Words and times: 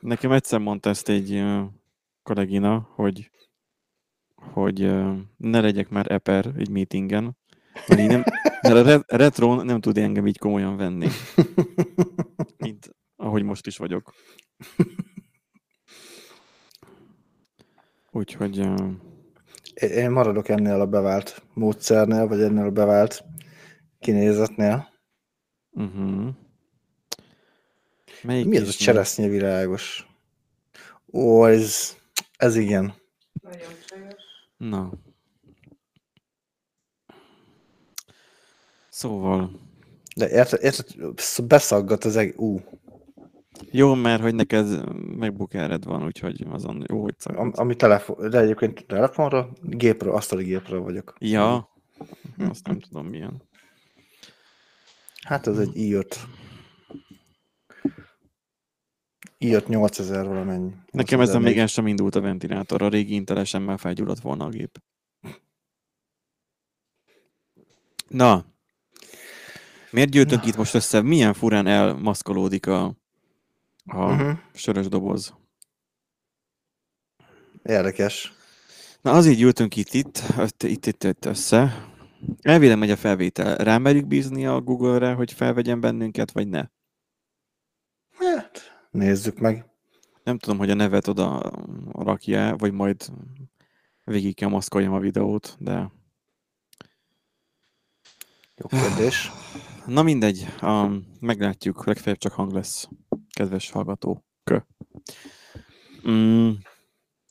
Nekem 0.00 0.32
egyszer 0.32 0.58
mondta 0.58 0.88
ezt 0.88 1.08
egy 1.08 1.44
kollégina, 2.22 2.88
hogy, 2.94 3.30
hogy 4.34 4.78
ne 5.36 5.60
legyek 5.60 5.88
már 5.88 6.12
eper 6.12 6.46
egy 6.56 6.68
meetingen, 6.70 7.36
mert, 7.88 8.08
nem, 8.08 8.22
mert 8.62 8.74
a 8.74 8.82
re- 8.82 9.04
retron 9.06 9.64
nem 9.64 9.80
tud 9.80 9.98
engem 9.98 10.26
így 10.26 10.38
komolyan 10.38 10.76
venni, 10.76 11.08
mint 12.58 12.96
ahogy 13.16 13.42
most 13.42 13.66
is 13.66 13.76
vagyok. 13.76 14.14
Úgyhogy 18.10 18.66
Én 19.74 20.10
maradok 20.10 20.48
ennél 20.48 20.80
a 20.80 20.86
bevált 20.86 21.42
módszernél, 21.54 22.26
vagy 22.26 22.40
ennél 22.40 22.64
a 22.64 22.70
bevált 22.70 23.24
kinézetnél. 23.98 24.88
uh-huh. 25.70 26.34
Melyik 28.22 28.46
Mi 28.46 28.56
ez 28.56 28.62
a 28.62 28.66
is 28.66 28.76
cseresznye 28.76 29.28
virágos? 29.28 30.06
Ó, 31.12 31.46
ez, 31.46 31.96
ez 32.36 32.56
igen. 32.56 32.94
Na. 34.56 34.92
Szóval, 38.88 39.50
De 40.16 40.30
érted, 40.30 40.62
érted 40.62 40.86
beszaggat 41.46 42.04
az 42.04 42.16
egész... 42.16 42.34
Ú, 42.36 42.60
jó, 43.70 43.94
mert 43.94 44.22
hogy 44.22 44.34
neked 44.34 44.88
MacBook 45.16 45.54
Aired 45.54 45.84
van, 45.84 46.04
úgyhogy 46.04 46.46
azon 46.50 46.84
jó, 46.88 47.02
hogy 47.02 47.14
am, 47.18 47.34
szaggat. 47.34 47.58
ami 47.58 47.76
telefon, 47.76 48.30
de 48.30 48.38
egyébként 48.40 48.86
telefonra, 48.86 49.48
gépről, 49.62 50.14
asztali 50.14 50.44
gépről 50.44 50.80
vagyok. 50.80 51.14
Ja, 51.18 51.68
azt 52.48 52.66
nem 52.66 52.80
tudom 52.80 53.06
milyen. 53.06 53.42
Hát 55.22 55.46
ez 55.46 55.58
egy 55.58 55.72
i5. 55.74 56.16
I5 59.40 59.66
8000 59.66 60.26
valamennyi. 60.26 60.70
Nekem 60.90 61.20
ezen 61.20 61.42
még 61.42 61.54
8004. 61.54 61.58
el 61.58 61.66
sem 61.66 61.86
indult 61.86 62.14
a 62.14 62.20
ventilátor, 62.20 62.82
a 62.82 62.88
régi 62.88 63.14
intelesen 63.14 63.62
már 63.62 63.78
felgyulladt 63.78 64.20
volna 64.20 64.44
a 64.44 64.48
gép. 64.48 64.78
Na, 68.08 68.44
miért 69.90 70.10
gyűjtünk 70.10 70.46
itt 70.46 70.56
most 70.56 70.74
össze? 70.74 71.02
Milyen 71.02 71.34
furán 71.34 71.66
elmaszkolódik 71.66 72.66
a, 72.66 72.84
a 72.84 72.94
Uh-huh. 74.12 74.38
sörös 74.52 74.88
doboz? 74.88 75.34
Érdekes. 77.62 78.32
Na 79.00 79.12
azért 79.12 79.36
gyűltünk 79.36 79.76
itt, 79.76 79.92
itt, 79.92 80.18
itt, 80.38 80.62
itt, 80.62 80.86
itt, 80.86 81.04
itt 81.04 81.24
össze. 81.24 81.88
Elvélem 82.40 82.78
megy 82.78 82.90
a 82.90 82.96
felvétel. 82.96 83.56
Rámerjük 83.56 84.06
bízni 84.06 84.46
a 84.46 84.60
Google-re, 84.60 85.12
hogy 85.12 85.32
felvegyen 85.32 85.80
bennünket, 85.80 86.30
vagy 86.30 86.48
ne? 86.48 86.64
Hát, 88.18 88.69
nézzük 88.90 89.38
meg. 89.38 89.64
Nem 90.24 90.38
tudom, 90.38 90.58
hogy 90.58 90.70
a 90.70 90.74
nevet 90.74 91.08
oda 91.08 91.52
rakja 91.92 92.56
vagy 92.56 92.72
majd 92.72 93.12
végig 94.04 94.34
kell 94.34 94.48
maszkoljam 94.48 94.92
a 94.92 94.98
videót, 94.98 95.56
de... 95.58 95.92
Jó 98.56 98.66
kérdés. 98.66 99.30
Na 99.86 100.02
mindegy, 100.02 100.46
um, 100.62 101.06
meglátjuk, 101.20 101.86
legfeljebb 101.86 102.20
csak 102.20 102.32
hang 102.32 102.52
lesz, 102.52 102.88
kedves 103.32 103.70
hallgató. 103.70 104.24
Kö. 104.44 104.58
Mm, 106.08 106.50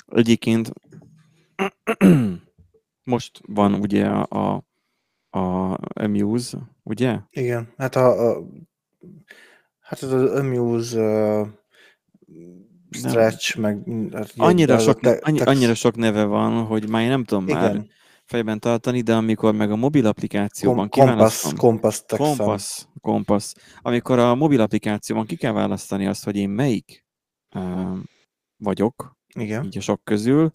egyébként 0.06 0.72
most 3.04 3.42
van 3.46 3.74
ugye 3.74 4.08
a, 4.08 4.26
a, 4.30 5.40
a 5.40 5.78
Amuse, 5.94 6.58
ugye? 6.84 7.20
Igen, 7.30 7.74
hát 7.78 7.96
a, 7.96 8.30
a 8.32 8.44
hát 9.90 10.04
ez 10.04 10.12
az 10.12 10.32
Amuse 10.32 11.00
uh, 11.00 11.48
stretch, 12.90 13.58
meg 13.58 13.84
hát 14.14 14.34
Annyira 14.38 14.76
a 14.76 14.80
sok, 14.80 15.00
te- 15.00 15.20
annyi, 15.22 15.40
annyira 15.40 15.74
sok 15.74 15.96
neve 15.96 16.24
van, 16.24 16.66
hogy 16.66 16.90
már 16.90 17.02
én 17.02 17.10
nem 17.10 17.24
tudom 17.24 17.46
már 17.46 17.72
Igen, 17.72 17.90
fejben 18.26 18.60
tartani, 18.60 19.02
de 19.02 19.16
amikor 19.16 19.54
meg 19.54 19.72
a 19.72 19.76
mobil 19.76 20.06
applikációban 20.06 20.90
kom, 20.90 21.08
kompasz, 21.08 21.54
kompasz. 21.54 22.04
Kompasz, 22.08 22.88
kompasz. 23.02 23.56
Amikor 23.82 24.20
a 24.20 24.36
mobil 24.36 24.62
applikációban 24.62 25.26
ki 25.26 25.36
kell 25.36 25.52
választani 25.52 26.08
azt, 26.08 26.24
hogy 26.24 26.36
én 26.36 26.50
melyik 26.50 27.06
uh, 27.56 27.98
vagyok, 28.58 29.18
Igen. 29.36 29.66
így 29.66 29.78
a 29.78 29.82
sok 29.82 30.04
közül, 30.04 30.54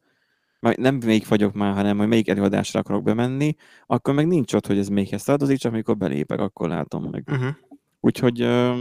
nem 0.77 0.95
melyik 1.05 1.29
vagyok 1.29 1.55
már, 1.55 1.75
hanem 1.75 1.99
hogy 1.99 2.09
melyik 2.09 2.29
előadásra 2.29 2.81
akarok 2.81 3.03
bemenni, 3.03 3.55
akkor 3.87 4.15
meg 4.15 4.27
nincs 4.27 4.53
ott, 4.55 4.67
hogy 4.67 4.79
ez 4.79 4.89
melyikhez 4.89 5.25
tartozik, 5.25 5.59
csak 5.59 5.73
amikor 5.73 5.97
belépek, 5.97 6.41
akkor 6.41 6.69
látom 6.69 7.05
meg. 7.11 7.29
Uh-huh. 7.31 7.55
Úgyhogy 8.01 8.43
uh, 8.43 8.77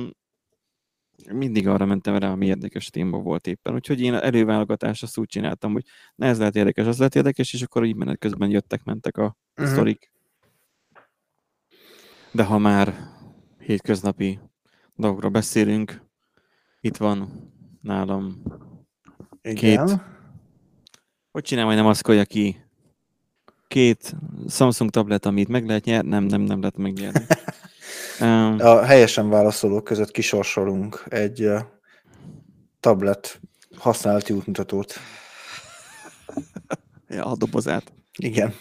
mindig 1.31 1.67
arra 1.67 1.85
mentem 1.85 2.17
rá, 2.17 2.31
ami 2.31 2.45
érdekes 2.45 2.89
téma 2.89 3.17
volt 3.17 3.47
éppen. 3.47 3.73
Úgyhogy 3.73 4.01
én 4.01 4.13
előválogatásra 4.13 5.07
azt 5.07 5.17
úgy 5.17 5.27
csináltam, 5.27 5.71
hogy 5.73 5.83
na 6.15 6.25
ez 6.25 6.37
lehet 6.37 6.55
érdekes, 6.55 6.85
az 6.85 6.97
lehet 6.97 7.15
érdekes, 7.15 7.53
és 7.53 7.61
akkor 7.61 7.85
így 7.85 7.95
menet 7.95 8.17
közben 8.19 8.49
jöttek, 8.49 8.83
mentek 8.83 9.17
a 9.17 9.35
Mhm. 9.55 9.67
sztorik. 9.67 10.11
De 12.31 12.43
ha 12.43 12.57
már 12.57 12.93
hétköznapi 13.59 14.39
dolgokról 14.95 15.31
beszélünk, 15.31 16.01
itt 16.81 16.97
van 16.97 17.29
nálam, 17.81 18.43
Igen. 19.41 20.01
hogy 21.31 21.43
csinál, 21.43 21.65
hogy 21.65 21.75
nem 21.75 21.83
maszkolja 21.83 22.25
ki 22.25 22.61
két 23.67 24.15
Samsung 24.49 24.89
tablet, 24.89 25.25
amit 25.25 25.47
meg 25.47 25.65
lehet 25.67 25.85
nyerni, 25.85 26.09
nem, 26.09 26.23
nem, 26.23 26.41
nem 26.41 26.59
lehet 26.59 26.77
megnyerni. 26.77 27.25
Um, 28.19 28.55
A 28.59 28.83
helyesen 28.83 29.29
válaszolók 29.29 29.83
között 29.83 30.11
kisorsolunk 30.11 31.03
egy 31.09 31.41
uh, 31.41 31.59
tablet 32.79 33.39
használati 33.77 34.33
útmutatót. 34.33 34.93
ja, 37.07 37.25
a 37.25 37.35
dobozát. 37.35 37.93
Igen, 38.17 38.53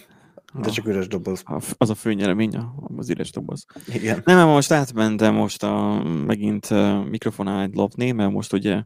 de 0.55 0.71
csak 0.71 0.87
üres 0.87 1.07
doboz. 1.07 1.43
Az 1.79 1.91
a 1.91 1.95
főnyeremény, 1.95 2.57
az 2.97 3.11
üres 3.11 3.31
doboz. 3.31 3.65
Igen. 3.87 4.23
Nem, 4.25 4.37
mert 4.37 4.49
most 4.49 4.71
átmentem 4.71 5.35
most 5.35 5.63
a, 5.63 6.03
megint 6.03 6.69
mikrofonát 7.09 7.75
lopni, 7.75 8.11
mert 8.11 8.31
most 8.31 8.53
ugye, 8.53 8.83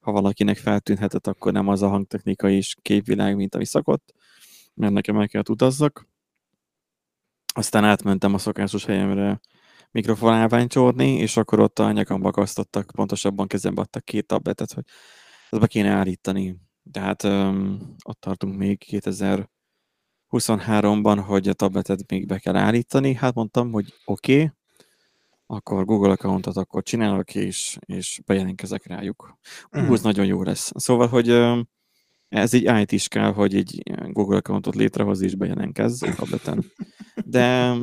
ha 0.00 0.12
valakinek 0.12 0.56
feltűnhetett, 0.56 1.26
akkor 1.26 1.52
nem 1.52 1.68
az 1.68 1.82
a 1.82 1.88
hangtechnika 1.88 2.48
és 2.48 2.76
képvilág, 2.82 3.36
mint 3.36 3.54
ami 3.54 3.64
szokott, 3.64 4.14
mert 4.74 4.92
nekem 4.92 5.20
el 5.20 5.28
kellett 5.28 5.48
utazzak. 5.48 6.08
Aztán 7.54 7.84
átmentem 7.84 8.34
a 8.34 8.38
szokásos 8.38 8.84
helyemre 8.84 9.40
mikrofonálványt 9.96 10.70
csorni, 10.70 11.18
és 11.18 11.36
akkor 11.36 11.60
ott 11.60 11.78
a 11.78 11.92
nyakamba 11.92 12.28
akasztottak, 12.28 12.90
pontosabban 12.94 13.46
kezembe 13.46 13.80
adtak 13.80 14.04
két 14.04 14.26
tabletet, 14.26 14.72
hogy 14.72 14.84
ezt 15.50 15.60
be 15.60 15.66
kéne 15.66 15.88
állítani. 15.88 16.56
Tehát 16.90 17.22
um, 17.22 17.94
ott 18.04 18.20
tartunk 18.20 18.56
még 18.56 18.82
2023-ban, 20.30 21.22
hogy 21.26 21.48
a 21.48 21.52
tabletet 21.52 22.10
még 22.10 22.26
be 22.26 22.38
kell 22.38 22.56
állítani. 22.56 23.14
Hát 23.14 23.34
mondtam, 23.34 23.72
hogy 23.72 23.94
oké, 24.04 24.34
okay, 24.34 24.50
akkor 25.46 25.84
Google 25.84 26.10
accountot 26.10 26.56
akkor 26.56 26.82
csinálok, 26.82 27.34
és, 27.34 27.78
és 27.86 28.20
bejelentkezek 28.26 28.86
rájuk. 28.86 29.38
Uh, 29.72 29.82
Mhm. 29.82 29.92
ez 29.92 30.02
nagyon 30.02 30.26
jó 30.26 30.42
lesz. 30.42 30.72
Szóval, 30.74 31.06
hogy 31.08 31.30
um, 31.30 31.68
ez 32.28 32.54
egy 32.54 32.80
IT 32.80 32.92
is 32.92 33.08
kell, 33.08 33.32
hogy 33.32 33.54
egy 33.54 33.82
Google 34.12 34.36
accountot 34.36 34.74
létrehoz 34.74 35.20
és 35.20 35.34
bejelentkezz 35.34 36.02
a 36.02 36.14
tableten. 36.14 36.64
De 37.24 37.74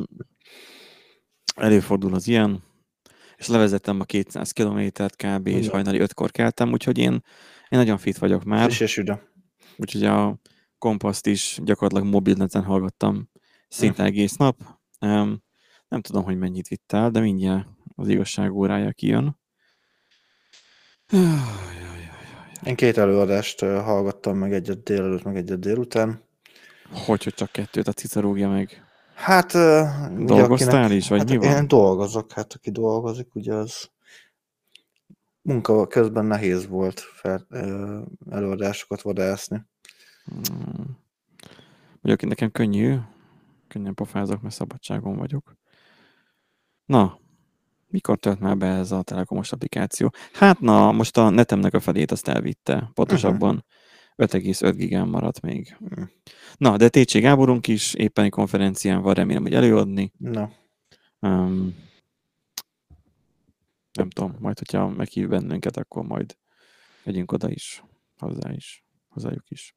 előfordul 1.54 2.14
az 2.14 2.28
ilyen, 2.28 2.62
és 3.36 3.46
levezettem 3.46 4.00
a 4.00 4.04
200 4.04 4.50
kilométert 4.50 5.16
kb. 5.16 5.46
és 5.46 5.68
hajnali 5.68 5.98
5-kor 6.00 6.30
keltem, 6.30 6.72
úgyhogy 6.72 6.98
én, 6.98 7.12
én 7.68 7.78
nagyon 7.78 7.98
fit 7.98 8.18
vagyok 8.18 8.44
már. 8.44 8.70
És 8.80 8.96
üde. 8.96 9.22
Úgyhogy 9.76 10.04
a 10.04 10.38
kompaszt 10.78 11.26
is 11.26 11.58
gyakorlatilag 11.62 12.12
mobilneten 12.12 12.62
hallgattam 12.62 13.30
szinte 13.68 14.04
egész 14.04 14.36
nap. 14.36 14.60
Um, 15.00 15.42
nem 15.88 16.00
tudom, 16.00 16.24
hogy 16.24 16.38
mennyit 16.38 16.68
vitt 16.68 16.92
el, 16.92 17.10
de 17.10 17.20
mindjárt 17.20 17.68
az 17.94 18.08
igazság 18.08 18.52
órája 18.52 18.92
kijön. 18.92 19.38
Én 22.64 22.74
két 22.74 22.98
előadást 22.98 23.60
hallgattam, 23.60 24.38
meg 24.38 24.52
egyet 24.52 24.82
délelőtt, 24.82 25.22
meg 25.22 25.36
egyet 25.36 25.60
délután. 25.60 26.22
Hogy, 27.06 27.24
hogy 27.24 27.34
csak 27.34 27.52
kettőt 27.52 27.88
a 27.88 27.92
cica 27.92 28.20
rúgja 28.20 28.48
meg. 28.48 28.83
Hát... 29.14 29.52
Dolgoztál 30.24 30.90
is, 30.90 31.08
vagy 31.08 31.18
hát 31.18 31.28
mi 31.28 31.36
van? 31.36 31.56
Én 31.56 31.68
dolgozok, 31.68 32.32
hát 32.32 32.52
aki 32.52 32.70
dolgozik, 32.70 33.34
ugye 33.34 33.54
az 33.54 33.90
munka 35.42 35.86
közben 35.86 36.24
nehéz 36.24 36.66
volt 36.66 37.00
fel, 37.00 37.46
előadásokat 38.30 39.02
vadászni. 39.02 39.64
Mm. 40.34 40.82
Mondjuk 42.00 42.30
nekem 42.30 42.50
könnyű, 42.50 42.96
könnyen 43.68 43.94
pofázok, 43.94 44.42
mert 44.42 44.54
szabadságon 44.54 45.16
vagyok. 45.16 45.56
Na, 46.84 47.18
mikor 47.88 48.18
tölt 48.18 48.40
már 48.40 48.56
be 48.56 48.66
ez 48.66 48.92
a 48.92 49.02
telekomos 49.02 49.52
applikáció? 49.52 50.12
Hát 50.32 50.60
na, 50.60 50.92
most 50.92 51.16
a 51.18 51.28
netemnek 51.28 51.74
a 51.74 51.80
felét 51.80 52.10
azt 52.10 52.28
elvitte. 52.28 52.90
Pontosabban 52.94 53.64
5,5 54.16 54.72
gigán 54.76 55.08
maradt 55.08 55.40
még. 55.40 55.76
Mhm. 55.78 56.02
Na, 56.56 56.76
de 56.76 56.88
TC 56.88 57.20
Gáborunk 57.20 57.68
is 57.68 57.94
éppen 57.94 58.24
egy 58.24 58.30
konferencián 58.30 59.02
van, 59.02 59.14
remélem, 59.14 59.42
hogy 59.42 59.54
előadni. 59.54 60.12
Na, 60.18 60.50
Um, 61.20 61.74
nem 63.92 64.10
tudom, 64.10 64.36
majd, 64.38 64.58
hogyha 64.58 64.88
meghív 64.88 65.28
bennünket, 65.28 65.76
akkor 65.76 66.04
majd 66.04 66.36
Megyünk 67.04 67.32
oda 67.32 67.50
is, 67.50 67.84
hozzá 68.18 68.52
is, 68.52 68.84
hozzájuk 69.08 69.50
is. 69.50 69.76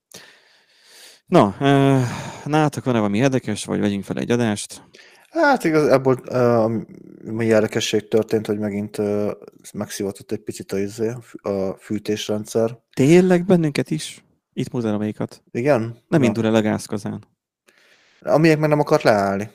Na, 1.25 1.55
uh, 1.59 2.01
nálatok 2.45 2.83
van-e 2.83 2.97
valami 2.97 3.17
érdekes, 3.17 3.65
vagy 3.65 3.79
vegyünk 3.79 4.03
fel 4.03 4.17
egy 4.17 4.31
adást? 4.31 4.83
Hát 5.29 5.63
igazából 5.63 6.21
uh, 6.29 6.71
mi 7.23 7.45
érdekesség 7.45 8.07
történt, 8.07 8.45
hogy 8.47 8.59
megint 8.59 8.97
uh, 8.97 9.31
megszivatott 9.73 10.31
egy 10.31 10.43
picit 10.43 10.71
a, 10.71 10.79
izé, 10.79 11.13
a 11.41 11.73
fűtésrendszer. 11.79 12.79
Tényleg 12.93 13.45
bennünket 13.45 13.91
is? 13.91 14.23
Itt 14.57 14.71
múzeumaikat. 14.71 15.43
Igen? 15.51 15.81
Nem 16.07 16.19
Na. 16.19 16.25
indul 16.25 16.45
el 16.45 16.55
a 16.55 16.61
gázkazán. 16.61 17.23
Amilyek 18.21 18.59
meg 18.59 18.69
nem 18.69 18.79
akart 18.79 19.03
leállni. 19.03 19.49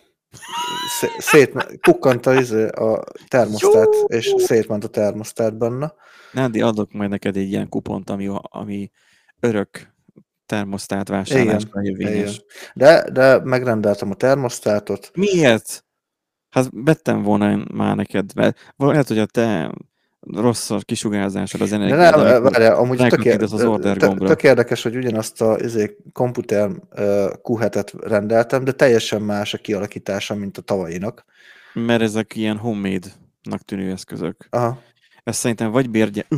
Szé- 1.00 1.20
Szét, 1.20 1.78
pukkant 1.80 2.26
a, 2.26 2.34
izé, 2.34 2.66
a 2.68 3.04
termosztát, 3.28 3.94
Jó! 3.94 4.04
és 4.06 4.34
szétment 4.36 4.84
a 4.84 4.88
termosztát 4.88 5.56
benne. 5.58 5.92
Nádi, 6.32 6.60
adok 6.60 6.92
majd 6.92 7.10
neked 7.10 7.36
egy 7.36 7.48
ilyen 7.48 7.68
kupont, 7.68 8.10
ami, 8.10 8.30
ami 8.42 8.90
örök 9.40 9.94
termosztát 10.46 11.08
vásárlásra 11.08 11.82
érvényes. 11.82 12.44
De, 12.74 13.10
de 13.10 13.38
megrendeltem 13.44 14.10
a 14.10 14.14
termosztátot. 14.14 15.10
Miért? 15.14 15.84
Hát 16.50 16.68
vettem 16.70 17.22
volna 17.22 17.50
én 17.50 17.64
már 17.74 17.96
neked, 17.96 18.34
mert 18.34 18.72
lehet, 18.76 19.08
hogy 19.08 19.18
a 19.18 19.26
te 19.26 19.74
rossz 20.30 20.70
a 20.70 20.78
kisugárzásod 20.78 21.60
az 21.60 21.68
De 21.70 21.74
energiát, 21.74 22.16
nem, 22.16 22.26
amikor 22.26 22.50
várjál, 22.52 22.74
amúgy 22.74 23.06
tök, 23.06 23.40
az 23.40 23.64
order 23.64 23.96
gombra. 23.96 24.28
tök 24.28 24.42
érdekes, 24.42 24.82
hogy 24.82 24.96
ugyanazt 24.96 25.40
a 25.40 25.56
izé, 25.60 25.96
komputer 26.12 26.70
Q7-et 27.42 27.92
rendeltem, 28.00 28.64
de 28.64 28.72
teljesen 28.72 29.22
más 29.22 29.54
a 29.54 29.58
kialakítása, 29.58 30.34
mint 30.34 30.58
a 30.58 30.62
tavalyinak. 30.62 31.24
mert 31.72 32.02
ezek 32.02 32.36
ilyen 32.36 32.56
homemade-nak 32.56 33.60
tűnő 33.64 33.90
eszközök. 33.90 34.46
Aha. 34.50 34.82
Ez 35.24 35.36
szerintem 35.36 35.70
vagy 35.70 35.90
bérgye... 35.90 36.22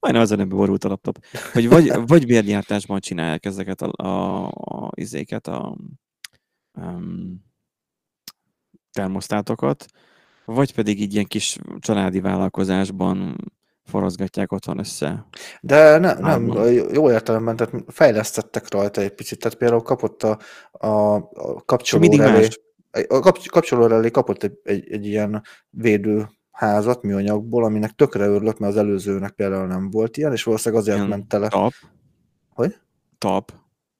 Majdnem 0.00 0.22
az 0.22 0.32
előbb 0.32 0.48
borult 0.48 0.84
a 0.84 0.88
laptop. 0.88 1.18
Hogy 1.52 1.68
vagy, 1.68 1.92
vagy 2.06 2.26
bérgyártásban 2.26 3.00
csinálják 3.00 3.44
ezeket 3.44 3.82
a, 3.82 4.06
a, 4.06 4.46
a 4.46 4.90
izéket, 4.94 5.46
a 5.46 5.76
um, 6.78 7.44
termosztátokat, 8.92 9.86
vagy 10.44 10.74
pedig 10.74 11.00
így 11.00 11.12
ilyen 11.12 11.26
kis 11.26 11.58
családi 11.78 12.20
vállalkozásban 12.20 13.36
forozgatják 13.84 14.52
otthon 14.52 14.78
össze. 14.78 15.26
De 15.60 15.98
ne, 15.98 16.12
nem, 16.12 16.46
jó 16.92 17.10
értelemben, 17.10 17.56
tehát 17.56 17.74
fejlesztettek 17.86 18.70
rajta 18.70 19.00
egy 19.00 19.14
picit, 19.14 19.38
tehát 19.38 19.58
például 19.58 19.82
kapott 19.82 20.22
a, 20.22 20.38
a, 20.70 21.14
a 21.16 21.62
kapcsoló 21.64 22.16
más. 22.16 22.60
a 23.08 23.18
kap, 23.18 23.46
kapcsoló 23.46 23.86
relé 23.86 24.10
kapott 24.10 24.42
egy, 24.42 24.58
egy, 24.62 24.92
egy 24.92 25.06
ilyen 25.06 25.42
védő 25.70 26.28
házat 26.50 27.02
műanyagból, 27.02 27.64
aminek 27.64 27.90
tökre 27.90 28.26
örülök, 28.26 28.58
mert 28.58 28.72
az 28.72 28.78
előzőnek 28.78 29.30
például 29.30 29.66
nem 29.66 29.90
volt 29.90 30.16
ilyen, 30.16 30.32
és 30.32 30.42
valószínűleg 30.42 30.82
azért 30.82 30.96
Ilyen 30.96 31.08
ment 31.08 31.28
tele. 31.28 31.48
Tap. 31.48 31.72
Hogy? 32.54 32.76
Tap. 33.18 33.52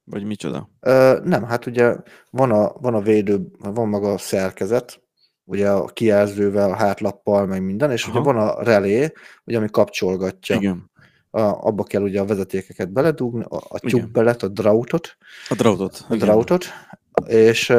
Vagy 0.04 0.24
micsoda? 0.24 0.68
Ö, 0.80 1.18
nem, 1.24 1.44
hát 1.44 1.66
ugye 1.66 1.96
van 2.30 2.50
a, 2.50 2.72
van 2.80 2.94
a 2.94 3.00
védő, 3.00 3.46
van 3.58 3.88
maga 3.88 4.12
a 4.12 4.18
szerkezet, 4.18 5.01
ugye 5.44 5.70
a 5.70 5.84
kijelzővel, 5.84 6.70
a 6.70 6.76
hátlappal, 6.76 7.46
meg 7.46 7.64
minden, 7.64 7.90
és 7.90 8.08
ugye 8.08 8.18
Aha. 8.18 8.32
van 8.32 8.48
a 8.48 8.62
relé, 8.62 9.12
ugye, 9.44 9.56
ami 9.56 9.68
kapcsolgatja. 9.70 10.56
Igen. 10.56 10.90
A, 11.30 11.40
abba 11.40 11.82
kell 11.82 12.02
ugye 12.02 12.20
a 12.20 12.24
vezetékeket 12.24 12.92
beledugni, 12.92 13.44
a, 13.48 13.56
a 13.68 13.78
tyúkbelet, 13.78 14.42
a 14.42 14.48
drautot, 14.48 15.16
A 15.48 15.54
drautot. 15.54 16.06
a 16.08 16.16
drautot, 16.16 16.64
és 17.26 17.72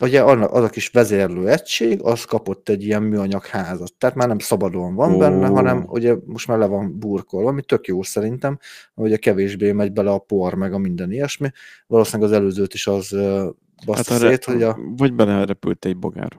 ugye 0.00 0.22
az 0.22 0.64
a 0.64 0.68
kis 0.68 0.88
vezérlő 0.88 1.48
egység, 1.48 2.02
az 2.02 2.24
kapott 2.24 2.68
egy 2.68 2.84
ilyen 2.84 3.02
műanyag 3.02 3.44
házat. 3.44 3.94
Tehát 3.94 4.16
már 4.16 4.28
nem 4.28 4.38
szabadon 4.38 4.94
van 4.94 5.14
Ó. 5.14 5.18
benne, 5.18 5.46
hanem 5.46 5.84
ugye 5.88 6.16
most 6.24 6.48
már 6.48 6.58
le 6.58 6.66
van 6.66 6.98
burkolva, 6.98 7.48
ami 7.48 7.62
tök 7.62 7.86
jó 7.86 8.02
szerintem, 8.02 8.58
hogy 8.94 9.04
ugye 9.06 9.16
kevésbé 9.16 9.72
megy 9.72 9.92
bele 9.92 10.10
a 10.10 10.18
por, 10.18 10.54
meg 10.54 10.72
a 10.72 10.78
minden 10.78 11.12
ilyesmi. 11.12 11.50
Valószínűleg 11.86 12.30
az 12.30 12.36
előzőt 12.36 12.74
is 12.74 12.86
az 12.86 13.12
ö, 13.12 13.48
baszta 13.86 14.12
Hát 14.12 14.22
hát 14.22 14.30
szét, 14.30 14.44
hogy 14.44 14.62
a, 14.62 14.78
Vagy 14.96 15.14
belerepült 15.14 15.84
egy 15.84 15.96
bogár. 15.96 16.38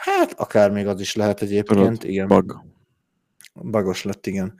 Hát 0.00 0.32
akár 0.36 0.70
még 0.70 0.86
az 0.86 1.00
is 1.00 1.14
lehet 1.14 1.42
egyébként, 1.42 2.04
igen. 2.04 2.26
Bag. 2.26 2.64
Bagos 3.54 4.04
lett, 4.04 4.26
igen. 4.26 4.54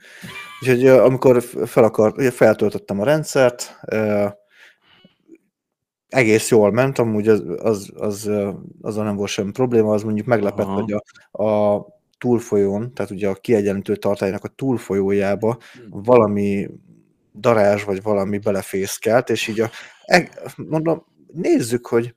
Úgyhogy 0.61 0.87
amikor 0.87 1.43
fel 1.65 1.83
akart, 1.83 2.17
ugye 2.17 2.31
feltöltöttem 2.31 2.99
a 2.99 3.03
rendszert, 3.03 3.79
egész 6.07 6.49
jól 6.49 6.71
ment, 6.71 6.99
amúgy 6.99 7.27
az, 7.27 7.43
az, 7.57 7.91
az, 7.95 8.31
azon 8.81 9.05
nem 9.05 9.15
volt 9.15 9.29
semmi 9.29 9.51
probléma, 9.51 9.93
az 9.93 10.03
mondjuk 10.03 10.27
meglepett, 10.27 10.65
Aha. 10.65 10.81
hogy 10.81 10.93
a, 11.31 11.43
a 11.43 11.85
túlfolyón, 12.17 12.93
tehát 12.93 13.11
ugye 13.11 13.29
a 13.29 13.35
kiegyenlítő 13.35 13.95
tartálynak 13.95 14.43
a 14.43 14.47
túlfolyójába 14.47 15.57
valami 15.89 16.69
darázs 17.33 17.83
vagy 17.83 18.01
valami 18.01 18.37
belefészkelt, 18.37 19.29
és 19.29 19.47
így 19.47 19.59
a, 19.59 19.69
eg- 20.05 20.41
mondom, 20.55 21.05
nézzük, 21.33 21.87
hogy 21.87 22.15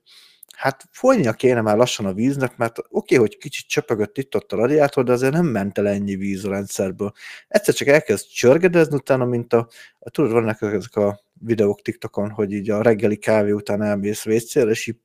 hát 0.64 0.88
folynia 0.90 1.32
kéne 1.32 1.60
már 1.60 1.76
lassan 1.76 2.06
a 2.06 2.12
víznek, 2.12 2.56
mert 2.56 2.78
oké, 2.78 2.88
okay, 2.88 3.18
hogy 3.18 3.36
kicsit 3.36 3.66
csöpögött 3.66 4.18
itt 4.18 4.36
ott 4.36 4.52
a 4.52 4.56
radiátor, 4.56 5.04
de 5.04 5.12
azért 5.12 5.32
nem 5.32 5.46
ment 5.46 5.78
el 5.78 5.88
ennyi 5.88 6.16
víz 6.16 6.44
a 6.44 6.50
rendszerből. 6.50 7.12
Egyszer 7.48 7.74
csak 7.74 7.88
elkezd 7.88 8.26
csörgedezni 8.26 8.96
utána, 8.96 9.24
mint 9.24 9.52
a, 9.52 9.68
a 9.98 10.10
tudod, 10.10 10.32
vannak 10.32 10.62
ezek 10.62 10.96
a 10.96 11.20
videók 11.40 11.82
TikTokon, 11.82 12.30
hogy 12.30 12.52
így 12.52 12.70
a 12.70 12.82
reggeli 12.82 13.16
kávé 13.16 13.50
után 13.50 13.82
elmész 13.82 14.22
vécére, 14.22 14.70
és 14.70 14.86
így 14.86 14.96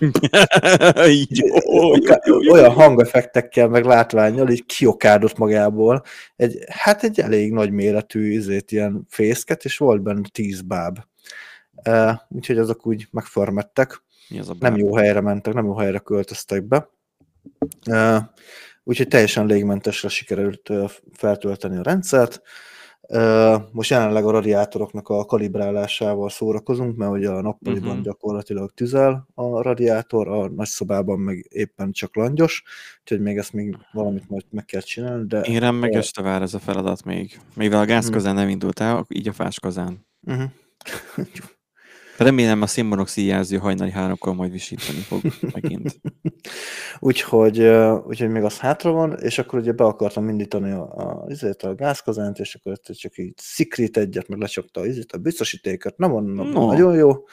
Így, 1.08 1.38
jó, 1.38 1.56
jó, 1.72 1.94
jó, 2.24 2.40
jó. 2.40 2.52
olyan 2.52 2.72
hangeffektekkel, 2.72 3.68
meg 3.68 3.84
látványjal, 3.84 4.50
így 4.50 4.66
kiokádott 4.66 5.36
magából 5.38 6.02
egy, 6.36 6.58
hát 6.68 7.02
egy 7.02 7.20
elég 7.20 7.52
nagy 7.52 7.70
méretű 7.70 8.30
izét, 8.30 8.72
ilyen 8.72 9.06
fészket, 9.08 9.64
és 9.64 9.78
volt 9.78 10.02
benne 10.02 10.28
tíz 10.32 10.60
báb. 10.60 10.98
Uh, 11.88 12.12
úgyhogy 12.28 12.58
azok 12.58 12.86
úgy 12.86 13.06
megformettek, 13.10 14.02
Mi 14.32 14.38
az 14.38 14.48
a 14.48 14.54
nem 14.58 14.76
jó 14.76 14.96
helyre 14.96 15.20
mentek, 15.20 15.54
nem 15.54 15.64
jó 15.64 15.74
helyre 15.76 15.98
költöztek 15.98 16.64
be. 16.64 16.88
Úgyhogy 18.84 19.08
teljesen 19.08 19.46
légmentesre 19.46 20.08
sikerült 20.08 20.70
feltölteni 21.12 21.76
a 21.76 21.82
rendszert. 21.82 22.42
Most 23.72 23.90
jelenleg 23.90 24.24
a 24.24 24.30
radiátoroknak 24.30 25.08
a 25.08 25.24
kalibrálásával 25.24 26.28
szórakozunk, 26.30 26.96
mert 26.96 27.12
ugye 27.12 27.28
a 27.28 27.40
nappaliban 27.40 27.80
Mhm. 27.82 27.88
uh-huh. 27.90 28.04
gyakorlatilag 28.04 28.70
tüzel 28.70 29.26
a 29.34 29.62
radiátor, 29.62 30.28
a 30.28 30.48
nagyszobában 30.48 31.18
meg 31.18 31.46
éppen 31.48 31.92
csak 31.92 32.16
langyos, 32.16 32.62
úgyhogy 33.00 33.20
még 33.20 33.36
ezt 33.36 33.52
még 33.52 33.76
valamit 33.92 34.28
majd 34.28 34.44
meg 34.50 34.64
kell 34.64 34.80
csinálni, 34.80 35.26
de 35.26 35.40
Én 35.40 35.60
rám 35.60 35.74
meg 35.74 35.92
este 35.92 36.22
vár 36.22 36.42
ez 36.42 36.54
a 36.54 36.58
feladat 36.58 37.04
még. 37.04 37.40
Mivel 37.56 37.80
a 37.80 37.84
gázkazán 37.84 38.34
nem 38.34 38.48
indult 38.48 38.80
el, 38.80 39.06
így 39.08 39.28
a 39.28 39.32
fáskazán. 39.32 40.06
uh-huh. 40.26 40.50
Remélem 42.16 42.62
a 42.62 42.66
szénmonoxid 42.66 43.26
jelző 43.26 43.56
hajnali 43.56 43.90
háromkor 43.90 44.34
majd 44.34 44.50
visítani 44.50 44.98
fog 44.98 45.20
megint. 45.52 46.00
úgyhogy, 46.98 47.60
úgyhogy 48.06 48.30
még 48.30 48.42
az 48.42 48.58
hátra 48.58 48.90
van, 48.90 49.18
és 49.20 49.38
akkor 49.38 49.58
ugye 49.58 49.72
be 49.72 49.84
akartam 49.84 50.28
indítani 50.28 50.70
a, 50.70 50.82
a, 50.82 51.24
izét, 51.28 51.62
a 51.62 51.74
gázkazánt, 51.74 52.38
és 52.38 52.54
akkor 52.54 52.78
csak 52.80 53.18
így 53.18 53.34
szikrít 53.36 53.96
egyet, 53.96 54.28
meg 54.28 54.38
lecsapta 54.38 54.80
a, 54.80 54.84
a 55.12 55.16
biztosítékot, 55.16 55.96
nem 55.96 56.10
mondom, 56.10 56.48
No. 56.48 56.66
nagyon 56.66 56.94
jó, 56.94 57.24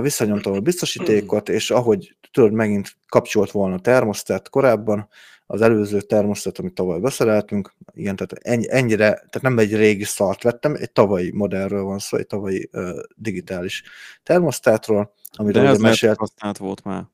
visszanyomtam 0.00 0.52
a 0.52 0.60
biztosítékot, 0.60 1.48
és 1.48 1.70
ahogy 1.70 2.16
tudod, 2.30 2.52
megint 2.52 2.92
kapcsolt 3.08 3.50
volna 3.50 3.74
a 3.74 3.80
termosztát 3.80 4.48
korábban, 4.48 5.08
az 5.50 5.60
előző 5.60 6.00
termosztát, 6.00 6.58
amit 6.58 6.74
tavaly 6.74 7.00
beszereltünk, 7.00 7.72
igen, 7.92 8.16
tehát 8.16 8.32
ennyi, 8.32 8.66
ennyire, 8.70 9.06
tehát 9.06 9.42
nem 9.42 9.58
egy 9.58 9.76
régi 9.76 10.04
szart 10.04 10.42
vettem, 10.42 10.74
egy 10.74 10.92
tavalyi 10.92 11.30
modellről 11.34 11.82
van 11.82 11.98
szó, 11.98 12.16
egy 12.16 12.26
tavalyi 12.26 12.68
uh, 12.72 12.88
digitális 13.16 13.82
termosztátról, 14.22 15.12
amiről 15.32 15.62
De 15.62 15.68
ez 15.68 15.78
mesélt. 15.78 16.18
használt 16.18 16.58
volt 16.58 16.84
már. 16.84 17.04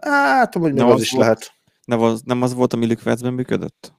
Hát, 0.00 0.56
amúgy 0.56 0.72
még 0.72 0.78
Nem 0.80 0.88
az 0.88 0.94
az 0.94 1.00
is 1.00 1.10
volt? 1.10 1.22
lehet. 1.22 1.52
Nem 1.84 2.00
az, 2.00 2.22
nem 2.24 2.42
az 2.42 2.54
volt, 2.54 2.72
ami 2.72 2.86
Lükvercben 2.86 3.32
működött? 3.32 3.92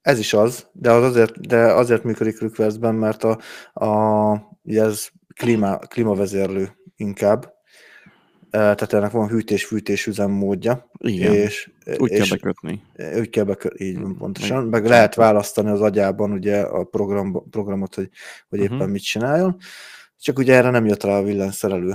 Ez 0.00 0.18
is 0.18 0.34
az, 0.34 0.66
de 0.72 0.90
az 0.90 1.02
azért, 1.02 1.46
de 1.46 1.72
azért 1.72 2.04
működik 2.04 2.40
Rückverzben, 2.40 2.94
mert 2.94 3.24
a, 3.24 3.38
a, 3.72 4.58
ugye 4.62 4.82
ez 4.82 5.08
klíma, 5.34 5.78
klímavezérlő 5.78 6.76
inkább. 6.96 7.54
Tehát 8.58 8.92
ennek 8.92 9.10
van 9.10 9.28
hűtés-fűtés 9.28 10.06
üzemmódja. 10.06 10.90
Igen. 10.98 11.34
És, 11.34 11.70
Úgy 11.98 12.10
kell 12.10 12.18
és 12.20 12.30
bekötni. 12.30 12.82
úgy 13.18 13.30
kell 13.30 13.44
bekö- 13.44 13.80
így 13.80 14.00
van 14.00 14.16
pontosan. 14.16 14.64
meg- 14.64 14.86
lehet 14.86 15.14
választani 15.14 15.70
az 15.70 15.80
agyában 15.80 16.32
ugye 16.32 16.60
a 16.60 16.84
program, 16.84 17.50
programot, 17.50 17.94
hogy, 17.94 18.08
hogy 18.48 18.58
éppen 18.60 18.76
Mhm. 18.76 18.90
mit 18.90 19.02
csináljon. 19.02 19.56
Csak 20.20 20.38
ugye 20.38 20.54
erre 20.54 20.70
nem 20.70 20.86
jött 20.86 21.02
rá 21.02 21.16
a 21.18 21.22
villanyszerelő 21.22 21.94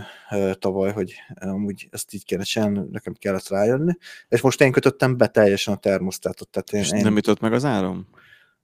tavaly, 0.60 0.92
hogy 0.92 1.14
amúgy 1.36 1.88
ezt 1.92 2.14
így 2.14 2.26
kéne 2.26 2.44
csinálni, 2.44 2.82
nekem 2.92 3.14
kellett 3.14 3.48
rájönni. 3.50 3.94
És 4.30 4.42
most 4.42 4.62
én 4.62 4.72
kötöttem 4.72 5.18
be 5.18 5.28
teljesen 5.28 5.74
a 5.74 5.78
termosztátot. 5.78 6.50
Tehát 6.50 6.70
én, 6.74 6.80
És 6.82 6.92
én, 6.92 7.04
nem 7.04 7.18
ütött 7.18 7.40
meg 7.40 7.54
az 7.54 7.66
áram? 7.66 8.08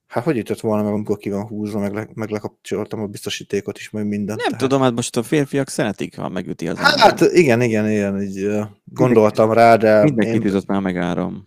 Hát 0.08 0.24
hogy 0.24 0.38
ütött 0.38 0.60
volna 0.60 0.82
meg, 0.82 0.92
amikor 0.92 1.16
ki 1.16 1.30
van 1.30 1.46
húzva, 1.46 1.78
meg, 1.78 1.92
le, 1.92 2.08
meg 2.14 2.30
lekapcsoltam 2.30 3.00
a 3.00 3.06
biztosítékot 3.06 3.78
is, 3.78 3.90
meg 3.90 4.06
mindent. 4.06 4.40
Nem 4.40 4.58
tudom, 4.58 4.80
hát 4.80 4.94
most 4.94 5.16
a 5.16 5.22
férfiak 5.22 5.68
szeretik, 5.68 6.16
ha 6.16 6.28
megüti 6.28 6.68
az. 6.68 6.78
Hát 6.78 7.20
igen, 7.20 7.60
igen, 7.60 7.90
igen, 7.90 8.22
így 8.22 8.60
gondoltam 8.84 9.52
rá, 9.52 9.76
de 9.76 10.02
Mindenkit 10.02 10.42
én, 10.42 10.46
ütött 10.46 10.66
már 10.66 10.80
meg 10.80 10.96
áram. 10.96 11.42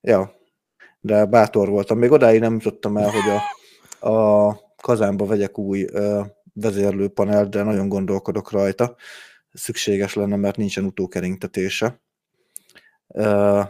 ja, 0.00 0.32
de 1.00 1.24
bátor 1.24 1.68
voltam. 1.68 1.98
Még 1.98 2.10
odáig 2.10 2.40
nem 2.40 2.52
jutottam 2.52 2.96
el, 2.96 3.10
hogy 3.10 3.30
a, 4.00 4.08
a 4.10 4.56
kazánba 4.82 5.26
vegyek 5.26 5.58
új 5.58 5.86
ö, 5.92 6.20
vezérlőpanelt, 6.52 7.50
de 7.50 7.62
nagyon 7.62 7.88
gondolkodok 7.88 8.50
rajta. 8.50 8.96
Szükséges 9.52 10.14
lenne, 10.14 10.36
mert 10.36 10.56
nincsen 10.56 10.84
utókeringtetése. 10.84 12.00
Ö, 13.08 13.60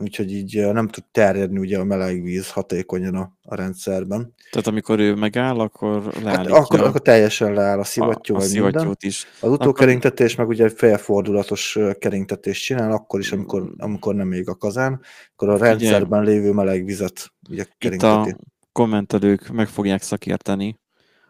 úgyhogy 0.00 0.32
így 0.32 0.72
nem 0.72 0.88
tud 0.88 1.04
terjedni 1.12 1.58
ugye 1.58 1.78
a 1.78 1.84
meleg 1.84 2.22
víz 2.22 2.50
hatékonyan 2.50 3.14
a, 3.14 3.32
a 3.42 3.54
rendszerben. 3.54 4.34
Tehát 4.50 4.66
amikor 4.66 4.98
ő 4.98 5.14
megáll, 5.14 5.60
akkor 5.60 6.02
Hát 6.02 6.22
leállítja 6.22 6.56
akkor, 6.56 6.80
akkor 6.80 7.00
teljesen 7.00 7.52
leáll 7.52 7.78
a 7.78 7.84
szivattyú, 7.84 8.34
a, 8.34 8.38
a 8.38 8.40
vagy 8.40 8.62
minden. 8.62 8.96
is. 9.00 9.26
Az 9.40 9.50
utókeringtetés 9.50 10.34
meg 10.34 10.48
ugye 10.48 10.64
egy 10.64 10.72
félfordulatos 10.76 11.76
ö, 11.76 11.92
keringtetést 11.98 12.64
csinál, 12.64 12.92
akkor 12.92 13.20
is, 13.20 13.32
amikor, 13.32 13.62
Mm. 13.62 13.66
amikor 13.76 14.14
nem 14.14 14.32
ég 14.32 14.48
a 14.48 14.54
kazán, 14.54 15.00
akkor 15.32 15.48
a 15.48 15.56
rendszerben 15.56 16.24
lévő 16.24 16.52
meleg 16.52 16.84
vizet 16.84 17.32
ugye 17.50 17.64
Itt 17.78 18.02
a 18.02 18.36
kommentelők 18.72 19.48
meg 19.48 19.68
fogják 19.68 20.02
szakérteni, 20.02 20.78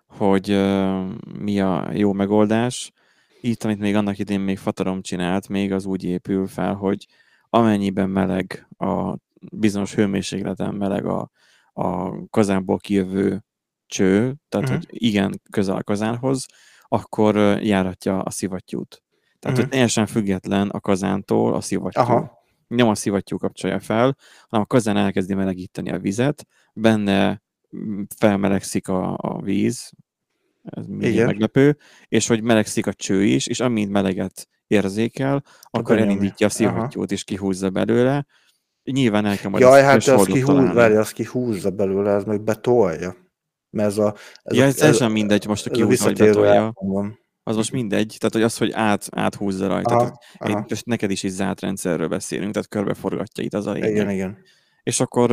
hogy 0.07 0.51
uh, 0.51 1.05
mi 1.39 1.61
a 1.61 1.91
jó 1.93 2.13
megoldás. 2.13 2.93
Itt, 3.41 3.65
amit 3.65 3.79
még 3.79 3.95
annak 3.95 4.19
idén 4.19 4.41
még 4.41 4.59
Fatarom 4.59 5.03
csinált, 5.03 5.49
még 5.49 5.73
az 5.73 5.85
úgy 5.85 6.05
épül 6.05 6.47
fel, 6.47 6.75
hogy 6.75 7.07
amennyiben 7.59 8.11
meleg 8.11 8.69
a 8.79 9.17
bizonyos 9.53 9.95
hőmérsékleten 9.95 10.75
meleg 10.75 11.07
a, 11.07 11.31
a 11.73 12.11
kazánból 12.31 12.79
kijövő 12.79 13.45
cső, 13.87 14.35
tehát 14.49 14.69
Mhm. 14.69 14.77
hogy 14.77 14.87
igen 14.89 15.41
közel 15.51 15.77
a 15.77 15.83
kazánhoz, 15.83 16.47
akkor 16.83 17.37
járatja 17.63 18.23
a 18.23 18.31
szivattyút. 18.31 19.03
Tehát, 19.39 19.57
Mhm. 19.57 19.67
hogy 19.67 19.69
teljesen 19.69 20.07
független 20.07 20.69
a 20.69 20.81
kazántól 20.81 21.55
a 21.55 21.61
szivattyú. 21.61 22.01
Aha, 22.01 22.43
Nem 22.67 22.89
a 22.89 22.95
szivattyú 22.95 23.37
kapcsolja 23.37 23.81
fel, 23.81 24.17
hanem 24.49 24.65
a 24.65 24.67
kazán 24.67 24.97
elkezdi 24.97 25.35
melegíteni 25.35 25.91
a 25.91 25.99
vizet, 25.99 26.47
benne 26.75 27.43
mm, 27.77 28.03
felmelegszik 28.17 28.89
a, 28.89 29.17
a 29.21 29.41
víz, 29.43 29.91
ez 30.63 30.87
mindig 30.87 31.13
Igen. 31.13 31.27
meglepő, 31.27 31.77
és 32.09 32.27
hogy 32.27 32.43
melegszik 32.43 32.87
a 32.87 32.93
cső 32.93 33.25
is, 33.25 33.47
és 33.47 33.61
amint 33.61 33.91
meleget 33.91 34.49
érzékel, 34.67 35.43
akkor 35.63 35.95
benyomja. 35.95 36.11
elindítja 36.11 36.47
a 36.47 36.51
Aha. 36.51 36.59
szivvattyút, 36.59 37.13
és 37.13 37.25
kihúzza 37.25 37.71
belőle. 37.71 38.27
Nyilván 38.83 39.27
el 39.27 39.37
kell 39.37 39.51
majd 39.51 39.63
Jaj, 39.63 39.83
hát 39.83 39.97
az 39.97 40.09
oldót 40.09 40.27
kihúz, 40.27 40.73
várja, 40.73 41.01
az 41.01 41.11
kihúzza 41.13 41.71
belőle, 41.71 42.11
ez 42.11 42.25
meg 42.25 42.41
betolja. 42.43 43.17
Mert 43.71 43.89
ez 43.89 43.99
a... 43.99 44.15
Ez 44.43 44.57
Ja, 44.57 44.63
a, 44.63 44.67
ez 44.67 44.75
teljesen 44.75 45.11
mindegy, 45.11 45.47
most 45.47 45.67
a 45.67 45.71
ez 45.71 45.77
kihúzza, 45.77 46.05
visszatérő 46.07 46.31
betolja. 46.33 46.73
van. 46.75 47.19
Az 47.43 47.57
most 47.57 47.73
mindegy, 47.73 48.17
tehát 48.19 48.33
hogy 48.33 48.43
az, 48.43 48.57
hogy 48.57 48.71
át, 48.73 49.07
áthúzza 49.11 49.67
rajta. 49.67 49.95
Aha, 49.95 49.99
Tehát 50.05 50.21
aha. 50.39 50.59
egy, 50.59 50.71
most 50.71 50.87
neked 50.87 51.11
is 51.11 51.23
is 51.23 51.31
zárt 51.31 51.61
rendszerről 51.61 52.09
beszélünk, 52.09 52.53
tehát 52.53 52.69
körbeforgatja 52.69 53.45
itt 53.45 53.55
az 53.55 53.67
a 53.67 53.73
lényeg. 53.73 53.91
Igen, 53.91 54.11
igen. 54.11 54.39
És 54.83 55.01
akkor, 55.01 55.33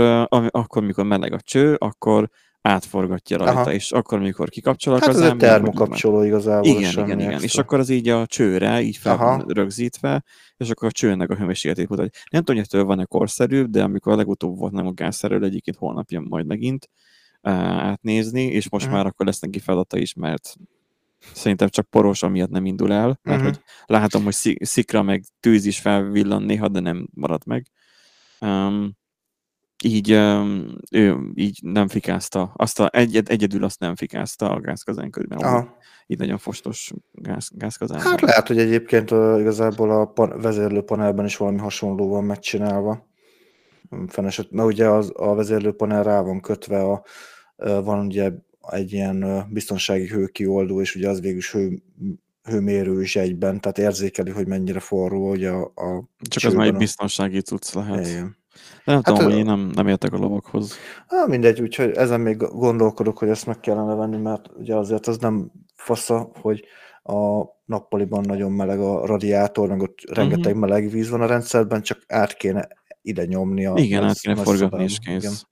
akkor, 0.49 0.83
mikor 0.83 1.05
meleg 1.05 1.33
a 1.33 1.39
cső, 1.41 1.75
akkor 1.75 2.29
átforgatja 2.61 3.37
rajta, 3.37 3.59
Aha. 3.59 3.73
és 3.73 3.91
akkor, 3.91 4.19
mikor 4.19 4.49
kikapcsol 4.49 4.93
a 4.93 4.99
Hát 4.99 5.07
ez 5.07 5.13
kazán, 5.15 5.31
egy 5.31 5.37
termokapcsoló 5.37 6.23
igazából. 6.23 6.67
Igen, 6.67 6.91
igen, 6.91 7.19
igen. 7.19 7.31
És 7.31 7.43
extra. 7.43 7.61
akkor 7.61 7.79
az 7.79 7.89
így 7.89 8.07
a 8.09 8.25
csőre, 8.25 8.81
így 8.81 8.97
fel 8.97 9.13
Aha. 9.13 9.25
van 9.25 9.45
rögzítve, 9.47 10.23
és 10.57 10.69
akkor 10.69 10.87
a 10.87 10.91
csőnek 10.91 11.29
a 11.29 11.35
hőmérsékletét 11.35 11.89
mutatja. 11.89 12.21
Nem 12.31 12.41
tudom, 12.43 12.55
hogy 12.55 12.65
ettől 12.65 12.83
van-e 12.85 13.05
korszerű, 13.05 13.63
de 13.63 13.83
amikor 13.83 14.15
legutóbb 14.15 14.57
volt 14.57 14.71
nem 14.73 14.87
a 14.87 14.91
gázszerű, 14.93 15.39
egyébként 15.39 15.77
holnap 15.77 16.09
jön 16.11 16.25
majd 16.29 16.45
megint 16.45 16.89
uh, 17.41 17.53
átnézni, 17.53 18.43
és 18.43 18.69
most 18.69 18.85
Mhm. 18.85 18.95
már 18.95 19.05
akkor 19.05 19.25
lesz 19.25 19.39
neki 19.39 19.59
feladata 19.59 19.97
is, 19.97 20.13
mert 20.13 20.55
szerintem 21.33 21.67
csak 21.69 21.85
poros, 21.89 22.23
amiatt 22.23 22.49
nem 22.49 22.65
indul 22.65 22.93
el, 22.93 23.19
mert 23.23 23.37
Mhm. 23.41 23.47
hogy 23.47 23.59
látom, 23.85 24.23
hogy 24.23 24.33
szik- 24.33 24.65
szikra 24.65 25.01
meg 25.01 25.23
tűz 25.39 25.65
is 25.65 25.79
felvillan 25.79 26.43
néha, 26.43 26.67
de 26.67 26.79
nem 26.79 27.07
marad 27.13 27.41
meg. 27.45 27.67
Um, 28.41 28.91
így, 29.83 30.09
ő 30.91 31.31
így 31.33 31.59
nem 31.63 31.87
fikázta, 31.87 32.51
azt 32.55 32.79
a, 32.79 32.89
egyed, 32.93 33.29
egyedül 33.29 33.63
azt 33.63 33.79
nem 33.79 33.95
fikázta 33.95 34.49
a 34.49 34.59
gázkazán 34.59 35.09
Aha. 35.29 35.77
így 36.07 36.17
nagyon 36.17 36.37
fostos 36.37 36.91
gáz, 37.11 37.49
gázkazán. 37.53 37.99
Hát 37.99 38.21
lehet, 38.21 38.47
hogy 38.47 38.57
egyébként 38.57 39.11
igazából 39.11 39.91
a 39.91 40.05
pan- 40.05 40.41
vezérlőpanelben 40.41 41.25
is 41.25 41.37
valami 41.37 41.57
hasonló 41.57 42.07
van 42.07 42.23
megcsinálva. 42.23 43.09
Feneset, 44.07 44.51
mert 44.51 44.67
ugye 44.67 44.89
az, 44.89 45.11
a 45.15 45.35
vezérlőpanel 45.35 46.03
rá 46.03 46.21
van 46.21 46.41
kötve, 46.41 46.81
a, 46.81 47.03
van 47.55 48.05
ugye 48.05 48.31
egy 48.69 48.93
ilyen 48.93 49.47
biztonsági 49.49 50.07
hőkioldó, 50.07 50.81
és 50.81 50.95
ugye 50.95 51.09
az 51.09 51.21
végül 51.21 51.37
is 51.37 51.51
hő, 51.51 51.81
hőmérő 52.43 53.01
is 53.01 53.15
egyben, 53.15 53.61
tehát 53.61 53.77
érzékeli, 53.77 54.31
hogy 54.31 54.47
mennyire 54.47 54.79
forró 54.79 55.31
ugye 55.31 55.49
a, 55.49 55.61
a 55.63 56.09
Csak 56.29 56.43
az 56.43 56.53
már 56.53 56.67
egy 56.67 56.75
biztonsági 56.75 57.41
cucc 57.41 57.73
lehet. 57.73 58.07
Igen. 58.07 58.39
De 58.85 58.91
nem 58.91 58.95
Hát, 58.95 59.03
tudom, 59.03 59.23
hogy 59.23 59.37
én 59.37 59.45
nem, 59.45 59.71
nem 59.73 59.87
értek 59.87 60.13
a 60.13 60.17
lovakhoz. 60.17 60.75
Á, 61.07 61.25
mindegy, 61.27 61.61
úgyhogy 61.61 61.91
ezen 61.91 62.19
még 62.19 62.37
gondolkodok, 62.37 63.17
hogy 63.17 63.29
ezt 63.29 63.45
meg 63.45 63.59
kellene 63.59 63.93
venni, 63.93 64.17
mert 64.17 64.49
ugye 64.57 64.75
azért 64.75 65.07
az 65.07 65.17
nem 65.17 65.51
fasza, 65.75 66.31
hogy 66.41 66.65
a 67.03 67.43
nappaliban 67.65 68.23
nagyon 68.25 68.51
meleg 68.51 68.79
a 68.79 69.05
radiátor, 69.05 69.67
meg 69.67 69.81
ott 69.81 69.99
rengeteg 70.13 70.55
meleg 70.55 70.89
víz 70.89 71.09
van 71.09 71.21
a 71.21 71.25
rendszerben, 71.25 71.81
csak 71.81 71.99
át 72.07 72.33
kéne 72.33 72.67
ide 73.01 73.25
nyomni 73.25 73.65
a 73.65 73.77
Igen, 73.77 74.03
át 74.03 74.19
kéne 74.19 74.35
forgatni, 74.35 74.83
és 74.83 74.91
szobába. 74.93 75.17
Igen. 75.17 75.31
kész. 75.31 75.45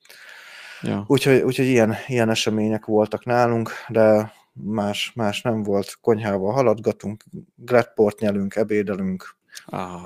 Ja. 0.82 1.04
Úgyhogy, 1.08 1.42
úgyhogy 1.42 1.66
ilyen, 1.66 1.96
ilyen 2.08 2.30
események 2.30 2.86
voltak 2.86 3.26
nálunk, 3.26 3.72
de 3.88 4.34
más, 4.54 5.12
más 5.16 5.42
nem 5.42 5.64
volt. 5.64 5.98
Konyhával 6.02 6.54
haladgatunk, 6.54 7.24
gletport 7.56 8.20
nyelünk, 8.20 8.56
ebédelünk, 8.56 9.38
Ah, 9.66 10.02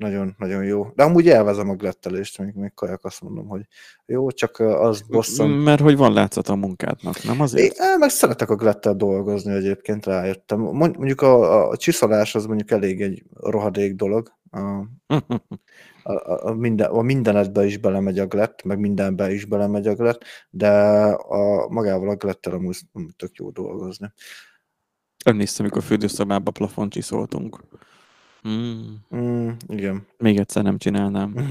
nagyon, 0.00 0.34
nagyon 0.38 0.64
jó. 0.64 0.86
De 0.94 1.02
amúgy 1.02 1.28
elvezem 1.28 1.68
a 1.68 1.74
glettelést, 1.74 2.38
még, 2.38 2.54
még 2.54 2.74
kajak 2.74 3.04
azt 3.04 3.22
mondom, 3.22 3.46
hogy 3.48 3.66
jó, 4.06 4.30
csak 4.30 4.58
az 4.58 5.00
bosszant. 5.00 5.64
mert 5.64 5.80
hogy 5.80 5.96
van 5.96 6.12
látszat 6.12 6.48
a 6.48 6.54
munkádnak, 6.54 7.22
nem 7.22 7.34
Én 7.34 7.40
azért? 7.40 7.80
á, 7.80 7.96
meg 7.96 8.08
szeretek 8.08 8.50
a 8.50 8.54
glettel 8.54 8.94
dolgozni 8.94 9.52
egyébként, 9.52 10.06
rájöttem. 10.06 10.60
Mond- 10.60 10.96
Mondjuk 10.96 11.20
a, 11.20 11.68
a 11.68 11.76
csiszolás 11.76 12.34
az 12.34 12.46
mondjuk 12.46 12.70
elég 12.70 13.00
egy 13.00 13.22
rohadék 13.40 13.94
dolog. 13.94 14.38
A, 14.50 14.58
a, 16.02 16.48
a, 16.48 16.54
minden, 16.54 16.90
a 16.90 17.02
mindenetbe 17.02 17.64
is 17.64 17.78
belemegy 17.78 18.18
a 18.18 18.26
glett, 18.26 18.62
meg 18.62 18.78
mindenbe 18.78 19.32
is 19.32 19.44
belemegy 19.44 19.86
a 19.86 19.94
glett, 19.94 20.24
de 20.50 20.70
a, 21.12 21.68
magával 21.68 22.08
a 22.08 22.16
glettel 22.16 22.52
amúgy, 22.52 22.78
amúgy 22.92 23.16
tök 23.16 23.30
jó 23.34 23.50
dolgozni. 23.50 24.12
Emlékszem, 25.24 25.64
amikor 25.64 25.82
a 25.82 25.86
fürdőszobába 25.86 26.50
plafon 26.50 26.88
csiszoltunk. 26.88 27.60
Mm, 28.48 28.94
Mm, 29.14 29.50
igen. 29.66 30.06
még 30.18 30.38
egyszer 30.38 30.62
nem 30.62 30.78
csinálnám. 30.78 31.34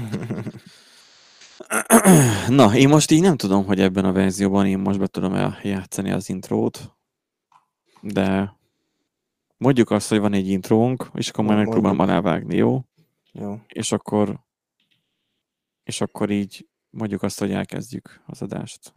Na, 2.48 2.76
én 2.76 2.88
most 2.88 3.10
így 3.10 3.20
nem 3.20 3.36
tudom, 3.36 3.64
hogy 3.64 3.80
ebben 3.80 4.04
a 4.04 4.12
verzióban 4.12 4.66
én 4.66 4.78
most 4.78 4.98
be 4.98 5.06
tudom 5.06 5.34
eljátszani 5.34 6.10
az 6.10 6.28
intrót, 6.28 6.92
de 8.00 8.56
mondjuk 9.56 9.90
azt, 9.90 10.08
hogy 10.08 10.18
van 10.18 10.32
egy 10.32 10.48
intrónk, 10.48 11.10
és 11.14 11.28
akkor 11.28 11.44
majd 11.44 11.58
megpróbálom 11.58 11.98
alávágni, 11.98 12.56
jó? 12.56 12.80
jó. 13.32 13.60
És 13.68 13.92
akkor 13.92 14.40
és 15.84 16.00
akkor 16.00 16.30
így 16.30 16.68
mondjuk 16.90 17.22
azt, 17.22 17.38
hogy 17.38 17.52
elkezdjük 17.52 18.22
az 18.26 18.42
adást. 18.42 18.94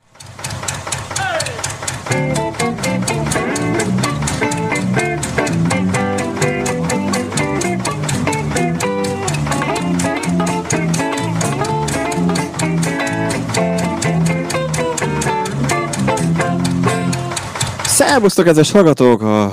Szervusztok, 18.13 18.47
ezes 18.47 18.71
hallgatók! 18.71 19.21
A 19.21 19.51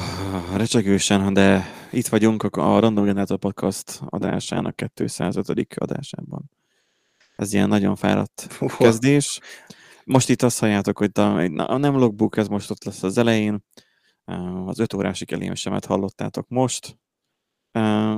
recsegősen, 0.56 1.32
de 1.32 1.64
itt 1.92 2.06
vagyunk 2.06 2.42
a 2.42 2.74
a 2.74 2.78
Random 2.80 3.04
Generator 3.04 3.38
Podcast 3.38 4.00
adásának 4.04 4.82
205. 4.94 5.74
adásában. 5.74 6.50
Ez 7.36 7.52
ilyen 7.52 7.68
nagyon 7.68 7.96
fáradt 7.96 8.58
kezdés. 8.78 9.40
Most 10.04 10.28
itt 10.28 10.42
azt 10.42 10.58
halljátok, 10.58 10.98
hogy 10.98 11.10
a, 11.14 11.76
nem 11.76 11.96
logbook, 11.96 12.36
ez 12.36 12.48
most 12.48 12.70
ott 12.70 12.84
lesz 12.84 13.02
az 13.02 13.18
elején. 13.18 13.64
Az 14.66 14.78
5 14.78 14.94
órás 14.94 15.20
elémesemet 15.20 15.84
hallottátok 15.84 16.48
most. 16.48 16.98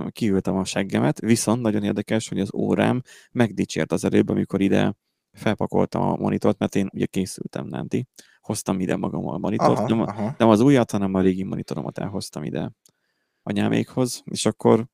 Kiültem 0.09 0.57
a 0.57 0.65
seggemet, 0.65 1.21
viszont 1.21 1.63
nagyon 1.63 1.83
érdekes, 1.83 2.29
hogy 2.29 2.41
az 2.41 2.55
órám 2.55 3.03
megdicsért 3.33 3.93
az 3.93 4.05
előbb, 4.05 4.29
amikor 4.29 4.61
ide 4.61 4.95
felpakoltam 5.33 6.03
a 6.03 6.17
monitort, 6.17 6.59
mert 6.59 6.75
én 6.75 6.89
ugye 6.93 7.07
készültem, 7.07 7.67
Nanti. 7.67 8.07
Hoztam 8.43 8.81
ide 8.81 8.97
magam 8.97 9.29
a 9.29 9.39
monitort, 9.39 9.79
Aha, 9.79 9.89
nem, 9.89 10.01
a, 10.01 10.07
aha. 10.07 10.35
nem 10.39 10.49
az 10.49 10.61
újat, 10.61 10.91
hanem 10.91 11.15
a 11.15 11.21
régi 11.21 11.43
monitoromat 11.43 11.99
elhoztam 11.99 12.45
ide 12.45 12.71
anyámékhoz, 13.43 14.23
és 14.25 14.47
akkor 14.47 14.87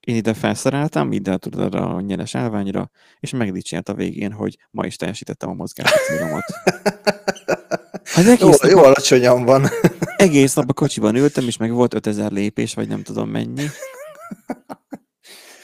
én 0.00 0.14
ide 0.14 0.34
felszereltem, 0.34 1.12
ide 1.12 1.36
tudod 1.36 1.74
arra 1.74 1.94
a 1.94 2.00
nyeles 2.00 2.34
állványra, 2.34 2.90
és 3.20 3.30
megdicsért 3.30 3.88
a 3.88 3.94
végén, 3.94 4.32
hogy 4.32 4.58
ma 4.70 4.86
is 4.86 4.96
teljesítettem 4.96 5.48
a 5.50 5.54
mozgási 5.54 5.96
célomat. 6.06 6.44
Hát 8.04 8.24
Jó, 8.24 8.30
egész, 8.32 8.62
jó 8.62 8.76
nap, 8.76 8.84
alacsonyan 8.84 9.44
van. 9.44 9.66
egész 10.16 10.54
nap 10.54 10.68
a 10.68 10.72
kocsiban 10.72 11.16
ültem, 11.16 11.46
és 11.46 11.56
meg 11.56 11.72
volt 11.72 11.94
5000 11.94 12.32
lépés, 12.32 12.74
vagy 12.74 12.88
nem 12.88 13.02
tudom 13.02 13.28
mennyi. 13.28 13.64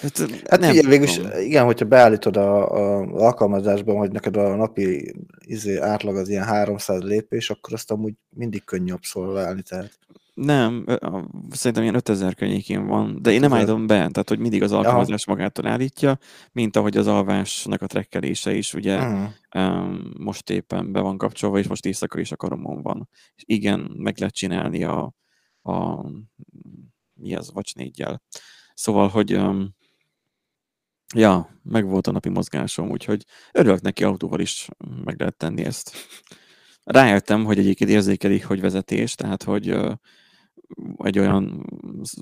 Hát, 0.06 0.30
hát 0.48 0.60
nem 0.60 0.70
figyelj, 0.70 0.88
végülis, 0.88 1.20
igen, 1.40 1.64
hogyha 1.64 1.84
beállítod 1.84 2.36
a, 2.36 2.72
a 2.72 3.00
alkalmazásban, 3.00 3.96
hogy 3.96 4.10
neked 4.10 4.36
a 4.36 4.56
napi 4.56 5.14
izé, 5.38 5.78
átlag 5.78 6.16
az 6.16 6.28
ilyen 6.28 6.44
300 6.44 7.02
lépés, 7.02 7.50
akkor 7.50 7.72
azt 7.72 7.90
amúgy 7.90 8.14
mindig 8.28 8.64
könnyű 8.64 8.92
abszolválni. 8.92 9.62
Tehát. 9.62 9.98
Nem, 10.34 10.84
szerintem 11.50 11.82
ilyen 11.82 11.94
5000 11.94 12.34
környékén 12.34 12.86
van, 12.86 13.18
de 13.22 13.30
én 13.30 13.40
nem 13.40 13.52
állítom 13.52 13.86
be, 13.86 13.94
tehát 13.94 14.28
hogy 14.28 14.38
mindig 14.38 14.62
az 14.62 14.72
alkalmazás 14.72 15.26
Aha. 15.26 15.36
magától 15.36 15.66
állítja, 15.66 16.18
mint 16.52 16.76
ahogy 16.76 16.96
az 16.96 17.06
alvásnak 17.06 17.82
a 17.82 17.86
trekkelése 17.86 18.54
is, 18.54 18.75
ugye 18.75 18.98
uh-huh. 18.98 19.28
um, 19.54 20.12
most 20.18 20.50
éppen 20.50 20.92
be 20.92 21.00
van 21.00 21.18
kapcsolva, 21.18 21.58
és 21.58 21.66
most 21.66 21.86
éjszaka 21.86 22.18
is 22.18 22.32
a 22.32 22.36
karomon 22.36 22.82
van. 22.82 23.08
És 23.36 23.42
igen, 23.46 23.94
meg 23.96 24.18
lehet 24.18 24.34
csinálni 24.34 24.84
a, 24.84 25.14
a 25.62 26.04
mi 27.14 27.34
az, 27.34 27.52
vagy 27.52 27.72
négyel. 27.75 28.22
Szóval, 28.75 29.08
hogy 29.08 29.34
um, 29.34 29.75
ja, 31.14 31.60
meg 31.62 31.86
volt 31.86 32.06
a 32.06 32.10
napi 32.10 32.28
mozgásom, 32.28 32.90
úgyhogy 32.90 33.25
örülök 33.52 33.80
neki 33.80 34.04
autóval 34.04 34.40
is 34.40 34.68
meg 35.04 35.18
lehet 35.18 35.36
tenni 35.36 35.64
ezt. 35.64 35.92
Rájöttem, 36.84 37.44
hogy 37.44 37.58
egyébként 37.58 37.90
érzékelik, 37.90 38.46
hogy 38.46 38.60
vezetés, 38.60 39.14
tehát 39.14 39.42
hogy 39.42 39.70
uh, 39.70 39.92
egy 40.96 41.18
olyan 41.18 41.66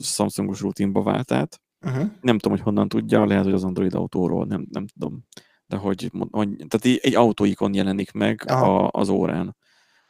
Samsungos 0.01 0.61
rutinba 0.61 1.03
vált 1.03 1.33
át. 1.33 1.61
Uh-huh. 1.81 2.11
Nem 2.21 2.39
tudom, 2.39 2.57
hogy 2.57 2.67
honnan 2.67 2.89
tudja, 2.89 3.25
lehet, 3.25 3.45
hogy 3.45 3.53
az 3.53 3.65
Android 3.65 3.95
autóról, 3.95 4.47
nem, 4.47 4.67
nem 4.71 4.87
tudom. 4.87 5.25
De 5.67 5.77
hogy, 5.77 6.11
hogy 6.31 6.49
tehát 6.69 6.99
egy 7.05 7.15
autóikon 7.15 7.75
jelenik 7.75 8.13
meg 8.13 8.51
a, 8.51 8.89
az 8.91 9.09
órán, 9.09 9.57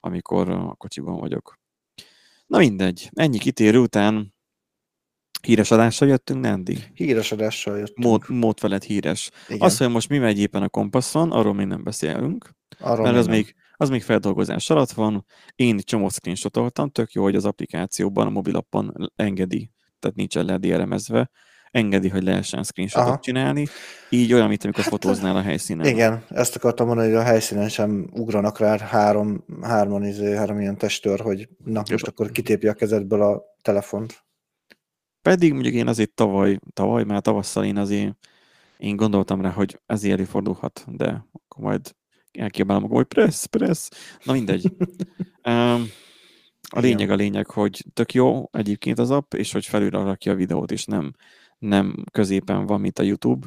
amikor 0.00 0.48
a 0.48 0.74
kocsiban 0.74 1.16
vagyok. 1.16 1.58
Na 2.46 2.58
mindegy, 2.58 3.10
ennyi 3.12 3.38
kitérő 3.38 3.78
után 3.78 4.33
Híres 5.44 5.70
adással 5.70 6.08
jöttünk, 6.08 6.40
Nandi? 6.40 6.78
Híres 6.94 7.32
adással 7.32 7.78
jöttünk. 7.78 7.98
Mód, 7.98 8.22
mód 8.28 8.58
felett 8.58 8.82
híres. 8.82 9.30
Igen. 9.48 9.60
Azt, 9.60 9.78
hogy 9.78 9.88
most 9.88 10.08
mi 10.08 10.18
megy 10.18 10.38
éppen 10.38 10.62
a 10.62 10.68
kompasszon, 10.68 11.32
arról 11.32 11.54
még 11.54 11.66
nem 11.66 11.82
beszélünk. 11.82 12.50
Arról 12.80 13.04
mert 13.04 13.16
az 13.16 13.26
még, 13.26 13.54
az 13.76 13.88
még 13.88 14.02
feldolgozás 14.02 14.70
alatt 14.70 14.90
van. 14.90 15.24
Én 15.54 15.78
csomó 15.84 16.08
screenshotoltam, 16.08 16.90
tök 16.90 17.12
jó, 17.12 17.22
hogy 17.22 17.34
az 17.34 17.44
applikációban, 17.44 18.26
a 18.26 18.30
mobilappon 18.30 19.12
engedi, 19.16 19.70
tehát 19.98 20.16
nincsen 20.16 20.44
ledéremezve, 20.44 21.30
engedi, 21.70 22.08
hogy 22.08 22.22
lehessen 22.22 22.62
screenshotot 22.62 23.08
Aha. 23.08 23.18
csinálni, 23.18 23.66
így 24.08 24.32
olyan, 24.32 24.48
mint 24.48 24.64
amikor 24.64 24.82
hát, 24.82 24.92
fotóznál 24.92 25.36
a 25.36 25.40
helyszínen. 25.42 25.86
Igen, 25.86 26.24
ezt 26.28 26.56
akartam 26.56 26.86
mondani, 26.86 27.08
hogy 27.08 27.16
a 27.16 27.22
helyszínen 27.22 27.68
sem 27.68 28.08
ugranak 28.12 28.58
rá 28.58 28.78
három, 28.78 29.44
hárman, 29.62 30.04
izé, 30.04 30.34
három 30.34 30.60
ilyen 30.60 30.78
testőr, 30.78 31.20
hogy 31.20 31.48
na, 31.64 31.82
most 31.90 32.06
akkor 32.06 32.30
kitépje 32.30 32.70
a 32.70 32.74
kezedből 32.74 33.22
a 33.22 33.42
telefont. 33.62 34.23
Pedig 35.24 35.52
mondjuk 35.52 35.74
én 35.74 35.86
azért 35.86 36.14
tavaly, 36.14 36.58
tavaly, 36.72 37.04
már 37.04 37.20
tavasszal 37.20 37.64
én 37.64 37.76
azért 37.76 38.16
én 38.76 38.96
gondoltam 38.96 39.40
rá, 39.40 39.50
hogy 39.50 39.80
ez 39.86 40.04
előfordulhat, 40.04 40.84
de 40.88 41.26
akkor 41.32 41.64
majd 41.64 41.94
elkiabálom 42.32 42.82
magam, 42.82 42.96
hogy 42.96 43.06
pressz, 43.06 43.44
pressz. 43.44 43.90
Na 44.24 44.32
mindegy. 44.32 44.64
um, 45.48 45.86
a 46.68 46.80
lényeg 46.80 47.10
a 47.10 47.14
lényeg, 47.14 47.46
hogy 47.46 47.84
tök 47.92 48.14
jó 48.14 48.48
egyébként 48.50 48.98
az 48.98 49.10
app, 49.10 49.34
és 49.34 49.52
hogy 49.52 49.66
felülre 49.66 50.02
rakja 50.02 50.32
a 50.32 50.34
videót, 50.34 50.70
és 50.70 50.84
nem, 50.84 51.12
nem 51.58 52.04
középen 52.12 52.66
van, 52.66 52.80
mint 52.80 52.98
a 52.98 53.02
YouTube. 53.02 53.46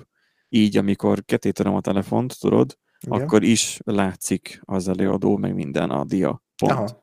Így, 0.50 0.78
amikor 0.78 1.26
kettétöröm 1.26 1.76
a 1.76 1.82
telefont, 1.82 2.40
tudod, 2.40 2.78
Igen. 3.00 3.22
akkor 3.22 3.44
is 3.44 3.80
látszik 3.84 4.62
az 4.64 4.88
előadó, 4.88 5.38
meg 5.38 5.54
minden 5.54 5.90
a 5.90 6.06
dia 6.06 6.44
pont. 6.56 6.72
Aha. 6.72 7.02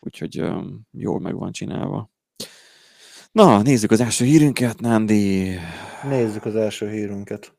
Úgyhogy 0.00 0.40
um, 0.40 0.80
jól 0.90 1.20
meg 1.20 1.34
van 1.34 1.52
csinálva. 1.52 2.10
Na, 3.32 3.62
nézzük 3.62 3.90
az 3.90 4.00
első 4.00 4.24
hírünket, 4.24 4.80
Nándi. 4.80 5.54
Nézzük 6.08 6.44
az 6.44 6.56
első 6.56 6.90
hírünket. 6.90 7.54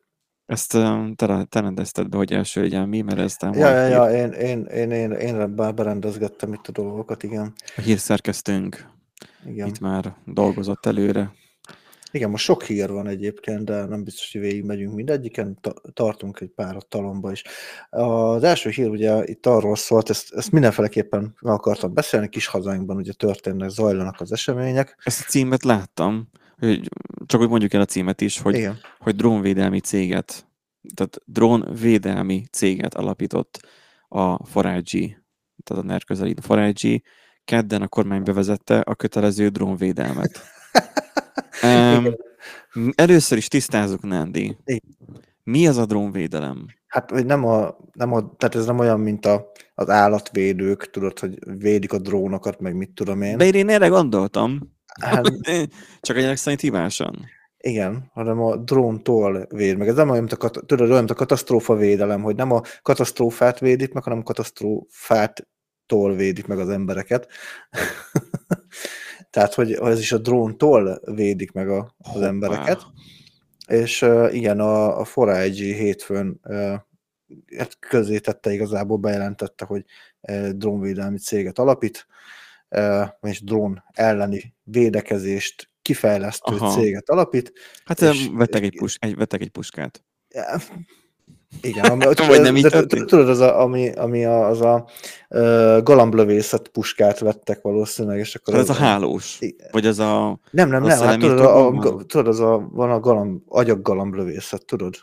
Ezt 0.46 0.72
te, 1.16 1.46
te 1.50 1.60
rendezted 1.60 2.10
be, 2.10 2.18
hogy 2.18 2.34
első 2.34 2.62
legyen 2.62 2.90
mi, 2.90 3.02
mert 3.02 3.20
ez 3.20 3.36
Ja, 3.42 3.70
ja, 3.70 3.88
ja, 3.88 4.12
én, 4.12 4.32
én, 4.32 4.66
én, 4.66 4.92
én, 4.92 5.12
én 5.12 5.56
berendezgettem 5.56 6.54
itt 6.54 6.68
a 6.68 6.72
dolgokat, 6.72 7.24
igen. 7.24 7.54
A 7.76 7.82
hírszerkesztőnk 7.82 8.90
igen. 9.46 9.68
itt 9.68 9.80
már 9.80 10.16
dolgozott 10.26 10.86
előre. 10.86 11.32
Igen, 12.12 12.30
most 12.30 12.44
sok 12.44 12.64
hír 12.64 12.90
van 12.90 13.08
egyébként, 13.08 13.64
de 13.66 13.86
nem 13.86 14.04
biztos, 14.04 14.32
hogy 14.32 14.42
végig 14.42 14.64
megyünk 14.64 14.96
mindegyiken, 14.96 15.60
tartunk 15.94 16.40
egy 16.40 16.50
pár 16.50 16.76
a 16.76 16.82
talomba 16.82 17.32
is. 17.32 17.44
Az 17.90 18.44
első 18.44 18.70
hír 18.70 18.90
ugye 18.90 19.24
itt 19.24 19.46
arról 19.46 19.76
szólt, 19.76 20.10
ezt, 20.10 20.34
ezt 20.34 20.52
mindenféleképpen 20.52 21.36
meg 21.42 21.54
akartam 21.54 21.94
beszélni, 21.94 22.30
kis 22.30 22.48
hazánkban 22.48 22.98
ugye 22.98 23.14
történnek, 23.14 23.70
zajlanak 23.70 24.22
az 24.22 24.32
események. 24.32 24.98
Ezt 25.04 25.22
a 25.22 25.30
címet 25.30 25.64
láttam, 25.64 26.30
hogy 26.60 26.90
csak 27.26 27.40
hogy 27.40 27.50
mondjuk 27.50 27.74
el 27.74 27.82
a 27.82 27.86
címet 27.86 28.22
is, 28.22 28.40
hogy, 28.40 28.56
Igen. 28.56 28.80
hogy 29.00 29.16
drónvédelmi 29.16 29.80
céget, 29.80 30.46
tehát 30.94 31.22
drónvédelmi 31.26 32.46
céget 32.52 32.94
alapított 32.94 33.60
a 34.08 34.46
Forágyi, 34.46 35.18
tehát 35.64 35.84
a 35.84 35.86
NER 35.86 36.04
közeli 36.04 36.36
Forágyi, 36.42 37.04
kedden 37.46 37.82
a 37.82 37.88
kormány 37.88 38.24
bevezette 38.24 38.80
a 38.80 38.96
kötelező 38.96 39.48
drónvédelmet. 39.48 40.42
um, 41.64 42.92
először 42.96 43.38
is 43.38 43.48
tisztázunk, 43.48 44.04
Nandi. 44.04 44.58
Mi 45.44 45.68
az 45.68 45.78
a 45.78 45.86
drónvédelem? 45.86 46.66
Hát, 46.88 47.10
hogy 47.10 47.26
nem 47.26 47.46
a, 47.46 47.78
nem 47.94 48.14
a, 48.14 48.36
tehát 48.38 48.56
ez 48.56 48.66
nem 48.66 48.80
olyan, 48.80 49.00
mint 49.00 49.26
a, 49.26 49.52
az 49.74 49.90
állatvédők, 49.90 50.90
tudod, 50.90 51.20
hogy 51.20 51.58
védik 51.58 51.94
a 51.94 51.98
drónokat, 52.00 52.60
meg 52.60 52.76
mit 52.76 52.92
tudom 52.92 53.22
én. 53.22 53.38
De 53.38 53.46
én 53.46 53.70
erre 53.70 53.88
gondoltam. 53.88 54.60
Hát, 55.02 55.32
Csak 56.02 56.18
egy 56.18 56.38
szerint 56.38 56.62
hibásan. 56.62 57.26
Igen, 57.58 58.10
hanem 58.14 58.42
a 58.42 58.56
dróntól 58.56 59.48
véd 59.50 59.78
meg. 59.78 59.88
Ez 59.88 59.96
nem 59.96 60.10
olyan, 60.10 60.24
mint 60.24 60.44
a, 60.44 60.50
tudod, 60.50 60.88
olyan, 60.88 60.98
mint 60.98 61.12
a 61.12 61.16
katasztrófa 61.16 61.76
védelem, 61.76 62.22
hogy 62.22 62.36
nem 62.36 62.52
a 62.52 62.62
katasztrófát 62.82 63.60
védik 63.60 63.94
meg, 63.94 64.04
hanem 64.04 64.20
a 64.20 64.24
katasztrófától 64.24 66.16
védik 66.16 66.48
meg 66.48 66.60
az 66.60 66.70
embereket. 66.70 67.28
Tehát, 69.32 69.54
hogy 69.54 69.72
ez 69.72 70.00
is 70.00 70.12
a 70.12 70.18
dróntól 70.18 71.02
védik 71.06 71.52
meg 71.52 71.70
a, 71.70 71.96
az 71.98 72.12
Hoppá. 72.12 72.28
embereket. 72.28 72.82
És 73.68 74.02
uh, 74.02 74.36
igen, 74.36 74.60
a, 74.60 75.00
a 75.00 75.04
Forage 75.04 75.64
hétfőn 75.64 76.40
uh, 76.44 76.74
közé 77.80 78.20
tette 78.20 78.54
igazából, 78.54 78.98
bejelentette, 78.98 79.66
hogy 79.66 79.86
uh, 80.22 80.50
drónvédelmi 80.50 81.18
céget 81.18 81.60
alapít, 81.60 82.08
uh, 82.70 83.08
és 83.22 83.44
drón 83.44 83.84
elleni 83.92 84.54
védekezést 84.64 85.70
kifejlesztő 85.82 86.56
Aha. 86.56 86.72
céget 86.72 87.10
alapít. 87.10 87.54
Hát 87.86 88.02
és, 88.02 88.30
vettek, 88.34 88.64
egy 88.64 88.78
pus, 88.78 88.98
egy, 89.00 89.16
vettek 89.16 89.42
egy 89.42 89.50
puskát. 89.50 90.04
Igen, 91.62 91.86
ami, 91.86 92.06
Vagy 92.28 92.42
nem 92.42 92.56
így 92.56 92.68
tudod, 92.88 93.30
az 93.30 93.40
a, 93.40 93.62
ami, 93.62 93.92
ami 93.92 94.26
a, 94.26 94.48
az 94.48 94.62
a 94.62 94.86
uh, 95.30 95.84
galamblövészet 95.84 96.68
puskát 96.68 97.20
vettek 97.20 97.62
valószínűleg, 97.62 98.20
és 98.20 98.36
akkor... 98.36 98.54
Ez 98.54 98.60
az, 98.60 98.70
a 98.70 98.80
hálós? 98.80 99.40
Vagy 99.72 99.86
ez 99.86 100.00
a... 100.00 100.40
Nem, 100.52 100.70
nem, 100.70 100.84
nem, 100.84 101.00
hát 101.00 101.20
tudod, 101.20 101.40
a, 101.40 102.04
tudod, 102.06 102.28
az 102.28 102.40
a, 102.40 102.68
van 102.72 102.92
a 102.92 103.00
galamb, 103.00 103.42
agyaggalamblövészet, 103.48 104.66
tudod? 104.66 104.96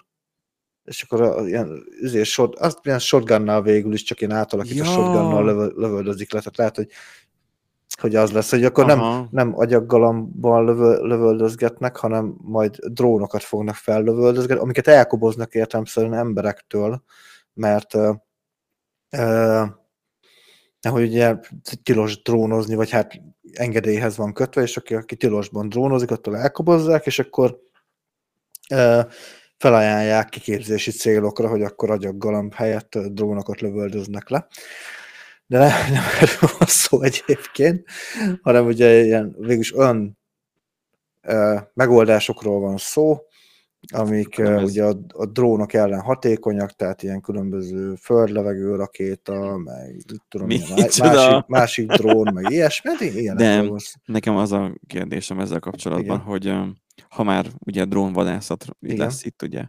És 0.84 1.02
akkor 1.02 1.22
a, 1.22 1.46
ilyen, 1.46 1.84
shot, 2.22 2.58
azt 2.58 2.78
ilyen 2.82 2.98
shotgunnal 2.98 3.62
végül 3.62 3.92
is 3.92 4.02
csak 4.02 4.20
ilyen 4.20 4.32
átalakít 4.32 4.76
ja. 4.76 4.82
a 4.82 4.86
shotgunnal 4.86 5.72
lövöldözik 5.76 6.32
le, 6.32 6.38
tehát 6.38 6.56
lehet, 6.56 6.76
hogy 6.76 6.88
hogy 8.00 8.14
az 8.14 8.32
lesz, 8.32 8.50
hogy 8.50 8.64
akkor 8.64 8.86
nem, 8.86 9.28
nem 9.30 9.58
agyaggalamban 9.58 10.64
lövö, 10.64 11.06
lövöldözgetnek, 11.06 11.96
hanem 11.96 12.34
majd 12.42 12.76
drónokat 12.76 13.42
fognak 13.42 13.74
fellövöldözgetni, 13.74 14.62
amiket 14.62 14.86
elkoboznak 14.86 15.54
értelmszerűen 15.54 16.14
emberektől, 16.14 17.02
mert 17.54 17.94
uh, 17.94 18.14
uh, 19.16 19.66
hogy 20.88 21.02
ugye 21.02 21.36
tilos 21.82 22.22
drónozni, 22.22 22.74
vagy 22.74 22.90
hát 22.90 23.20
engedélyhez 23.52 24.16
van 24.16 24.32
kötve, 24.32 24.62
és 24.62 24.76
aki, 24.76 24.94
aki 24.94 25.16
tilosban 25.16 25.68
drónozik, 25.68 26.10
attól 26.10 26.36
elkobozzák, 26.36 27.06
és 27.06 27.18
akkor 27.18 27.58
uh, 28.70 29.04
felajánlják 29.56 30.28
kiképzési 30.28 30.90
célokra, 30.90 31.48
hogy 31.48 31.62
akkor 31.62 31.90
agyaggalamb 31.90 32.54
helyett 32.54 32.98
drónokat 32.98 33.60
lövöldöznek 33.60 34.28
le 34.28 34.46
de 35.48 35.58
nem, 35.58 35.68
nem 35.92 36.02
erről 36.20 36.50
van 36.58 36.68
szó 36.68 37.02
egyébként, 37.02 37.84
hanem 38.42 38.66
ugye 38.66 39.04
ilyen 39.04 39.34
végülis 39.38 39.76
olyan 39.76 40.18
uh, 41.22 41.60
megoldásokról 41.74 42.60
van 42.60 42.76
szó, 42.76 43.18
amik 43.92 44.38
uh, 44.38 44.62
ugye 44.62 44.84
a, 44.84 44.96
a 45.08 45.26
drónok 45.26 45.72
ellen 45.72 46.00
hatékonyak, 46.00 46.72
tehát 46.72 47.02
ilyen 47.02 47.20
különböző 47.20 47.94
földlevegő 47.94 48.76
rakéta, 48.76 49.56
meg 49.56 49.96
tudom, 50.28 50.46
Mi? 50.46 50.60
másik, 50.76 51.46
másik 51.46 51.86
drón, 51.86 52.32
meg 52.34 52.50
ilyesmi, 52.50 52.90
ilyen 53.00 53.36
De 53.36 53.70
nekem 54.04 54.36
az 54.36 54.52
a 54.52 54.74
kérdésem 54.86 55.40
ezzel 55.40 55.60
kapcsolatban, 55.60 56.16
Igen. 56.16 56.20
hogy 56.20 56.54
ha 57.08 57.22
már 57.22 57.46
ugye 57.58 57.84
drónvadászat 57.84 58.66
lesz 58.80 59.24
itt, 59.24 59.42
ugye, 59.42 59.64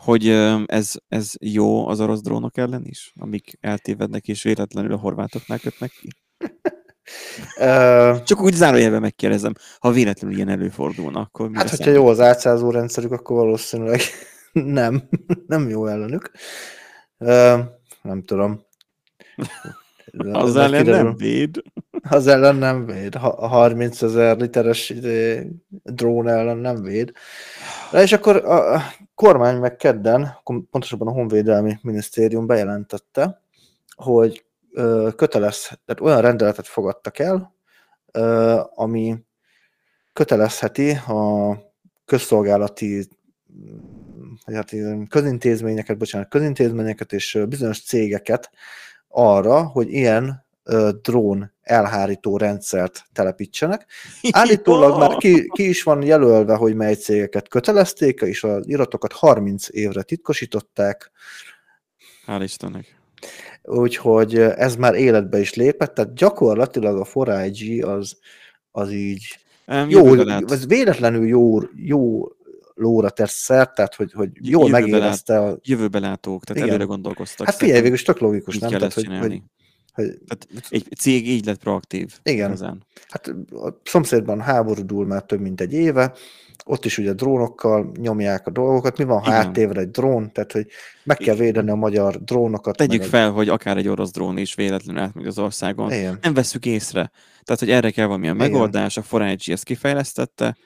hogy 0.00 0.28
ez, 0.66 0.92
ez 1.08 1.32
jó 1.40 1.88
az 1.88 2.00
orosz 2.00 2.20
drónok 2.20 2.56
ellen 2.56 2.82
is, 2.84 3.12
amik 3.20 3.58
eltévednek 3.60 4.28
és 4.28 4.42
véletlenül 4.42 4.92
a 4.92 4.96
horvátoknál 4.96 5.58
kötnek 5.58 5.90
ki? 5.90 6.08
Csak 8.24 8.40
úgy 8.40 8.54
zárójelben 8.54 9.00
megkérdezem, 9.00 9.52
ha 9.78 9.90
véletlenül 9.90 10.36
ilyen 10.36 10.48
előfordulna, 10.48 11.20
akkor 11.20 11.48
mi 11.48 11.56
Hát, 11.56 11.70
hogyha 11.70 11.90
jó 11.90 12.08
az 12.08 12.20
átszázó 12.20 12.70
rendszerük, 12.70 13.12
akkor 13.12 13.36
valószínűleg 13.36 14.00
nem, 14.52 15.08
nem 15.46 15.68
jó 15.68 15.86
ellenük. 15.86 16.30
Nem 18.02 18.22
tudom. 18.24 18.60
Az 20.32 20.56
ellen 20.56 20.82
kiderül. 20.82 21.02
nem 21.02 21.16
véd. 21.16 21.62
Az 22.08 22.26
ellen 22.26 22.56
nem 22.56 22.86
véd. 22.86 23.14
A 23.14 23.46
30 23.46 24.02
ezer 24.02 24.36
literes 24.36 24.94
drón 25.82 26.28
ellen 26.28 26.56
nem 26.56 26.82
véd. 26.82 27.12
Na 27.92 28.02
és 28.02 28.12
akkor 28.12 28.36
a 28.36 28.82
kormány 29.20 29.56
meg 29.56 29.76
kedden, 29.76 30.38
pontosabban 30.70 31.08
a 31.08 31.12
Honvédelmi 31.12 31.78
Minisztérium 31.82 32.46
bejelentette, 32.46 33.42
hogy 33.94 34.44
kötelez, 35.16 35.62
tehát 35.84 36.00
olyan 36.00 36.20
rendeletet 36.20 36.66
fogadtak 36.66 37.18
el, 37.18 37.54
ami 38.74 39.18
kötelezheti 40.12 40.90
a 40.90 41.54
közszolgálati 42.04 43.08
hát 44.44 44.70
közintézményeket, 45.08 45.98
bocsánat, 45.98 46.28
közintézményeket 46.28 47.12
és 47.12 47.38
bizonyos 47.48 47.84
cégeket 47.84 48.50
arra, 49.08 49.62
hogy 49.62 49.92
ilyen 49.92 50.44
drón 51.02 51.52
elhárító 51.62 52.36
rendszert 52.36 53.04
telepítsenek. 53.12 53.86
Állítólag 54.30 54.98
már 54.98 55.16
ki, 55.16 55.48
ki 55.52 55.68
is 55.68 55.82
van 55.82 56.02
jelölve, 56.02 56.54
hogy 56.54 56.74
mely 56.74 56.94
cégeket 56.94 57.48
kötelezték, 57.48 58.20
és 58.20 58.44
az 58.44 58.68
iratokat 58.68 59.12
30 59.12 59.66
évre 59.70 60.02
titkosították, 60.02 61.10
Hál' 62.26 62.40
Istennek. 62.42 63.00
úgyhogy 63.62 64.38
ez 64.38 64.76
már 64.76 64.94
életbe 64.94 65.40
is 65.40 65.54
lépett, 65.54 65.94
tehát 65.94 66.14
gyakorlatilag 66.14 67.00
a 67.00 67.04
4IG 67.04 67.84
az, 67.98 68.18
az 68.70 68.90
így 68.92 69.38
Um, 69.70 69.88
jó, 69.88 70.14
lát. 70.14 70.50
ez 70.50 70.66
véletlenül 70.66 71.26
jó, 71.26 71.58
jó 71.74 72.28
lóra 72.74 73.10
tesz 73.10 73.32
szert, 73.32 73.74
tehát 73.74 73.94
hogy, 73.94 74.12
hogy 74.12 74.30
jól 74.40 74.68
jövőbe 74.68 74.80
megérezte 74.80 75.38
a... 75.38 75.58
Jövőbe 75.62 75.98
látók, 75.98 76.44
tehát 76.44 76.62
Igen. 76.62 76.68
előre 76.68 76.84
gondolkoztak. 76.84 77.46
Hát 77.46 77.56
figyelj, 77.56 77.80
végül 77.80 77.96
is 77.96 78.02
tök 78.02 78.18
logikus, 78.18 78.58
nem? 78.58 78.70
Tehát, 78.70 78.92
hogy, 78.92 79.02
csinálni. 79.02 79.44
Hogy, 80.00 80.18
hogy, 80.28 80.66
Egy 80.70 80.96
cég 80.98 81.28
így 81.28 81.44
lett 81.44 81.58
proaktív. 81.60 82.18
Igen. 82.22 82.46
Igazán. 82.46 82.84
hát 83.08 83.26
a 83.50 83.80
szomszédban 83.84 84.40
háborúdul 84.40 85.06
már 85.06 85.22
több 85.22 85.40
mint 85.40 85.60
egy 85.60 85.72
éve, 85.72 86.12
ott 86.64 86.84
is 86.84 86.98
ugye 86.98 87.12
drónokkal 87.12 87.92
nyomják 88.00 88.46
a 88.46 88.50
dolgokat. 88.50 88.98
Mi 88.98 89.04
van, 89.04 89.22
ha 89.22 89.50
Igen. 89.50 89.76
egy 89.76 89.90
drón? 89.90 90.32
Tehát, 90.32 90.52
hogy 90.52 90.66
meg 91.04 91.16
kell 91.16 91.34
védeni 91.34 91.70
a 91.70 91.74
magyar 91.74 92.24
drónokat. 92.24 92.76
Tegyük 92.76 93.00
meg 93.00 93.08
fel, 93.08 93.30
hogy 93.30 93.48
akár 93.48 93.76
egy 93.76 93.88
orosz 93.88 94.10
drón 94.10 94.38
is 94.38 94.54
véletlenül 94.54 95.02
átmegy 95.02 95.26
az 95.26 95.38
országon. 95.38 95.90
Egy... 95.90 95.98
Igen. 95.98 96.18
Nem 96.22 96.34
vesszük 96.34 96.66
észre. 96.66 97.10
Tehát, 97.42 97.60
hogy 97.60 97.70
erre 97.70 97.90
kell 97.90 98.06
valamilyen 98.06 98.34
Igen. 98.34 98.50
megoldás, 98.50 98.96
a 98.96 99.18
4 99.18 99.50
ezt 99.50 99.64
kifejlesztette, 99.64 100.56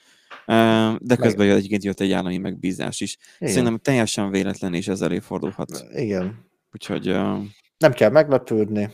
de 0.98 1.16
közben 1.16 1.46
jött, 1.46 1.56
egyébként 1.56 1.84
jött 1.84 2.00
egy 2.00 2.12
állami 2.12 2.38
megbízás 2.38 3.00
is. 3.00 3.16
Igen. 3.38 3.52
Szerintem 3.52 3.78
teljesen 3.78 4.30
véletlen 4.30 4.74
is 4.74 4.88
ez 4.88 5.00
előfordulhat. 5.00 5.84
Igen. 5.94 6.44
Úgyhogy 6.72 7.08
ö, 7.08 7.36
Nem 7.78 7.92
kell 7.92 8.10
meglepődni. 8.10 8.90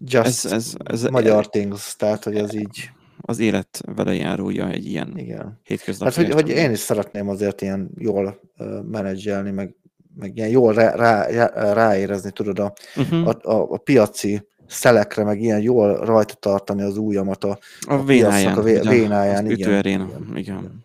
Just 0.00 0.26
Ez- 0.44 0.52
ez- 0.52 0.74
ez- 0.84 1.02
magyar 1.08 1.48
things, 1.48 1.96
tehát, 1.96 2.24
hogy 2.24 2.36
ez 2.36 2.54
így, 2.54 2.90
az 3.20 3.38
élet 3.38 3.80
vele 3.96 4.14
járója 4.14 4.70
egy 4.70 4.86
ilyen 4.86 5.12
igen. 5.16 5.60
hétköznapi. 5.62 6.14
Hát, 6.14 6.24
hogy, 6.24 6.34
hogy 6.34 6.48
én 6.48 6.70
is 6.70 6.78
szeretném 6.78 7.28
azért 7.28 7.62
ilyen 7.62 7.90
jól 7.98 8.40
uh, 8.58 8.82
menedzselni, 8.82 9.50
meg, 9.50 9.74
meg 10.16 10.36
ilyen 10.36 10.48
jól 10.48 10.72
rá, 10.74 10.94
rá, 10.94 11.26
rá- 11.26 11.72
ráérezni, 11.74 12.30
tudod, 12.30 12.58
a, 12.58 12.72
Uh-huh. 12.96 13.28
a, 13.28 13.50
a, 13.52 13.66
a 13.72 13.76
piaci 13.78 14.46
szelekre, 14.66 15.24
meg 15.24 15.40
ilyen 15.40 15.60
jól 15.60 16.04
rajta 16.04 16.34
tartani 16.34 16.82
az 16.82 16.96
ujjamat 16.96 17.44
a, 17.44 17.58
A 17.80 17.92
a 17.92 18.04
vénáján. 18.04 18.30
piacnak 18.40 18.56
a 18.58 18.62
vé- 18.62 18.88
vénáján, 18.88 19.44
az 19.44 19.50
igen, 19.50 19.78
igen, 19.78 20.00
igen. 20.06 20.36
igen. 20.36 20.84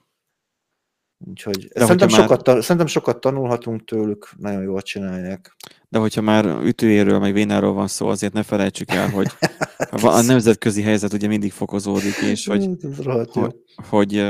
Úgyhogy 1.27 1.67
De 1.67 1.79
szerintem, 1.81 2.07
már- 2.09 2.19
sokat, 2.19 2.43
ta- 2.43 2.61
szerintem 2.61 2.87
sokat 2.87 3.19
tanulhatunk 3.19 3.85
tőlük, 3.85 4.29
nagyon 4.37 4.61
jól 4.61 4.81
csinálják. 4.81 5.55
De 5.89 5.99
hogyha 5.99 6.21
már 6.21 6.45
ütőéről, 6.45 7.19
meg 7.19 7.33
vénáról 7.33 7.73
van 7.73 7.87
szó, 7.87 8.07
azért 8.07 8.33
ne 8.33 8.43
felejtsük 8.43 8.91
el, 8.91 9.09
hogy 9.09 9.27
a 10.01 10.21
nemzetközi 10.21 10.81
helyzet 10.81 11.13
ugye 11.13 11.27
mindig 11.27 11.51
fokozódik, 11.51 12.15
és 12.31 12.45
hogy, 12.47 12.69
hogy, 13.33 13.53
hogy 13.89 14.23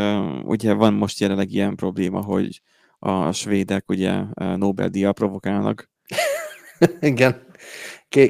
ugye 0.43 0.73
van 0.73 0.93
most 0.93 1.19
jelenleg 1.19 1.51
ilyen 1.51 1.75
probléma, 1.75 2.21
hogy 2.21 2.61
a 2.99 3.31
svédek 3.31 3.89
ugye 3.89 4.21
Nobel-díjjal 4.55 5.13
provokálnak. 5.13 5.89
Igen. 6.99 7.47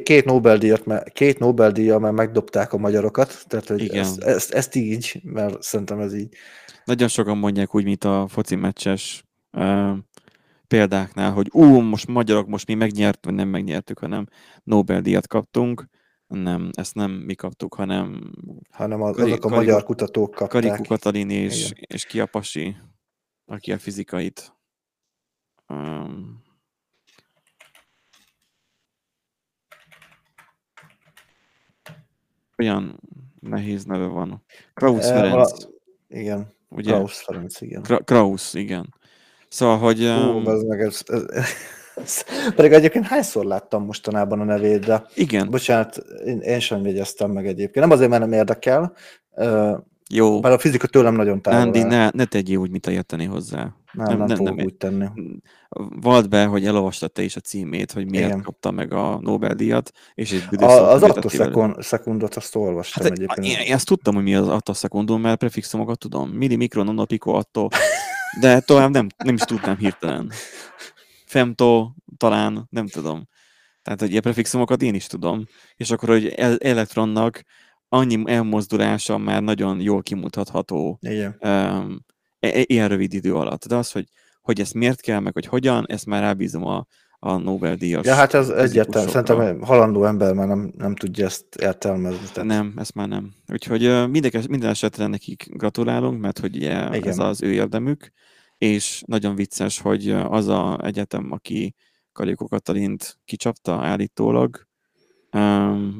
Két, 0.03 0.25
Nobel-díjat, 0.25 0.85
már- 0.85 1.11
két 1.11 1.39
Nobel-díjjal 1.39 1.99
már 1.99 2.11
megdobták 2.11 2.73
a 2.73 2.77
magyarokat, 2.77 3.43
tehát 3.47 3.67
hogy 3.67 3.81
Igen. 3.83 3.99
ezt, 3.99 4.21
ezt, 4.23 4.51
ezt, 4.53 4.75
így, 4.75 5.19
mert 5.23 5.61
szerintem 5.61 5.99
ez 5.99 6.13
így. 6.13 6.35
Nagyon 6.89 7.07
sokan 7.07 7.37
mondják 7.37 7.75
úgy, 7.75 7.83
mint 7.83 8.03
a 8.03 8.27
foci 8.27 8.55
meccses 8.55 9.23
uh, 9.51 9.97
példáknál, 10.67 11.31
hogy 11.31 11.47
ú, 11.51 11.63
most 11.79 12.07
magyarok, 12.07 12.47
most 12.47 12.67
mi 12.67 12.73
megnyert, 12.73 13.25
vagy 13.25 13.33
nem 13.33 13.47
megnyertük, 13.47 13.99
hanem 13.99 14.25
Nobel-díjat 14.63 15.27
kaptunk. 15.27 15.85
Nem, 16.27 16.69
ezt 16.73 16.95
nem 16.95 17.11
mi 17.11 17.35
kaptuk, 17.35 17.73
hanem 17.75 18.31
hanem 18.71 19.01
az, 19.01 19.15
Kari- 19.15 19.31
azok 19.31 19.45
a 19.45 19.47
Kariku- 19.47 19.65
magyar 19.65 19.83
kutatók 19.83 20.31
kapták. 20.31 20.49
Karikú 20.63 20.83
Katalin 20.83 21.29
és, 21.29 21.69
Igen. 21.71 21.83
és 21.87 22.05
ki 22.05 22.19
a 22.19 22.25
pasi, 22.25 22.77
aki 23.45 23.71
a 23.71 23.77
fizikait. 23.77 24.55
Um, 25.67 26.43
olyan 32.57 32.99
nehéz 33.39 33.83
neve 33.85 34.05
van. 34.05 34.43
Krausz 34.73 35.05
Eh, 35.09 35.15
Ferenc, 35.15 35.33
vala- 35.33 35.69
Igen, 36.07 36.53
ugye? 36.69 36.91
Klaus 36.91 37.21
Ferenc, 37.21 37.61
igen. 37.61 37.81
Kra- 37.81 38.03
Krausz, 38.03 38.53
igen. 38.53 38.93
Szóval, 39.47 39.77
hogy... 39.77 39.99
Hú, 39.99 40.05
Um, 40.05 40.47
az 40.47 40.63
meg 40.63 40.81
ez, 40.81 41.01
ez, 41.07 41.23
ez, 41.95 42.23
pedig 42.55 42.71
egyébként 42.71 43.05
hányszor 43.05 43.45
láttam 43.45 43.85
mostanában 43.85 44.39
a 44.39 44.43
nevét, 44.43 44.85
de 44.85 45.05
igen, 45.15 45.49
bocsánat, 45.49 45.97
én, 46.25 46.39
én 46.39 46.59
sem 46.59 46.85
jegyeztem 46.85 47.31
meg 47.31 47.47
egyébként. 47.47 47.85
Nem 47.85 47.91
azért, 47.91 48.09
mert 48.09 48.21
nem 48.21 48.33
érdekel, 48.33 48.93
jó. 50.13 50.39
bár 50.39 50.51
a 50.51 50.59
fizika 50.59 50.87
tőlem 50.87 51.15
nagyon 51.15 51.41
távol 51.41 51.59
Andy, 51.61 51.79
áll. 51.79 51.87
ne, 51.87 52.09
ne 52.13 52.25
tegyél 52.25 52.57
úgy, 52.57 52.69
mint 52.71 52.85
a 52.85 52.91
érteni 52.91 53.25
hozzá. 53.25 53.57
nem, 53.93 54.07
nem- 54.07 54.17
nem, 54.17 54.27
nem- 54.27 54.37
fogok 54.37 54.55
nem- 54.55 54.65
úgy 54.65 54.75
tenni. 54.75 55.05
Vald 56.01 56.29
be, 56.29 56.45
hogy 56.45 56.65
elolvastad 56.65 57.11
te 57.11 57.21
is 57.21 57.35
a 57.35 57.39
címét, 57.39 57.91
hogy 57.91 58.09
miért 58.09 58.27
Igen. 58.27 58.41
kapta 58.41 58.71
meg 58.71 58.93
a 58.93 59.19
Nobel-díjat, 59.21 59.91
és 60.13 60.31
egy 60.31 60.63
A, 60.63 60.91
az 60.91 61.03
attoszekundot 61.03 62.35
azt 62.35 62.55
olvastam 62.55 63.03
Hát 63.03 63.11
egyébként. 63.11 63.47
én, 63.47 63.65
én 63.67 63.73
ezt 63.73 63.85
tudtam, 63.85 64.15
hogy 64.15 64.23
mi 64.23 64.35
az 64.35 64.47
attossekundum, 64.47 65.21
mert 65.21 65.39
prefixumokat 65.39 65.99
tudom. 65.99 66.29
Milli, 66.29 66.55
mikro, 66.55 66.83
nano, 66.83 67.05
pico, 67.05 67.31
atto. 67.33 67.67
De 68.39 68.59
tovább 68.59 68.89
nem, 68.89 69.07
nem 69.23 69.33
is 69.35 69.41
tudnám 69.41 69.77
hirtelen. 69.77 70.31
Femto, 71.25 71.89
talán, 72.17 72.67
nem 72.69 72.87
tudom. 72.87 73.27
Tehát, 73.81 73.99
hogy 73.99 74.09
ilyen 74.09 74.21
prefixumokat 74.21 74.81
én 74.81 74.93
is 74.93 75.07
tudom. 75.07 75.43
És 75.75 75.91
akkor, 75.91 76.09
hogy 76.09 76.27
el- 76.27 76.57
elektronnak 76.57 77.41
annyi 77.89 78.23
elmozdulása 78.25 79.17
már 79.17 79.41
nagyon 79.41 79.79
jól 79.81 80.01
kimutatható 80.01 80.99
Igen. 81.01 81.37
um, 81.41 82.05
ilyen 82.39 82.87
rövid 82.87 83.13
idő 83.13 83.35
alatt. 83.35 83.65
De 83.65 83.75
az, 83.75 83.91
hogy, 83.91 84.05
hogy 84.41 84.59
ezt 84.59 84.73
miért 84.73 85.01
kell, 85.01 85.19
meg 85.19 85.33
hogy 85.33 85.45
hogyan, 85.45 85.85
ezt 85.87 86.05
már 86.05 86.21
rábízom 86.21 86.65
a, 86.65 86.85
a 87.19 87.37
Nobel-díjas 87.37 88.05
Ja, 88.05 88.13
hát 88.13 88.33
ez 88.33 88.49
egyértelmű. 88.49 89.09
Szerintem 89.09 89.61
halandó 89.61 90.05
ember 90.05 90.33
már 90.33 90.47
nem, 90.47 90.73
nem 90.77 90.95
tudja 90.95 91.25
ezt 91.25 91.55
értelmezni. 91.55 92.27
Tehát 92.33 92.49
Nem, 92.49 92.73
ezt 92.77 92.93
már 92.93 93.07
nem. 93.07 93.33
Úgyhogy 93.51 94.09
minden, 94.09 94.43
minden 94.49 94.69
esetre 94.69 95.07
nekik 95.07 95.47
gratulálunk, 95.49 96.21
mert 96.21 96.39
hogy 96.39 96.55
ugye 96.55 96.87
Igen. 96.87 97.07
ez 97.07 97.17
az 97.17 97.41
ő 97.41 97.51
érdemük, 97.51 98.11
és 98.57 99.03
nagyon 99.05 99.35
vicces, 99.35 99.79
hogy 99.79 100.09
az 100.09 100.47
a 100.47 100.79
egyetem, 100.83 101.31
aki 101.31 101.75
Kalikó 102.11 102.47
Katalint 102.47 103.17
kicsapta 103.25 103.85
állítólag, 103.85 104.67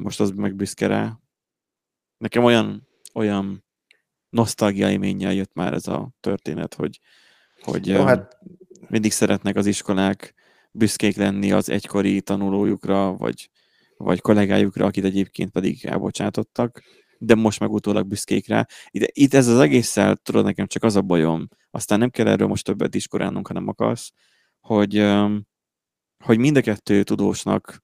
most 0.02 0.20
az 0.20 0.30
meg 0.30 0.54
büszke 0.54 0.86
rá. 0.86 1.18
Nekem 2.20 2.44
olyan, 2.44 2.88
olyan 3.14 3.64
nosztalgia 4.28 4.90
élménnyel 4.90 5.32
jött 5.32 5.54
már 5.54 5.72
ez 5.72 5.86
a 5.86 6.10
történet, 6.20 6.74
hogy, 6.74 7.00
hogy 7.60 7.86
Jó, 7.86 8.02
hát 8.02 8.38
mindig 8.88 9.12
szeretnek 9.12 9.56
az 9.56 9.66
iskolák 9.66 10.34
büszkék 10.70 11.16
lenni 11.16 11.52
az 11.52 11.68
egykori 11.68 12.20
tanulójukra, 12.20 13.16
vagy, 13.16 13.50
vagy 13.96 14.20
kollégájukra, 14.20 14.86
akit 14.86 15.04
egyébként 15.04 15.50
pedig 15.50 15.84
elbocsátottak, 15.84 16.82
de 17.18 17.34
most 17.34 17.60
meg 17.60 17.70
utólag 17.70 18.06
büszkék 18.06 18.48
rá. 18.48 18.66
Itt, 18.90 19.10
itt 19.12 19.34
ez 19.34 19.46
az 19.46 19.58
egésszel, 19.58 20.16
tudod, 20.16 20.44
nekem 20.44 20.66
csak 20.66 20.82
az 20.82 20.96
a 20.96 21.02
bajom, 21.02 21.48
aztán 21.70 21.98
nem 21.98 22.10
kell 22.10 22.26
erről 22.26 22.48
most 22.48 22.64
többet 22.64 22.90
diskorálnunk, 22.90 23.46
ha 23.46 23.54
nem 23.54 23.68
akarsz, 23.68 24.12
hogy, 24.60 25.06
hogy 26.24 26.38
mind 26.38 26.56
a 26.56 26.60
kettő 26.60 27.02
tudósnak, 27.02 27.82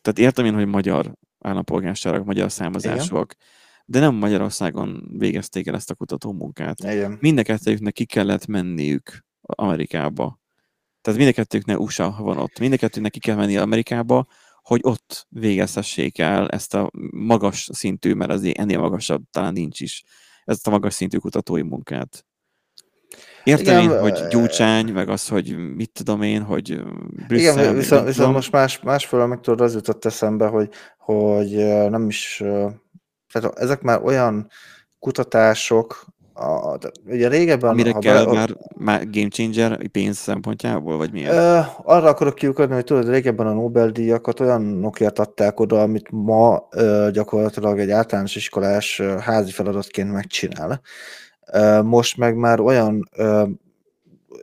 tehát 0.00 0.18
értem 0.18 0.44
én, 0.44 0.54
hogy 0.54 0.66
magyar 0.66 1.14
állampolgárságok, 1.38 2.24
magyar 2.24 2.52
származásúak, 2.52 3.36
de 3.84 4.00
nem 4.00 4.14
Magyarországon 4.14 5.08
végezték 5.18 5.66
el 5.66 5.74
ezt 5.74 5.90
a 5.90 5.94
kutató 5.94 6.32
munkát 6.32 6.78
igen. 6.80 7.16
mind 7.20 7.38
a 7.38 7.42
kettőjüknek 7.42 7.92
ki 7.92 8.04
kellett 8.04 8.46
menniük 8.46 9.24
Amerikába. 9.40 10.38
Tehát 11.00 11.18
mind 11.18 11.30
a 11.30 11.34
kettőjüknek 11.34 11.80
USA 11.80 12.16
van 12.18 12.38
ott. 12.38 12.58
Mind 12.58 12.78
a 12.82 13.08
ki 13.08 13.18
kell 13.18 13.36
menni 13.36 13.56
Amerikába, 13.56 14.26
hogy 14.62 14.80
ott 14.82 15.26
végezhessék 15.28 16.18
el 16.18 16.48
ezt 16.48 16.74
a 16.74 16.90
magas 17.10 17.68
szintű, 17.72 18.14
mert 18.14 18.30
azért 18.30 18.58
ennél 18.58 18.78
magasabb 18.78 19.22
talán 19.30 19.52
nincs 19.52 19.80
is, 19.80 20.02
ezt 20.44 20.66
a 20.66 20.70
magas 20.70 20.94
szintű 20.94 21.18
kutatói 21.18 21.62
munkát. 21.62 22.26
Értem 23.44 23.80
Igen, 23.80 23.90
én, 23.90 24.00
hogy 24.00 24.26
gyúcsány, 24.30 24.92
meg 24.92 25.08
az, 25.08 25.28
hogy 25.28 25.56
mit 25.56 25.90
tudom 25.92 26.22
én, 26.22 26.42
hogy 26.42 26.82
Brüsszel, 27.26 27.58
Igen, 27.58 27.74
viszont, 27.74 28.06
viszont 28.06 28.32
most 28.32 28.52
más, 28.52 28.80
másfelől 28.80 29.26
meg 29.26 29.40
tudod, 29.40 29.60
az 29.60 29.74
jutott 29.74 30.04
eszembe, 30.04 30.46
hogy, 30.46 30.68
hogy 30.98 31.50
nem 31.90 32.08
is, 32.08 32.42
tehát 33.34 33.58
ezek 33.58 33.82
már 33.82 34.02
olyan 34.02 34.48
kutatások, 34.98 36.14
a, 36.34 36.78
ugye 37.06 37.28
régebben, 37.28 37.70
Amire 37.70 37.92
ha 37.92 37.98
kell 37.98 38.24
bele, 38.24 38.32
már, 38.38 38.56
már 38.76 39.10
game 39.10 39.28
changer 39.28 39.88
pénz 39.88 40.16
szempontjából, 40.16 40.96
vagy 40.96 41.12
miért? 41.12 41.32
Ö, 41.32 41.58
arra 41.82 42.08
akarok 42.08 42.34
kiukadni, 42.34 42.74
hogy 42.74 42.84
tudod, 42.84 43.08
régebben 43.08 43.46
a 43.46 43.52
Nobel-díjakat 43.52 44.40
olyanokért 44.40 45.18
adták 45.18 45.60
oda, 45.60 45.82
amit 45.82 46.10
ma 46.10 46.68
ö, 46.70 47.08
gyakorlatilag 47.12 47.78
egy 47.78 47.90
általános 47.90 48.36
iskolás 48.36 48.98
ö, 48.98 49.16
házi 49.18 49.50
feladatként 49.50 50.12
megcsinál. 50.12 50.80
Ö, 51.52 51.82
most 51.82 52.16
meg 52.16 52.36
már 52.36 52.60
olyan, 52.60 53.08
ö, 53.16 53.44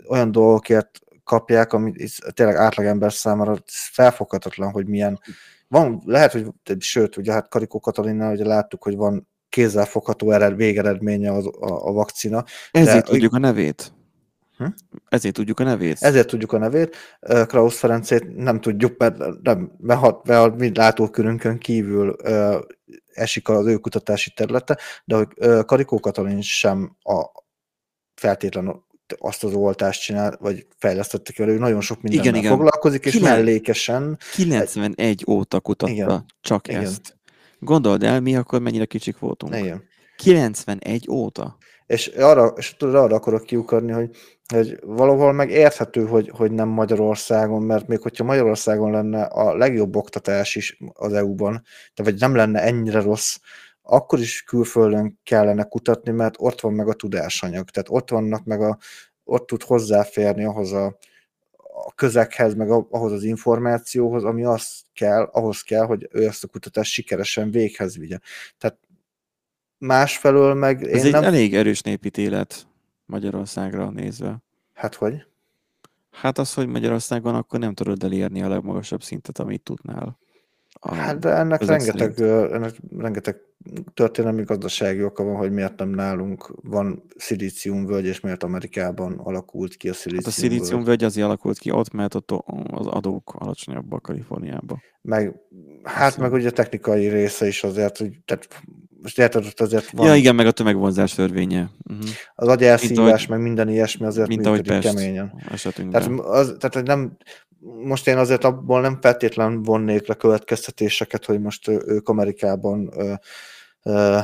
olyan 0.09 0.31
dolgokért 0.31 0.99
kapják, 1.23 1.73
ami 1.73 1.93
tényleg 2.33 2.55
átlagember 2.55 3.13
számára 3.13 3.55
felfoghatatlan, 3.65 4.71
hogy 4.71 4.87
milyen. 4.87 5.19
Van, 5.67 6.01
lehet, 6.05 6.31
hogy 6.31 6.51
sőt, 6.79 7.17
ugye 7.17 7.31
hát 7.31 7.49
Karikó 7.49 7.79
Katalinnál 7.79 8.33
ugye 8.33 8.45
láttuk, 8.45 8.83
hogy 8.83 8.95
van 8.95 9.27
kézzelfogható 9.49 10.31
ered, 10.31 10.55
végeredménye 10.55 11.31
az, 11.31 11.45
a, 11.45 11.87
a 11.87 11.91
vakcina. 11.91 12.43
Ezért 12.71 13.05
de- 13.05 13.11
tudjuk 13.11 13.33
a 13.33 13.37
nevét. 13.37 13.93
Hm? 14.57 14.65
Ezért 15.09 15.35
tudjuk 15.35 15.59
a 15.59 15.63
nevét. 15.63 15.97
Ezért 15.99 16.27
tudjuk 16.27 16.53
a 16.53 16.57
nevét, 16.57 16.95
Krausz 17.47 17.77
Ferencét 17.77 18.35
nem 18.35 18.61
tudjuk, 18.61 18.97
mert, 18.97 19.17
nem, 19.41 19.71
mert, 19.77 20.27
mert 20.27 20.57
mi 20.57 20.71
látókörünkön 20.73 21.57
kívül 21.57 22.15
ö, 22.23 22.59
esik 23.13 23.49
az 23.49 23.65
ő 23.65 23.77
kutatási 23.77 24.31
területe, 24.31 24.77
de 25.05 25.15
hogy 25.15 25.27
Karikó 25.65 25.99
Katalin 25.99 26.41
sem 26.41 26.95
a 27.03 27.25
feltétlenül 28.15 28.85
azt 29.19 29.43
az 29.43 29.53
oltást 29.53 30.01
csinál, 30.01 30.37
vagy 30.39 30.65
fejlesztette 30.77 31.31
ki, 31.31 31.41
ő 31.43 31.57
nagyon 31.57 31.81
sok 31.81 32.01
mindennel 32.01 32.27
Igen, 32.27 32.39
igen. 32.39 32.51
foglalkozik, 32.55 33.05
és 33.05 33.11
Kilen- 33.11 33.33
mellékesen 33.35 34.17
91 34.35 35.23
óta 35.27 35.59
kutatta 35.59 35.91
Igen. 35.91 36.25
csak 36.41 36.67
Igen. 36.67 36.81
ezt. 36.81 37.17
Gondold 37.59 38.03
el, 38.03 38.19
mi 38.19 38.35
akkor 38.35 38.61
mennyire 38.61 38.85
kicsik 38.85 39.19
voltunk. 39.19 39.55
igen. 39.55 39.83
91 40.17 41.07
óta. 41.09 41.57
És 41.85 42.07
arra, 42.07 42.53
és 42.57 42.75
tudod, 42.77 42.95
arra 42.95 43.15
akarok 43.15 43.43
kiukadni, 43.43 43.91
hogy, 43.91 44.09
hogy 44.53 44.79
valahol 44.85 45.31
meg 45.33 45.49
érthető, 45.49 46.05
hogy, 46.05 46.31
hogy 46.33 46.51
nem 46.51 46.67
Magyarországon, 46.67 47.61
mert 47.63 47.87
még 47.87 48.01
hogyha 48.01 48.23
Magyarországon 48.23 48.91
lenne 48.91 49.23
a 49.23 49.55
legjobb 49.55 49.95
oktatás 49.95 50.55
is 50.55 50.77
az 50.93 51.13
EU-ban, 51.13 51.63
de 51.95 52.03
vagy 52.03 52.19
nem 52.19 52.35
lenne 52.35 52.61
ennyire 52.61 53.01
rossz, 53.01 53.35
akkor 53.91 54.19
is 54.19 54.43
külföldön 54.43 55.19
kellene 55.23 55.63
kutatni, 55.63 56.11
mert 56.11 56.35
ott 56.37 56.61
van 56.61 56.73
meg 56.73 56.87
a 56.87 56.93
tudásanyag, 56.93 57.69
tehát 57.69 57.89
ott 57.89 58.09
vannak 58.09 58.43
meg 58.43 58.61
a, 58.61 58.77
ott 59.23 59.47
tud 59.47 59.63
hozzáférni 59.63 60.43
ahhoz 60.43 60.71
a, 60.71 60.97
a 61.85 61.93
közekhez, 61.95 62.53
meg 62.53 62.69
ahhoz 62.69 63.11
az 63.11 63.23
információhoz, 63.23 64.23
ami 64.23 64.43
az 64.43 64.81
kell, 64.93 65.23
ahhoz 65.23 65.61
kell, 65.61 65.85
hogy 65.85 66.07
ő 66.11 66.25
ezt 66.25 66.43
a 66.43 66.47
kutatást 66.47 66.91
sikeresen 66.91 67.51
véghez 67.51 67.97
vigye. 67.97 68.17
Tehát 68.57 68.77
másfelől 69.77 70.53
meg 70.53 70.83
Ez 70.83 70.99
én 70.99 71.05
egy 71.05 71.11
nem... 71.11 71.23
elég 71.23 71.55
erős 71.55 71.81
népítélet 71.81 72.67
Magyarországra 73.05 73.89
nézve. 73.89 74.37
Hát 74.73 74.95
hogy? 74.95 75.25
Hát 76.11 76.37
az, 76.37 76.53
hogy 76.53 76.67
Magyarországon 76.67 77.35
akkor 77.35 77.59
nem 77.59 77.73
tudod 77.73 78.03
elérni 78.03 78.41
a 78.41 78.49
legmagasabb 78.49 79.03
szintet, 79.03 79.39
amit 79.39 79.63
tudnál. 79.63 80.19
A, 80.83 80.93
Hát 80.93 81.19
de 81.19 81.29
ennek 81.29 81.65
rengeteg, 81.65 82.19
ennek 82.51 82.73
rengeteg 82.97 83.37
történelmi 83.93 84.43
gazdasági 84.43 85.03
oka 85.03 85.23
van, 85.23 85.35
hogy 85.35 85.51
miért 85.51 85.77
nem 85.77 85.89
nálunk 85.89 86.53
van 86.63 87.03
szilíciumvölgy, 87.17 88.05
és 88.05 88.19
miért 88.19 88.43
Amerikában 88.43 89.13
alakult 89.17 89.75
ki 89.75 89.87
a 89.87 89.91
hát 89.91 89.99
a 89.99 90.01
szilíciumvölgy. 90.03 90.33
szilíciumvölgy 90.51 91.03
azért 91.03 91.25
alakult 91.25 91.57
ki 91.57 91.71
ott, 91.71 91.91
mert 91.91 92.15
ott 92.15 92.31
az 92.71 92.87
adók 92.87 93.35
alacsonyabbak 93.39 94.01
Kaliforniában. 94.01 94.81
Meg, 95.01 95.35
hát 95.83 96.17
meg 96.17 96.31
ugye 96.33 96.47
a 96.47 96.51
technikai 96.51 97.07
része 97.07 97.47
is 97.47 97.63
azért, 97.63 97.97
hogy 97.97 98.19
tehát 98.25 98.47
most 99.01 99.19
érted, 99.19 99.45
ott 99.45 99.59
azért 99.61 99.89
van 99.91 100.07
Ja, 100.07 100.15
igen, 100.15 100.35
meg 100.35 100.45
a 100.45 100.51
tömegvonzás 100.51 101.13
törvénye. 101.13 101.69
Uh-huh. 101.89 102.09
az 102.35 102.47
agyelszívás, 102.47 103.07
ahogy- 103.07 103.27
meg 103.29 103.41
minden 103.41 103.69
ilyesmi 103.69 104.05
azért 104.05 104.27
Mint 104.27 104.45
ahogy 104.45 104.67
Pest 104.67 104.87
keményen. 104.87 105.33
esetünkben. 105.51 106.01
Tehát, 106.01 106.19
az, 106.19 106.55
tehát 106.59 106.87
nem, 106.87 107.17
most 107.61 108.07
én 108.07 108.17
azért 108.17 108.43
abból 108.43 108.81
nem 108.81 108.97
feltétlen 109.01 109.63
vonnék 109.63 110.07
le 110.07 110.15
következtetéseket, 110.15 111.25
hogy 111.25 111.41
most 111.41 111.67
ők 111.67 112.09
Amerikában 112.09 112.89
ö, 112.95 113.13
ö, 113.83 114.17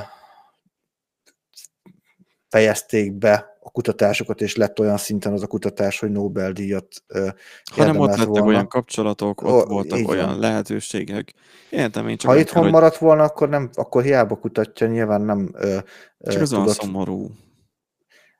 fejezték 2.50 3.14
be 3.14 3.58
a 3.60 3.72
kutatásokat, 3.72 4.42
és 4.42 4.56
lett 4.56 4.80
olyan 4.80 4.98
szinten 4.98 5.34
az 5.34 5.44
a 5.44 5.48
kutatás, 5.48 6.00
hogy 6.00 6.12
Nobel-díjat 6.12 7.04
ö, 7.08 7.28
Hanem 7.76 8.00
ott 8.00 8.10
lettek 8.10 8.26
volna. 8.26 8.46
olyan 8.46 8.68
kapcsolatok, 8.68 9.42
ott 9.42 9.66
Ó, 9.66 9.66
voltak 9.66 10.00
így 10.00 10.08
olyan 10.08 10.40
lehetőségek. 10.40 11.34
Értem, 11.70 12.08
én 12.08 12.18
csak, 12.18 12.32
Ha 12.32 12.38
itthon 12.38 12.54
kell, 12.54 12.64
hogy 12.64 12.72
maradt 12.72 12.98
volna, 12.98 13.24
akkor, 13.24 13.50
nem, 13.50 13.70
akkor 13.74 14.04
hiába 14.04 14.36
kutatja, 14.36 14.88
nyilván 14.88 15.22
nem 15.22 15.50
ö, 15.54 15.78
ö, 16.18 16.32
csak 16.32 16.42
olyan 16.42 16.48
tudott 16.48 16.76
szomorú. 16.76 17.32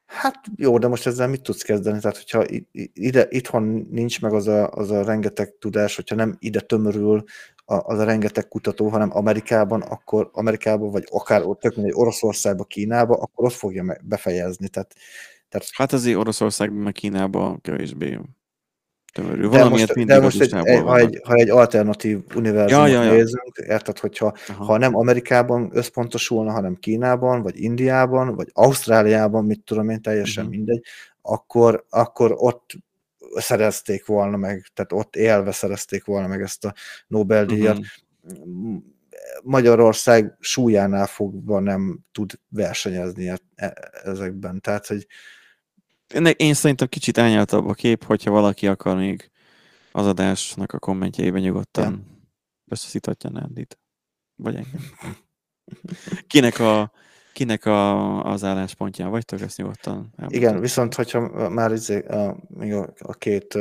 Hát 0.08 0.46
jó, 0.56 0.78
de 0.78 0.88
most 0.88 1.06
ezzel 1.08 1.28
mit 1.28 1.42
tudsz 1.42 1.62
kezdeni? 1.62 2.00
Tehát, 2.00 2.18
hogyha 2.18 2.44
ide, 2.94 3.26
itthon 3.30 3.88
nincs 3.92 4.22
meg 4.22 4.34
az 4.34 4.48
a, 4.48 4.70
az 4.70 4.92
a 4.92 5.04
rengeteg 5.04 5.58
tudás, 5.60 5.96
hogyha 5.96 6.16
nem 6.16 6.36
ide 6.40 6.60
tömörül 6.60 7.24
a, 7.66 7.76
az 7.76 8.00
a 8.00 8.04
rengeteg 8.04 8.48
kutató, 8.48 8.88
hanem 8.88 9.10
Amerikában, 9.16 9.82
akkor 9.82 10.30
Amerikában, 10.34 10.92
vagy 10.92 11.08
akár 11.12 11.44
ott, 11.44 11.60
tök 11.60 11.76
mindegy, 11.76 11.94
Oroszországba, 11.96 12.64
Kínába, 12.64 13.16
akkor 13.16 13.46
ott 13.46 13.54
fogja 13.54 13.98
befejezni. 14.04 14.68
Tehát, 14.68 14.96
tehát 15.50 15.68
Hát 15.74 15.94
azért 15.94 16.18
Oroszországban, 16.18 16.82
meg 16.82 16.94
Kínában 16.94 17.62
kevésbé 17.62 18.20
tömörül. 19.14 19.50
de 19.50 19.64
most, 19.70 20.06
de 20.06 20.20
most 20.20 20.42
egy, 20.42 20.52
ha, 20.52 20.98
egy, 20.98 21.20
ha 21.24 21.34
egy 21.34 21.50
alternatív 21.50 22.20
univerzumot 22.36 22.88
Ja, 22.90 22.94
ja, 22.94 23.04
ja. 23.04 23.12
nézünk, 23.12 23.58
érted, 23.68 24.00
hogyha 24.00 24.34
Aha. 24.48 24.64
ha 24.64 24.78
nem 24.78 24.96
Amerikában 24.96 25.70
összpontosulna, 25.74 26.52
hanem 26.52 26.76
Kínában, 26.76 27.42
vagy 27.42 27.60
Indiában, 27.60 28.36
vagy 28.36 28.50
Ausztráliában, 28.54 29.46
mit 29.46 29.62
tudom 29.64 29.90
én, 29.90 30.02
teljesen 30.02 30.44
Mhm. 30.46 30.54
mindegy, 30.54 30.84
akkor, 31.22 31.86
akkor 31.90 32.34
ott 32.36 32.72
szerezték 33.36 34.06
volna 34.06 34.38
meg, 34.38 34.66
tehát 34.74 34.92
ott 34.92 35.16
élve 35.16 35.52
szerezték 35.52 36.06
volna 36.06 36.28
meg 36.28 36.42
ezt 36.42 36.66
a 36.66 36.74
Nobel-díjat. 37.08 37.78
Mhm. 38.22 38.76
Magyarország 39.44 40.36
súlyánál 40.40 41.06
fogva 41.06 41.60
nem 41.60 42.00
tud 42.12 42.32
versenyezni 42.50 43.30
e- 43.30 43.40
e- 43.56 43.92
ezekben. 44.04 44.62
Tehát, 44.62 44.88
hogy 44.88 45.08
én 46.36 46.54
szerintem 46.54 46.88
kicsit 46.88 47.18
ányaltabb 47.18 47.68
a 47.68 47.74
kép, 47.74 48.04
hogyha 48.04 48.32
valaki 48.32 48.68
akar 48.68 48.98
még 48.98 49.32
az 49.92 50.06
adásnak 50.06 50.74
a 50.74 50.80
kommentjeiben 50.80 51.42
nyugodtan 51.42 52.18
összeszíthatja 52.68 53.30
Nandit. 53.30 53.80
Vagy 54.36 54.56
engem. 54.56 54.82
Kinek, 56.28 56.60
a, 56.60 56.92
kinek 57.34 57.66
a, 57.66 58.24
az 58.24 58.44
álláspontján 58.44 59.10
vagytok, 59.10 59.42
ezt 59.42 59.58
nyugodtan 59.58 59.94
elmondhatjátok. 59.94 60.36
igen, 60.36 60.60
viszont 60.60 60.94
hogyha 60.94 61.50
már 61.50 61.72
izé, 61.72 62.06
a, 62.06 62.38
még 62.48 62.74
a, 62.74 62.94
a 62.98 63.14
két 63.14 63.58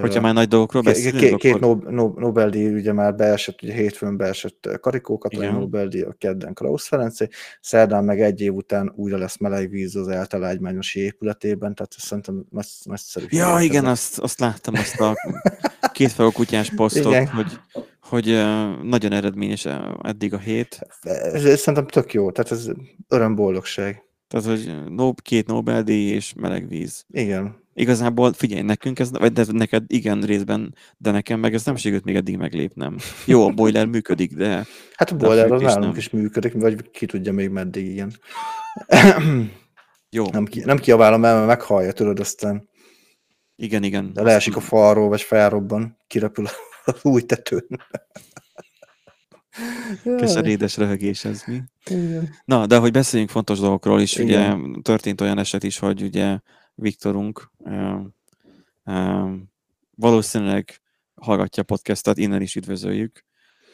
Hogyha 0.00 0.20
már 0.20 0.34
nagy 0.34 0.48
dolgokról 0.48 0.82
beszélünk, 0.82 1.18
Két, 1.18 1.36
két 1.36 1.54
akkor... 1.54 1.60
Nob- 1.60 1.88
Nob- 1.88 2.18
Nobel-díj 2.18 2.74
ugye 2.74 2.92
már 2.92 3.14
beesett, 3.14 3.62
ugye 3.62 3.72
hétfőn 3.72 4.16
beesett 4.16 4.68
Karikó 4.80 5.18
Katalin. 5.18 5.52
Nobel-díj, 5.52 6.02
a 6.02 6.14
kedden 6.18 6.54
Krausz 6.54 6.86
Ferencé, 6.86 7.28
szerdán 7.60 8.04
meg 8.04 8.20
egy 8.20 8.40
év 8.40 8.54
után 8.54 8.92
újra 8.96 9.18
lesz 9.18 9.38
meleg 9.38 9.70
víz 9.70 9.96
az 9.96 10.08
eltalágymányosi 10.08 11.00
épületében, 11.00 11.74
tehát 11.74 11.92
szerintem 11.92 12.44
nagy, 12.50 12.66
nagyszerű. 12.82 13.26
Ja, 13.28 13.58
igen, 13.60 13.76
ezek. 13.82 13.90
azt, 13.90 14.18
azt 14.18 14.40
láttam, 14.40 14.74
azt 14.74 15.00
a 15.00 15.14
kétfejű 15.92 16.28
kutyás 16.28 16.70
posztot, 16.74 17.12
Igen. 17.12 17.26
hogy, 17.26 17.60
hogy 18.00 18.26
nagyon 18.82 19.12
eredményes 19.12 19.66
eddig 20.02 20.34
a 20.34 20.38
hét. 20.38 20.80
Ez, 21.00 21.44
ez 21.44 21.58
szerintem 21.58 21.86
tök 21.86 22.12
jó, 22.12 22.30
tehát 22.30 22.50
ez 22.50 22.70
örömboldogság. 23.08 24.02
Tehát, 24.28 24.46
hogy 24.46 24.74
két 25.22 25.46
Nobel-díj 25.46 26.12
és 26.12 26.32
meleg 26.36 26.68
víz. 26.68 27.04
Igen. 27.08 27.62
Igazából 27.74 28.32
figyelj, 28.32 28.62
nekünk 28.62 28.98
ez, 28.98 29.10
vagy 29.10 29.32
de 29.32 29.44
neked 29.52 29.84
igen 29.86 30.20
részben, 30.20 30.74
de 30.96 31.10
nekem 31.10 31.40
meg 31.40 31.54
ez 31.54 31.64
nem 31.64 31.76
sikerült 31.76 32.04
még 32.04 32.16
eddig 32.16 32.36
meglépnem. 32.36 32.96
Jó, 33.26 33.46
a 33.46 33.50
boiler 33.50 33.86
működik, 33.86 34.34
de 34.34 34.66
Hát 34.94 35.10
a 35.10 35.16
boiler 35.16 35.52
az 35.52 35.62
nálunk 35.62 35.84
nem. 35.84 35.96
is 35.96 36.10
működik, 36.10 36.52
vagy 36.52 36.90
ki 36.90 37.06
tudja 37.06 37.32
még 37.32 37.48
meddig 37.48 37.86
ilyen. 37.86 38.12
jó, 40.10 40.26
nem, 40.30 40.44
ki, 40.44 40.60
nem 40.60 40.78
kiabálom 40.78 41.24
el, 41.24 41.34
mert 41.34 41.46
meghallja, 41.46 41.92
tudod, 41.92 42.20
aztán 42.20 42.68
igen, 43.56 43.82
igen. 43.82 44.12
de 44.12 44.22
leesik 44.22 44.56
a 44.56 44.60
falról, 44.60 45.08
vagy 45.08 45.22
felrobban, 45.22 45.96
kirepül 46.06 46.44
az 46.84 46.98
új 47.02 47.22
tetőn. 47.22 47.66
Keserédes 50.18 50.76
röhögés 50.76 51.24
ez 51.24 51.42
mi? 51.46 51.62
Igen. 51.90 52.28
Na, 52.44 52.66
de 52.66 52.76
hogy 52.76 52.92
beszéljünk 52.92 53.30
fontos 53.30 53.58
dolgokról 53.58 54.00
is, 54.00 54.18
ugye 54.18 54.38
Igen. 54.38 54.82
történt 54.82 55.20
olyan 55.20 55.38
eset 55.38 55.62
is, 55.62 55.78
hogy 55.78 56.02
ugye 56.02 56.38
Viktorunk 56.74 57.50
valószínűleg 59.96 60.80
hallgatja 61.14 61.62
a 61.62 61.66
podcastot, 61.66 62.18
innen 62.18 62.42
is 62.42 62.54
üdvözöljük. 62.54 63.24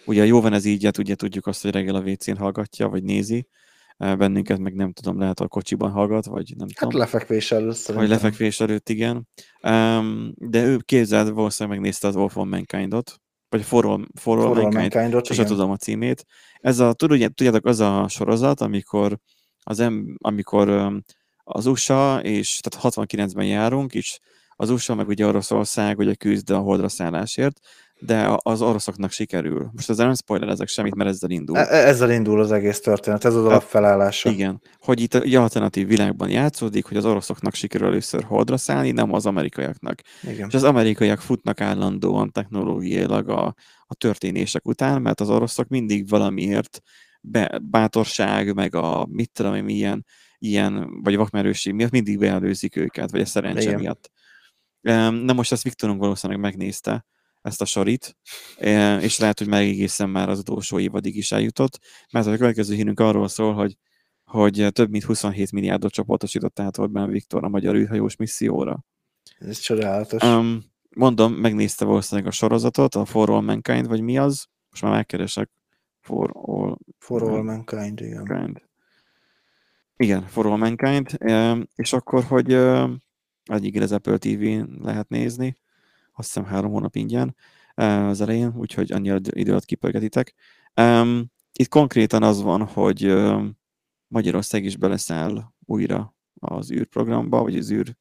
Ugye 0.07 0.27
jó 0.27 0.41
van 0.41 0.53
ez 0.53 0.65
így, 0.65 0.85
hát 0.85 0.99
ugye 0.99 1.15
tudjuk 1.15 1.47
azt, 1.47 1.63
hogy 1.63 1.71
reggel 1.71 1.95
a 1.95 2.01
WC-n 2.01 2.37
hallgatja, 2.37 2.89
vagy 2.89 3.03
nézi, 3.03 3.49
bennünket 3.97 4.59
meg 4.59 4.75
nem 4.75 4.93
tudom, 4.93 5.19
lehet 5.19 5.41
a 5.41 5.49
kocsiban 5.49 5.91
hallgat, 5.91 6.25
vagy 6.25 6.55
nem 6.57 6.69
Hát 6.69 6.79
tudom. 6.79 7.01
lefekvés 7.01 7.53
előtt 7.53 7.75
szerintem. 7.75 8.09
Vagy 8.09 8.09
lefekvés 8.09 8.61
előtt, 8.61 8.89
igen. 8.89 9.29
De 10.35 10.65
ő 10.65 10.77
képzeld, 10.77 11.33
valószínűleg 11.33 11.79
megnézte 11.79 12.09
az 12.09 12.17
All 12.17 12.45
Mankind-ot, 12.45 13.15
vagy 13.49 13.63
For 13.63 13.87
All, 13.87 14.07
For 14.15 14.39
All 14.39 14.45
For 14.45 14.57
All 14.57 14.63
Mankind, 14.63 14.95
Mankind-ot, 14.95 15.27
sose 15.27 15.45
tudom 15.45 15.71
a 15.71 15.77
címét. 15.77 16.25
Ez 16.61 16.79
a, 16.79 16.93
tudjátok, 16.93 17.67
az 17.67 17.81
a 17.81 18.09
sorozat, 18.09 18.61
amikor 18.61 19.19
az 19.63 19.81
em, 19.81 20.17
amikor 20.19 20.93
az 21.53 21.67
USA, 21.67 22.21
és 22.23 22.61
tehát 22.61 22.95
69-ben 22.97 23.47
járunk, 23.47 23.95
és 23.95 24.19
az 24.57 24.71
USA 24.71 24.95
meg 24.95 25.09
ugye 25.09 25.27
Oroszország 25.27 25.99
ugye 25.99 26.15
küzd 26.15 26.51
a 26.51 26.59
holdra 26.59 26.89
szállásért, 26.89 27.61
de 28.01 28.37
az 28.43 28.63
oroszoknak 28.63 29.11
sikerül. 29.11 29.71
Most 29.73 29.91
ezzel 29.91 30.07
nem 30.07 30.15
spoilerezek 30.15 30.69
semmit, 30.69 30.95
mert 30.95 31.11
ezzel 31.11 31.31
indul. 31.31 31.57
E- 31.57 31.61
e- 31.61 31.87
Ezzel 31.87 32.11
indul 32.11 32.41
az 32.41 32.53
egész 32.53 32.81
történet, 32.81 33.25
ez 33.25 33.35
az 33.35 33.45
alapfelállása. 33.45 34.31
Igen, 34.31 34.63
hogy 34.79 35.01
itt 35.01 35.15
egy 35.15 35.35
alternatív 35.35 35.87
világban 35.87 36.31
játszódik, 36.31 36.85
hogy 36.85 36.97
az 36.97 37.05
oroszoknak 37.05 37.55
sikerül 37.55 37.87
először 37.87 38.23
holdra 38.23 38.57
szállni, 38.57 38.91
nem 38.91 39.13
az 39.13 39.27
amerikaiaknak. 39.27 40.01
Igen. 40.23 40.49
És 40.49 40.55
az 40.55 40.65
amerikaiak 40.65 41.21
futnak 41.21 41.61
állandóan 41.61 42.33
technológiailag 42.33 43.29
a, 43.29 43.55
a 43.87 43.95
történések 43.95 44.67
után, 44.67 45.03
mert 45.03 45.21
az 45.21 45.31
oroszok 45.31 45.69
mindig 45.69 46.09
valamiért 46.09 46.81
be, 47.21 47.61
bátorság, 47.63 48.55
meg 48.55 48.75
a 48.75 49.07
mit 49.11 49.31
tudom 49.33 49.55
én, 49.55 49.69
ilyen, 49.69 50.05
ilyen, 50.40 51.03
vagy 51.03 51.16
vakmerőség 51.16 51.72
miatt 51.72 51.90
mindig 51.90 52.18
beelőzik 52.18 52.76
őket, 52.76 53.11
vagy 53.11 53.20
a 53.20 53.26
szerencse 53.26 53.62
Igen. 53.62 53.81
miatt. 53.81 54.11
Na 55.24 55.33
most 55.33 55.53
ezt 55.53 55.62
Viktorunk 55.62 56.00
valószínűleg 56.00 56.42
megnézte, 56.42 57.07
ezt 57.42 57.61
a 57.61 57.64
sorit, 57.64 58.16
e, 58.59 59.00
és 59.00 59.18
lehet, 59.18 59.38
hogy 59.38 59.48
már 59.48 59.61
egészen 59.61 60.11
már 60.11 60.29
az 60.29 60.38
utolsó 60.38 60.79
évadig 60.79 61.16
is 61.16 61.33
eljutott, 61.33 61.79
mert 62.12 62.26
a 62.26 62.37
következő 62.37 62.74
hírünk 62.74 63.00
arról 63.00 63.29
szól, 63.29 63.55
hogy 63.55 63.76
hogy 64.24 64.68
több 64.72 64.90
mint 64.90 65.05
27 65.05 65.53
milliárdot 65.53 65.92
csoportosított 65.92 66.61
át 66.61 66.79
Orbán 66.79 67.11
Viktor 67.11 67.44
a 67.44 67.48
magyar 67.48 67.74
űrhajós 67.74 68.16
misszióra. 68.16 68.85
Ez 69.38 69.59
csodálatos. 69.59 70.22
Um, 70.22 70.64
mondom, 70.96 71.33
megnézte 71.33 71.85
valószínűleg 71.85 72.31
a 72.31 72.35
sorozatot, 72.35 72.94
a 72.94 73.05
For 73.05 73.31
All 73.31 73.40
Mankind, 73.40 73.87
vagy 73.87 74.00
mi 74.00 74.18
az? 74.18 74.46
Most 74.70 74.83
már 74.83 74.92
megkeresek. 74.92 75.50
For 76.00 76.31
All 76.33 76.76
For 76.98 77.22
all 77.22 77.42
mankind, 77.42 78.00
igen. 78.00 78.26
Mankind. 78.29 78.69
Igen, 80.01 80.23
For 80.23 80.47
All 80.47 80.57
Mankind. 80.57 81.19
És 81.75 81.93
akkor, 81.93 82.25
hogy 82.25 82.53
egyik 83.45 83.81
az 83.81 83.93
Apple 83.93 84.19
TV-n 84.19 84.83
lehet 84.83 85.09
nézni, 85.09 85.57
azt 86.13 86.27
hiszem 86.27 86.45
három 86.45 86.71
hónap 86.71 86.97
ingyen 86.97 87.37
uh, 87.77 88.09
az 88.09 88.21
elején, 88.21 88.53
úgyhogy 88.57 88.93
annyi 88.93 89.09
id- 89.09 89.37
idő 89.37 89.51
alatt 89.51 89.65
kipörgetitek. 89.65 90.35
Itt 91.53 91.69
konkrétan 91.69 92.23
az 92.23 92.43
van, 92.43 92.63
hogy 92.65 93.15
Magyarország 94.09 94.65
is 94.65 94.77
beleszáll 94.77 95.43
újra 95.67 96.15
az 96.35 96.73
űrprogramba, 96.73 97.43
vagy 97.43 97.57
az 97.57 97.71
űr, 97.71 97.97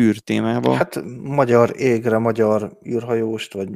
űr 0.00 0.18
témába. 0.18 0.74
Hát 0.74 1.02
magyar 1.22 1.80
égre, 1.80 2.18
magyar 2.18 2.78
űrhajóst, 2.86 3.52
vagy 3.52 3.68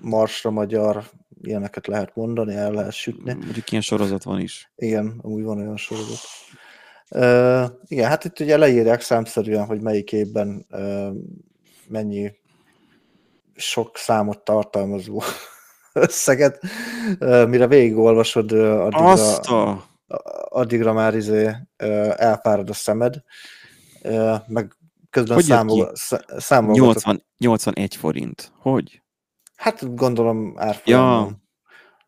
marsra 0.00 0.50
magyar, 0.50 1.04
ilyeneket 1.40 1.86
lehet 1.86 2.16
mondani, 2.16 2.54
el 2.54 2.72
lehet 2.72 2.92
sütni. 2.92 3.32
Mondjuk 3.32 3.70
ilyen 3.70 3.82
sorozat 3.82 4.22
van 4.22 4.40
is. 4.40 4.72
Igen, 4.76 5.18
amúgy 5.22 5.42
van 5.42 5.58
olyan 5.58 5.76
sorozat. 5.76 6.20
Uh, 7.14 7.64
igen, 7.86 8.08
hát 8.08 8.24
itt 8.24 8.40
ugye 8.40 8.56
leírják 8.56 9.00
számszerűen, 9.00 9.64
hogy 9.64 9.80
melyik 9.80 10.12
évben 10.12 10.66
uh, 10.70 11.08
mennyi 11.88 12.32
sok 13.54 13.96
számot 13.96 14.44
tartalmazó 14.44 15.22
összeget, 15.92 16.60
uh, 17.20 17.48
mire 17.48 17.66
végigolvasod, 17.66 18.52
uh, 18.52 18.80
addigra, 18.80 19.10
Azt 19.10 19.46
a... 19.46 19.84
addigra 20.48 20.92
már 20.92 21.14
izé, 21.14 21.44
uh, 21.44 21.56
elfárad 22.16 22.70
a 22.70 22.72
szemed, 22.72 23.22
uh, 24.02 24.36
meg 24.46 24.76
közben 25.10 25.34
Hogy 25.34 25.44
számol, 25.44 25.90
szá- 25.94 26.40
számolgatok. 26.40 26.94
80, 26.94 27.24
81 27.38 27.96
forint. 27.96 28.52
Hogy? 28.58 29.02
Hát 29.56 29.94
gondolom 29.94 30.52
Ja. 30.56 30.62
árfolyamon 30.62 31.42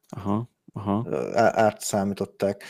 Aha, 0.09 0.49
aha. 0.75 1.07
árt 1.35 1.81
számították. 1.81 2.65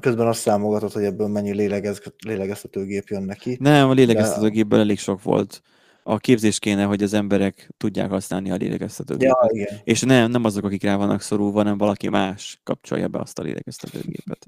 Közben 0.00 0.26
azt 0.26 0.40
számolgatott, 0.40 0.92
hogy 0.92 1.04
ebből 1.04 1.28
mennyi 1.28 1.54
lélegez, 1.54 2.02
lélegeztetőgép 2.26 3.08
jön 3.08 3.22
neki. 3.22 3.56
Nem, 3.60 3.88
a 3.88 3.92
lélegeztetőgépből 3.92 4.80
elég 4.80 4.98
sok 4.98 5.22
volt. 5.22 5.62
A 6.02 6.16
képzés 6.16 6.58
kéne, 6.58 6.84
hogy 6.84 7.02
az 7.02 7.12
emberek 7.12 7.70
tudják 7.76 8.10
használni 8.10 8.50
a 8.50 8.54
lélegeztetőgépet. 8.54 9.36
Ja, 9.40 9.48
igen. 9.48 9.80
És 9.84 10.00
nem, 10.00 10.30
nem 10.30 10.44
azok, 10.44 10.64
akik 10.64 10.82
rá 10.82 10.96
vannak 10.96 11.20
szorulva, 11.20 11.58
hanem 11.58 11.78
valaki 11.78 12.08
más 12.08 12.60
kapcsolja 12.62 13.08
be 13.08 13.18
azt 13.18 13.38
a 13.38 13.42
lélegeztetőgépet. 13.42 14.46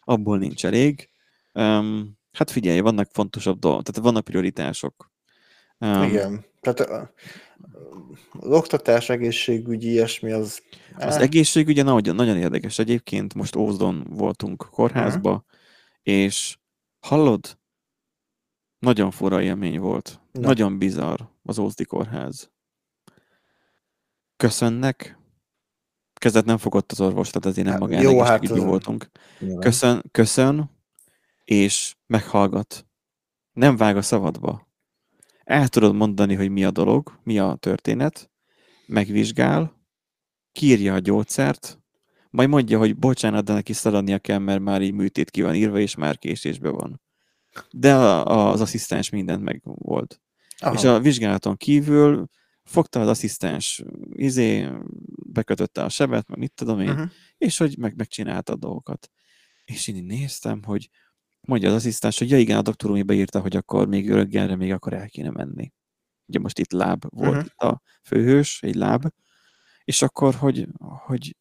Abból 0.00 0.38
nincs 0.38 0.64
elég. 0.64 1.08
Um, 1.54 2.18
hát 2.32 2.50
figyelj, 2.50 2.80
vannak 2.80 3.08
fontosabb 3.12 3.58
dolgok, 3.58 3.82
tehát 3.82 4.02
vannak 4.02 4.24
prioritások. 4.24 5.09
Um, 5.80 6.02
Igen. 6.02 6.44
Tehát 6.60 7.10
az 8.32 8.50
oktatás, 8.50 9.08
egészségügyi, 9.08 9.90
ilyesmi 9.90 10.32
az... 10.32 10.62
Az 10.96 11.16
eh, 11.16 11.22
egészségügye 11.22 11.82
nagyon, 11.82 12.14
nagyon 12.14 12.36
érdekes 12.36 12.78
egyébként. 12.78 13.34
Most 13.34 13.56
Ózdon 13.56 14.06
voltunk 14.10 14.68
kórházba, 14.70 15.44
és 16.02 16.58
hallod? 17.00 17.58
Nagyon 18.78 19.10
fura 19.10 19.42
élmény 19.42 19.78
volt. 19.78 20.20
Na. 20.32 20.40
Nagyon 20.40 20.78
bizarr 20.78 21.20
az 21.42 21.58
Ózdi 21.58 21.84
kórház. 21.84 22.50
Köszönnek. 24.36 25.18
Kezdet 26.14 26.44
nem 26.44 26.58
fogott 26.58 26.92
az 26.92 27.00
orvos, 27.00 27.30
tehát 27.30 27.46
ezért 27.46 27.64
nem 27.66 27.72
Hát, 27.72 27.80
magán 27.80 28.02
jó, 28.02 28.20
hát 28.20 28.48
voltunk. 28.48 29.10
nyilván. 29.38 29.60
Köszön, 29.60 30.02
köszön, 30.10 30.70
és 31.44 31.96
meghallgat. 32.06 32.86
Nem 33.52 33.76
vág 33.76 33.96
a 33.96 34.02
szavadba. 34.02 34.69
El 35.50 35.68
tudod 35.68 35.94
mondani, 35.94 36.34
hogy 36.34 36.50
mi 36.50 36.64
a 36.64 36.70
dolog, 36.70 37.20
mi 37.22 37.38
a 37.38 37.56
történet, 37.60 38.30
megvizsgál, 38.86 39.86
kírja 40.52 40.94
a 40.94 40.98
gyógyszert, 40.98 41.80
majd 42.30 42.48
mondja, 42.48 42.78
hogy 42.78 42.96
bocsánat, 42.96 43.44
de 43.44 43.52
neki 43.52 43.72
szaladnia 43.72 44.18
kell, 44.18 44.38
mert 44.38 44.60
már 44.60 44.82
így 44.82 44.92
műtét 44.92 45.30
ki 45.30 45.42
van 45.42 45.54
írva, 45.54 45.78
és 45.78 45.94
már 45.94 46.18
késésben 46.18 46.72
van. 46.72 47.00
De 47.70 47.94
az 47.94 48.60
asszisztens 48.60 49.10
mindent 49.10 49.42
meg 49.42 49.60
volt. 49.64 50.20
Aha. 50.58 50.74
És 50.74 50.84
a 50.84 51.00
vizsgálaton 51.00 51.56
kívül 51.56 52.28
fogta 52.64 53.00
az 53.00 53.08
asszisztens, 53.08 53.82
izé, 54.12 54.68
bekötötte 55.32 55.82
a 55.84 55.88
sebet, 55.88 56.28
meg 56.28 56.38
mit 56.38 56.52
tudom 56.52 56.80
én, 56.80 56.88
Uh-huh. 56.88 57.10
és 57.38 57.58
hogy 57.58 57.78
meg, 57.78 57.96
megcsinálta 57.96 58.52
a 58.52 58.56
dolgokat. 58.56 59.10
És 59.64 59.88
én 59.88 60.04
néztem, 60.04 60.62
hogy 60.62 60.90
mondja 61.40 61.68
az 61.68 61.74
asszisztens, 61.74 62.18
hogy 62.18 62.30
ja 62.30 62.38
igen, 62.38 62.58
a 62.58 62.62
doktor 62.62 62.90
úr 62.90 63.04
beírta, 63.04 63.40
hogy 63.40 63.56
akkor 63.56 63.88
még 63.88 64.10
röntgenre 64.10 64.56
még 64.56 64.72
akkor 64.72 64.92
el 64.92 65.08
kéne 65.08 65.30
menni. 65.30 65.72
Ugye 66.26 66.38
most 66.38 66.58
itt 66.58 66.72
láb 66.72 67.04
volt 67.08 67.36
Mhm. 67.36 67.44
itt 67.44 67.56
a 67.56 67.80
főhős, 68.02 68.62
egy 68.62 68.74
láb, 68.74 69.04
és 69.84 70.02
akkor, 70.02 70.34
hogy, 70.34 70.66
hogy, 70.78 71.36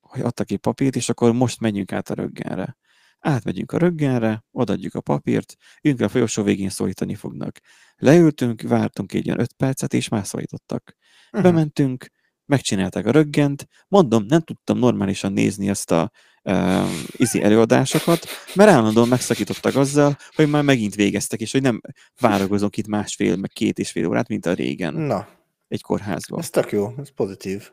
hogy 0.00 0.20
adtak 0.20 0.50
egy 0.50 0.58
papírt, 0.58 0.96
és 0.96 1.08
akkor 1.08 1.32
most 1.32 1.60
menjünk 1.60 1.92
át 1.92 2.10
a 2.10 2.14
röntgenre. 2.14 2.76
Átmegyünk 3.18 3.72
a 3.72 3.78
röntgenre, 3.78 4.44
odaadjuk 4.50 4.94
a 4.94 5.00
papírt, 5.00 5.54
ülünk 5.82 6.00
a 6.00 6.08
folyosó 6.08 6.42
végén 6.42 6.68
szólítani 6.68 7.14
fognak. 7.14 7.58
Leültünk, 7.96 8.62
vártunk 8.62 9.12
egy 9.12 9.26
olyan 9.28 9.40
öt 9.40 9.52
percet, 9.52 9.94
és 9.94 10.08
már 10.08 10.26
szólítottak. 10.26 10.96
Mhm. 11.30 11.42
Bementünk, 11.42 12.06
megcsinálták 12.44 13.06
a 13.06 13.10
röggent, 13.10 13.66
mondom, 13.88 14.24
nem 14.24 14.40
tudtam 14.40 14.78
normálisan 14.78 15.32
nézni 15.32 15.68
ezt 15.68 15.90
a 15.90 16.10
uh, 16.46 16.90
izi 17.12 17.42
előadásokat, 17.42 18.26
mert 18.54 18.70
állandóan 18.70 19.08
megszakítottak 19.08 19.76
azzal, 19.76 20.16
hogy 20.34 20.48
már 20.50 20.62
megint 20.62 20.94
végeztek, 20.94 21.40
és 21.40 21.52
hogy 21.52 21.62
nem 21.62 21.80
várogozok 22.20 22.76
itt 22.76 22.86
másfél, 22.86 23.36
meg 23.36 23.50
két 23.50 23.78
és 23.78 23.90
fél 23.90 24.06
órát, 24.06 24.28
mint 24.28 24.46
a 24.46 24.52
régen 24.52 24.94
Na, 24.94 25.28
egy 25.68 25.82
kórházban. 25.82 26.38
ez 26.38 26.50
tök 26.50 26.72
jó, 26.72 26.94
ez 26.98 27.08
pozitív. 27.14 27.70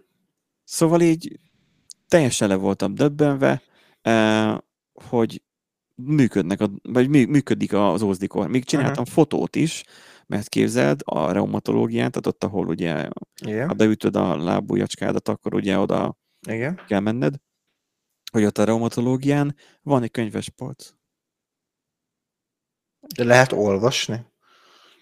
Szóval 0.63 1.01
így 1.01 1.39
teljesen 2.07 2.47
le 2.47 2.55
voltam 2.55 2.95
döbbenve, 2.95 3.61
eh, 4.01 4.57
hogy 4.93 5.41
működnek, 5.95 6.61
a, 6.61 6.69
vagy 6.83 7.09
mű, 7.09 7.25
működik 7.25 7.73
az 7.73 8.01
ózdikor. 8.01 8.47
Még 8.47 8.63
csináltam 8.63 9.05
fotót 9.05 9.55
is, 9.55 9.83
mert 10.27 10.49
képzeld, 10.49 11.01
a 11.03 11.31
reumatológián, 11.31 12.11
tehát 12.11 12.27
ott, 12.27 12.43
ahol 12.43 12.67
ugye, 12.67 12.93
ha 12.93 13.11
Igen, 13.45 13.73
beütöd 13.77 14.15
a 14.15 14.37
lábújacskádat, 14.37 15.27
akkor 15.27 15.53
ugye 15.53 15.77
oda 15.77 16.17
igen. 16.47 16.79
kell 16.87 16.99
menned, 16.99 17.35
hogy 18.33 18.45
ott 18.45 18.57
a 18.57 18.63
reumatológián 18.63 19.55
van 19.81 20.03
egy 20.03 20.11
könyvespolc. 20.11 20.93
De 23.15 23.23
lehet 23.23 23.51
olvasni? 23.51 24.25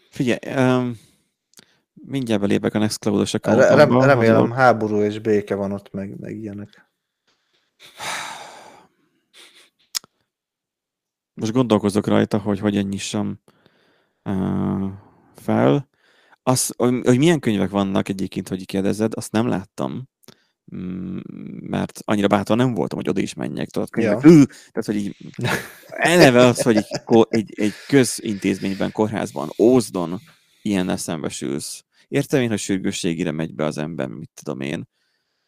Figyelj, 0.10 0.40
um, 0.58 1.00
mindjárt 1.94 2.42
belépek 2.42 2.74
a 2.74 2.80
Nextcloud-os 2.80 3.34
rem- 3.34 4.04
remélem 4.04 4.52
háború 4.52 5.02
és 5.02 5.20
béke 5.20 5.56
van 5.56 5.72
ott, 5.72 5.92
meg, 5.92 6.20
meg 6.20 6.36
ilyenek. 6.38 6.92
Most 11.34 11.52
gondolkozok 11.52 12.08
rajta, 12.08 12.38
hogy 12.38 12.60
hogyan 12.60 12.84
nyissam 12.84 13.42
uh, 14.24 14.92
fel. 15.36 15.90
Az, 16.44 16.74
hogy 16.78 17.06
hogy 17.06 17.18
milyen 17.18 17.40
könyvek 17.40 17.70
vannak 17.70 18.10
egyébként, 18.10 18.48
hogy 18.48 18.66
kérdezed, 18.66 19.14
azt 19.16 19.32
nem 19.32 19.48
láttam, 19.48 20.10
mert 21.60 22.00
annyira 22.04 22.28
bátor 22.28 22.58
nem 22.58 22.74
voltam, 22.74 22.98
hogy 22.98 23.10
oda 23.10 23.22
is 23.22 23.34
menjek. 23.34 23.70
Tudod, 23.70 23.90
könyvek. 23.90 24.14
Ja. 24.14 24.30
Hű, 24.30 24.44
tehát, 24.44 24.86
hogy 24.86 24.96
így, 24.96 25.16
eleve 25.88 26.46
az, 26.46 26.62
hogy 26.62 26.76
egy, 26.76 26.86
egy, 27.30 27.54
egy 27.56 27.74
közintézményben, 27.88 28.92
kórházban, 28.92 29.50
Ózdon 29.58 30.20
ilyennel 30.62 30.98
szembesülsz. 30.98 31.84
Értem 32.08 32.42
én, 32.42 32.50
hogy 32.50 32.60
sürgősségire 32.60 33.32
megy 33.32 33.56
be 33.56 33.66
az 33.66 33.78
ember, 33.78 34.08
mit 34.08 34.32
tudom 34.34 34.62
én. 34.62 34.88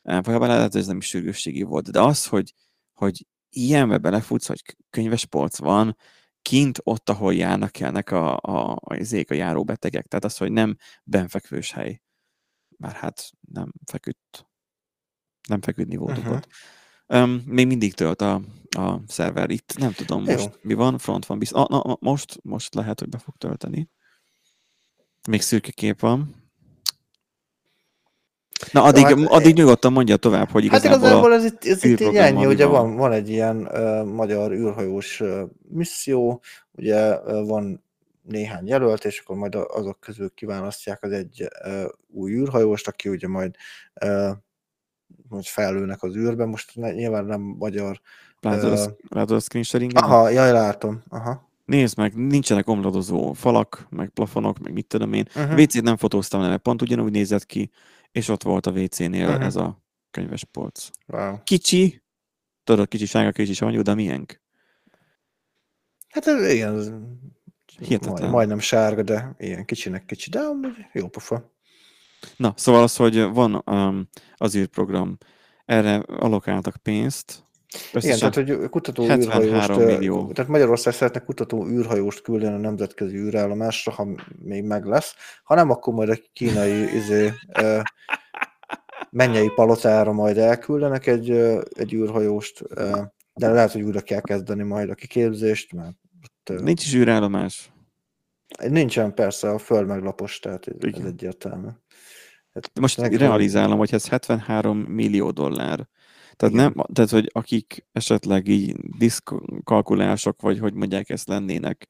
Valójában 0.01 0.47
lehet, 0.47 0.71
hogy 0.71 0.81
ez 0.81 0.87
nem 0.87 0.97
is 0.97 1.07
sürgősségi 1.07 1.61
volt, 1.61 1.91
de 1.91 2.01
az, 2.01 2.25
hogy, 2.25 2.53
hogy 2.93 3.25
ilyenbe 3.49 3.97
belefutsz, 3.97 4.47
hogy 4.47 4.61
könyves 4.89 5.25
polc 5.25 5.57
van, 5.57 5.97
kint 6.41 6.79
ott, 6.83 7.09
ahol 7.09 7.33
járnak 7.33 7.79
elnek 7.79 8.11
a, 8.11 8.37
a, 8.37 8.77
a, 8.81 8.95
izék, 8.95 9.31
a 9.31 9.33
járóbetegek. 9.33 10.05
Tehát 10.05 10.25
az, 10.25 10.37
hogy 10.37 10.51
nem 10.51 10.75
benfekvős 11.03 11.71
hely. 11.71 12.01
Már 12.77 12.93
hát 12.93 13.29
nem 13.41 13.71
feküdt. 13.85 14.45
Nem 15.47 15.61
feküdni 15.61 15.95
volt 15.95 16.11
Mhm. 16.17 16.19
uh-huh. 16.19 16.35
ott. 16.35 16.47
Um, 17.07 17.43
még 17.45 17.67
mindig 17.67 17.93
tölt 17.93 18.21
a, 18.21 18.41
a 18.77 18.99
szerver 19.07 19.49
itt. 19.49 19.73
Nem 19.77 19.91
tudom 19.93 20.25
Jó. 20.25 20.31
most 20.31 20.59
mi 20.61 20.73
van, 20.73 20.97
front 20.97 21.25
van 21.25 21.39
biztos. 21.39 21.61
Ah, 21.61 21.69
na, 21.69 21.97
most, 21.99 22.39
most 22.43 22.75
lehet, 22.75 22.99
hogy 22.99 23.09
be 23.09 23.17
fog 23.17 23.35
tölteni. 23.37 23.89
Még 25.29 25.41
szürke 25.41 25.71
kép 25.71 25.99
van. 25.99 26.41
Na, 28.71 28.83
addig, 28.83 29.03
hát, 29.03 29.19
hát, 29.19 29.27
addig 29.27 29.55
nyugodtan 29.55 29.91
mondja 29.91 30.15
tovább, 30.17 30.49
hogy 30.49 30.67
Hát 30.67 30.83
igazából, 30.83 31.07
igazából 31.07 31.33
ez 31.33 31.45
itt, 31.45 31.63
ez 31.65 31.83
itt 31.83 31.99
így 31.99 32.15
ennyi, 32.15 32.45
ugye 32.45 32.65
van? 32.65 32.87
van, 32.87 32.95
van 32.95 33.11
egy 33.11 33.29
ilyen 33.29 33.57
uh, 33.57 34.05
magyar 34.05 34.51
űrhajós 34.51 35.19
uh, 35.19 35.41
misszió, 35.69 36.41
ugye 36.71 37.19
uh, 37.19 37.47
van 37.47 37.83
néhány 38.21 38.67
jelölt, 38.67 39.05
és 39.05 39.19
akkor 39.19 39.35
majd 39.35 39.55
azok 39.55 39.99
közül 39.99 40.33
kiválasztják 40.33 41.03
az 41.03 41.11
egy 41.11 41.47
uh, 41.65 41.83
új 42.07 42.31
űrhajóst, 42.31 42.87
aki 42.87 43.09
ugye 43.09 43.27
majd 43.27 43.55
uh, 44.05 44.29
hogy 45.35 45.47
felülnek 45.47 46.03
az 46.03 46.15
űrbe, 46.15 46.45
most 46.45 46.75
nyilván 46.75 47.25
nem 47.25 47.41
magyar. 47.41 48.01
látod, 48.41 48.71
ö, 48.71 48.81
a, 48.83 48.95
látod 49.09 49.35
a 49.35 49.39
screen 49.39 49.63
sharing 49.63 49.91
Aha, 49.95 50.29
jaj, 50.29 50.51
látom. 50.51 51.03
Aha. 51.09 51.51
Nézd 51.65 51.97
meg, 51.97 52.15
nincsenek 52.15 52.67
omladozó 52.67 53.33
falak, 53.33 53.85
meg 53.89 54.09
plafonok, 54.09 54.59
meg 54.59 54.73
mit 54.73 54.85
tudom 54.87 55.13
én. 55.13 55.25
Uh-huh. 55.27 55.43
Uh-huh. 55.43 55.59
WC-t 55.59 55.81
nem 55.81 55.97
fotóztam 55.97 56.41
le, 56.41 56.57
pont 56.57 56.81
ugyanúgy 56.81 57.11
nézett 57.11 57.45
ki, 57.45 57.71
és 58.11 58.27
ott 58.29 58.43
volt 58.43 58.65
a 58.65 58.71
WC-nél 58.71 59.21
Mhm. 59.23 59.29
uh-huh. 59.31 59.45
ez 59.45 59.55
a 59.55 59.81
könyves 60.11 60.43
polc. 60.43 60.89
Wow. 61.07 61.43
Kicsi, 61.43 62.03
tudod, 62.63 62.87
kicsi 62.87 63.05
sága, 63.05 63.31
kicsi 63.31 63.53
savanyú, 63.53 63.81
de 63.81 63.93
miénk? 63.93 64.41
Hát 66.09 66.25
igen, 66.25 66.75
Hihetetlen. 67.79 68.19
majd, 68.19 68.31
majdnem 68.31 68.59
sárga, 68.59 69.01
de 69.03 69.35
ilyen 69.37 69.65
kicsinek 69.65 70.05
kicsi, 70.05 70.29
de 70.29 70.39
amúgy 70.39 70.85
jó 70.93 71.07
pofa. 71.07 71.51
Na, 72.37 72.53
szóval 72.55 72.83
az, 72.83 72.95
hogy 72.95 73.21
van 73.21 73.63
um, 73.65 74.07
az 74.37 74.55
űrprogram, 74.55 75.17
erre 75.65 75.95
alokáltak 75.95 76.75
pénzt. 76.83 77.43
Igen, 77.73 77.89
Összesen 77.93 78.31
tehát 78.31 78.49
hogy 78.49 78.69
kutató 78.69 79.05
73 79.05 79.47
űrhajóst, 79.47 79.97
millió. 79.97 80.31
tehát 80.31 80.51
Magyarország 80.51 80.93
szeretne 80.93 81.19
kutató 81.19 81.67
űrhajóst 81.67 82.21
küldeni 82.21 82.55
a 82.55 82.57
nemzetközi 82.57 83.17
űrállomásra, 83.17 83.91
ha 83.91 84.07
még 84.39 84.63
meg 84.63 84.85
lesz. 84.85 85.15
Ha 85.43 85.55
nem, 85.55 85.69
akkor 85.69 85.93
majd 85.93 86.09
a 86.09 86.17
kínai 86.33 86.95
izé, 86.95 87.31
mennyei 89.09 89.49
palotára 89.49 90.11
majd 90.11 90.37
elküldenek 90.37 91.07
egy, 91.07 91.29
egy 91.75 91.93
űrhajóst, 91.93 92.63
de 93.33 93.49
lehet, 93.49 93.71
hogy 93.71 93.81
újra 93.81 94.01
kell 94.01 94.21
kezdeni 94.21 94.63
majd 94.63 94.89
a 94.89 94.95
kiképzést, 94.95 95.73
mert 95.73 95.95
ott, 96.23 96.61
nincs 96.61 96.85
is 96.85 96.95
űrállomás. 96.95 97.71
nincsen 98.67 99.13
persze 99.13 99.49
a 99.49 99.57
föld 99.57 99.87
meglapos, 99.87 100.39
tehát 100.39 100.67
ez 100.67 100.75
Igen. 100.79 101.05
egyértelmű. 101.05 101.67
Hát 102.53 102.79
most 102.79 102.97
meg- 102.97 103.13
realizálom, 103.13 103.77
hogy 103.77 103.93
ez 103.93 104.07
73 104.07 104.77
millió 104.77 105.31
dollár. 105.31 105.87
Tehát, 106.35 106.53
Igen. 106.53 106.73
nem, 106.75 106.85
tehát, 106.93 107.09
hogy 107.09 107.29
akik 107.33 107.85
esetleg 107.91 108.47
így 108.47 108.75
diszkalkulások, 108.97 110.41
vagy 110.41 110.59
hogy 110.59 110.73
mondják 110.73 111.09
ezt 111.09 111.27
lennének, 111.27 111.87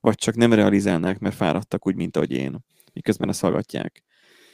vagy 0.00 0.14
csak 0.14 0.34
nem 0.34 0.52
realizálnák, 0.52 1.18
mert 1.18 1.34
fáradtak 1.34 1.86
úgy, 1.86 1.94
mint 1.94 2.16
ahogy 2.16 2.30
én, 2.30 2.64
miközben 2.92 3.28
ezt 3.28 3.40
hallgatják. 3.40 4.04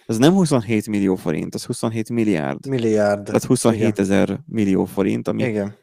Ez 0.06 0.16
nem 0.16 0.32
27 0.32 0.86
millió 0.88 1.14
forint, 1.14 1.54
az 1.54 1.64
27 1.64 2.10
milliárd. 2.10 2.66
Milliárd. 2.66 3.24
Tehát 3.24 3.44
27 3.44 3.98
ezer 3.98 4.40
millió 4.46 4.84
forint, 4.84 5.28
ami, 5.28 5.42
Igen. 5.42 5.76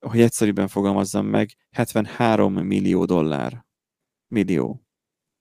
hogy 0.00 0.20
egyszerűbben 0.20 0.68
fogalmazzam 0.68 1.26
meg, 1.26 1.50
73 1.70 2.52
millió 2.54 3.04
dollár. 3.04 3.64
Millió 4.28 4.86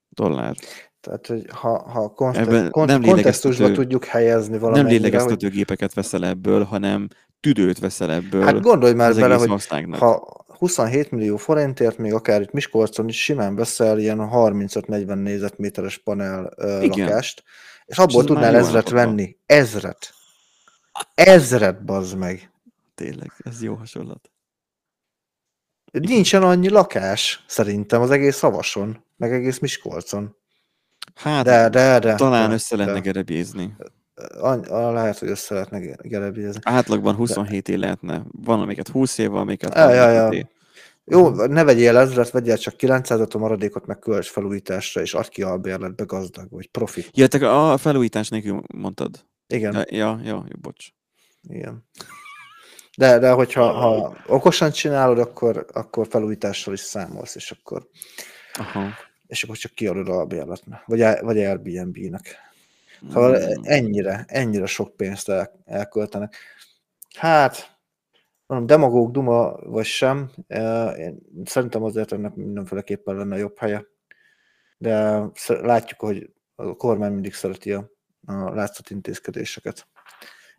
dollár. 0.10 0.56
Tehát, 1.02 1.28
hogy 1.28 1.46
ha, 1.52 1.90
ha 1.90 2.10
konte- 2.10 2.40
Ebben 2.40 2.72
kont- 2.72 2.88
nem 2.90 3.02
kontextusba 3.02 3.72
tudjuk 3.72 4.06
helyezni 4.06 4.52
Nem 4.52 4.60
valamennyire, 4.60 4.94
hogy 4.94 5.02
lélegeztetőgépeket 5.02 5.94
veszel 5.94 6.26
ebből, 6.26 6.64
hanem 6.64 7.08
tüdőt 7.40 7.80
veszel 7.80 8.12
ebből 8.12 8.44
Hát 8.44 8.62
gondolj 8.62 8.94
már 8.94 9.16
bele, 9.16 9.36
hogy 9.36 9.52
ha 9.98 10.38
27 10.58 11.12
millió 11.12 11.38
forintért 11.38 11.98
még 11.98 12.14
akár 12.14 12.42
itt 12.42 12.52
Miskolcon 12.52 13.08
is 13.08 13.24
simán 13.24 13.56
veszel 13.56 14.00
ilyen 14.00 14.30
35-40 14.32 15.22
négyzetméteres 15.22 15.98
panel 15.98 16.54
ö, 16.56 16.82
Igen. 16.82 17.08
lakást, 17.08 17.44
és 17.86 17.98
abból 17.98 18.16
már 18.18 18.26
tudnál 18.26 18.56
ezret 18.56 18.90
venni. 18.90 19.38
Ezret. 19.46 20.14
Ezret, 21.14 21.86
bazd 21.86 22.18
meg. 22.18 22.52
Tényleg, 22.96 23.32
ez 23.38 23.64
jó 23.64 23.74
hasonlat. 23.74 24.32
Nincsen 25.92 26.44
annyi 26.44 26.70
lakás, 26.70 27.44
szerintem, 27.48 28.02
az 28.02 28.12
egész 28.12 28.36
Szavason, 28.36 29.04
meg 29.18 29.34
egész 29.34 29.60
Miskolcon. 29.60 30.36
Hát, 31.20 31.46
De, 31.46 31.70
de, 31.70 32.00
de. 32.00 32.16
talán 32.16 32.48
de, 32.48 32.54
össze 32.54 32.76
lehetne 32.76 32.98
de. 33.00 33.06
gerebézni. 33.06 33.76
Lehet, 34.70 35.18
hogy 35.20 35.30
össze 35.30 35.54
lehetne 35.54 35.80
ge- 35.80 36.02
gerebézni. 36.02 36.60
Átlagban 36.64 37.16
27 37.16 37.70
év 37.70 37.78
lehetne. 37.78 38.24
Van 38.32 38.62
amiket 38.62 38.88
20 38.88 39.18
év, 39.18 39.30
van 39.30 39.42
amiket 39.42 39.74
Ja, 39.76 39.90
ja, 39.94 40.02
35 40.04 40.34
ja. 40.34 40.40
év. 40.40 40.46
Jó, 41.06 41.30
ne 41.30 41.64
vegyél 41.64 41.98
ezret, 41.98 42.30
vegyél 42.30 42.58
csak 42.58 42.76
900 42.76 43.28
a 43.34 43.38
maradékot, 43.38 43.86
meg 43.86 44.00
kölcs 44.00 44.30
felújításra, 44.30 45.02
és 45.02 45.14
adj 45.14 45.28
ki 45.30 45.42
albérletbe 45.44 46.04
gazdag, 46.04 46.48
vagy 46.50 46.68
profit. 46.68 47.10
Ja, 47.14 47.28
te 47.28 47.52
a 47.52 47.78
felújítás 47.78 48.30
nélkül 48.30 48.62
mondtad. 48.76 49.26
Igen, 49.48 49.74
Ja, 49.74 49.84
ja, 49.88 50.20
ja 50.24 50.44
jó, 50.48 50.56
bocs. 50.62 50.88
igen. 51.42 51.88
De, 52.98 53.20
de 53.20 53.32
hogyha 53.32 53.72
ha 53.72 54.16
okosan 54.28 54.72
csinálod, 54.72 55.20
akkor, 55.20 55.66
akkor 55.74 56.08
felújítással 56.10 56.74
is 56.74 56.80
számolsz, 56.80 57.36
és 57.36 57.52
akkor, 57.52 57.88
Aha. 58.54 58.88
És 59.30 59.44
akkor 59.44 59.58
csak 59.58 59.72
kiadod 59.72 60.10
albérletnek, 60.10 60.86
vagy, 60.86 61.02
Air- 61.02 61.22
vagy 61.22 61.38
Airbnb-nek. 61.38 62.36
Szóval 63.12 63.38
Mm. 63.38 63.62
ennyire, 63.64 64.26
ennyire 64.28 64.66
sok 64.66 64.96
pénzt 64.96 65.30
el, 65.30 65.62
elköltenek. 65.66 66.36
Hát, 67.16 67.78
mondom, 68.46 68.68
demagóg 68.68 69.12
duma 69.12 69.52
vagy 69.52 69.86
sem, 69.86 70.32
eh, 70.48 70.98
én 70.98 71.20
szerintem 71.46 71.84
azért 71.84 72.12
ennek 72.12 72.36
mindenféleképpen 72.36 73.16
lenne 73.16 73.38
jobb 73.38 73.58
helye. 73.58 73.86
De 74.78 75.24
látjuk, 75.48 76.00
hogy 76.00 76.34
a 76.56 76.76
kormány 76.76 77.12
mindig 77.12 77.34
szereti 77.34 77.72
a, 77.74 77.92
a 78.26 78.34
látszat 78.54 78.90
intézkedéseket. 78.90 79.88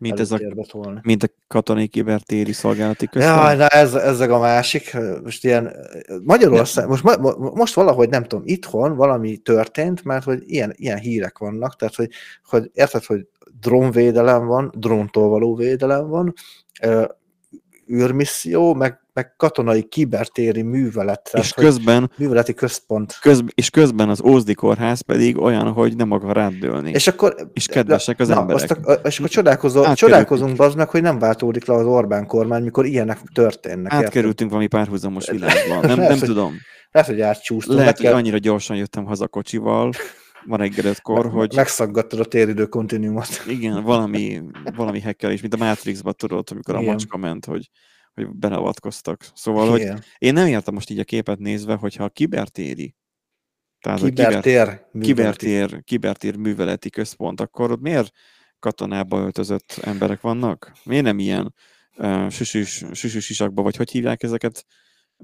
Mint, 0.01 0.19
ez 0.19 0.31
a, 0.31 0.39
tolni. 0.67 0.99
mint 1.03 1.23
a 1.23 1.27
katonai 1.47 1.87
kibertéri 1.87 2.51
szolgálati 2.51 3.07
központ. 3.07 3.49
Ja, 3.49 3.55
na 3.55 3.67
ez, 3.67 3.93
ez 3.93 4.19
a 4.19 4.39
másik. 4.39 4.97
Most 5.23 5.43
ilyen 5.43 5.75
Magyarország, 6.23 6.87
most, 6.87 7.03
most 7.53 7.73
valahogy 7.73 8.09
nem 8.09 8.23
tudom, 8.23 8.43
itthon 8.47 8.95
valami 8.95 9.37
történt, 9.37 10.03
mert 10.03 10.23
hogy 10.23 10.43
ilyen, 10.45 10.73
ilyen 10.75 10.97
hírek 10.97 11.37
vannak, 11.37 11.75
tehát 11.75 11.95
hogy, 11.95 12.09
hogy 12.43 12.71
érted, 12.73 13.03
hogy 13.03 13.27
drónvédelem 13.59 14.45
van, 14.45 14.71
dróntól 14.75 15.29
való 15.29 15.55
védelem 15.55 16.07
van, 16.07 16.33
űrmisszió, 17.91 18.73
meg, 18.73 19.00
meg 19.13 19.35
katonai 19.37 19.83
kibertéri 19.83 20.61
művelet, 20.61 21.29
tehát 21.31 21.45
és 21.47 21.53
közben, 21.53 22.11
műveleti 22.17 22.53
központ. 22.53 23.17
köz, 23.21 23.43
és 23.53 23.69
közben 23.69 24.09
az 24.09 24.21
Ózdi 24.23 24.53
kórház 24.53 25.01
pedig 25.01 25.37
olyan, 25.37 25.71
hogy 25.71 25.95
nem 25.95 26.11
akar 26.11 26.35
rád 26.35 26.53
dőlni. 26.53 26.91
És 26.91 27.07
akkor 27.07 27.35
És 27.53 27.65
kedvesek 27.65 28.19
az 28.19 28.27
na, 28.27 28.39
emberek. 28.39 28.61
Azt 28.63 28.71
a, 28.71 29.07
és 29.07 29.19
akkor 29.19 29.47
Átkerültünk. 29.47 29.95
csodálkozunk 29.95 30.55
bazd 30.55 30.77
meg, 30.77 30.89
hogy 30.89 31.01
nem 31.01 31.19
váltódik 31.19 31.65
le 31.65 31.73
az 31.73 31.85
Orbán 31.85 32.25
kormány, 32.27 32.63
mikor 32.63 32.85
ilyenek 32.85 33.19
történnek. 33.33 33.93
Átkerültünk 33.93 34.49
valami 34.49 34.67
párhuzamos 34.67 35.29
világban. 35.29 35.79
Nem, 35.79 35.97
Lehet, 35.97 36.19
nem 36.19 36.27
tudom. 36.27 36.53
Lehet, 36.91 37.09
hogy 37.09 37.21
átcsúsztunk. 37.21 37.77
Lehet, 37.77 37.85
meg 37.85 37.95
hogy 37.95 38.05
kell- 38.05 38.15
annyira 38.15 38.37
gyorsan 38.37 38.77
jöttem 38.77 39.05
haza 39.05 39.27
kocsival, 39.27 39.91
ma 40.45 40.55
reggel 40.57 40.85
ötkor, 40.85 41.29
hogy 41.29 41.53
Megszaggattad 41.55 42.19
a 42.19 42.25
téridő 42.25 42.65
kontinuumot. 42.65 43.27
igen, 43.47 43.83
valami, 43.83 44.41
valami 44.75 44.99
hekkelés, 44.99 45.41
mint 45.41 45.53
a 45.53 45.57
Matrixba 45.57 46.11
tudod, 46.11 46.47
amikor 46.51 46.75
a 46.75 46.79
Igen. 46.79 46.91
macska 46.91 47.17
ment, 47.17 47.45
hogy, 47.45 47.69
hogy 48.13 48.29
beleavatkoztak. 48.29 49.25
Szóval, 49.33 49.69
hogy 49.69 49.91
én 50.17 50.33
nem 50.33 50.47
értem 50.47 50.73
most 50.73 50.89
így 50.89 50.99
a 50.99 51.03
képet 51.03 51.39
nézve, 51.39 51.75
hogyha 51.75 52.03
a 52.03 52.09
kibertéri, 52.09 52.95
tehát 53.79 54.01
a 54.01 54.05
kiber, 54.05 54.25
Kibertér. 54.27 54.85
kibertér, 55.01 55.83
kibertér 55.83 56.35
műveleti 56.35 56.89
központ, 56.89 57.41
akkor 57.41 57.71
ott 57.71 57.81
miért 57.81 58.11
katonába 58.59 59.19
öltözött 59.19 59.79
emberek 59.81 60.21
vannak? 60.21 60.71
Miért 60.83 61.03
nem 61.03 61.19
ilyen 61.19 61.53
uh, 61.97 62.29
süsűs, 62.29 62.85
süsűs 62.91 63.25
sisakba, 63.25 63.61
vagy 63.61 63.75
hogy 63.75 63.91
hívják 63.91 64.23
ezeket? 64.23 64.65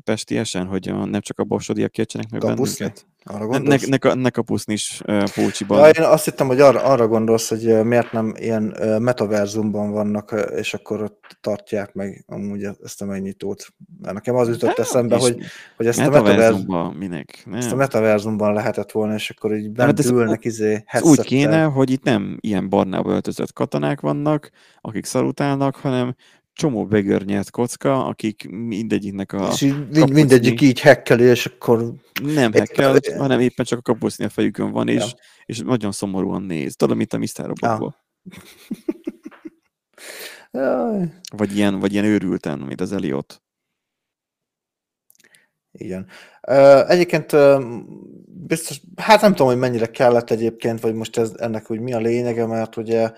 Pestiesen, 0.04 0.66
hogy 0.66 0.90
a, 0.90 1.06
nem 1.06 1.22
csak 1.22 1.40
a 1.40 1.44
borsodiak 1.44 1.98
értsenek 1.98 2.30
meg 2.30 2.40
Kapuszni? 2.40 2.78
bennünket? 2.78 3.06
Arra 3.30 3.46
gondolsz? 3.46 3.88
ne, 3.88 3.98
ne, 4.02 4.14
ne 4.14 4.30
kapuszni 4.30 4.74
is 4.74 5.02
uh, 5.06 5.24
Pócsiban. 5.30 5.80
Ja, 5.80 5.90
én 5.90 6.04
azt 6.04 6.26
hittem, 6.26 6.48
hogy 6.48 6.60
arra, 6.60 6.84
arra 6.84 7.08
gondolsz, 7.08 7.50
hogy 7.50 7.84
miért 7.84 8.12
nem 8.12 8.34
ilyen 8.38 8.74
ö, 8.80 9.00
metaverzumban 9.00 9.92
vannak, 9.92 10.36
és 10.56 10.74
akkor 10.74 11.02
ott 11.02 11.38
tartják 11.42 11.94
meg 11.94 12.24
amúgy 12.28 12.68
ezt 12.84 13.02
a 13.02 13.06
megnyitót. 13.06 13.68
Mert 14.02 14.14
nekem 14.14 14.36
az 14.36 14.48
jutott 14.48 14.70
Hát, 14.70 14.80
eszembe, 14.80 15.18
hogy, 15.18 15.38
hogy 15.78 15.88
ezt 15.88 16.00
a, 16.00 16.02
metaverz, 16.02 16.28
Metaverzumban 16.28 16.94
minek? 16.94 17.44
Nem. 17.46 17.60
ezt 17.60 17.72
a 17.72 17.76
metaverzumban 17.76 18.54
lehetett 18.54 18.92
volna, 18.92 19.14
és 19.14 19.30
akkor 19.30 19.56
így 19.56 19.66
hát 19.66 19.74
bent 19.74 20.00
ez 20.00 20.10
ülnek 20.10 20.46
izé 20.46 20.84
Ez 20.86 21.02
úgy 21.02 21.22
kéne, 21.22 21.64
hogy 21.64 21.90
itt 21.90 22.04
nem 22.04 22.38
ilyen 22.40 22.70
barnába 22.70 23.12
öltözött 23.12 23.54
katonák 23.54 24.02
vannak, 24.02 24.50
akik 24.82 25.06
szalutálnak, 25.06 25.76
hanem 25.76 26.16
csomó 26.58 26.86
begörnyelt 26.86 27.50
kocka, 27.50 28.06
akik 28.06 28.50
mindegyiknek 28.50 29.34
a 29.34 29.48
És 29.52 29.62
így 29.62 29.74
mind, 29.74 29.86
kapuszni- 29.94 30.14
mindegyik 30.14 30.62
így 30.62 30.80
hekkeli, 30.80 31.24
és 31.24 31.46
akkor 31.46 31.94
nem 32.24 32.52
hekkel, 32.54 33.00
hanem 33.18 33.40
éppen 33.40 33.66
csak 33.66 33.80
a 33.80 33.82
kapuszni 33.82 34.26
a 34.26 34.30
fejükön 34.30 34.72
van, 34.72 34.88
és, 34.88 35.04
Ja. 35.04 35.18
és 35.46 35.60
nagyon 35.60 35.92
szomorúan 35.92 36.42
néz. 36.42 36.76
Tudod, 36.76 36.98
mint 36.98 37.14
a 37.14 37.18
Mr. 37.18 37.28
Robotból. 37.46 37.96
Jaj, 40.52 41.14
Vagy 41.38 41.56
ilyen, 41.56 41.80
vagy 41.80 41.92
ilyen 41.94 42.06
őrülten, 42.06 42.60
mint 42.60 42.82
az 42.82 42.92
Eliot. 42.92 43.42
igen. 45.72 46.08
Egyébként 46.88 47.32
biztos, 48.26 48.82
hát 48.96 49.22
nem 49.22 49.32
tudom, 49.32 49.48
hogy 49.48 49.58
mennyire 49.58 49.86
kellett 49.92 50.30
egyébként, 50.30 50.80
vagy 50.80 50.94
most 50.94 51.18
ez, 51.18 51.32
ennek 51.38 51.66
hogy 51.66 51.80
mi 51.80 51.94
a 51.94 52.00
lényege, 52.00 52.46
mert 52.46 52.78
ugye 52.78 53.12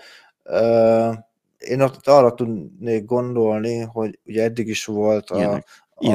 én 1.60 1.80
ott 1.80 2.06
arra 2.06 2.34
tudnék 2.34 3.04
gondolni, 3.04 3.78
hogy 3.78 4.18
ugye 4.24 4.42
eddig 4.42 4.68
is 4.68 4.84
volt 4.84 5.30
a, 5.30 5.36
Ilyenek. 5.36 5.64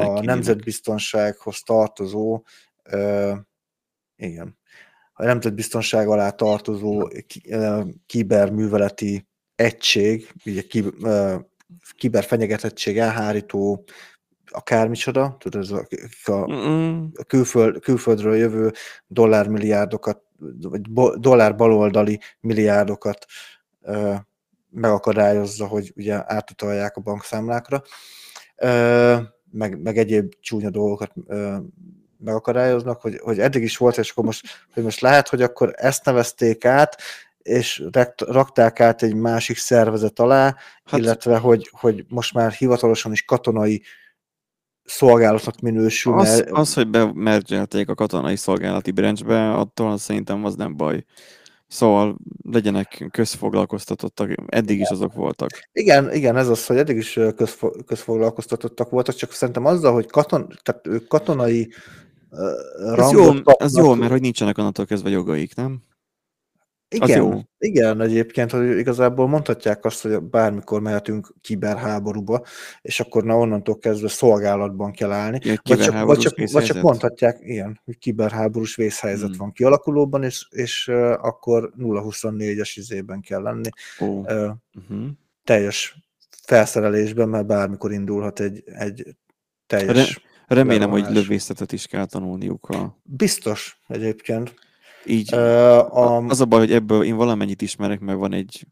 A 0.09 0.21
nemzetbiztonsághoz 0.21 1.61
tartozó, 1.61 2.43
ö, 2.83 3.33
igen, 4.15 4.57
a 5.13 5.23
nemzetbiztonság 5.23 6.07
alá 6.07 6.29
tartozó 6.29 7.07
ki- 7.27 7.51
ö, 7.51 7.81
kiberműveleti 8.05 9.27
egység, 9.55 10.31
ugye 10.45 10.61
ki, 10.61 10.83
ö, 11.01 11.35
kiberfenyegetettség 11.97 12.97
elhárító 12.97 13.83
akármicsoda, 14.51 15.35
tudod, 15.39 15.61
ez 15.61 15.71
a, 15.71 15.87
a, 16.31 16.43
a 17.15 17.23
külföld, 17.23 17.79
külföldről 17.79 18.35
jövő 18.35 18.71
dollármilliárdokat, 19.07 20.21
vagy 20.61 20.81
dollár 21.19 21.55
baloldali 21.55 22.19
milliárdokat 22.39 23.25
ö, 23.81 24.15
megakadályozza, 24.75 25.67
hogy 25.67 25.93
ugye 25.95 26.33
átutalják 26.33 26.97
a 26.97 27.01
bankszámlákra, 27.01 27.81
meg, 29.51 29.81
meg 29.81 29.97
egyéb 29.97 30.33
csúnya 30.39 30.69
dolgokat 30.69 31.11
megakadályoznak, 32.17 33.01
hogy, 33.01 33.19
hogy 33.23 33.39
eddig 33.39 33.63
is 33.63 33.77
volt, 33.77 33.97
és 33.97 34.11
akkor 34.11 34.23
most, 34.23 34.67
hogy 34.73 34.83
most 34.83 34.99
lehet, 34.99 35.29
hogy 35.29 35.41
akkor 35.41 35.73
ezt 35.75 36.05
nevezték 36.05 36.65
át, 36.65 37.01
és 37.37 37.83
rakták 38.17 38.79
át 38.79 39.03
egy 39.03 39.15
másik 39.15 39.57
szervezet 39.57 40.19
alá, 40.19 40.55
hát, 40.83 40.99
illetve 40.99 41.37
hogy, 41.37 41.69
hogy 41.71 42.05
most 42.07 42.33
már 42.33 42.51
hivatalosan 42.51 43.11
is 43.11 43.25
katonai 43.25 43.83
szolgálatnak 44.83 45.59
minősül, 45.59 46.13
Az, 46.13 46.37
mert 46.37 46.51
az, 46.51 46.73
hogy 46.73 46.87
bemergelték 46.87 47.89
a 47.89 47.95
katonai 47.95 48.35
szolgálati 48.35 48.91
branchbe, 48.91 49.51
attól 49.51 49.97
szerintem 49.97 50.45
az 50.45 50.55
nem 50.55 50.77
baj. 50.77 51.05
Szóval 51.75 52.15
legyenek 52.51 53.07
közfoglalkoztatottak, 53.11 54.35
eddig 54.45 54.79
is 54.79 54.89
azok 54.89 55.13
voltak. 55.13 55.49
Igen, 55.73 56.13
igen, 56.13 56.37
ez 56.37 56.47
az, 56.47 56.65
hogy 56.65 56.77
eddig 56.77 56.97
is 56.97 57.19
közfo- 57.35 57.85
közfoglalkoztatottak 57.85 58.89
voltak, 58.89 59.15
csak 59.15 59.31
szerintem 59.31 59.65
azzal, 59.65 59.93
hogy 59.93 60.05
katon, 60.05 60.47
tehát 60.63 60.87
ők 60.87 61.07
katonai 61.07 61.73
uh, 62.31 62.99
Ez 62.99 63.11
jó, 63.11 63.31
ez 63.57 63.77
jó, 63.77 63.93
mert 63.93 64.11
hogy 64.11 64.21
nincsenek 64.21 64.57
onnantól 64.57 64.85
kezdve 64.85 65.09
jogaik, 65.09 65.55
nem? 65.55 65.81
Igen, 66.95 67.09
az 67.09 67.15
jó. 67.15 67.41
Igen, 67.57 68.01
egyébként, 68.01 68.51
hogy 68.51 68.77
igazából 68.77 69.27
mondhatják 69.27 69.85
azt, 69.85 70.01
hogy 70.01 70.21
bármikor 70.21 70.81
mehetünk 70.81 71.33
kiberháborúba, 71.41 72.45
és 72.81 72.99
akkor 72.99 73.23
na 73.23 73.37
onnantól 73.37 73.77
kezdve 73.77 74.07
szolgálatban 74.07 74.91
kell 74.91 75.11
állni. 75.11 75.39
Ilyen 75.43 75.59
Vagy 75.63 75.79
csak, 75.79 76.03
vagy, 76.03 76.17
csak, 76.17 76.51
vagy 76.51 76.63
csak 76.63 76.81
mondhatják, 76.81 77.37
igen, 77.41 77.81
hogy 77.85 77.97
kiberháborús 77.97 78.75
vészhelyzet 78.75 79.27
Hmm. 79.27 79.37
van 79.37 79.51
kialakulóban, 79.51 80.23
és, 80.23 80.47
és 80.49 80.87
uh, 80.87 80.95
akkor 81.25 81.73
0-24-es 81.79 82.71
izében 82.75 83.21
kell 83.21 83.41
lenni. 83.41 83.69
Ó, 84.01 84.23
Uh, 84.25 84.51
uh-huh. 84.75 85.07
teljes 85.43 85.97
felszerelésben, 86.45 87.29
mert 87.29 87.45
bármikor 87.45 87.91
indulhat 87.91 88.39
egy, 88.39 88.63
egy 88.65 89.15
teljes... 89.67 90.21
Remélem, 90.47 90.89
hogy 90.89 90.99
Lerohanás. 90.99 91.23
lövészetet 91.23 91.71
is 91.71 91.85
kell 91.87 92.05
tanulniuk. 92.05 92.69
A... 92.69 92.97
Biztos 93.03 93.79
egyébként. 93.87 94.53
Így, 95.05 95.33
Ö, 95.33 95.77
a, 95.77 96.25
az 96.25 96.41
a 96.41 96.45
baj, 96.45 96.59
hogy 96.59 96.71
ebből 96.71 97.03
én 97.03 97.15
valamennyit 97.15 97.61
ismerek, 97.61 97.99
mert 97.99 98.17
van 98.17 98.33
egy, 98.33 98.67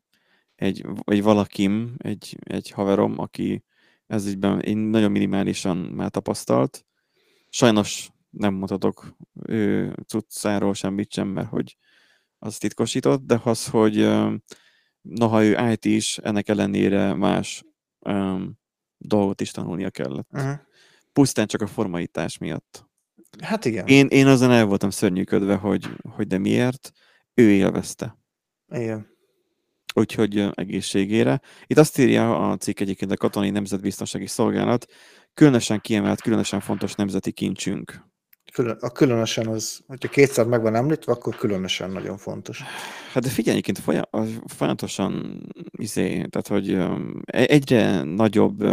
egy, 0.56 0.86
egy 1.04 1.24
valakim, 1.24 1.96
egy, 1.98 2.38
egy 2.44 2.70
haverom, 2.70 3.20
aki 3.20 3.64
ez 4.08 4.28
ügyben 4.28 4.60
én 4.60 4.78
nagyon 4.78 5.12
minimálisan 5.12 5.78
már 5.78 6.10
tapasztalt. 6.10 6.86
Sajnos 7.50 8.10
nem 8.30 8.54
mutatok 8.54 9.16
ő 9.46 9.94
cuccáról 10.08 10.74
semmit 10.74 11.12
sem, 11.12 11.28
mert 11.28 11.50
hogy 11.50 11.78
az 12.40 12.58
titkosított, 12.58 13.26
de 13.26 13.42
az, 13.44 13.68
hogy 13.68 14.10
noha 15.02 15.44
ő 15.44 15.72
IT 15.72 15.86
is, 15.86 16.18
ennek 16.18 16.50
ellenére 16.50 17.14
más 17.14 17.64
um, 18.00 18.60
dolgot 18.98 19.42
is 19.42 19.52
tanulnia 19.52 19.90
kellett. 19.90 20.28
uh-huh. 20.32 20.60
Pusztán 21.14 21.48
csak 21.48 21.62
a 21.62 21.68
formalitás 21.68 22.38
miatt. 22.38 22.88
Hát 23.42 23.66
igen. 23.66 23.88
Én, 23.88 24.08
én 24.08 24.28
azon 24.28 24.52
el 24.52 24.66
voltam 24.66 24.90
szörnyűködve, 24.90 25.56
hogy, 25.56 25.90
hogy 26.10 26.28
de 26.28 26.38
miért. 26.38 26.92
Ő 27.34 27.50
élvezte. 27.50 28.18
igen. 28.70 29.12
Úgyhogy 29.94 30.50
egészségére. 30.54 31.42
Itt 31.68 31.78
azt 31.78 32.00
írja 32.00 32.50
a 32.50 32.58
cikk 32.58 32.80
egyébként 32.80 33.12
a 33.12 33.18
Katonai 33.18 33.50
Nemzetbiztonsági 33.50 34.28
Szolgálat, 34.28 34.86
különösen 35.34 35.80
kiemelt, 35.80 36.22
különösen 36.22 36.60
fontos 36.60 36.96
nemzeti 36.96 37.32
kincsünk. 37.32 38.12
Külön, 38.54 38.78
a 38.80 38.90
különösen 38.90 39.48
az, 39.48 39.82
hogyha 39.88 40.10
kétszer 40.10 40.46
meg 40.46 40.62
van 40.62 40.76
említve, 40.76 41.12
akkor 41.12 41.36
különösen 41.36 41.92
nagyon 41.92 42.18
fontos. 42.18 42.64
Hát 43.14 43.24
de 43.24 43.30
figyelj, 43.30 43.58
egyébként 43.58 44.06
folyamatosan 44.46 45.42
izé, 45.72 46.08
tehát 46.08 46.48
hogy 46.48 46.70
e- 47.26 47.46
egyre 47.48 48.04
nagyobb 48.04 48.64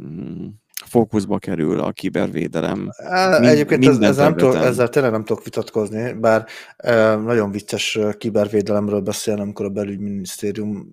mm, 0.00 0.46
fókuszba 0.90 1.38
kerül 1.38 1.80
a 1.80 1.92
kibervédelem. 1.92 2.78
Mind- 2.78 3.44
Egyébként 3.44 3.86
ez, 3.86 3.98
ezzel, 3.98 4.24
nem 4.24 4.36
tudok, 4.36 4.54
ezzel 4.54 4.88
tényleg 4.88 5.12
nem 5.12 5.24
tudok 5.24 5.44
vitatkozni, 5.44 6.12
bár 6.12 6.46
nagyon 7.24 7.50
vicces 7.50 7.98
kibervédelemről 8.18 9.00
beszélni, 9.00 9.40
amikor 9.40 9.66
a 9.66 9.68
belügyminisztérium 9.68 10.92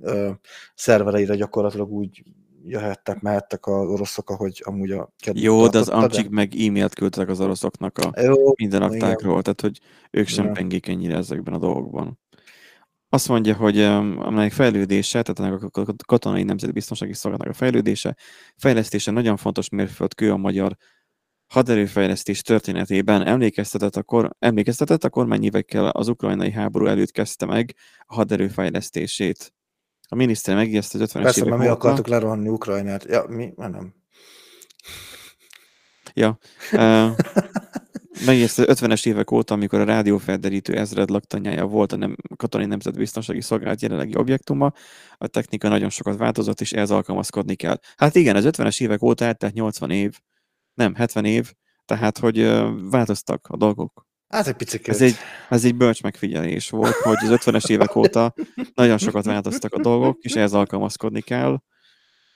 szervereire 0.76 1.36
gyakorlatilag 1.36 1.91
úgy 1.91 2.24
jöhettek, 2.66 3.22
mehettek 3.22 3.68
az 3.68 3.89
oroszok, 3.89 4.30
ahogy 4.30 4.62
amúgy 4.66 4.91
a 4.91 5.14
kedvük 5.20 5.43
Jó, 5.43 5.68
de 5.68 5.78
az 5.78 5.89
amcsik 5.89 6.30
meg 6.30 6.54
e-mailt 6.56 6.93
küldtek 6.93 7.30
az 7.30 7.39
oroszoknak 7.39 7.98
a 7.98 8.22
Jó, 8.22 8.54
minden 8.56 8.82
igen. 8.82 8.93
aktákról, 8.93 9.41
tehát 9.41 9.62
hogy 9.62 9.80
ők 10.12 10.28
sem 10.28 10.43
Igen. 10.43 10.56
pengik 10.56 10.88
ennyire 10.88 11.16
ezekben 11.16 11.54
a 11.54 11.58
dolgokban. 11.58 12.20
Azt 13.10 13.28
mondja, 13.28 13.55
hogy 13.55 13.78
öm, 13.78 14.20
amelyik 14.20 14.51
fejlődése, 14.51 15.22
tehát 15.22 15.39
ennek 15.39 15.64
a 15.64 15.70
kat- 15.70 16.05
katonai 16.05 16.43
nemzetbiztonsági 16.43 17.14
szolgálatnak 17.14 17.55
a 17.55 17.58
fejlődése, 17.58 18.16
fejlesztése 18.58 19.12
nagyon 19.12 19.38
fontos 19.38 19.70
mérföldkő 19.70 20.32
a 20.32 20.38
magyar 20.38 20.76
haderőfejlesztés 21.47 22.41
történetében 22.41 23.28
emlékeztetett 23.28 23.95
a, 23.95 24.03
kor, 24.03 24.36
emlékeztetett 24.39 25.03
a 25.03 25.10
kormány 25.10 25.43
évekkel 25.43 25.86
az 25.86 26.08
ukrajnai 26.08 26.51
háború 26.51 26.86
előtt 26.86 27.12
kezdte 27.12 27.45
meg 27.45 27.76
a 28.05 28.14
haderő 28.14 28.47
fejlesztését. 28.47 29.53
A 30.10 30.16
miniszter 30.16 30.55
megjegyezte, 30.55 30.97
hogy 30.97 31.08
50-es 31.08 31.22
Persze, 31.22 31.39
évek 31.39 31.49
mert 31.49 31.62
mi 31.62 31.68
akartuk 31.68 32.08
lerohanni 32.08 32.49
Ukrajnát. 32.49 33.03
Ja, 33.03 33.26
mi? 33.28 33.53
Már 33.55 33.70
nem. 33.70 33.93
Ja. 36.14 36.38
Uh, 36.72 37.12
megjegyezte 38.26 38.63
50-es 38.68 39.07
évek 39.07 39.32
óta, 39.32 39.53
amikor 39.53 39.80
a 39.80 39.84
rádiófelderítő 39.84 40.78
ezred 40.78 41.09
laktanyája 41.09 41.65
volt 41.65 41.91
a 41.91 41.95
nem, 41.95 42.15
katonai 42.36 42.68
nemzetbiztonsági 42.68 43.41
szolgálat 43.41 43.82
jelenlegi 43.82 44.18
objektuma, 44.18 44.74
a 45.18 45.28
technika 45.28 45.68
nagyon 45.68 45.89
sokat 45.89 46.18
változott, 46.18 46.61
és 46.61 46.72
ehhez 46.72 46.91
alkalmazkodni 46.91 47.55
kell. 47.55 47.80
Hát 47.95 48.15
igen, 48.15 48.36
az 48.36 48.45
50-es 48.47 48.82
évek 48.82 49.01
óta 49.01 49.26
eltelt 49.26 49.53
80 49.53 49.91
év, 49.91 50.20
nem, 50.74 50.95
70 50.95 51.26
év, 51.26 51.51
tehát, 51.86 52.18
hogy 52.18 52.38
változtak 52.89 53.47
a 53.49 53.57
dolgok. 53.57 54.05
Hát 54.28 54.47
egy 54.47 54.55
picit. 54.55 54.88
Ez 54.88 55.01
egy, 55.01 55.15
ez 55.49 55.65
egy 55.65 55.76
bölcs 55.76 56.03
megfigyelés 56.03 56.70
volt, 56.70 56.93
hogy 56.93 57.18
az 57.22 57.39
50-es 57.45 57.70
évek 57.70 57.95
óta 57.95 58.34
nagyon 58.74 58.97
sokat 58.97 59.26
változtak 59.26 59.74
a 59.74 59.80
dolgok, 59.82 60.18
és 60.22 60.36
ehhez 60.36 60.53
alkalmazkodni 60.53 61.22
kell, 61.22 61.57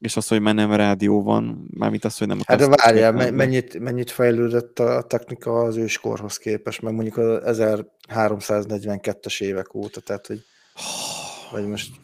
és 0.02 0.18
az, 0.18 0.28
hogy 0.28 0.42
már 0.42 0.56
nem 0.56 0.74
rádió 0.74 1.24
van, 1.24 1.68
mármint 1.74 2.06
az, 2.06 2.18
hogy 2.18 2.28
nem 2.28 2.40
Hát 2.46 2.60
de 2.60 2.68
várjál, 2.68 3.12
me- 3.12 3.32
mennyit, 3.32 3.80
mennyit 3.80 4.12
fejlődött 4.12 4.80
a 4.80 5.02
technika 5.02 5.60
az 5.60 5.76
őskorhoz 5.76 6.38
képest, 6.38 6.82
meg 6.82 6.94
mondjuk 6.94 7.18
az 7.18 7.58
1342-es 7.62 9.42
évek 9.42 9.74
óta, 9.76 10.00
tehát 10.02 10.28
hogy 10.28 10.40
vagy 11.52 11.68
most 11.68 11.96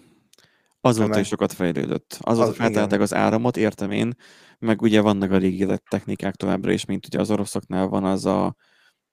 Azóta 0.82 1.08
meg- 1.08 1.20
is 1.20 1.28
sokat 1.28 1.54
fejlődött. 1.54 2.18
Azóta 2.20 2.48
Az- 2.48 2.56
feltalálták 2.56 3.00
az 3.02 3.14
áramot, 3.14 3.58
értem 3.58 3.92
én, 3.92 4.14
meg 4.60 4.82
ugye 4.82 5.02
vannak 5.02 5.32
a 5.32 5.38
régi 5.38 5.68
technikák 5.90 6.36
továbbra 6.36 6.72
is, 6.72 6.86
mint 6.86 7.06
ugye 7.06 7.20
az 7.20 7.32
oroszoknál 7.32 7.88
van 7.88 8.04
az 8.04 8.26
a, 8.26 8.56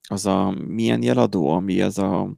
az 0.09 0.26
a 0.26 0.51
milyen 0.66 1.03
jeladó, 1.03 1.49
ami 1.51 1.80
ez 1.80 1.99
a 1.99 2.35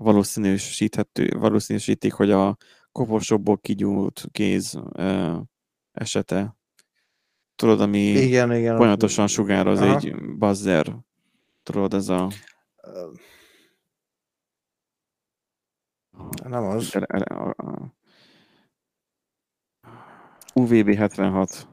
valószínűsíthető, 0.00 1.28
valószínűsítik, 1.38 2.12
hogy 2.12 2.30
a 2.30 2.56
koporsóból 2.92 3.58
kigyúlt 3.58 4.24
kéz 4.30 4.78
ö, 4.92 5.36
esete. 5.96 6.56
Tudod, 7.54 7.80
ami 7.80 7.98
Igen, 7.98 8.52
igen. 8.52 8.76
folyamatosan 8.76 9.26
sugároz 9.26 9.80
Aha. 9.80 9.96
egy 9.96 10.14
buzzer. 10.38 10.96
Tudod, 11.62 11.94
ez 11.94 12.08
a 12.08 12.28
Nem 16.44 16.64
az. 16.64 16.92
UVB 20.54 20.94
76. 20.94 21.68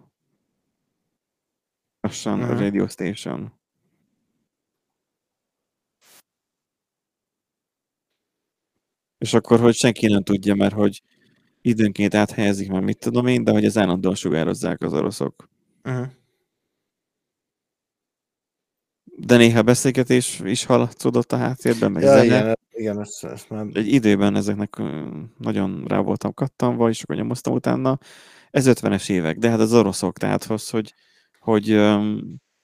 Lassan 2.00 2.40
Mhm. 2.40 2.58
Radio 2.58 2.88
Station. 2.88 3.54
És 9.18 9.34
akkor, 9.34 9.60
hogy 9.60 9.76
senki 9.76 10.08
nem 10.08 10.24
tudja, 10.24 10.56
mert 10.56 10.74
hogy 10.74 11.02
időnként 11.66 12.14
áthelyezik, 12.14 12.72
mert 12.72 12.84
mit 12.84 12.98
tudom 12.98 13.28
én, 13.28 13.44
de 13.44 13.52
hogy 13.52 13.66
az 13.66 13.78
állandóan 13.78 14.16
sugározzák 14.16 14.82
az 14.82 14.94
oroszok. 14.94 15.50
Uh-huh. 15.84 16.06
De 19.04 19.38
néha 19.38 19.62
beszélgetés 19.62 20.40
is 20.44 20.66
hallatszódott 20.66 21.32
a 21.32 21.38
háttérben, 21.38 21.92
meg 21.92 22.04
Ja, 22.04 22.10
zene. 22.10 22.24
igen, 22.24 22.58
igen, 22.72 23.00
ezt, 23.00 23.24
ezt 23.24 23.50
már... 23.50 23.66
Egy 23.74 23.88
időben 23.88 24.36
ezeknek 24.36 24.82
nagyon 25.38 25.86
rá 25.88 26.00
voltam 26.00 26.34
kattanva, 26.34 26.90
és 26.90 27.04
akkor 27.04 27.16
nyomoztam 27.16 27.54
utána. 27.54 27.98
Ez 28.52 28.66
50-es 28.68 29.10
évek, 29.10 29.38
de 29.38 29.50
hát 29.50 29.60
az 29.60 29.74
oroszok, 29.74 30.18
tehát 30.18 30.44
az, 30.44 30.70
hogy, 30.70 30.94
hogy 31.40 31.68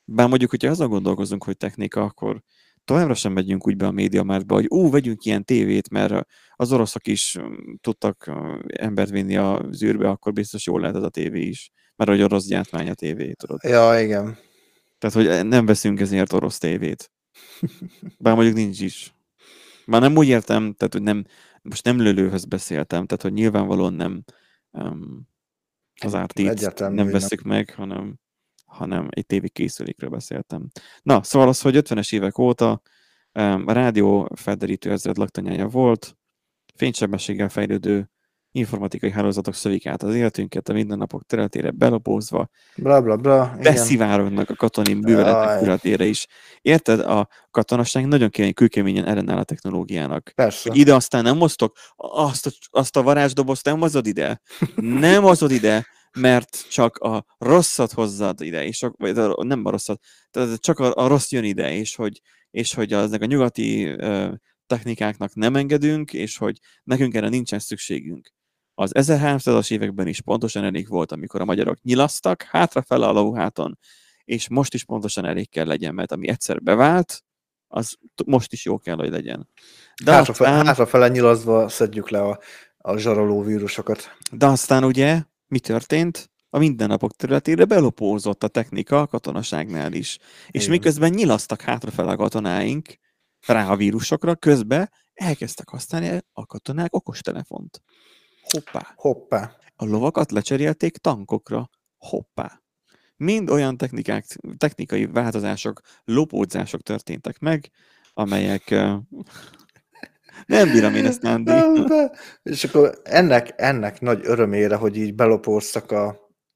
bár 0.03 0.27
mondjuk, 0.27 0.49
hogyha 0.49 0.69
azon 0.69 0.89
gondolkozunk, 0.89 1.43
hogy 1.43 1.57
technika, 1.57 2.03
akkor 2.03 2.43
továbbra 2.89 3.13
sem 3.13 3.33
megyünk 3.33 3.67
úgy 3.67 3.75
be 3.75 3.85
a 3.85 3.91
médiamártba, 3.91 4.55
hogy 4.55 4.65
ú, 4.69 4.89
vegyünk 4.89 5.25
ilyen 5.25 5.43
tévét, 5.45 5.89
mert 5.89 6.27
az 6.55 6.71
oroszok 6.71 7.07
is 7.07 7.35
öm, 7.35 7.77
tudtak 7.81 8.31
embert 8.67 9.09
vinni 9.09 9.37
a 9.37 9.65
zűrbe, 9.71 10.09
akkor 10.09 10.33
biztos 10.33 10.65
jól 10.65 10.79
lehet 10.79 10.95
ez 10.95 11.03
a 11.03 11.09
tévé 11.09 11.41
is. 11.41 11.71
Mert 11.95 12.09
hogy 12.09 12.21
orosz 12.21 12.45
gyártmány 12.45 12.89
a 12.89 12.93
tévé, 12.93 13.33
tudod. 13.33 13.63
Ja, 13.63 13.99
igen. 13.99 14.37
Tehát, 14.97 15.15
hogy 15.15 15.47
nem 15.47 15.65
veszünk 15.65 15.99
ezért 15.99 16.33
orosz 16.33 16.57
tévét. 16.57 17.11
Bár 18.17 18.35
mondjuk 18.35 18.55
nincs 18.55 18.81
is. 18.81 19.13
Már 19.85 20.01
nem 20.01 20.17
úgy 20.17 20.27
értem, 20.27 20.73
tehát, 20.73 20.93
hogy 20.93 21.03
nem, 21.03 21.25
most 21.61 21.83
nem 21.83 22.01
lölőhöz 22.01 22.45
beszéltem, 22.45 23.05
tehát, 23.05 23.21
hogy 23.21 23.33
nyilvánvalóan 23.33 23.93
nem 23.93 24.23
um, 24.71 25.27
az 26.01 26.17
Egyértelmű, 26.33 26.95
nem 26.95 27.03
hogy 27.03 27.13
nem. 27.13 27.21
veszük 27.21 27.41
meg, 27.41 27.73
hanem, 27.73 28.19
hanem 28.69 29.07
egy 29.09 29.25
tévé 29.25 29.47
készülékről 29.47 30.09
beszéltem. 30.09 30.67
Na, 31.01 31.23
szóval 31.23 31.47
az, 31.47 31.61
hogy 31.61 31.75
50-es 31.77 32.13
évek 32.13 32.37
óta 32.37 32.81
a 33.65 33.71
rádió 33.71 34.29
felderítő 34.35 34.91
ezred 34.91 35.17
laktanyája 35.17 35.67
volt, 35.67 36.17
fénysebességgel 36.75 37.49
fejlődő 37.49 38.09
informatikai 38.51 39.11
hálózatok 39.11 39.53
szövik 39.53 39.85
át 39.87 40.03
az 40.03 40.15
életünket 40.15 40.69
a 40.69 40.73
mindennapok 40.73 41.25
területére 41.25 41.71
belopózva, 41.71 42.49
Bla, 42.75 43.01
bla, 43.01 43.15
bla. 43.15 43.55
Beszivárognak 43.61 44.49
a 44.49 44.55
katonai 44.55 44.93
műveletek 44.93 45.59
területére 45.59 46.05
is. 46.05 46.27
Érted? 46.61 46.99
A 46.99 47.27
katonaság 47.51 48.07
nagyon 48.07 48.29
kemény, 48.29 48.53
kőkeményen 48.53 49.05
ellenáll 49.05 49.37
a 49.37 49.43
technológiának. 49.43 50.31
Persze. 50.35 50.69
Hogy 50.69 50.79
ide 50.79 50.95
aztán 50.95 51.23
nem 51.23 51.37
hoztok, 51.37 51.75
azt 51.95 52.45
a, 52.45 52.49
azt 52.69 52.97
a 52.97 53.03
varázsdobozt 53.03 53.65
nem 53.65 53.79
hozod 53.79 54.07
ide. 54.07 54.41
Nem 54.75 55.23
hozod 55.23 55.51
ide, 55.51 55.85
mert 56.19 56.65
csak 56.69 56.97
a 56.97 57.25
rosszat 57.37 57.91
hozzad 57.91 58.41
ide, 58.41 58.65
és 58.65 58.83
a, 58.83 58.93
vagy 58.97 59.17
a- 59.17 59.43
nem 59.43 59.65
a 59.65 59.69
rosszat, 59.69 59.99
tehát 60.31 60.59
csak 60.61 60.79
a, 60.79 60.95
a 60.95 61.07
rossz 61.07 61.31
jön 61.31 61.43
ide, 61.43 61.73
és 61.73 61.95
hogy, 61.95 62.21
és 62.51 62.73
hogy 62.73 62.93
aznak 62.93 63.21
a 63.21 63.25
nyugati 63.25 63.85
ö, 63.85 64.33
technikáknak 64.67 65.35
nem 65.35 65.55
engedünk, 65.55 66.13
és 66.13 66.37
hogy 66.37 66.57
nekünk 66.83 67.13
erre 67.13 67.29
nincsen 67.29 67.59
szükségünk. 67.59 68.33
Az 68.73 68.91
1300-as 68.93 69.71
években 69.71 70.07
is 70.07 70.21
pontosan 70.21 70.63
elég 70.63 70.87
volt, 70.87 71.11
amikor 71.11 71.41
a 71.41 71.45
magyarok 71.45 71.81
nyilasztak 71.81 72.41
hátrafele 72.41 73.07
a 73.07 73.11
lóháton, 73.11 73.77
és 74.23 74.49
most 74.49 74.73
is 74.73 74.83
pontosan 74.83 75.25
elég 75.25 75.49
kell 75.49 75.65
legyen, 75.65 75.93
mert 75.93 76.11
ami 76.11 76.27
egyszer 76.27 76.61
bevált, 76.61 77.23
az 77.67 77.95
most 78.25 78.53
is 78.53 78.65
jó 78.65 78.77
kell, 78.77 78.95
hogy 78.95 79.09
legyen. 79.09 79.49
De 80.03 80.11
Hátrafele, 80.11 80.49
aztán, 80.49 80.65
hátrafele 80.65 81.07
nyilazva 81.07 81.69
szedjük 81.69 82.09
le 82.09 82.21
a, 82.21 82.39
a 82.77 82.97
zsaroló 82.97 83.41
vírusokat. 83.43 84.17
de 84.31 84.45
aztán 84.45 84.83
ugye 84.83 85.21
mi 85.49 85.59
történt? 85.59 86.31
A 86.49 86.57
mindennapok 86.57 87.15
területére 87.15 87.65
belopózott 87.65 88.43
a 88.43 88.47
technika 88.47 89.01
a 89.01 89.07
katonaságnál 89.07 89.93
is. 89.93 90.17
És 90.47 90.61
Igen. 90.61 90.69
miközben 90.69 91.09
nyilasztak 91.09 91.61
hátrafele 91.61 92.11
a 92.11 92.15
katonáink 92.15 92.97
rá 93.45 93.69
a 93.69 93.75
vírusokra, 93.75 94.35
közben 94.35 94.91
elkezdtek 95.13 95.69
használni 95.69 96.19
a 96.33 96.45
katonák 96.45 96.95
okostelefont. 96.95 97.81
Hoppá! 98.41 98.93
Hoppá. 98.95 99.55
A 99.75 99.85
lovakat 99.85 100.31
lecserélték 100.31 100.97
tankokra. 100.97 101.69
Hoppá! 101.97 102.61
Mind 103.15 103.49
olyan 103.49 103.77
technikák, 103.77 104.25
technikai 104.57 105.05
változások, 105.05 105.81
lopódzások 106.03 106.81
történtek 106.81 107.39
meg, 107.39 107.71
amelyek... 108.13 108.75
Nem 110.45 110.71
bírom 110.71 110.95
én 110.95 111.05
ezt, 111.05 111.21
de- 111.21 112.11
És 112.43 112.63
akkor 112.63 112.99
ennek, 113.03 113.53
ennek 113.55 114.01
nagy 114.01 114.19
örömére, 114.23 114.75
hogy 114.75 114.97
így 114.97 115.15
belopóztak 115.15 115.91
a, 115.91 116.07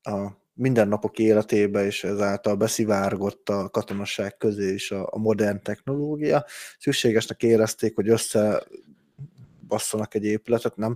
a 0.02 0.42
mindennapok 0.54 1.20
életébe, 1.20 1.86
és 1.86 2.04
ezáltal 2.04 2.56
beszivárgott 2.56 3.50
a 3.50 3.70
katonasság 3.70 4.38
közé 4.38 4.74
is 4.74 4.92
a, 4.92 5.08
a 5.12 5.18
modern 5.18 5.62
technológia. 5.62 6.46
Szükségesnek 6.80 7.44
érezték, 7.44 7.96
hogy 7.96 8.10
össze 8.10 8.64
basszanak 9.74 10.14
egy 10.16 10.24
épületet, 10.26 10.76
nem? 10.76 10.96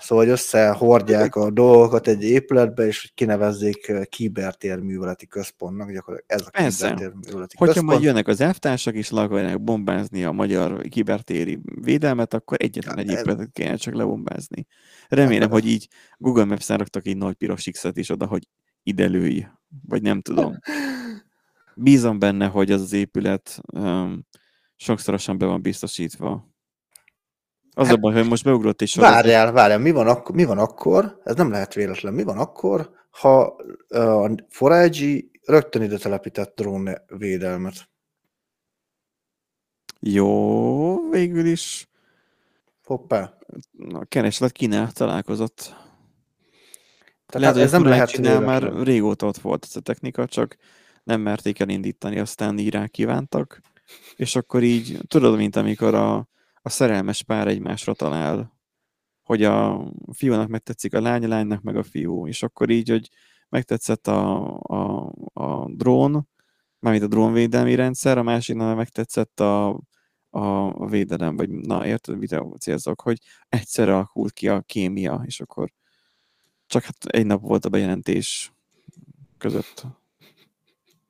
Szóval, 0.00 0.24
hogy 0.24 0.28
összehordják 0.28 1.34
a 1.36 1.50
dolgokat 1.50 2.06
egy 2.06 2.22
épületbe, 2.22 2.86
és 2.86 3.00
hogy 3.00 3.14
kinevezzék 3.14 3.92
kibertérműveleti 4.08 5.26
központnak, 5.26 5.92
gyakorlatilag 5.92 6.40
ez 6.40 6.46
a 6.46 6.50
Persze. 6.50 6.86
kibertérműveleti 6.88 7.54
Hogyha 7.58 7.74
központ. 7.74 7.86
majd 7.86 8.02
jönnek 8.02 8.28
az 8.28 8.40
elvtársak 8.40 8.94
és 8.94 9.10
le 9.10 9.20
akarják 9.20 9.60
bombázni 9.62 10.24
a 10.24 10.32
magyar 10.32 10.80
kibertéri 10.88 11.60
védelmet, 11.80 12.34
akkor 12.34 12.56
egyetlen 12.60 12.98
egy 12.98 13.06
Ja, 13.06 13.12
ez- 13.12 13.18
épületet 13.18 13.52
kéne 13.52 13.76
csak 13.76 13.94
lebombázni. 13.94 14.66
Remélem, 15.08 15.42
Ebben- 15.42 15.50
hogy 15.60 15.66
így 15.66 15.88
Google 16.18 16.44
Maps-en 16.44 16.78
raktak 16.78 17.06
egy 17.06 17.16
nagy 17.16 17.34
piros 17.34 17.64
X-et 17.70 17.96
is 17.96 18.10
oda, 18.10 18.26
hogy 18.26 18.48
ide 18.82 19.06
lőj, 19.06 19.46
vagy 19.88 20.02
nem 20.02 20.20
tudom. 20.20 20.58
Bízom 21.76 22.18
benne, 22.18 22.46
hogy 22.46 22.70
az 22.72 22.80
az 22.80 22.92
épület 22.92 23.60
um, 23.72 24.26
sokszorosan 24.76 25.38
be 25.38 25.46
van 25.46 25.62
biztosítva. 25.62 26.52
Az 27.74 27.86
a 27.86 27.90
Hát- 27.90 28.00
baj, 28.00 28.12
hogy 28.14 28.28
most 28.28 28.44
beugrott 28.44 28.86
sorozat. 28.86 29.14
Várjál, 29.14 29.52
várjál, 29.52 29.78
mi 29.78 29.90
van, 29.90 30.06
akkor, 30.08 30.34
mi 30.34 30.44
van 30.44 30.58
akkor, 30.58 31.20
ez 31.24 31.36
nem 31.36 31.50
lehet 31.50 31.74
véletlen, 31.74 32.14
mi 32.14 32.22
van 32.22 32.38
akkor, 32.38 32.90
ha 33.10 33.40
a 33.88 34.34
Forage 34.48 35.20
rögtön 35.42 35.82
ide 35.82 35.98
telepített 35.98 36.54
drónvédelmet? 36.56 37.88
Jó, 40.00 41.10
végül 41.10 41.46
is 41.46 41.88
Hoppá. 42.84 43.38
a 43.92 44.04
kereslet 44.04 44.52
Kínál 44.52 44.90
találkozott. 44.92 45.56
Tehát 47.26 47.54
Lehet, 47.54 47.56
ez 47.56 47.70
nem 47.70 47.84
lehet 47.84 48.10
Csinál 48.10 48.40
már 48.40 48.72
régóta 48.82 49.26
ott 49.26 49.38
volt 49.38 49.64
ez 49.68 49.76
a 49.76 49.80
technika, 49.80 50.26
csak 50.26 50.56
nem 51.04 51.20
merték 51.20 51.60
elindítani, 51.60 52.18
aztán 52.18 52.58
így 52.58 52.70
rá 52.70 52.86
kívántak. 52.86 53.60
És 54.16 54.36
akkor 54.36 54.62
így, 54.62 54.98
tudod, 55.06 55.36
mint 55.36 55.56
amikor 55.56 55.94
a, 55.94 56.28
a 56.66 56.70
szerelmes 56.70 57.22
pár 57.22 57.48
egymásra 57.48 57.94
talál, 57.94 58.58
hogy 59.22 59.42
a 59.42 59.86
fiúnak 60.12 60.48
megtetszik 60.48 60.94
a 60.94 61.00
lány, 61.00 61.24
a 61.24 61.28
lánynak 61.28 61.62
meg 61.62 61.76
a 61.76 61.82
fiú, 61.82 62.26
és 62.26 62.42
akkor 62.42 62.70
így, 62.70 62.88
hogy 62.88 63.08
megtetszett 63.48 64.06
a, 64.06 64.54
a, 64.60 65.12
a 65.32 65.70
drón, 65.70 66.28
mármint 66.78 67.04
a 67.04 67.08
drónvédelmi 67.08 67.74
rendszer, 67.74 68.18
a 68.18 68.22
másiknak 68.22 68.76
megtetszett 68.76 69.40
a, 69.40 69.80
a, 70.30 70.86
védelem, 70.86 71.36
vagy 71.36 71.50
na, 71.50 71.86
érted, 71.86 72.18
mit 72.18 72.40
célzok, 72.58 73.00
hogy 73.00 73.18
egyszerre 73.48 73.94
alakult 73.94 74.32
ki 74.32 74.48
a 74.48 74.60
kémia, 74.60 75.22
és 75.24 75.40
akkor 75.40 75.72
csak 76.66 76.82
hát 76.82 77.04
egy 77.04 77.26
nap 77.26 77.40
volt 77.40 77.64
a 77.64 77.68
bejelentés 77.68 78.52
között. 79.38 79.86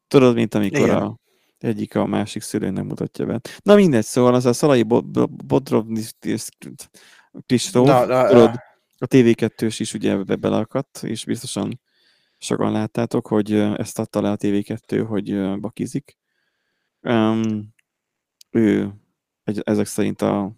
Tudod, 0.08 0.34
mint 0.34 0.54
amikor 0.54 0.78
Igen. 0.78 1.02
a 1.02 1.18
egyik 1.58 1.94
a 1.94 2.06
másik 2.06 2.42
szülőnek 2.42 2.84
mutatja 2.84 3.26
be. 3.26 3.40
Na 3.62 3.74
mindegy, 3.74 4.04
szóval 4.04 4.34
az 4.34 4.46
a 4.46 4.52
Szalai 4.52 4.82
Bo- 4.82 5.10
Bo- 5.10 5.46
Bodrov 5.46 5.86
Kristóf, 7.46 7.86
Na, 7.86 8.04
na, 8.04 8.28
tudod, 8.28 8.54
a 8.98 9.06
TV2-s 9.06 9.80
is 9.80 9.94
ugye 9.94 10.10
ebbe 10.10 10.36
belakadt, 10.36 11.02
és 11.02 11.24
biztosan 11.24 11.80
sokan 12.38 12.72
láttátok, 12.72 13.26
hogy 13.26 13.52
ezt 13.52 13.98
adta 13.98 14.20
le 14.20 14.30
a 14.30 14.36
TV2, 14.36 15.04
hogy 15.08 15.60
bakizik. 15.60 16.18
Um, 17.00 17.74
ő 18.50 18.92
egy, 19.44 19.60
ezek 19.64 19.86
szerint 19.86 20.22
a 20.22 20.52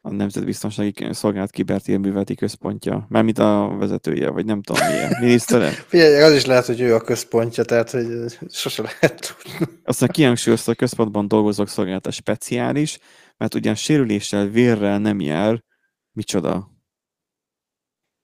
a 0.00 0.10
Nemzetbiztonsági 0.10 1.06
Szolgálat 1.10 1.50
Kibertélműveleti 1.50 2.34
Központja, 2.34 3.06
mármint 3.08 3.38
a 3.38 3.76
vezetője, 3.78 4.30
vagy 4.30 4.44
nem 4.44 4.62
tudom 4.62 4.86
milyen, 4.86 5.16
minisztere. 5.20 5.70
Figyelj, 5.70 6.22
az 6.22 6.32
is 6.32 6.44
lehet, 6.44 6.66
hogy 6.66 6.80
ő 6.80 6.94
a 6.94 7.00
központja, 7.00 7.64
tehát 7.64 7.90
hogy 7.90 8.06
sose 8.48 8.82
lehet 8.82 9.36
tudni. 9.36 9.74
Aztán 9.84 10.08
kihangsúlyozta, 10.08 10.70
a 10.70 10.74
központban 10.74 11.28
dolgozók 11.28 11.68
szolgálata 11.68 12.10
speciális, 12.10 12.98
mert 13.36 13.54
ugyan 13.54 13.74
sérüléssel, 13.74 14.46
vérrel 14.46 14.98
nem 14.98 15.20
jár, 15.20 15.64
micsoda. 16.12 16.70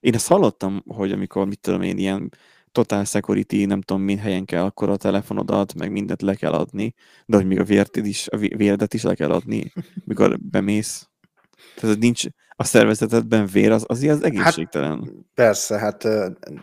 Én 0.01 0.15
ezt 0.15 0.29
hallottam, 0.29 0.83
hogy 0.87 1.13
amikor, 1.13 1.47
mit 1.47 1.61
tudom 1.61 1.83
én, 1.83 1.99
ilyen 1.99 2.31
total 2.73 3.05
security, 3.05 3.65
nem 3.67 3.81
tudom, 3.81 4.03
min 4.03 4.19
helyen 4.19 4.45
kell 4.45 4.65
akkor 4.65 4.89
a 4.89 4.97
telefonodat, 4.97 5.75
meg 5.75 5.91
mindent 5.91 6.23
le 6.23 6.35
kell 6.35 6.53
adni, 6.53 6.95
de 7.27 7.37
hogy 7.37 7.47
még 7.47 7.61
a 7.61 7.65
vért 7.65 7.97
is, 7.97 8.29
a 8.29 8.37
véredet 8.37 8.95
is 8.95 9.03
le 9.03 9.15
kell 9.15 9.31
adni, 9.31 9.73
mikor 10.05 10.41
bemész. 10.41 11.09
Tehát 11.81 11.99
nincs 11.99 12.25
a 12.57 12.65
szervezetedben 12.65 13.47
vér, 13.47 13.71
az, 13.71 13.85
az 13.87 14.03
az 14.03 14.23
egészségtelen. 14.23 14.99
Hát, 14.99 15.13
persze, 15.35 15.79
hát 15.79 16.09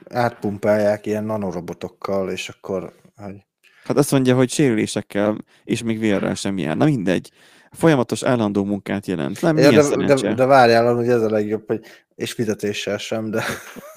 átpumpálják 0.10 1.06
ilyen 1.06 1.24
nanorobotokkal, 1.24 2.30
és 2.30 2.50
akkor... 2.50 2.94
Hogy... 3.16 3.46
Hát 3.84 3.98
azt 3.98 4.12
mondja, 4.12 4.36
hogy 4.36 4.50
sérülésekkel, 4.50 5.38
és 5.64 5.84
még 5.84 6.00
vérrel 6.00 6.36
sem 6.36 6.58
jár. 6.58 6.78
Na 6.78 6.86
mindegy. 6.86 7.32
Folyamatos 7.72 8.24
állandó 8.24 8.64
munkát 8.64 9.08
jelent. 9.08 9.42
Nem, 9.42 9.58
ja, 9.58 9.72
de, 9.72 10.16
de, 10.16 10.34
de 10.34 10.46
várjál, 10.46 10.96
hogy 10.96 11.08
ez 11.08 11.22
a 11.22 11.30
legjobb, 11.30 11.64
hogy 11.68 11.82
és 12.16 12.32
fizetéssel 12.32 12.98
sem, 12.98 13.32
de... 13.32 13.44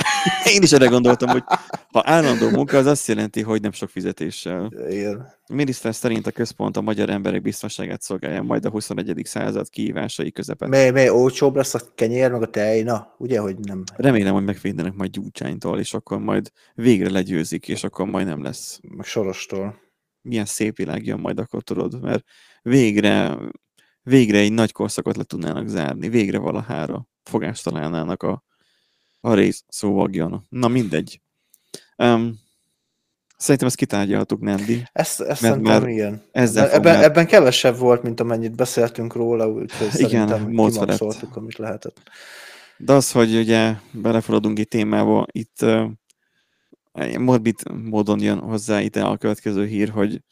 Én 0.54 0.62
is 0.62 0.72
erre 0.72 0.86
gondoltam, 0.86 1.28
hogy 1.28 1.42
ha 1.92 2.02
állandó 2.04 2.50
munka, 2.50 2.76
az 2.76 2.86
azt 2.86 3.08
jelenti, 3.08 3.42
hogy 3.42 3.60
nem 3.60 3.72
sok 3.72 3.88
fizetéssel. 3.88 4.72
Igen. 4.88 5.32
A 5.46 5.54
miniszter 5.54 5.94
szerint 5.94 6.26
a 6.26 6.30
központ 6.30 6.76
a 6.76 6.80
magyar 6.80 7.10
emberek 7.10 7.42
biztonságát 7.42 8.02
szolgálja 8.02 8.42
majd 8.42 8.64
a 8.64 8.70
21. 8.70 9.20
század 9.24 9.68
kihívásai 9.68 10.32
közepet. 10.32 10.68
Mely, 10.68 10.90
mely 10.90 11.08
olcsóbb 11.08 11.56
lesz 11.56 11.74
a 11.74 11.80
kenyér, 11.94 12.30
meg 12.30 12.42
a 12.42 12.46
tej? 12.46 12.82
Na, 12.82 13.14
ugye, 13.18 13.40
hogy 13.40 13.58
nem. 13.58 13.82
Remélem, 13.96 14.34
hogy 14.34 14.44
megvédenek 14.44 14.94
majd 14.94 15.10
gyúcsánytól, 15.10 15.78
és 15.78 15.94
akkor 15.94 16.18
majd 16.18 16.50
végre 16.74 17.10
legyőzik, 17.10 17.68
és 17.68 17.84
akkor 17.84 18.06
majd 18.06 18.26
nem 18.26 18.42
lesz. 18.42 18.80
Meg 18.96 19.06
sorostól. 19.06 19.82
Milyen 20.20 20.44
szép 20.44 20.76
világ 20.76 21.06
jön 21.06 21.18
majd 21.18 21.38
akkor, 21.38 21.62
tudod, 21.62 22.00
mert 22.00 22.24
végre, 22.62 23.38
végre 24.04 24.38
egy 24.38 24.52
nagy 24.52 24.72
korszakot 24.72 25.16
le 25.16 25.22
tudnának 25.22 25.68
zárni, 25.68 26.08
végre 26.08 26.38
valahára 26.38 27.06
fogást 27.22 27.64
találnának 27.64 28.22
a, 28.22 28.44
a 29.20 29.34
rész 29.34 29.64
szóvagjon. 29.68 30.46
Na 30.48 30.68
mindegy. 30.68 31.20
Um, 31.96 32.40
szerintem 33.36 33.66
ezt 33.66 33.76
kitárgyaltuk, 33.76 34.40
Nandi. 34.40 34.82
Ezt, 34.92 35.20
ezt 35.20 35.40
szerintem 35.40 35.88
igen. 35.88 36.22
Ezzel 36.32 36.70
ebben, 36.70 36.94
már... 36.94 37.04
ebben 37.04 37.26
kevesebb 37.26 37.78
volt, 37.78 38.02
mint 38.02 38.20
amennyit 38.20 38.56
beszéltünk 38.56 39.14
róla, 39.14 39.48
úgyhogy 39.48 39.88
igen, 39.92 40.28
szerintem 40.28 40.58
amit 41.34 41.56
lehetett. 41.56 42.00
De 42.76 42.92
az, 42.92 43.12
hogy 43.12 43.36
ugye 43.36 43.74
belefogadunk 43.92 44.58
egy 44.58 44.68
témába, 44.68 45.26
itt 45.30 45.62
uh, 45.62 45.90
morbid 47.18 47.70
módon 47.72 48.20
jön 48.20 48.38
hozzá 48.38 48.80
ide 48.80 49.02
a 49.02 49.16
következő 49.16 49.66
hír, 49.66 49.88
hogy 49.88 50.22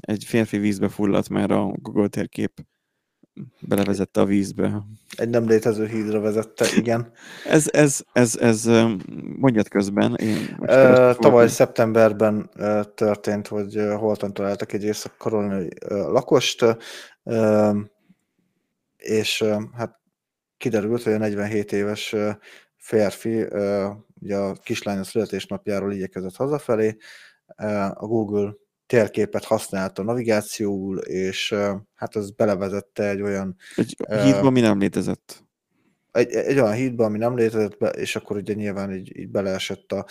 egy 0.00 0.24
férfi 0.24 0.58
vízbe 0.58 0.88
fulladt, 0.88 1.28
mert 1.28 1.50
a 1.50 1.72
Google 1.76 2.08
térkép 2.08 2.60
belevezette 3.60 4.20
a 4.20 4.24
vízbe. 4.24 4.82
Egy 5.16 5.28
nem 5.28 5.46
létező 5.46 5.86
hídra 5.86 6.20
vezette, 6.20 6.66
igen. 6.76 7.12
ez, 7.46 7.66
ez, 7.70 8.00
ez, 8.12 8.36
ez 8.36 8.64
mondjad 9.36 9.68
közben. 9.68 10.14
Én 10.14 10.56
uh, 10.58 11.14
tavaly 11.14 11.48
szeptemberben 11.48 12.50
történt, 12.94 13.48
hogy 13.48 13.82
holtan 13.96 14.32
találtak 14.32 14.72
egy 14.72 14.84
észak-karolai 14.84 15.68
lakost, 15.88 16.64
és 18.96 19.44
hát 19.72 20.00
kiderült, 20.56 21.02
hogy 21.02 21.12
a 21.12 21.18
47 21.18 21.72
éves 21.72 22.14
férfi 22.76 23.46
ugye 24.20 24.36
a 24.36 24.52
kislánya 24.52 25.04
születésnapjáról 25.04 25.92
igyekezett 25.92 26.36
hazafelé, 26.36 26.96
a 27.94 28.06
Google 28.06 28.54
térképet 28.88 29.44
használt 29.44 29.98
a 29.98 30.02
navigációul, 30.02 30.98
és 30.98 31.54
hát 31.94 32.16
az 32.16 32.30
belevezette 32.30 33.08
egy 33.08 33.22
olyan... 33.22 33.56
Egy 33.76 33.96
hídba, 34.06 34.46
ami 34.46 34.60
nem 34.60 34.78
létezett. 34.78 35.44
Egy, 36.12 36.32
egy 36.32 36.58
olyan 36.58 36.72
hídba, 36.72 37.04
ami 37.04 37.18
nem 37.18 37.36
létezett, 37.36 37.78
be, 37.78 37.88
és 37.88 38.16
akkor 38.16 38.36
ugye 38.36 38.54
nyilván 38.54 38.94
így, 38.94 39.18
így 39.18 39.28
beleesett 39.28 39.92
a, 39.92 40.06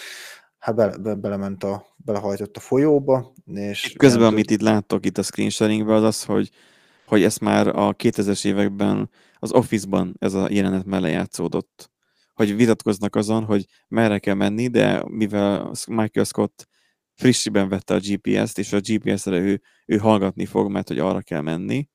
hát 0.57 0.75
be, 0.75 0.97
be, 0.97 1.13
belement 1.13 1.63
a, 1.63 1.85
belehajtott 1.97 2.57
a 2.57 2.59
folyóba, 2.59 3.33
és... 3.45 3.93
Közben, 3.97 4.21
nem, 4.21 4.31
amit 4.31 4.51
itt 4.51 4.61
láttok 4.61 5.05
itt 5.05 5.17
a 5.17 5.23
screen 5.23 5.49
sharingben, 5.49 5.95
az 5.95 6.03
az, 6.03 6.23
hogy, 6.23 6.49
hogy 7.05 7.23
ezt 7.23 7.39
már 7.39 7.67
a 7.67 7.95
2000-es 7.95 8.45
években 8.45 9.09
az 9.39 9.51
Office-ban 9.51 10.15
ez 10.19 10.33
a 10.33 10.47
jelenet 10.49 10.85
mellé 10.85 11.11
játszódott. 11.11 11.89
Hogy 12.33 12.55
vitatkoznak 12.55 13.15
azon, 13.15 13.43
hogy 13.43 13.65
merre 13.87 14.19
kell 14.19 14.33
menni, 14.33 14.67
de 14.67 15.03
mivel 15.07 15.71
Michael 15.87 16.25
Scott 16.25 16.67
frissiben 17.17 17.69
vette 17.69 17.93
a 17.93 17.99
GPS-t, 17.99 18.57
és 18.57 18.73
a 18.73 18.79
GPS-re 18.79 19.39
ő, 19.39 19.61
ő 19.85 19.97
hallgatni 19.97 20.45
fog, 20.45 20.71
mert 20.71 20.87
hogy 20.87 20.99
arra 20.99 21.21
kell 21.21 21.41
menni, 21.41 21.89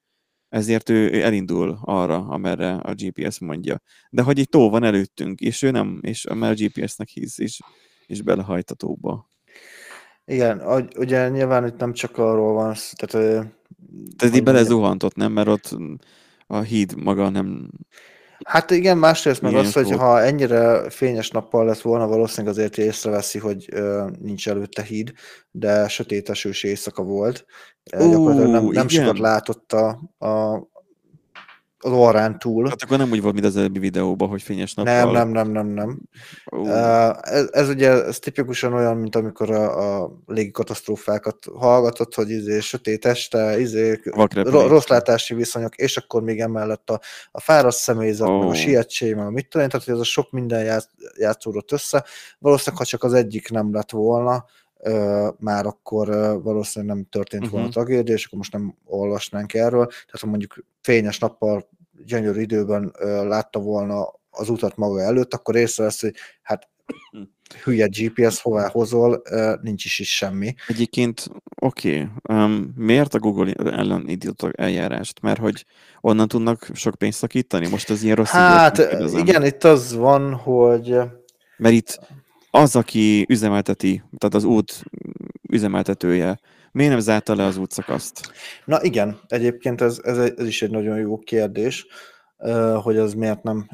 ezért 0.48 0.88
ő, 0.88 1.10
ő 1.10 1.22
elindul 1.22 1.78
arra, 1.82 2.16
amerre 2.16 2.74
a 2.74 2.94
GPS 2.94 3.38
mondja. 3.38 3.80
De 4.10 4.22
hogy 4.22 4.38
egy 4.38 4.48
tó 4.48 4.70
van 4.70 4.84
előttünk, 4.84 5.40
és 5.40 5.62
ő 5.62 5.70
nem, 5.70 5.98
és 6.00 6.26
mert 6.34 6.60
a 6.60 6.64
GPS-nek 6.64 7.08
hisz, 7.08 7.38
és, 7.38 7.60
és 8.06 8.22
belehajt 8.22 8.70
a 8.70 8.74
tóba. 8.74 9.28
Igen, 10.24 10.62
ugye 10.98 11.28
nyilván 11.28 11.66
itt 11.66 11.78
nem 11.78 11.92
csak 11.92 12.18
arról 12.18 12.52
van, 12.52 12.74
tehát... 12.96 13.46
Tehát 14.16 14.36
így 14.36 14.42
belezuhantott, 14.42 15.14
nem? 15.14 15.32
Mert 15.32 15.48
ott 15.48 15.76
a 16.46 16.60
híd 16.60 17.02
maga 17.02 17.28
nem, 17.28 17.70
Hát 18.44 18.70
igen, 18.70 18.98
másrészt 18.98 19.40
meg 19.40 19.54
az, 19.54 19.72
hogy 19.72 19.90
ha 19.90 20.22
ennyire 20.22 20.90
fényes 20.90 21.30
nappal 21.30 21.64
lett 21.64 21.80
volna, 21.80 22.06
valószínűleg 22.06 22.56
azért 22.56 22.78
észreveszi, 22.78 23.38
hogy 23.38 23.68
ö, 23.72 24.06
nincs 24.20 24.48
előtte 24.48 24.82
híd, 24.82 25.12
de 25.50 25.88
sötétesős 25.88 26.62
éjszaka 26.62 27.02
volt. 27.02 27.44
Ó, 27.98 28.10
Gyakorlatilag 28.10 28.50
nem, 28.50 28.64
nem 28.64 28.88
sokat 28.88 29.18
látott 29.18 29.72
a, 29.72 29.88
a, 30.18 30.66
az 31.84 31.92
orrán 31.92 32.38
túl. 32.38 32.68
Hát 32.68 32.82
akkor 32.82 32.98
nem 32.98 33.10
úgy 33.10 33.22
volt, 33.22 33.34
mint 33.34 33.46
az 33.46 33.56
előbbi 33.56 33.78
videóban, 33.78 34.28
hogy 34.28 34.42
fényes 34.42 34.74
nappal. 34.74 34.94
Nem, 34.94 35.10
nem, 35.10 35.28
nem, 35.28 35.48
nem, 35.50 35.66
nem. 35.66 36.00
Uh. 36.50 37.08
Ez, 37.20 37.48
ez 37.50 37.68
ugye 37.68 38.04
ez 38.04 38.18
tipikusan 38.18 38.72
olyan, 38.72 38.96
mint 38.96 39.16
amikor 39.16 39.50
a, 39.50 40.02
a 40.02 40.12
légi 40.26 40.50
katasztrófákat 40.50 41.36
hallgatott, 41.54 42.14
hogy 42.14 42.30
izé 42.30 42.60
sötét 42.60 43.04
este, 43.04 43.60
izé, 43.60 44.00
rossz 44.44 44.86
látási 44.86 45.34
viszonyok, 45.34 45.76
és 45.76 45.96
akkor 45.96 46.22
még 46.22 46.40
emellett 46.40 46.90
a, 46.90 47.00
a 47.30 47.40
fáradt 47.40 47.76
személyzet, 47.76 48.28
oh. 48.28 48.38
meg 48.38 48.48
a 48.48 48.54
sietség, 48.54 49.14
meg 49.14 49.26
a 49.26 49.30
mit 49.30 49.48
tudom, 49.48 49.68
tehát 49.68 49.86
hogy 49.86 49.94
ez 49.94 50.00
a 50.00 50.04
sok 50.04 50.30
minden 50.30 50.64
ját, 50.64 50.88
játszódott 51.18 51.72
össze. 51.72 52.04
Valószínűleg, 52.38 52.78
ha 52.78 52.88
csak 52.88 53.02
az 53.02 53.12
egyik 53.12 53.50
nem 53.50 53.72
lett 53.72 53.90
volna, 53.90 54.44
már 55.38 55.66
akkor 55.66 56.08
valószínűleg 56.42 56.96
nem 56.96 57.06
történt 57.10 57.48
volna 57.48 57.66
uh-huh. 57.66 57.84
tragédia, 57.84 58.14
és 58.14 58.24
akkor 58.24 58.38
most 58.38 58.52
nem 58.52 58.74
olvasnánk 58.84 59.54
erről. 59.54 59.86
Tehát 59.86 60.20
ha 60.20 60.26
mondjuk 60.26 60.64
fényes 60.80 61.18
nappal, 61.18 61.68
gyönyörű 62.04 62.40
időben 62.40 62.92
látta 63.02 63.58
volna 63.58 64.20
az 64.30 64.48
utat 64.48 64.76
maga 64.76 65.00
előtt, 65.00 65.34
akkor 65.34 65.56
észrevesz, 65.56 66.00
hogy 66.00 66.14
hát 66.42 66.68
hülye 67.64 67.86
GPS, 67.86 68.40
hová 68.40 68.68
hozol, 68.68 69.22
nincs 69.60 69.84
is, 69.84 69.98
is 69.98 70.16
semmi. 70.16 70.54
Egyébként 70.66 71.26
oké, 71.60 72.08
okay. 72.24 72.38
um, 72.44 72.72
miért 72.76 73.14
a 73.14 73.18
Google 73.18 73.52
ellen 73.52 74.08
indítottak 74.08 74.60
eljárást? 74.60 75.20
Mert 75.20 75.40
hogy 75.40 75.64
onnan 76.00 76.28
tudnak 76.28 76.68
sok 76.72 76.94
pénzt 76.94 77.18
szakítani? 77.18 77.68
Most 77.68 77.90
az 77.90 78.02
ilyen 78.02 78.16
rossz 78.16 78.30
Hát 78.30 78.78
igen, 79.12 79.44
itt 79.44 79.64
az 79.64 79.94
van, 79.94 80.34
hogy... 80.34 80.96
Mert 81.56 81.74
itt 81.74 82.00
az, 82.54 82.76
aki 82.76 83.26
üzemelteti, 83.28 84.02
tehát 84.18 84.34
az 84.34 84.44
út 84.44 84.82
üzemeltetője, 85.48 86.40
miért 86.72 86.90
nem 86.90 87.00
zárta 87.00 87.34
le 87.34 87.44
az 87.44 87.56
útszakaszt? 87.56 88.32
Na 88.64 88.82
igen, 88.82 89.20
egyébként 89.28 89.80
ez, 89.80 90.00
ez, 90.02 90.18
ez 90.18 90.46
is 90.46 90.62
egy 90.62 90.70
nagyon 90.70 90.98
jó 90.98 91.18
kérdés, 91.18 91.86
hogy 92.82 92.96
az 92.96 93.14
miért 93.14 93.42
nem 93.42 93.68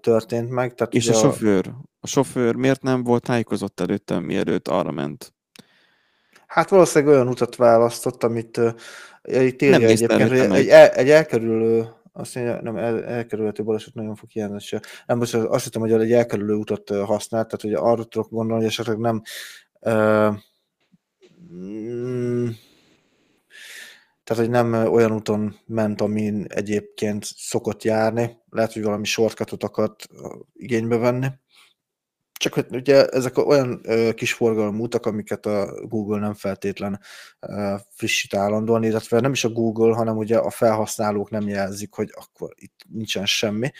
történt 0.00 0.50
meg. 0.50 0.74
Tehát 0.74 0.94
És 0.94 1.08
a 1.08 1.12
sofőr? 1.12 1.70
A 2.00 2.06
sofőr 2.06 2.54
miért 2.54 2.82
nem 2.82 3.02
volt 3.02 3.22
tájékozott 3.22 3.80
előtte, 3.80 4.20
mielőtt 4.20 4.68
arra 4.68 4.90
ment? 4.90 5.34
Hát 6.46 6.68
valószínűleg 6.68 7.14
olyan 7.14 7.28
utat 7.28 7.56
választott, 7.56 8.24
amit 8.24 8.60
itt 9.22 9.62
írja 9.62 9.88
egyébként, 9.88 10.28
hogy 10.28 10.38
egy, 10.38 10.68
egy 10.68 11.10
elkerülő 11.10 11.88
azt 12.16 12.34
mondja, 12.34 12.60
nem, 12.62 12.76
el, 12.76 13.04
elkerülhető 13.04 13.62
baleset 13.64 13.94
nagyon 13.94 14.14
fog 14.14 14.30
hiányzni. 14.30 14.58
Se. 14.58 14.82
Nem, 15.06 15.18
most 15.18 15.34
azt 15.34 15.64
hittem, 15.64 15.80
hogy 15.80 15.92
egy 15.92 16.12
elkerülő 16.12 16.54
utat 16.54 16.88
használt, 16.88 17.46
tehát 17.48 17.60
hogy 17.60 17.90
arra 17.90 18.04
tudok 18.04 18.30
gondolni, 18.30 18.62
hogy 18.62 18.70
esetleg 18.70 18.98
nem 18.98 19.22
uh, 19.80 20.34
tehát, 24.24 24.42
hogy 24.42 24.50
nem 24.50 24.72
olyan 24.72 25.12
úton 25.12 25.56
ment, 25.66 26.00
amin 26.00 26.46
egyébként 26.48 27.24
szokott 27.24 27.82
járni. 27.82 28.36
Lehet, 28.50 28.72
hogy 28.72 28.82
valami 28.82 29.04
shortcutot 29.04 29.62
akart 29.62 30.08
igénybe 30.52 30.96
venni. 30.96 31.26
Csak 32.38 32.54
hogy 32.54 32.66
ugye 32.70 33.06
ezek 33.06 33.38
olyan 33.38 33.80
kis 34.14 34.32
forgalmú 34.32 34.82
utak, 34.82 35.06
amiket 35.06 35.46
a 35.46 35.86
Google 35.86 36.18
nem 36.18 36.34
feltétlen 36.34 37.00
ö, 37.40 37.74
frissít 37.90 38.34
állandóan, 38.34 38.82
illetve 38.82 39.20
nem 39.20 39.32
is 39.32 39.44
a 39.44 39.48
Google, 39.48 39.94
hanem 39.94 40.16
ugye 40.16 40.36
a 40.36 40.50
felhasználók 40.50 41.30
nem 41.30 41.48
jelzik, 41.48 41.92
hogy 41.92 42.10
akkor 42.14 42.54
itt 42.56 42.80
nincsen 42.88 43.26
semmi. 43.26 43.70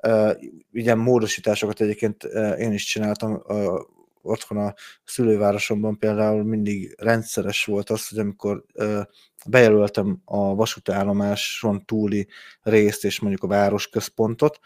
Ö, 0.00 0.32
ugye 0.72 0.94
módosításokat 0.94 1.80
egyébként 1.80 2.24
én 2.58 2.72
is 2.72 2.84
csináltam, 2.84 3.42
ö, 3.46 3.80
otthon 4.22 4.58
a 4.58 4.74
szülővárosomban 5.04 5.98
például 5.98 6.44
mindig 6.44 6.94
rendszeres 6.98 7.64
volt 7.64 7.90
az, 7.90 8.08
hogy 8.08 8.18
amikor 8.18 8.64
ö, 8.72 9.00
bejelöltem 9.46 10.20
a 10.24 10.54
vasútállomáson 10.54 11.84
túli 11.84 12.28
részt 12.62 13.04
és 13.04 13.20
mondjuk 13.20 13.42
a 13.42 13.46
városközpontot, 13.46 14.60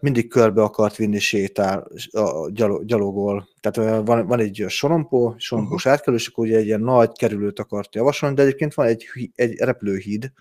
mindig 0.00 0.28
körbe 0.28 0.62
akart 0.62 0.96
vinni 0.96 1.18
sétál, 1.18 1.88
a 2.10 2.50
gyalogol. 2.84 3.48
Tehát 3.60 4.04
van, 4.06 4.26
van 4.26 4.40
egy 4.40 4.64
sorompó, 4.68 5.34
sorompós 5.38 5.84
uh-huh. 5.84 5.92
átkelő, 5.92 6.16
és 6.16 6.26
akkor 6.26 6.46
ugye 6.46 6.56
egy 6.56 6.66
ilyen 6.66 6.80
nagy 6.80 7.12
kerülőt 7.12 7.58
akart 7.58 7.94
javasolni, 7.94 8.34
de 8.34 8.42
egyébként 8.42 8.74
van 8.74 8.86
egy, 8.86 9.06
egy 9.34 9.58
repülőhíd. 9.58 10.32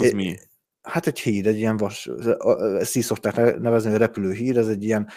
Ez 0.00 0.12
mi? 0.12 0.36
Hát 0.82 1.06
egy 1.06 1.20
híd, 1.20 1.46
egy 1.46 1.56
ilyen 1.56 1.76
vas, 1.76 2.10
ezt 2.78 2.96
így 2.96 3.02
szokták 3.02 3.58
nevezni, 3.58 3.90
hogy 3.90 3.98
repülőhíd, 3.98 4.56
ez 4.56 4.68
egy 4.68 4.84
ilyen 4.84 5.08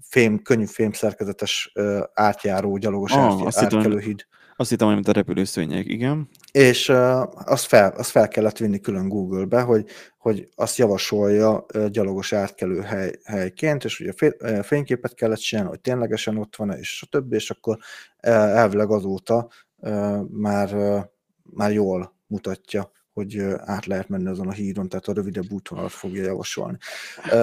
fém, 0.00 0.42
könnyű 0.42 0.66
fém 0.66 0.92
szerkezetes 0.92 1.72
átjáró, 2.14 2.76
gyalogos 2.76 3.12
ah, 3.12 3.48
átkelő 3.50 3.98
híd. 3.98 4.26
Azt 4.56 4.70
hittem, 4.70 4.86
hogy 4.86 4.96
mint 4.96 5.08
a 5.08 5.12
repülőszőnyeg, 5.12 5.88
igen. 5.88 6.28
És 6.52 6.88
uh, 6.88 7.50
azt, 7.50 7.64
fel, 7.64 7.90
azt 7.96 8.10
fel 8.10 8.28
kellett 8.28 8.58
vinni 8.58 8.80
külön 8.80 9.08
Google-be, 9.08 9.60
hogy, 9.60 9.86
hogy 10.18 10.48
azt 10.54 10.76
javasolja 10.76 11.66
uh, 11.74 11.86
gyalogos 11.86 12.32
átkelő 12.32 12.80
hely, 12.80 13.12
helyként, 13.24 13.84
és 13.84 14.00
ugye 14.00 14.12
fél, 14.12 14.34
uh, 14.40 14.58
fényképet 14.58 15.14
kellett 15.14 15.38
csinálni, 15.38 15.70
hogy 15.70 15.80
ténylegesen 15.80 16.38
ott 16.38 16.56
van, 16.56 16.70
és 16.70 17.02
a 17.06 17.08
többi, 17.10 17.34
és 17.34 17.50
akkor 17.50 17.76
uh, 17.76 18.32
elvileg 18.32 18.90
azóta 18.90 19.48
uh, 19.76 20.20
már, 20.30 20.74
uh, 20.74 21.02
már 21.42 21.72
jól 21.72 22.14
mutatja 22.26 22.92
hogy 23.14 23.38
át 23.56 23.86
lehet 23.86 24.08
menni 24.08 24.28
azon 24.28 24.48
a 24.48 24.52
hídon, 24.52 24.88
tehát 24.88 25.08
a 25.08 25.12
rövidebb 25.12 25.50
útvonalat 25.50 25.90
fogja 25.90 26.22
javasolni. 26.22 26.76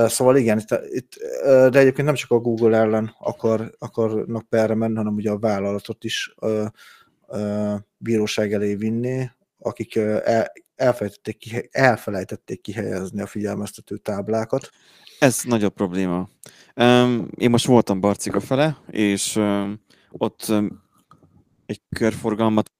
Szóval 0.07 0.37
igen, 0.37 0.59
itt, 0.59 0.79
itt, 0.89 1.13
de 1.43 1.79
egyébként 1.79 2.07
nem 2.07 2.15
csak 2.15 2.31
a 2.31 2.39
Google 2.39 2.77
ellen 2.77 3.15
akar, 3.19 3.71
akarnak 3.79 4.49
perre 4.49 4.75
menni, 4.75 4.95
hanem 4.95 5.13
ugye 5.13 5.31
a 5.31 5.39
vállalatot 5.39 6.03
is 6.03 6.35
bíróság 7.97 8.53
elé 8.53 8.75
vinni, 8.75 9.29
akik 9.57 9.95
el, 9.95 10.51
elfelejtették, 10.75 11.37
ki, 11.37 11.69
elfelejtették 11.71 12.61
kihelyezni 12.61 13.21
a 13.21 13.25
figyelmeztető 13.25 13.97
táblákat. 13.97 14.69
Ez 15.19 15.41
nagyobb 15.43 15.73
probléma. 15.73 16.29
Én 17.35 17.49
most 17.49 17.65
voltam 17.65 17.99
Barcika 17.99 18.39
fele, 18.39 18.77
és 18.89 19.39
ott 20.09 20.53
egy 21.65 21.81
körforgalmat 21.89 22.71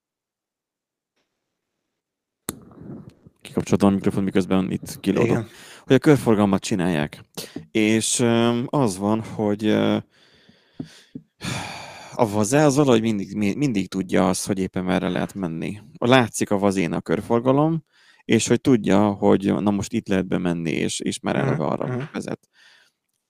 kikapcsoltam 3.41 3.89
a 3.89 3.91
mikrofon, 3.91 4.24
miközben 4.24 4.72
itt 4.72 4.99
kilódom, 4.99 5.47
hogy 5.84 5.95
a 5.95 5.99
körforgalmat 5.99 6.62
csinálják. 6.62 7.24
És 7.72 8.26
az 8.66 8.97
van, 8.97 9.22
hogy 9.22 9.78
a 12.16 12.30
vaze 12.30 12.66
az 12.66 12.76
valahogy 12.76 13.01
mindig, 13.01 13.36
mindig 13.57 13.89
tudja 13.89 14.30
azt, 14.30 14.47
hogy 14.47 14.59
éppen 14.59 14.84
merre 14.84 15.09
lehet 15.09 15.34
menni. 15.34 15.82
Látszik 15.97 16.51
a 16.51 16.57
vazén 16.57 16.93
a 16.93 17.01
körforgalom, 17.01 17.84
és 18.26 18.47
hogy 18.47 18.62
tudja, 18.62 19.12
hogy 19.12 19.53
na 19.53 19.72
most 19.72 19.93
itt 19.93 20.07
lehet 20.07 20.28
bemenni, 20.28 20.72
és, 20.72 20.99
és 20.99 21.20
már 21.20 21.36
eleve 21.36 21.66
arra 21.66 21.86
uh-huh. 21.86 22.03
vezet. 22.14 22.49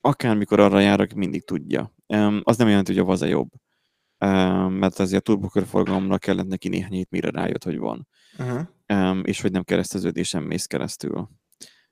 Akármikor 0.01 0.59
arra 0.59 0.79
járok, 0.79 1.11
mindig 1.11 1.45
tudja. 1.45 1.93
Um, 2.07 2.41
az 2.43 2.57
nem 2.57 2.67
jelenti, 2.67 2.91
hogy 2.91 3.01
a 3.01 3.05
vaze 3.05 3.27
jobb. 3.27 3.49
Um, 4.25 4.73
mert 4.73 4.99
azért 4.99 5.21
a 5.21 5.32
turbokörforgalomra 5.32 6.17
kellett 6.17 6.47
neki 6.47 6.67
néhány 6.67 6.91
hét, 6.91 7.09
mire 7.09 7.29
rájött, 7.29 7.63
hogy 7.63 7.77
van. 7.77 8.07
Uh-huh. 8.38 8.61
Um, 8.93 9.21
és 9.25 9.41
hogy 9.41 9.51
nem 9.51 9.63
kereszteződésen 9.63 10.43
mész 10.43 10.65
keresztül 10.65 11.29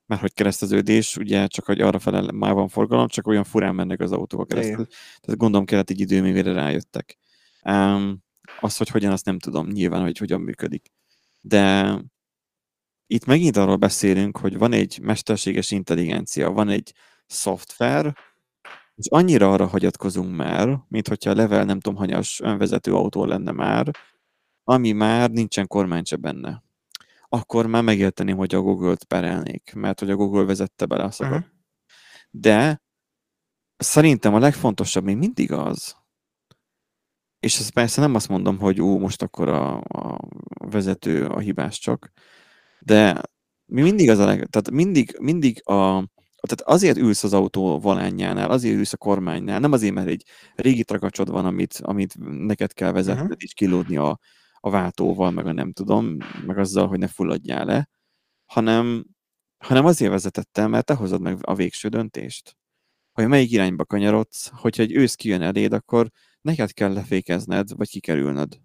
mert 0.10 0.22
hogy 0.22 0.34
kereszteződés, 0.34 1.18
ugye 1.18 1.48
csak 1.48 1.66
hogy 1.66 1.82
arra 1.82 2.00
felel 2.00 2.32
már 2.32 2.54
van 2.54 2.68
forgalom, 2.68 3.08
csak 3.08 3.28
olyan 3.28 3.44
furán 3.44 3.76
mennek 3.76 4.00
az 4.00 4.12
autók 4.12 4.48
keresztül. 4.48 4.86
Tehát 5.22 5.40
gondolom 5.40 5.66
kellett 5.66 5.90
egy 5.90 6.00
idő, 6.00 6.22
mire 6.22 6.54
rájöttek. 6.54 7.18
Um, 7.64 8.24
az, 8.60 8.78
hogy 8.78 8.90
hogyan, 8.90 9.12
azt 9.12 9.26
nem 9.26 9.40
tudom 9.40 9.68
nyilván, 9.68 10.02
hogy 10.02 10.18
hogyan 10.18 10.42
működik. 10.42 10.92
De 11.42 11.96
itt 13.08 13.26
megint 13.26 13.58
arról 13.58 13.76
beszélünk, 13.76 14.38
hogy 14.38 14.58
van 14.58 14.74
egy 14.74 15.00
mesterséges 15.02 15.72
intelligencia, 15.72 16.52
van 16.52 16.70
egy 16.70 16.94
szoftver, 17.26 18.18
és 18.96 19.08
annyira 19.10 19.52
arra 19.52 19.66
hagyatkozunk 19.66 20.36
már, 20.36 20.80
mint 20.88 21.08
hogyha 21.08 21.30
a 21.30 21.36
level 21.36 21.66
nem 21.66 21.80
tudom, 21.80 22.00
hanyas 22.00 22.40
önvezető 22.44 22.94
autó 22.96 23.26
lenne 23.26 23.52
már, 23.52 23.92
ami 24.64 24.92
már 24.92 25.30
nincsen 25.30 25.68
kormány 25.68 26.04
se 26.04 26.16
benne 26.16 26.64
akkor 27.30 27.66
már 27.66 27.84
megérteném, 27.84 28.38
hogy 28.38 28.56
a 28.56 28.62
Google-t 28.62 29.04
perelnék, 29.04 29.74
mert 29.76 30.00
hogy 30.00 30.10
a 30.10 30.16
Google 30.16 30.44
vezette 30.44 30.86
bele 30.86 31.04
a 31.04 31.12
szakot. 31.12 31.38
Uh-huh. 31.38 31.50
De 32.30 32.82
szerintem 33.78 34.34
a 34.34 34.40
legfontosabb 34.40 35.04
még 35.04 35.18
mindig 35.18 35.52
az, 35.52 35.96
és 37.40 37.60
ez 37.60 37.70
persze 37.70 38.02
nem 38.02 38.16
azt 38.16 38.30
mondom, 38.30 38.58
hogy 38.58 38.82
ú, 38.82 38.98
most 38.98 39.22
akkor 39.22 39.50
a, 39.50 39.78
a 39.78 40.20
vezető 40.58 41.26
a 41.26 41.40
hibás 41.40 41.80
csak, 41.80 42.12
de 42.80 43.22
mi 43.66 43.82
mindig 43.82 44.10
az 44.10 44.20
a 44.20 44.26
leg, 44.26 44.48
tehát 44.48 44.72
mindig, 44.72 45.18
mindig 45.20 45.62
a, 45.64 46.08
tehát 46.48 46.62
azért 46.62 46.98
ülsz 46.98 47.24
az 47.24 47.34
autó 47.34 47.80
valányjánál, 47.80 48.52
azért 48.52 48.76
ülsz 48.76 48.94
a 48.94 48.98
kormánynál, 48.98 49.60
nem 49.60 49.72
azért, 49.72 49.94
mert 49.94 50.08
egy 50.08 50.24
régi 50.56 50.84
trakacsod 50.84 51.30
van, 51.30 51.46
amit, 51.46 51.80
amit 51.84 52.16
neked 52.46 52.74
kell 52.74 52.92
vezetned 52.92 53.24
uh-huh. 53.24 53.38
és 53.44 53.54
kilódni 53.54 53.98
a, 53.98 54.20
a 54.60 54.70
váltóval, 54.70 55.32
meg 55.32 55.46
a 55.46 55.52
nem 55.52 55.72
tudom, 55.72 56.18
meg 56.46 56.58
azzal, 56.58 56.88
hogy 56.88 57.00
ne 57.00 57.08
fulladjál 57.08 57.66
le, 57.66 57.90
hanem, 58.46 59.06
hanem 59.58 59.86
azért 59.86 60.12
vezetettem, 60.12 60.70
mert 60.70 60.86
te 60.86 60.94
hozod 60.94 61.22
meg 61.22 61.38
a 61.42 61.56
végső 61.56 61.88
döntést. 61.88 62.58
Hogy 63.12 63.28
melyik 63.28 63.52
irányba 63.52 63.86
kanyarodsz, 63.86 64.50
hogyha 64.54 64.84
egy 64.84 64.94
ősz 64.94 65.16
kijön 65.16 65.42
eléd, 65.42 65.74
akkor 65.74 66.10
neked 66.42 66.74
kell 66.74 66.94
lefékezned, 66.94 67.76
vagy 67.76 67.90
kikerülnöd. 67.90 68.60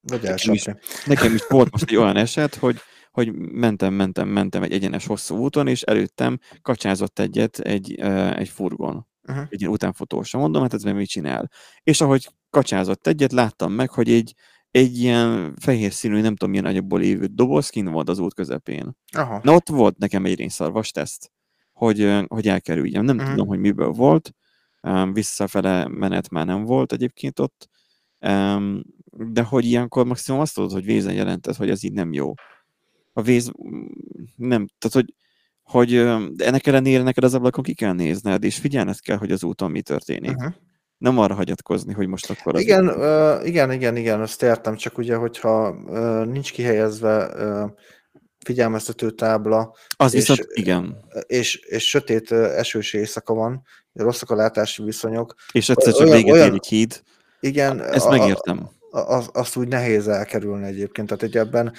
Vagy 0.00 0.22
nekem 0.22 0.54
is, 0.54 0.64
nekem 1.06 1.34
is 1.34 1.46
volt 1.48 1.70
most 1.70 1.90
egy 1.90 1.96
olyan 1.96 2.16
eset, 2.16 2.54
hogy, 2.54 2.78
hogy 3.10 3.32
mentem, 3.34 3.94
mentem, 3.94 4.28
mentem 4.28 4.62
egy 4.62 4.72
egyenes 4.72 5.06
hosszú 5.06 5.36
úton, 5.36 5.66
és 5.66 5.82
előttem 5.82 6.38
kacsázott 6.62 7.18
egyet 7.18 7.58
egy, 7.58 7.94
egy 8.34 8.48
furgon. 8.48 9.06
Uh-huh. 9.22 9.46
Egy 9.48 9.60
ilyen 9.60 9.72
utánfotósa. 9.72 10.38
Mondom, 10.38 10.62
hát 10.62 10.74
ez 10.74 10.82
mit 10.82 11.08
csinál. 11.08 11.50
És 11.82 12.00
ahogy 12.00 12.28
kacsázott 12.50 13.06
egyet, 13.06 13.32
láttam 13.32 13.72
meg, 13.72 13.90
hogy 13.90 14.10
egy 14.10 14.34
egy 14.78 14.98
ilyen 14.98 15.54
fehér 15.60 15.92
színű, 15.92 16.20
nem 16.20 16.36
tudom 16.36 16.50
milyen 16.50 16.64
nagyobból 16.64 16.98
lévő 16.98 17.26
doboz 17.26 17.68
kint 17.68 17.88
volt 17.88 18.08
az 18.08 18.18
út 18.18 18.34
közepén. 18.34 18.96
Aha. 19.12 19.40
Na 19.42 19.54
ott 19.54 19.68
volt 19.68 19.98
nekem 19.98 20.24
egy 20.24 20.34
rénszarvas 20.34 20.90
teszt, 20.90 21.30
hogy, 21.72 22.16
hogy 22.26 22.48
elkerüljem. 22.48 23.04
Nem 23.04 23.16
uh-huh. 23.16 23.30
tudom, 23.30 23.46
hogy 23.46 23.58
miből 23.58 23.90
volt, 23.90 24.34
visszafele 25.12 25.88
menet 25.88 26.30
már 26.30 26.46
nem 26.46 26.64
volt 26.64 26.92
egyébként 26.92 27.38
ott, 27.38 27.68
de 29.10 29.42
hogy 29.42 29.64
ilyenkor 29.64 30.06
maximum 30.06 30.40
azt 30.40 30.54
tudod, 30.54 30.72
hogy 30.72 30.84
vézen 30.84 31.14
jelentett, 31.14 31.56
hogy 31.56 31.70
ez 31.70 31.84
így 31.84 31.92
nem 31.92 32.12
jó. 32.12 32.34
A 33.12 33.22
víz 33.22 33.52
nem, 34.36 34.68
tehát 34.78 34.92
hogy, 34.92 35.14
hogy 35.62 35.90
de 36.34 36.46
ennek 36.46 36.66
ellenére 36.66 37.02
neked 37.02 37.24
az 37.24 37.34
ablakon 37.34 37.64
ki 37.64 37.74
kell 37.74 37.92
nézned, 37.92 38.44
és 38.44 38.56
figyelned 38.58 39.00
kell, 39.00 39.16
hogy 39.16 39.32
az 39.32 39.44
úton 39.44 39.70
mi 39.70 39.82
történik. 39.82 40.36
Uh-huh 40.36 40.54
nem 40.98 41.18
arra 41.18 41.34
hagyatkozni, 41.34 41.92
hogy 41.92 42.06
most 42.06 42.30
akkor... 42.30 42.54
Az 42.54 42.60
igen, 42.60 42.88
uh, 42.88 43.46
igen, 43.46 43.72
igen, 43.72 43.96
igen, 43.96 44.20
azt 44.20 44.42
értem, 44.42 44.76
csak 44.76 44.98
ugye, 44.98 45.14
hogyha 45.14 45.70
uh, 45.70 46.26
nincs 46.26 46.52
kihelyezve 46.52 47.26
uh, 47.26 47.70
figyelmeztető 48.44 49.10
tábla, 49.10 49.74
az 49.96 50.14
és, 50.14 50.20
viszont 50.20 50.48
igen. 50.52 50.96
És, 51.26 51.56
és 51.56 51.88
sötét 51.88 52.32
esős 52.32 52.92
éjszaka 52.92 53.34
van, 53.34 53.62
rosszak 53.92 54.30
a 54.30 54.34
látási 54.34 54.82
viszonyok. 54.82 55.34
És 55.52 55.68
egyszer 55.68 55.92
csak 55.92 56.08
véget 56.08 56.32
olyan, 56.32 56.54
ér 56.54 56.60
híd. 56.68 57.02
Igen. 57.40 57.82
Ezt 57.82 58.06
a, 58.06 58.10
megértem. 58.10 58.68
Az, 58.90 59.28
azt 59.32 59.56
úgy 59.56 59.68
nehéz 59.68 60.08
elkerülni 60.08 60.66
egyébként. 60.66 61.08
Tehát 61.08 61.22
egy 61.22 61.36
ebben 61.36 61.72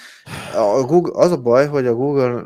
a 0.54 0.82
Google, 0.82 1.24
az 1.24 1.32
a 1.32 1.36
baj, 1.36 1.66
hogy 1.66 1.86
a 1.86 1.94
Google 1.94 2.44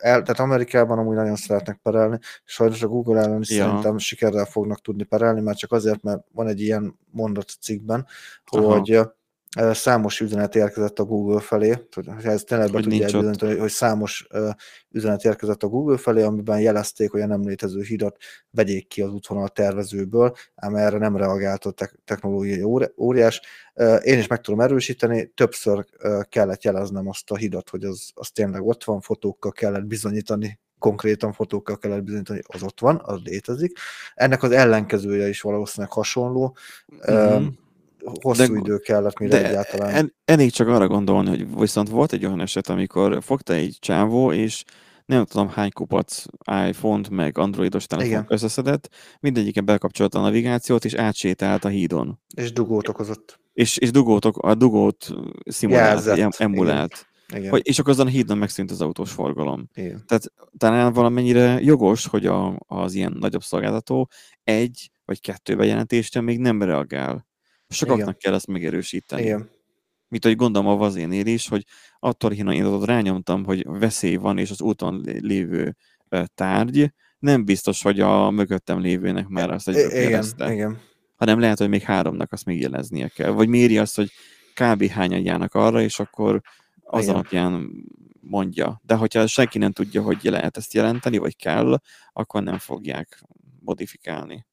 el, 0.00 0.22
tehát 0.22 0.38
Amerikában 0.38 0.98
amúgy 0.98 1.16
nagyon 1.16 1.36
szeretnek 1.36 1.80
perelni, 1.82 2.18
sajnos 2.44 2.82
a 2.82 2.88
Google 2.88 3.20
ellen 3.20 3.40
is 3.40 3.50
ja. 3.50 3.64
szerintem 3.64 3.98
sikerrel 3.98 4.44
fognak 4.44 4.80
tudni 4.80 5.04
perelni, 5.04 5.40
már 5.40 5.54
csak 5.54 5.72
azért, 5.72 6.02
mert 6.02 6.24
van 6.32 6.46
egy 6.48 6.60
ilyen 6.60 6.98
mondat 7.10 7.56
cikkben, 7.60 8.06
Aha. 8.44 8.78
hogy 8.78 9.00
számos 9.58 10.20
üzenet 10.20 10.54
érkezett 10.54 10.98
a 10.98 11.04
Google 11.04 11.40
felé, 11.40 11.86
hogy 11.94 12.08
ez 12.22 12.42
tényleg 12.42 12.70
be 12.70 12.80
tudja 12.80 13.04
bizonyítani, 13.04 13.56
hogy 13.56 13.70
számos 13.70 14.26
üzenet 14.90 15.24
érkezett 15.24 15.62
a 15.62 15.68
Google 15.68 15.96
felé, 15.96 16.22
amiben 16.22 16.60
jelezték, 16.60 17.10
hogy 17.10 17.20
a 17.20 17.26
nem 17.26 17.48
létező 17.48 17.82
hídat 17.82 18.16
vegyék 18.50 18.88
ki 18.88 19.02
az 19.02 19.12
útvonal 19.12 19.48
tervezőből, 19.48 20.34
ám 20.54 20.74
erre 20.74 20.98
nem 20.98 21.16
reagált 21.16 21.64
a 21.64 21.74
technológiai 22.04 22.62
óriás. 22.96 23.40
Én 24.02 24.18
is 24.18 24.26
meg 24.26 24.40
tudom 24.40 24.60
erősíteni, 24.60 25.26
többször 25.26 25.86
kellett 26.28 26.62
jeleznem 26.62 27.08
azt 27.08 27.30
a 27.30 27.36
hidat, 27.36 27.68
hogy 27.68 27.84
az, 27.84 28.10
az 28.14 28.30
tényleg 28.30 28.62
ott 28.62 28.84
van, 28.84 29.00
fotókkal 29.00 29.52
kellett 29.52 29.84
bizonyítani 29.84 30.58
konkrétan 30.78 31.32
fotókkal 31.32 31.78
kellett 31.78 32.02
bizonyítani, 32.02 32.40
hogy 32.46 32.56
az 32.56 32.66
ott 32.66 32.80
van, 32.80 33.00
az 33.04 33.20
létezik. 33.24 33.78
Ennek 34.14 34.42
az 34.42 34.50
ellenkezője 34.50 35.28
is 35.28 35.40
valószínűleg 35.40 35.92
hasonló. 35.92 36.56
Mm-hmm. 37.10 37.46
Hosszú 38.20 38.52
de, 38.52 38.58
idő 38.58 38.78
kellett, 38.78 39.18
mire 39.18 39.40
de 39.40 39.48
egyáltalán... 39.48 39.94
En, 39.94 40.14
elég 40.24 40.50
csak 40.50 40.68
arra 40.68 40.86
gondolni, 40.86 41.28
hogy 41.28 41.58
viszont 41.58 41.88
volt 41.88 42.12
egy 42.12 42.24
olyan 42.24 42.40
eset, 42.40 42.68
amikor 42.68 43.22
fogta 43.22 43.52
egy 43.52 43.76
csávó, 43.80 44.32
és 44.32 44.64
nem 45.06 45.24
tudom 45.24 45.48
hány 45.48 45.70
kupac 45.70 46.24
iPhone-t, 46.68 47.08
meg 47.08 47.38
androidos 47.38 47.86
telefon 47.86 48.24
összeszedett, 48.28 48.88
mindegyiken 49.20 49.64
bekapcsolta 49.64 50.18
a 50.18 50.22
navigációt, 50.22 50.84
és 50.84 50.94
átsétált 50.94 51.64
a 51.64 51.68
hídon. 51.68 52.20
És 52.34 52.52
dugót 52.52 52.88
okozott. 52.88 53.40
És, 53.52 53.76
és 53.76 53.90
dugót, 53.90 54.24
a 54.24 54.54
dugót 54.54 55.10
szimulált, 55.44 56.04
Jelzett. 56.04 56.34
emulált. 56.34 57.08
Igen. 57.34 57.50
Hogy, 57.50 57.60
és 57.64 57.78
akkor 57.78 57.92
azon 57.92 58.06
a 58.06 58.10
hídon 58.10 58.38
megszűnt 58.38 58.70
az 58.70 58.80
autós 58.80 59.10
forgalom. 59.10 59.68
Igen. 59.74 60.04
Tehát 60.06 60.32
talán 60.56 60.92
valamennyire 60.92 61.60
jogos, 61.60 62.06
hogy 62.06 62.26
a, 62.26 62.56
az 62.66 62.94
ilyen 62.94 63.16
nagyobb 63.20 63.42
szolgáltató 63.42 64.10
egy 64.44 64.90
vagy 65.04 65.20
kettő 65.20 65.56
bejelentésre 65.56 66.20
még 66.20 66.38
nem 66.38 66.62
reagál. 66.62 67.28
Sokaknak 67.70 68.06
Igen. 68.08 68.16
kell 68.18 68.34
ezt 68.34 68.46
megerősíteni. 68.46 69.22
Igen 69.22 69.50
mint 70.10 70.24
hogy 70.24 70.36
gondolom 70.36 70.68
a 70.68 70.76
vazénél 70.76 71.26
is, 71.26 71.48
hogy 71.48 71.64
attól 71.98 72.32
én 72.32 72.64
ott 72.64 72.84
rányomtam, 72.84 73.44
hogy 73.44 73.64
veszély 73.66 74.16
van, 74.16 74.38
és 74.38 74.50
az 74.50 74.60
úton 74.60 75.00
lévő 75.04 75.76
tárgy, 76.34 76.92
nem 77.18 77.44
biztos, 77.44 77.82
hogy 77.82 78.00
a 78.00 78.30
mögöttem 78.30 78.80
lévőnek 78.80 79.28
már 79.28 79.50
azt 79.50 79.68
egy 79.68 80.04
igen, 80.04 80.24
igen. 80.36 80.80
hanem 81.16 81.40
lehet, 81.40 81.58
hogy 81.58 81.68
még 81.68 81.82
háromnak 81.82 82.32
azt 82.32 82.44
még 82.44 82.60
jeleznie 82.60 83.08
kell. 83.08 83.30
Vagy 83.30 83.48
méri 83.48 83.78
azt, 83.78 83.96
hogy 83.96 84.10
kb. 84.54 84.86
hányan 84.86 85.24
járnak 85.24 85.54
arra, 85.54 85.82
és 85.82 85.98
akkor 85.98 86.40
az 86.80 87.02
igen. 87.02 87.14
alapján 87.14 87.70
mondja. 88.20 88.80
De 88.84 88.94
hogyha 88.94 89.26
senki 89.26 89.58
nem 89.58 89.72
tudja, 89.72 90.02
hogy 90.02 90.18
lehet 90.22 90.56
ezt 90.56 90.74
jelenteni, 90.74 91.18
vagy 91.18 91.36
kell, 91.36 91.80
akkor 92.12 92.42
nem 92.42 92.58
fogják 92.58 93.22
modifikálni. 93.60 94.46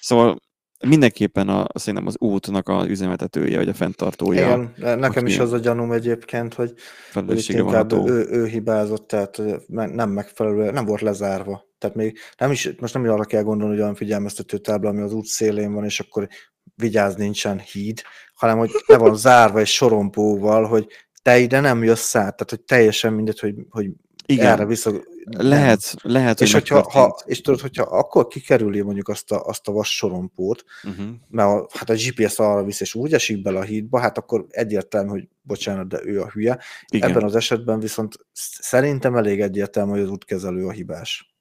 Szóval 0.00 0.40
mindenképpen 0.86 1.48
a, 1.48 1.66
szerintem 1.74 2.06
az 2.06 2.16
útnak 2.18 2.68
az 2.68 2.86
üzemeltetője, 2.86 3.56
vagy 3.56 3.68
a 3.68 3.74
fenntartója. 3.74 4.72
Igen, 4.76 4.98
nekem 4.98 5.26
is 5.26 5.38
az 5.38 5.52
a 5.52 5.58
gyanúm 5.58 5.92
egyébként, 5.92 6.54
hogy, 6.54 6.74
hogy 7.12 7.50
inkább 7.50 7.92
ő, 7.92 8.26
ő, 8.30 8.46
hibázott, 8.46 9.06
tehát 9.06 9.42
nem 9.68 10.10
megfelelő, 10.10 10.70
nem 10.70 10.84
volt 10.84 11.00
lezárva. 11.00 11.64
Tehát 11.78 11.96
még 11.96 12.18
nem 12.38 12.50
is, 12.50 12.70
most 12.80 12.94
nem 12.94 13.08
arra 13.08 13.24
kell 13.24 13.42
gondolni, 13.42 13.72
hogy 13.72 13.82
olyan 13.82 13.94
figyelmeztető 13.94 14.58
tábla, 14.58 14.88
ami 14.88 15.00
az 15.00 15.12
út 15.12 15.26
szélén 15.26 15.72
van, 15.72 15.84
és 15.84 16.00
akkor 16.00 16.28
vigyázz, 16.74 17.14
nincsen 17.14 17.58
híd, 17.58 18.02
hanem 18.34 18.58
hogy 18.58 18.70
le 18.86 18.96
van 18.96 19.16
zárva 19.16 19.58
egy 19.58 19.66
sorompóval, 19.66 20.64
hogy 20.64 20.86
te 21.22 21.38
ide 21.38 21.60
nem 21.60 21.84
jössz 21.84 22.14
át, 22.14 22.36
tehát 22.36 22.50
hogy 22.50 22.60
teljesen 22.60 23.12
mindegy, 23.12 23.40
hogy, 23.40 23.54
hogy 23.68 23.90
igen. 24.26 24.46
erre 24.46 24.64
vissza, 24.64 24.92
lehet, 25.24 25.94
lehet, 26.02 26.38
hogy 26.38 26.46
és, 26.46 26.52
hogyha, 26.52 26.90
ha, 26.90 27.18
és 27.24 27.40
tudod, 27.40 27.60
hogyha 27.60 27.82
akkor 27.82 28.26
kikerüli 28.26 28.80
mondjuk 28.80 29.08
azt 29.08 29.32
a, 29.32 29.44
azt 29.44 29.68
a 29.68 29.72
vas 29.72 29.96
sorompót, 29.96 30.64
uh-huh. 30.82 31.06
mert 31.28 31.48
a, 31.48 31.68
hát 31.72 31.90
a 31.90 31.94
GPS 31.94 32.38
arra 32.38 32.64
visz, 32.64 32.80
és 32.80 32.94
úgy 32.94 33.12
esik 33.12 33.42
bele 33.42 33.58
a 33.58 33.62
hídba, 33.62 33.98
hát 33.98 34.18
akkor 34.18 34.46
egyértelmű, 34.48 35.08
hogy 35.08 35.28
bocsánat, 35.42 35.88
de 35.88 36.00
ő 36.04 36.20
a 36.20 36.30
hülye. 36.30 36.58
Igen. 36.92 37.10
Ebben 37.10 37.24
az 37.24 37.34
esetben 37.34 37.80
viszont 37.80 38.14
szerintem 38.60 39.16
elég 39.16 39.40
egyértelmű, 39.40 39.90
hogy 39.90 40.00
az 40.00 40.10
útkezelő 40.10 40.66
a 40.66 40.70
hibás. 40.70 41.34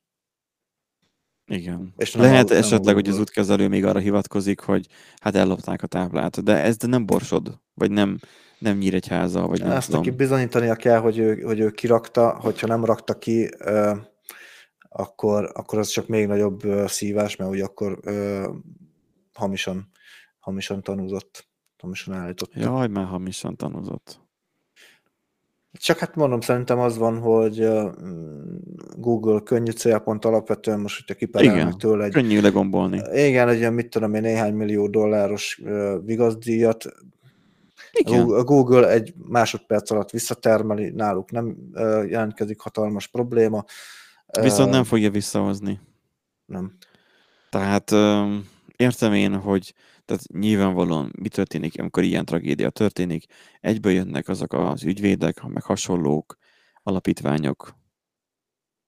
Igen. 1.45 1.93
És 1.97 2.15
Lehet 2.15 2.49
nem 2.49 2.57
esetleg, 2.57 2.95
hogy 2.95 3.09
az 3.09 3.19
útkezelő 3.19 3.67
még 3.67 3.85
arra 3.85 3.99
hivatkozik, 3.99 4.59
hogy 4.59 4.87
hát 5.19 5.35
ellopták 5.35 5.83
a 5.83 5.87
táblát, 5.87 6.43
de 6.43 6.61
ez 6.63 6.77
de 6.77 6.87
nem 6.87 7.05
borsod, 7.05 7.59
vagy 7.73 7.91
nem, 7.91 8.19
nem 8.61 8.77
Nyíregyháza, 8.77 9.47
vagy 9.47 9.59
nem 9.59 9.71
Ezt 9.71 9.85
tudom. 9.85 10.01
neki 10.01 10.15
bizonyítania 10.15 10.75
kell, 10.75 10.99
hogy 10.99 11.17
ő, 11.17 11.41
hogy 11.41 11.59
ő 11.59 11.69
kirakta, 11.69 12.39
hogyha 12.39 12.67
nem 12.67 12.85
rakta 12.85 13.17
ki, 13.17 13.49
ö, 13.57 13.91
akkor, 14.89 15.51
akkor 15.53 15.79
az 15.79 15.87
csak 15.87 16.07
még 16.07 16.27
nagyobb 16.27 16.63
ö, 16.63 16.83
szívás, 16.87 17.35
mert 17.35 17.51
úgy 17.51 17.61
akkor 17.61 17.99
ö, 18.01 18.49
hamisan, 19.33 19.89
hamisan 20.39 20.83
tanúzott, 20.83 21.47
hamisan 21.77 22.13
állított. 22.13 22.51
Jaj, 22.53 22.87
már 22.87 23.05
hamisan 23.05 23.55
tanúzott. 23.55 24.19
Csak 25.71 25.97
hát 25.97 26.15
mondom, 26.15 26.41
szerintem 26.41 26.79
az 26.79 26.97
van, 26.97 27.19
hogy 27.19 27.69
Google 28.97 29.39
könnyű 29.39 29.71
célpont 29.71 30.25
alapvetően 30.25 30.79
most, 30.79 30.97
hogyha 30.99 31.13
kiperelnek 31.13 31.73
tőle 31.73 32.03
egy... 32.03 32.11
könnyű 32.11 32.41
legombolni. 32.41 33.01
Igen, 33.13 33.49
egy 33.49 33.71
mit 33.71 33.89
tudom 33.89 34.13
én, 34.13 34.21
néhány 34.21 34.53
millió 34.53 34.87
dolláros 34.87 35.61
vigazdíjat, 36.05 36.85
igen. 37.91 38.29
A 38.29 38.43
Google 38.43 38.89
egy 38.89 39.13
másodperc 39.17 39.91
alatt 39.91 40.09
visszatermeli, 40.09 40.89
náluk 40.89 41.31
nem 41.31 41.57
jelentkezik 42.07 42.59
hatalmas 42.59 43.07
probléma. 43.07 43.63
Viszont 44.41 44.69
nem 44.69 44.83
fogja 44.83 45.11
visszahozni. 45.11 45.79
Nem. 46.45 46.77
Tehát 47.49 47.91
értem 48.75 49.13
én, 49.13 49.35
hogy 49.35 49.73
tehát 50.05 50.23
nyilvánvalóan 50.33 51.11
mi 51.19 51.27
történik, 51.27 51.79
amikor 51.79 52.03
ilyen 52.03 52.25
tragédia 52.25 52.69
történik, 52.69 53.25
egyből 53.59 53.91
jönnek 53.91 54.27
azok 54.27 54.53
az 54.53 54.83
ügyvédek, 54.83 55.43
meg 55.43 55.63
hasonlók, 55.63 56.37
alapítványok, 56.83 57.75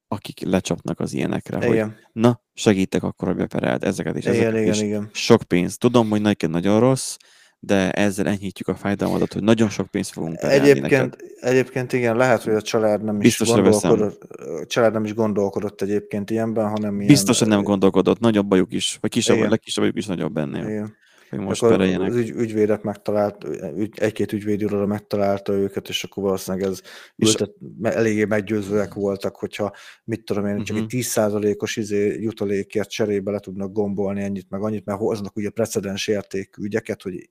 akik 0.08 0.40
lecsapnak 0.40 1.00
az 1.00 1.14
ilyenekre, 1.14 1.68
igen. 1.68 1.88
hogy 1.88 1.96
na, 2.12 2.42
segítek 2.54 3.04
akkor, 3.04 3.28
hogy 3.28 3.38
beperelt 3.38 3.84
ezeket 3.84 4.16
és 4.16 4.26
ezeket, 4.26 4.54
igen, 4.54 4.64
és 4.64 4.82
igen. 4.82 5.10
sok 5.14 5.44
pénz. 5.44 5.78
Tudom, 5.78 6.10
hogy 6.10 6.22
neked 6.22 6.50
nagyon 6.50 6.80
rossz, 6.80 7.18
de 7.66 7.92
ezzel 7.92 8.28
enyhítjük 8.28 8.68
a 8.68 8.76
fájdalmadat, 8.76 9.34
hogy 9.34 9.44
nagyon 9.44 9.70
sok 9.70 9.88
pénzt 9.88 10.12
fogunk 10.12 10.42
egyébként, 10.42 10.82
neked. 10.82 11.16
egyébként 11.40 11.94
igen, 11.94 12.16
lehet, 12.16 12.44
hogy 12.44 12.54
a 12.54 12.62
család 12.62 13.04
nem 13.04 13.22
is 13.22 13.40
gondolkodott, 13.40 14.24
a 14.24 14.66
család 14.66 14.94
nem 14.94 15.04
is 15.04 15.14
gondolkodott 15.14 15.82
egyébként 15.82 16.30
ilyenben, 16.30 16.70
hanem 16.70 16.96
ilyen... 16.96 17.08
Biztos, 17.08 17.40
hogy 17.40 17.48
nem 17.48 17.64
gondolkodott, 17.64 18.20
nagyobb 18.20 18.48
bajuk 18.48 18.74
is, 18.74 18.98
vagy 19.02 19.10
kisebb, 19.10 19.38
vagy 19.38 19.50
legkisebb 19.50 19.84
bajuk 19.84 19.98
is 19.98 20.06
nagyobb 20.06 20.38
ennél. 20.38 20.68
Igen. 20.68 20.96
Hogy 21.30 21.40
most 21.40 21.64
akkor 21.64 21.82
az 21.82 22.16
ügy, 22.16 22.30
ügyvédek 22.30 22.82
megtalált, 22.82 23.48
ügy, 23.78 23.94
egy-két 24.00 24.32
ügyvédőről 24.34 24.86
megtalálta 24.86 25.54
őket, 25.54 25.90
és 25.90 26.04
akkor 26.04 26.24
valószínűleg 26.24 26.70
ez 26.70 26.82
ültet, 27.18 27.52
eléggé 27.82 28.24
meggyőzőek 28.26 28.94
voltak, 28.94 29.36
hogyha 29.36 29.74
mit 30.04 30.26
tudom 30.26 30.46
én, 30.46 30.64
csak 30.64 30.78
uh-huh. 30.78 30.92
egy 30.92 31.06
10%-os 31.16 31.76
izé 31.76 32.22
jutalékért 32.22 32.90
cserébe 32.90 33.32
le 33.32 33.40
tudnak 33.40 33.72
gombolni 33.72 34.24
ennyit 34.24 34.50
meg 34.50 34.62
annyit, 34.62 34.86
mert 34.86 35.00
hoznak 35.00 35.36
ugye 35.36 35.50
precedens 35.50 36.08
értékű 36.08 36.64
ügyeket, 36.64 37.02
hogy 37.02 37.30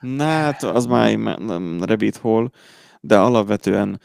Na, 0.00 0.24
hát 0.24 0.62
az 0.62 0.86
már 0.86 1.18
rabbit 1.80 2.16
hole, 2.16 2.48
de 3.00 3.18
alapvetően 3.18 4.00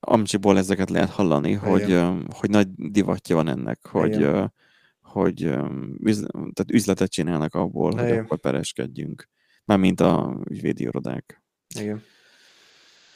amcsiból 0.00 0.58
ezeket 0.58 0.90
lehet 0.90 1.10
hallani, 1.10 1.52
hogy, 1.52 2.00
hogy 2.30 2.50
nagy 2.50 2.68
divatja 2.76 3.36
van 3.36 3.48
ennek, 3.48 3.86
hogy, 3.86 4.28
hogy 5.02 5.38
tehát 6.30 6.72
üzletet 6.72 7.10
csinálnak 7.10 7.54
abból, 7.54 7.92
Igen. 7.92 8.08
hogy 8.08 8.16
akkor 8.16 8.38
pereskedjünk. 8.38 9.28
Mármint 9.64 10.00
a 10.00 10.40
ügyvédi 10.50 10.82
irodák. 10.82 11.42
Igen. 11.78 12.02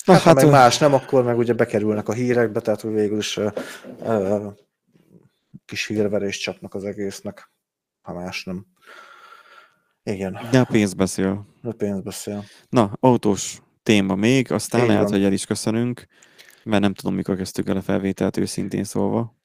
Na, 0.05 0.13
hát, 0.13 0.23
hát 0.23 0.35
meg 0.35 0.51
más 0.51 0.79
nem, 0.79 0.95
akkor 0.95 1.25
meg 1.25 1.39
ugye 1.39 1.53
bekerülnek 1.53 2.09
a 2.09 2.13
hírekbe, 2.13 2.61
tehát 2.61 2.81
hogy 2.81 2.93
végül 2.93 3.19
is 3.19 3.37
uh, 3.37 3.53
uh, 3.99 4.53
kis 5.65 5.87
hírverést 5.87 6.43
csapnak 6.43 6.75
az 6.75 6.85
egésznek, 6.85 7.53
ha 8.01 8.13
más 8.13 8.45
nem. 8.45 8.67
Igen. 10.13 10.39
De 10.51 10.61
a 10.61 10.65
pénz 10.65 10.95
beszél. 10.95 11.47
A 11.63 11.73
pénz 11.73 12.01
beszél. 12.01 12.45
Na, 12.69 12.93
autós 13.01 13.63
téma 13.83 14.15
még, 14.15 14.53
aztán 14.53 14.83
Igen. 14.83 14.95
lehet, 14.95 15.11
hogy 15.11 15.25
el 15.25 15.33
is 15.33 15.47
köszönünk, 15.47 16.07
mert 16.65 16.83
nem 16.83 16.95
tudom, 16.95 17.15
mikor 17.15 17.37
kezdtük 17.37 17.69
el 17.69 17.77
a 17.77 17.83
felvételt, 17.83 18.37
őszintén 18.37 18.85
szólva. 18.85 19.37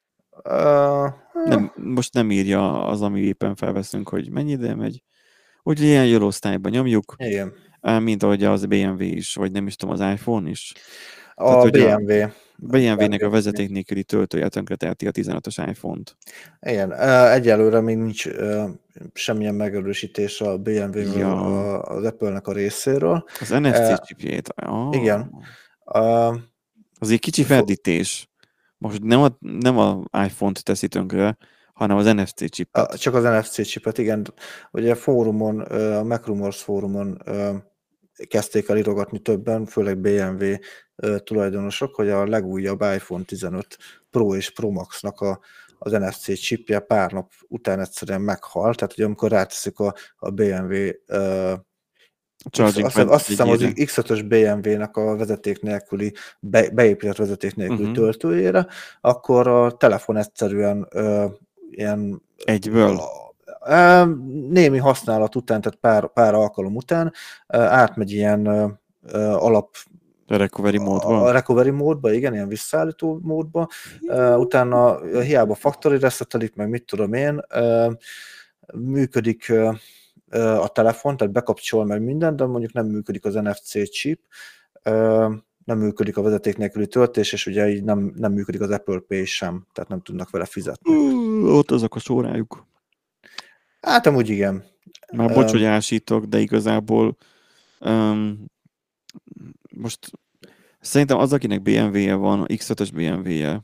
Uh, 0.43 1.13
nem, 1.45 1.73
most 1.75 2.13
nem 2.13 2.31
írja 2.31 2.85
az, 2.85 3.01
ami 3.01 3.21
éppen 3.21 3.55
felveszünk, 3.55 4.09
hogy 4.09 4.31
mennyi 4.31 4.51
ide 4.51 4.75
megy. 4.75 5.03
Úgyhogy 5.63 5.87
ilyen 5.87 6.07
jó 6.07 6.25
osztályban 6.25 6.71
nyomjuk. 6.71 7.15
Igen. 7.17 7.53
Mint 7.99 8.23
ahogy 8.23 8.43
az 8.43 8.65
BMW 8.65 9.01
is, 9.01 9.35
vagy 9.35 9.51
nem 9.51 9.67
is 9.67 9.75
tudom, 9.75 9.93
az 9.93 10.13
iPhone 10.13 10.49
is. 10.49 10.73
A 11.35 11.69
Tehát, 11.69 11.71
BMW. 11.71 12.27
BMW-nek 12.57 13.21
a 13.21 13.29
vezeték 13.29 13.69
nélküli 13.69 14.03
töltője 14.03 14.47
teheti 14.49 15.07
a 15.07 15.11
15-ös 15.11 15.67
iPhone-t. 15.69 16.17
Igen, 16.61 16.93
egyelőre 17.31 17.81
még 17.81 17.97
nincs 17.97 18.27
semmilyen 19.13 19.55
megerősítés 19.55 20.41
a 20.41 20.57
BMW-ről, 20.57 21.17
ja. 21.17 21.79
az 21.81 22.03
Apple-nek 22.05 22.47
a 22.47 22.53
részéről. 22.53 23.25
Az 23.39 23.49
NFC 23.49 24.05
chipjét. 24.05 24.53
Oh. 24.65 24.95
Igen. 24.95 25.31
Az 26.99 27.11
egy 27.11 27.19
kicsi 27.19 27.43
ferdítés. 27.43 28.29
Most 28.77 29.03
nem 29.03 29.21
a, 29.21 29.37
nem 29.39 29.77
a 29.77 30.03
iPhone-t 30.25 30.63
teszi 30.63 30.87
tönkre, 30.87 31.37
hanem 31.73 31.97
az 31.97 32.05
NFC 32.05 32.49
chipet. 32.49 32.99
Csak 32.99 33.13
az 33.13 33.23
NFC 33.23 33.61
chipet, 33.61 33.97
igen. 33.97 34.33
Ugye 34.71 34.91
a 34.91 34.95
fórumon, 34.95 35.59
a 35.59 36.03
MacRumors 36.03 36.61
fórumon 36.61 37.21
kezdték 38.27 38.69
el 38.69 38.77
irogatni 38.77 39.19
többen, 39.19 39.65
főleg 39.65 39.97
BMW 39.97 40.45
tulajdonosok, 41.23 41.95
hogy 41.95 42.09
a 42.09 42.25
legújabb 42.25 42.81
iPhone 42.81 43.23
15 43.23 43.77
Pro 44.09 44.35
és 44.35 44.49
Pro 44.49 44.69
Max-nak 44.69 45.21
a, 45.21 45.39
az 45.77 45.91
NFC 45.91 46.33
chipje 46.33 46.79
pár 46.79 47.11
nap 47.11 47.31
után 47.47 47.79
egyszerűen 47.79 48.21
meghalt, 48.21 48.77
tehát 48.77 48.93
hogy 48.93 49.03
amikor 49.03 49.31
ráteszik 49.31 49.79
a, 49.79 49.93
a 50.15 50.29
BMW 50.29 50.89
uh, 51.07 51.53
Charging 52.49 52.85
azt, 52.85 52.97
azt 52.97 53.27
hiszem 53.27 53.49
az 53.49 53.61
egyére. 53.61 53.91
X5-ös 53.91 54.23
BMW-nek 54.27 54.97
a 54.97 55.15
vezeték 55.15 55.61
nélküli, 55.61 56.13
be, 56.39 56.69
beépített 56.69 57.15
vezeték 57.15 57.55
nélküli 57.55 57.79
uh-huh. 57.79 57.95
töltőjére, 57.95 58.67
akkor 59.01 59.47
a 59.47 59.71
telefon 59.71 60.17
egyszerűen 60.17 60.87
ö, 60.91 61.25
ilyen 61.69 62.21
Egyből. 62.45 62.99
Némi 64.49 64.77
használat 64.77 65.35
után, 65.35 65.61
tehát 65.61 65.79
pár, 65.79 66.13
pár 66.13 66.33
alkalom 66.33 66.75
után 66.75 67.13
átmegy 67.47 68.11
ilyen 68.11 68.47
alap 69.37 69.75
A 70.27 70.35
recovery 70.35 70.77
a 70.77 70.81
módban. 70.81 71.31
recovery 71.31 71.69
módba, 71.69 72.11
igen, 72.11 72.33
ilyen 72.33 72.47
visszaállító 72.47 73.19
módba, 73.21 73.67
uh, 74.01 74.39
utána 74.39 74.99
hiába 75.21 75.55
factory 75.55 75.99
resetelik, 75.99 76.55
meg 76.55 76.69
mit 76.69 76.85
tudom 76.85 77.13
én, 77.13 77.41
uh, 77.55 77.93
működik 78.73 79.45
uh, 79.49 79.75
a 80.63 80.67
telefon, 80.67 81.17
tehát 81.17 81.33
bekapcsol 81.33 81.85
meg 81.85 82.01
minden, 82.01 82.35
de 82.35 82.45
mondjuk 82.45 82.73
nem 82.73 82.85
működik 82.85 83.25
az 83.25 83.33
NFC 83.33 83.89
chip, 83.89 84.19
nem 85.65 85.77
működik 85.77 86.17
a 86.17 86.21
vezeték 86.21 86.57
nélküli 86.57 86.87
töltés, 86.87 87.33
és 87.33 87.45
ugye 87.45 87.69
így 87.69 87.83
nem, 87.83 88.13
nem 88.15 88.31
működik 88.33 88.61
az 88.61 88.69
Apple 88.69 88.99
Pay 89.07 89.25
sem, 89.25 89.65
tehát 89.73 89.89
nem 89.89 90.01
tudnak 90.01 90.29
vele 90.29 90.45
fizetni. 90.45 90.93
Ott 91.45 91.71
azok 91.71 91.95
a 91.95 91.99
sórájuk. 91.99 92.65
Hát 93.83 94.05
amúgy 94.05 94.29
igen. 94.29 94.63
Már 95.13 95.33
bocs, 95.33 95.51
hogy 95.51 95.63
ásítok, 95.63 96.25
de 96.25 96.39
igazából 96.39 97.17
um, 97.79 98.45
most 99.75 100.11
szerintem 100.79 101.17
az, 101.17 101.33
akinek 101.33 101.61
BMW-je 101.61 102.13
van, 102.15 102.45
X5-ös 102.47 102.89
BMW-je, 102.93 103.63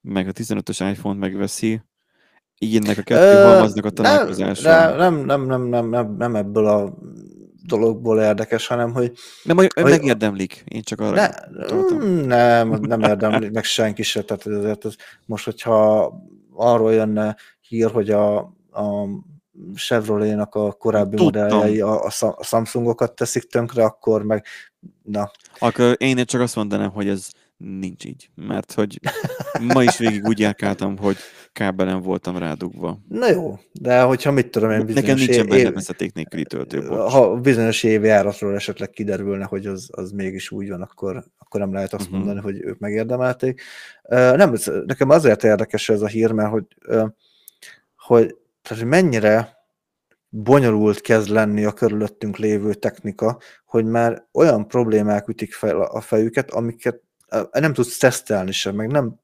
meg 0.00 0.28
a 0.28 0.32
15-ös 0.32 0.90
iPhone-t 0.92 1.18
megveszi, 1.20 1.82
így 2.58 2.76
ennek 2.76 2.98
a 2.98 3.02
kettő 3.02 3.38
Ö, 3.38 3.42
halmaznak 3.42 3.84
a 3.84 3.90
találkozása. 3.90 4.96
nem, 4.96 5.14
nem, 5.14 5.46
nem, 5.46 5.62
nem, 5.62 5.88
nem, 5.88 6.16
nem, 6.16 6.36
ebből 6.36 6.66
a 6.66 6.98
dologból 7.66 8.20
érdekes, 8.20 8.66
hanem 8.66 8.92
hogy 8.92 9.12
Nem, 9.42 9.56
hogy 9.56 9.70
Hogy- 9.74 9.90
megérdemlik. 9.90 10.64
Én 10.68 10.82
csak 10.82 11.00
arra 11.00 11.14
Ne, 11.14 11.28
mm, 11.74 12.26
nem, 12.26 12.68
nem 12.68 13.00
érdemli 13.00 13.48
meg 13.48 13.64
senki 13.64 14.02
se, 14.02 14.22
tehát 14.22 14.46
azért 14.46 14.84
ez, 14.84 14.94
most, 15.26 15.44
hogyha 15.44 16.12
arról 16.52 16.92
jönne 16.92 17.36
hír, 17.60 17.90
hogy 17.90 18.10
a, 18.10 18.54
a 18.72 19.06
Chevrolet-nak 19.74 20.54
a 20.54 20.72
korábbi 20.72 21.16
Tudtam. 21.16 21.42
modelljei 21.42 21.80
a, 21.80 22.04
a 22.04 22.10
Sa- 22.10 22.38
a 22.38 22.42
Samsungokat 22.42 23.14
teszik 23.14 23.42
tönkre, 23.44 23.84
akkor 23.84 24.22
meg, 24.22 24.44
na, 25.02 25.30
Akkor 25.58 25.94
én 25.98 26.24
csak 26.24 26.40
azt 26.40 26.56
mondanám, 26.56 26.90
hogy 26.90 27.08
ez 27.08 27.28
nincs 27.56 28.04
így. 28.04 28.30
Mert 28.34 28.72
hogy 28.72 29.00
ma 29.60 29.82
is 29.82 29.98
végig 29.98 30.24
úgy 30.26 30.38
járkáltam, 30.38 30.96
hogy 30.98 31.16
kábelen 31.52 32.02
voltam 32.02 32.36
rádugva. 32.36 32.98
na 33.08 33.30
jó, 33.30 33.58
de 33.72 34.02
hogyha 34.02 34.30
mit 34.30 34.50
tudom 34.50 34.70
én, 34.70 34.78
Nekem 34.78 34.94
bizonyos 34.94 35.26
nincsen 35.26 35.46
év, 35.46 35.62
benne 35.62 35.70
vezeték 35.74 36.12
nélküli 36.14 36.44
töltő. 36.44 36.86
bocs. 36.88 37.12
ha 37.12 37.36
bizonyos 37.36 37.82
évjáratról 37.82 38.54
esetleg 38.54 38.90
kiderülne, 38.90 39.44
hogy 39.44 39.66
az, 39.66 39.88
az 39.92 40.10
mégis 40.10 40.50
úgy 40.50 40.68
van, 40.68 40.82
akkor, 40.82 41.24
akkor 41.38 41.60
nem 41.60 41.72
lehet 41.72 41.92
azt 41.94 42.06
Mhm. 42.08 42.16
mondani, 42.16 42.40
hogy 42.40 42.60
ők 42.62 42.78
megérdemelték. 42.78 43.62
Nem, 44.08 44.54
nekem 44.86 45.10
azért 45.10 45.44
érdekes 45.44 45.88
ez 45.88 46.00
a 46.00 46.06
hír, 46.06 46.32
mert 46.32 46.50
hogy, 46.50 46.64
hogy, 47.96 48.36
tehát, 48.70 48.84
hogy 48.84 48.92
mennyire 48.92 49.58
bonyolult 50.28 51.00
kezd 51.00 51.28
lenni 51.28 51.64
a 51.64 51.72
körülöttünk 51.72 52.36
lévő 52.36 52.74
technika, 52.74 53.38
hogy 53.64 53.84
már 53.84 54.26
olyan 54.32 54.68
problémák 54.68 55.28
ütik 55.28 55.52
fel 55.52 55.80
a 55.80 56.00
fejüket, 56.00 56.50
amiket 56.50 57.02
nem 57.52 57.72
tudsz 57.72 57.98
tesztelni 57.98 58.52
sem, 58.52 58.74
meg 58.74 58.90
nem, 58.90 59.20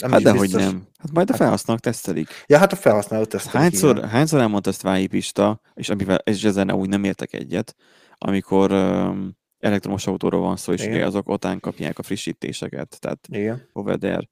nem 0.00 0.10
Hát 0.10 0.22
dehogy 0.22 0.40
biztos. 0.40 0.62
nem. 0.62 0.86
Hát 0.98 1.12
majd 1.12 1.30
a 1.30 1.34
felhasználók 1.34 1.82
tesztelik. 1.82 2.28
Ja, 2.46 2.58
hát 2.58 2.72
a 2.72 2.76
felhasználó 2.76 3.24
tesztelik. 3.24 3.60
Hányszor, 3.60 3.96
igen. 3.96 4.08
hányszor 4.08 4.40
elmondta 4.40 4.70
ezt 4.70 4.82
Vályi 4.82 5.06
Pista, 5.06 5.60
és, 5.74 5.88
amivel, 5.88 6.18
és 6.24 6.44
ezzel 6.44 6.70
úgy 6.70 6.88
nem 6.88 7.04
értek 7.04 7.32
egyet, 7.32 7.74
amikor 8.18 8.72
um, 8.72 9.36
elektromos 9.58 10.06
autóról 10.06 10.40
van 10.40 10.56
szó, 10.56 10.72
és 10.72 10.84
Igen. 10.84 11.06
azok 11.06 11.28
otán 11.28 11.60
kapják 11.60 11.98
a 11.98 12.02
frissítéseket, 12.02 12.96
tehát 13.00 13.26
Igen. 13.28 13.68
over 13.72 13.96
there, 13.96 14.28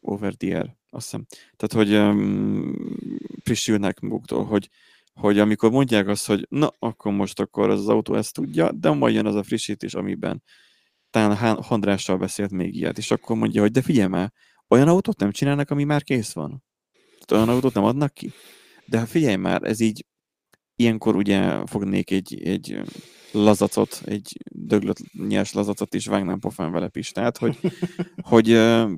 over 0.00 0.34
there, 0.34 0.77
azt 0.90 1.04
hiszem. 1.04 1.26
Tehát, 1.56 1.86
hogy 1.86 1.96
um, 1.96 2.74
frissülnek 3.42 4.00
maguktól, 4.00 4.44
hogy, 4.44 4.68
hogy 5.12 5.38
amikor 5.38 5.70
mondják 5.70 6.08
azt, 6.08 6.26
hogy 6.26 6.46
na, 6.48 6.72
akkor 6.78 7.12
most 7.12 7.40
akkor 7.40 7.70
az, 7.70 7.88
autó 7.88 8.14
ezt 8.14 8.34
tudja, 8.34 8.72
de 8.72 8.90
majd 8.90 9.14
jön 9.14 9.26
az 9.26 9.34
a 9.34 9.42
frissítés, 9.42 9.94
amiben 9.94 10.42
talán 11.10 11.62
Handrással 11.62 12.16
beszélt 12.16 12.50
még 12.50 12.74
ilyet, 12.74 12.98
és 12.98 13.10
akkor 13.10 13.36
mondja, 13.36 13.60
hogy 13.60 13.70
de 13.70 13.82
figyelj 13.82 14.08
már, 14.08 14.32
olyan 14.68 14.88
autót 14.88 15.18
nem 15.18 15.30
csinálnak, 15.30 15.70
ami 15.70 15.84
már 15.84 16.02
kész 16.02 16.32
van. 16.32 16.64
Tehát 17.12 17.44
olyan 17.44 17.48
autót 17.48 17.74
nem 17.74 17.84
adnak 17.84 18.14
ki. 18.14 18.32
De 18.86 18.98
hát 18.98 19.08
figyelj 19.08 19.36
már, 19.36 19.62
ez 19.62 19.80
így, 19.80 20.06
ilyenkor 20.78 21.16
ugye 21.16 21.66
fognék 21.66 22.10
egy, 22.10 22.42
egy 22.42 22.80
lazacot, 23.32 24.02
egy 24.04 24.38
döglött 24.50 25.12
nyers 25.28 25.52
lazacot 25.52 25.94
is 25.94 26.06
vágnám 26.06 26.38
pofán 26.38 26.72
vele 26.72 26.88
Pistát, 26.88 27.38
hogy, 27.38 27.58
hogy 28.30 28.46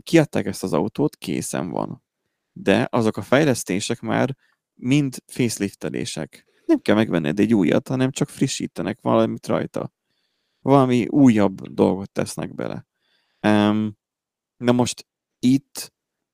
kiadták 0.02 0.46
ezt 0.46 0.62
az 0.62 0.72
autót, 0.72 1.16
készen 1.16 1.70
van. 1.70 2.02
De 2.52 2.88
azok 2.90 3.16
a 3.16 3.22
fejlesztések 3.22 4.00
már 4.00 4.36
mind 4.74 5.16
faceliftelések. 5.26 6.44
Nem 6.66 6.78
kell 6.78 6.94
megvenned 6.94 7.40
egy 7.40 7.54
újat, 7.54 7.88
hanem 7.88 8.10
csak 8.10 8.28
frissítenek 8.28 8.98
valamit 9.00 9.46
rajta. 9.46 9.92
Valami 10.60 11.06
újabb 11.08 11.68
dolgot 11.68 12.10
tesznek 12.12 12.54
bele. 12.54 12.86
Um, 13.46 13.96
na 14.56 14.72
most 14.72 15.06
itt 15.38 15.92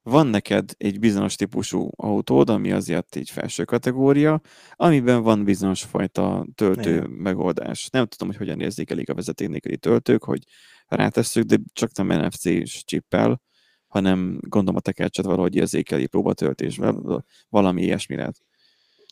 van 0.09 0.27
neked 0.27 0.71
egy 0.77 0.99
bizonyos 0.99 1.35
típusú 1.35 1.91
autód, 1.97 2.51
ami 2.51 2.73
azért 2.73 3.17
egy 3.17 3.31
felső 3.31 3.65
kategória, 3.65 4.41
amiben 4.73 5.23
van 5.23 5.45
bizonyos 5.45 5.83
fajta 5.83 6.47
töltő 6.55 6.95
Igen. 6.95 7.11
megoldás. 7.11 7.89
Nem 7.89 8.07
tudom, 8.07 8.29
hogy 8.29 8.37
hogyan 8.37 8.61
érzékelik 8.61 9.11
a 9.11 9.15
vezeték 9.15 9.49
nélküli 9.49 9.77
töltők, 9.77 10.25
hogy 10.25 10.43
rátesszük, 10.87 11.45
de 11.45 11.59
csak 11.73 11.97
nem 11.97 12.07
NFC-s 12.07 12.85
csippel, 12.85 13.43
hanem 13.87 14.39
gondolom 14.41 14.77
a 14.77 14.81
tekercset 14.81 15.25
valahogy 15.25 15.55
érzékeli 15.55 16.07
próbatöltésvel, 16.07 17.25
valami 17.49 17.83
ilyesmi 17.83 18.17
lehet. 18.17 18.37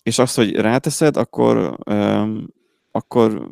És 0.02 0.18
azt, 0.18 0.36
hogy 0.36 0.54
ráteszed, 0.54 1.16
akkor, 1.16 1.78
um, 1.90 2.46
akkor 2.90 3.48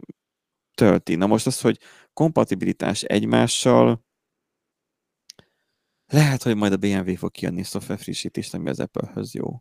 tölti. 0.74 1.14
Na 1.14 1.26
most 1.26 1.46
az, 1.46 1.60
hogy 1.60 1.78
kompatibilitás 2.12 3.02
egymással, 3.02 4.04
lehet, 6.12 6.42
hogy 6.42 6.56
majd 6.56 6.72
a 6.72 6.76
BMW 6.76 7.14
fog 7.16 7.30
kiadni 7.30 7.62
szoftver 7.62 7.98
frissítést, 7.98 8.54
ami 8.54 8.68
az 8.68 8.80
Apple-höz 8.80 9.34
jó. 9.34 9.56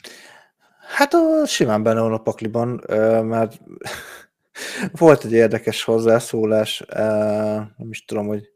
Hát 0.96 1.14
a, 1.14 1.46
simán 1.46 1.84
benne 1.84 2.02
van 2.02 2.14
a 2.14 2.18
pakliban, 2.18 2.84
mert 3.26 3.62
volt 4.92 5.24
egy 5.24 5.34
érdekes 5.34 5.84
hozzászólás, 5.84 6.84
nem 7.78 7.88
is 7.90 8.06
tudom, 8.06 8.28
hogy 8.28 8.50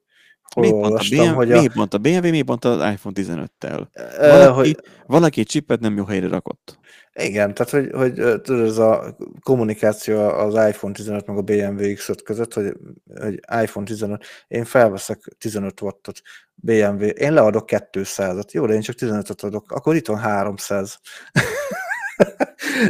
Miért 0.56 0.76
pont, 0.76 0.94
a 0.94 1.04
BMW, 1.10 1.34
hogy, 1.34 1.52
a, 1.52 1.56
miért 1.58 1.74
pont 1.74 1.94
a 1.94 1.98
BMW, 1.98 2.30
miért 2.30 2.46
pont 2.46 2.66
az 2.66 2.92
iPhone 2.92 3.16
15-tel? 3.22 3.88
ö, 4.18 4.28
Valaki, 4.30 4.54
hogy 4.54 4.78
valaki 5.06 5.40
egy 5.40 5.48
chipet 5.48 5.80
nem 5.80 5.98
jó 5.98 6.06
helyre 6.06 6.28
rakott. 6.28 6.80
igen, 7.14 7.54
tehát 7.54 7.72
hogy, 7.72 7.90
hogy 7.94 8.42
tudod, 8.42 8.66
ez 8.66 8.78
a 8.78 9.16
kommunikáció 9.44 10.20
az 10.20 10.54
iPhone 10.54 10.94
15 10.94 11.26
meg 11.28 11.38
a 11.38 11.42
BMW 11.42 11.82
X5 11.82 12.18
között, 12.24 12.54
hogy, 12.54 12.74
hogy 13.20 13.40
iPhone 13.62 13.86
15, 13.86 14.24
én 14.48 14.66
felveszek 14.66 15.36
15 15.38 15.82
wattot, 15.82 16.22
BMW, 16.56 17.04
én 17.04 17.34
leadok 17.34 17.70
200-at, 17.72 18.52
jó, 18.52 18.66
de 18.66 18.74
én 18.74 18.82
csak 18.82 18.96
15-öt 19.00 19.42
adok, 19.42 19.72
akkor 19.72 19.96
itt 19.96 20.08
van 20.08 20.18
300. 20.18 21.00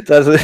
Tehát, 0.04 0.24
hogy 0.24 0.40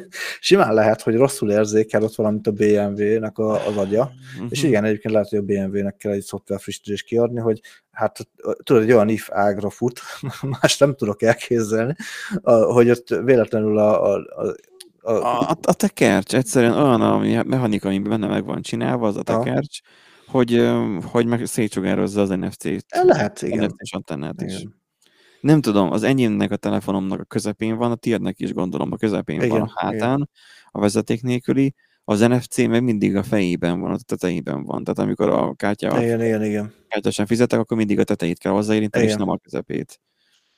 simán 0.40 0.74
lehet, 0.74 1.02
hogy 1.02 1.16
rosszul 1.16 1.50
érzékel 1.50 2.02
ott 2.02 2.14
valamit 2.14 2.46
a 2.46 2.50
BMW-nek 2.52 3.38
a, 3.38 3.66
az 3.66 3.76
agya, 3.76 4.12
Mhm. 4.38 4.46
és 4.48 4.62
igen, 4.62 4.84
egyébként 4.84 5.14
lehet, 5.14 5.28
hogy 5.28 5.38
a 5.38 5.42
BMW-nek 5.42 5.96
kell 5.96 6.12
egy 6.12 6.22
szoftver 6.22 6.60
frissítést 6.60 7.06
kiadni, 7.06 7.40
hogy 7.40 7.60
hát 7.90 8.18
tudod, 8.62 8.82
egy 8.82 8.92
olyan 8.92 9.08
if 9.08 9.28
ágra 9.32 9.70
fut, 9.70 10.00
más 10.60 10.78
nem 10.78 10.94
tudok 10.94 11.22
elképzelni, 11.22 11.94
a, 12.42 12.52
hogy 12.52 12.90
ott 12.90 13.08
véletlenül 13.08 13.78
a, 13.78 14.12
a, 14.14 14.18
a, 14.36 14.54
a, 15.00 15.12
A, 15.12 15.40
a, 15.40 15.56
a 15.62 15.72
tekercs 15.74 16.34
egyszerűen 16.34 16.72
olyan 16.72 17.00
a 17.00 17.18
mechanika, 17.42 17.88
ami 17.88 17.98
benne 17.98 18.26
meg 18.26 18.44
van 18.44 18.62
csinálva, 18.62 19.06
az 19.06 19.16
a 19.16 19.22
tekercs, 19.22 19.80
hogy, 20.26 20.54
ö, 20.54 20.98
hogy 21.02 21.26
meg 21.26 21.46
szétsugározza 21.46 22.20
az 22.20 22.28
NFC-t. 22.28 22.86
lehet, 23.02 23.42
igen. 23.42 23.64
NFC-s 23.64 23.92
antennát 23.92 24.42
is. 24.42 24.54
igen. 24.58 24.80
Nem 25.42 25.60
tudom, 25.60 25.90
az 25.90 26.02
enyémnek 26.02 26.50
a 26.50 26.56
telefonomnak 26.56 27.20
a 27.20 27.24
közepén 27.24 27.76
van, 27.76 27.90
a 27.90 27.94
tiédnek 27.94 28.40
is 28.40 28.52
gondolom 28.52 28.92
a 28.92 28.96
közepén 28.96 29.36
Igen, 29.40 29.48
van 29.48 29.60
a 29.60 29.72
hátán, 29.74 30.30
a 30.70 30.80
vezeték 30.80 31.22
nélküli, 31.22 31.74
az 32.04 32.20
NFC 32.20 32.56
meg 32.66 32.82
mindig 32.82 33.16
a 33.16 33.22
fejében 33.22 33.80
van, 33.80 33.92
a 33.92 33.96
tetejében 34.06 34.64
van. 34.64 34.84
Tehát 34.84 34.98
amikor 34.98 35.28
a 35.28 35.54
kártya, 35.54 36.02
Igen, 36.02 36.22
igen, 36.22 36.44
igen. 36.44 36.74
kártyásan 36.88 37.26
fizetek, 37.26 37.58
akkor 37.58 37.76
mindig 37.76 37.98
a 37.98 38.04
tetejét 38.04 38.38
kell 38.38 38.52
hozzáérinteni, 38.52 39.04
és 39.04 39.10
Igen. 39.10 39.24
nem 39.26 39.34
a 39.34 39.38
közepét. 39.38 40.00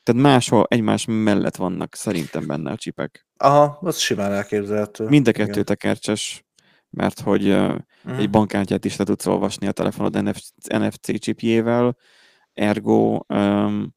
Tehát 0.03 0.23
máshol 0.23 0.67
egymás 0.69 1.05
mellett 1.09 1.57
vannak 1.57 1.95
szerintem 1.95 2.47
benne 2.47 2.71
a 2.71 2.77
csipek. 2.77 3.27
Aha, 3.37 3.79
az 3.81 3.99
simán 3.99 4.33
elképzelhető. 4.33 5.05
Mind 5.09 5.29
a 5.29 5.33
kettő 5.33 5.51
Igen. 5.51 5.65
tekercses, 5.65 6.45
mert 6.91 7.21
hogy 7.21 7.47
ö, 7.49 7.75
Mhm. 8.05 8.19
egy 8.19 8.31
bankkártyát 8.31 8.85
is 8.85 8.97
le 8.97 9.05
tudsz 9.05 9.27
olvasni 9.27 9.67
a 9.67 9.73
telefonod 9.73 10.23
NFC, 10.23 10.49
NFC 10.69 11.19
chipjével, 11.19 11.97
ergo 12.53 13.21
um, 13.29 13.95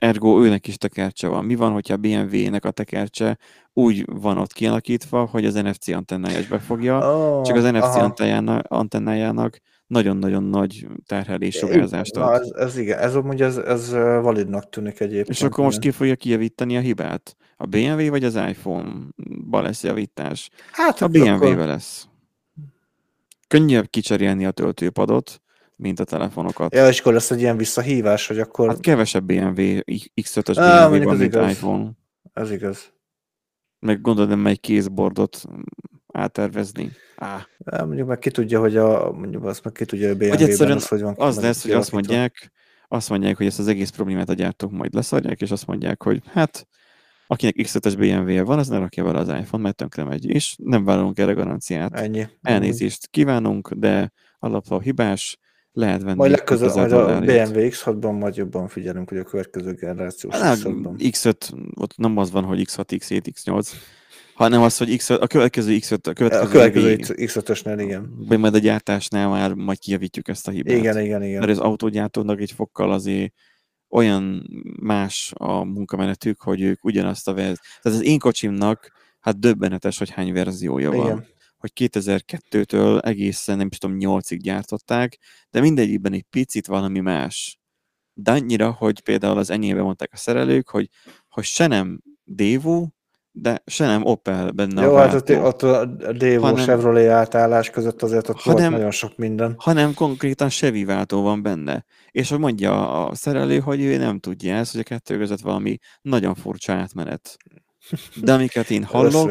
ergo 0.00 0.44
őnek 0.44 0.66
is 0.66 0.76
tekercse 0.76 1.28
van. 1.28 1.44
Mi 1.44 1.54
van, 1.54 1.72
hogyha 1.72 1.94
a 1.94 1.96
BMW-nek 1.96 2.64
a 2.64 2.70
tekercse 2.70 3.38
úgy 3.72 4.04
van 4.20 4.38
ott 4.38 4.52
kialakítva, 4.52 5.24
hogy 5.24 5.44
az 5.44 5.54
NFC 5.54 5.88
antennája 5.88 6.38
is 6.38 6.46
befogja, 6.46 7.14
Oh, 7.14 7.44
csak 7.44 7.56
az 7.56 7.64
NFC 7.64 7.82
aha. 7.82 8.00
antennájának, 8.02 8.64
antennájának 8.68 9.58
nagyon-nagyon 9.86 10.42
nagy 10.42 10.86
terhelés 11.06 11.54
sugárzást 11.56 12.16
ad. 12.16 12.40
ez, 12.40 12.50
ez 12.50 12.76
igen, 12.78 12.98
ez 12.98 13.14
amúgy 13.14 13.42
ez, 13.42 13.56
ez 13.56 13.90
validnak 14.22 14.68
tűnik 14.68 15.00
egyébként. 15.00 15.28
És 15.28 15.42
akkor 15.42 15.64
most 15.64 15.78
ki 15.78 15.90
fogja 15.90 16.16
kijavítani 16.16 16.76
a 16.76 16.80
hibát? 16.80 17.36
A 17.56 17.66
BMW 17.66 18.08
vagy 18.10 18.24
az 18.24 18.34
iPhone-ba 18.34 19.60
lesz 19.62 19.82
javítás? 19.84 20.50
Hát 20.72 21.00
A 21.00 21.04
akkor- 21.04 21.10
BMW-vel 21.20 21.66
lesz. 21.66 22.08
Könnyebb 23.48 23.86
kicserélni 23.90 24.46
a 24.46 24.50
töltőpadot, 24.50 25.40
mint 25.80 26.00
a 26.00 26.04
telefonokat. 26.04 26.74
Ja, 26.74 26.88
és 26.88 27.00
akkor 27.00 27.12
lesz 27.12 27.30
egy 27.30 27.40
ilyen 27.40 27.56
visszahívás, 27.56 28.26
hogy 28.26 28.38
akkor 28.38 28.68
Hát 28.68 28.80
kevesebb 28.80 29.24
BMW, 29.24 29.78
X5-ös 30.22 30.58
Á, 30.58 30.88
BMW 30.88 31.04
van, 31.04 31.16
mint 31.16 31.34
igaz. 31.34 31.50
iPhone. 31.50 31.90
ez 32.32 32.50
igaz. 32.50 32.92
Meg 33.78 34.00
gondolod, 34.00 34.30
nem 34.30 34.46
egy 34.46 34.60
kézbordot 34.60 35.44
áttervezni. 36.12 36.90
Á. 37.16 37.46
Á, 37.64 37.84
mondjuk 37.84 38.08
meg 38.08 38.18
ki 38.18 38.30
tudja, 38.30 38.60
hogy 38.60 38.76
a, 38.76 39.12
mondjuk 39.12 39.44
azt 39.44 39.64
meg 39.64 39.72
ki 39.72 39.84
tudja, 39.84 40.06
hogy 40.06 40.14
a 40.16 40.18
BMW-ben 40.18 40.48
egyszerűen 40.48 40.76
az, 40.76 40.88
hogy 40.88 41.00
van 41.02 41.14
Az 41.16 41.40
lesz, 41.40 41.62
hogy 41.62 41.72
azt 41.72 41.92
mondják, 41.92 42.52
azt 42.88 43.08
mondják, 43.08 43.36
hogy 43.36 43.46
ezt 43.46 43.58
az 43.58 43.68
egész 43.68 43.90
problémát 43.90 44.28
a 44.28 44.32
gyártók 44.32 44.70
majd 44.70 44.94
leszarják, 44.94 45.40
és 45.40 45.50
azt 45.50 45.66
mondják, 45.66 46.02
hogy 46.02 46.22
hát 46.32 46.68
akinek 47.26 47.54
X5-es 47.58 47.94
BMW-je 47.96 48.42
van, 48.42 48.58
az 48.58 48.68
ne 48.68 48.78
rakja 48.78 49.04
vele 49.04 49.18
az 49.18 49.28
iPhone, 49.28 49.62
mert 49.62 49.76
tönkre 49.76 50.04
megy, 50.04 50.26
és 50.26 50.54
nem 50.62 50.84
vállalunk 50.84 51.18
erre 51.18 51.32
garanciát. 51.32 51.94
Ennyi. 51.94 52.26
Elnézést 52.42 53.08
kívánunk, 53.08 53.72
de 53.72 54.12
alapvetően 54.38 54.80
hibás, 54.80 55.38
lehet 55.72 56.02
venni 56.02 56.16
Majd 56.16 56.30
legközelebb, 56.30 56.76
5000 56.76 57.04
majd 57.04 57.28
a. 57.28 57.32
BMW 57.32 57.68
X6-ban 57.68 58.18
majd 58.18 58.36
jobban 58.36 58.68
figyelünk, 58.68 59.08
hogy 59.08 59.18
a 59.18 59.22
következő 59.22 59.72
generációs 59.72 60.36
Hát, 60.36 60.58
X6-ban. 60.58 60.94
X5, 60.98 61.34
ott 61.74 61.96
nem 61.96 62.16
az 62.16 62.30
van, 62.30 62.44
hogy 62.44 62.68
X6, 62.70 62.84
X7, 62.88 63.32
X8, 63.34 63.68
hanem 64.34 64.62
az, 64.62 64.76
hogy 64.76 64.88
X5, 64.90 65.20
a 65.20 65.26
következő 65.26 65.76
X5, 65.80 66.08
a 66.08 66.12
következő, 66.12 66.42
A 66.44 66.48
következő 66.48 66.90
évi- 66.90 67.14
X5-ösnél, 67.16 67.76
igen. 67.80 68.14
vagy 68.28 68.38
majd 68.38 68.54
a 68.54 68.58
gyártásnál 68.58 69.28
már 69.28 69.54
majd 69.54 69.78
kijavítjuk 69.78 70.28
ezt 70.28 70.48
a 70.48 70.50
hibát. 70.50 70.76
Igen, 70.76 70.98
igen, 70.98 71.22
igen. 71.22 71.38
Mert 71.38 71.50
az 71.50 71.58
autógyártónak 71.58 72.40
egy 72.40 72.52
fokkal 72.52 72.92
azért 72.92 73.32
olyan 73.88 74.48
más 74.80 75.32
a 75.36 75.64
munkamenetük, 75.64 76.40
hogy 76.40 76.62
ők 76.62 76.84
ugyanazt 76.84 77.28
a 77.28 77.34
verziót. 77.34 77.58
Tehát 77.82 77.98
az 77.98 78.04
én 78.04 78.18
kocsimnak 78.18 78.92
hát 79.20 79.38
döbbenetes, 79.38 79.98
hogy 79.98 80.10
hány 80.10 80.32
verziója 80.32 80.90
van. 80.92 81.26
Hogy 81.60 81.72
2002-től 81.74 83.04
egészen 83.04 83.56
nem 83.56 83.68
is 83.70 83.78
tudom 83.78 83.96
8-ig 84.00 84.38
gyártották, 84.42 85.18
de 85.50 85.60
mindegyikben 85.60 86.12
egy 86.12 86.24
picit 86.30 86.66
valami 86.66 87.00
más. 87.00 87.58
De 88.12 88.30
annyira, 88.30 88.70
hogy 88.70 89.00
például 89.00 89.38
az 89.38 89.50
enyémben 89.50 89.84
mondták 89.84 90.10
a 90.12 90.16
szerelők, 90.16 90.68
hogy, 90.68 90.88
hogy 91.28 91.44
se 91.44 91.66
nem 91.66 92.00
Daewoo, 92.24 92.86
de 93.32 93.62
se 93.66 93.86
nem 93.86 94.04
Opel 94.04 94.50
benne 94.50 94.82
Jó, 94.82 94.94
a 94.94 94.98
hát 94.98 95.14
ott, 95.14 95.30
ott 95.30 95.62
a 95.62 95.84
Devo 96.12 96.40
Hanem- 96.42 96.64
Chevrolet 96.64 97.10
átállás 97.10 97.70
között 97.70 98.02
azért 98.02 98.28
ott 98.28 98.42
volt 98.42 98.56
Hanem- 98.56 98.72
nagyon 98.72 98.90
sok 98.90 99.16
minden. 99.16 99.54
hanem 99.58 99.94
konkrétan 99.94 100.48
Chevy 100.48 100.84
váltó 100.84 101.22
van 101.22 101.42
benne. 101.42 101.84
És 102.10 102.30
hogy 102.30 102.38
mondja 102.38 103.04
a 103.06 103.14
szerelő, 103.14 103.58
hogy 103.58 103.80
ő 103.80 103.96
nem 103.96 104.18
tudja 104.18 104.54
ezt, 104.54 104.72
hogy 104.72 104.80
a 104.80 104.84
kettő 104.84 105.18
között 105.18 105.40
valami 105.40 105.78
nagyon 106.02 106.34
furcsa 106.34 106.72
átmenet. 106.72 107.36
De 108.22 108.32
amiket 108.32 108.70
én 108.70 108.84
hallok. 108.84 109.30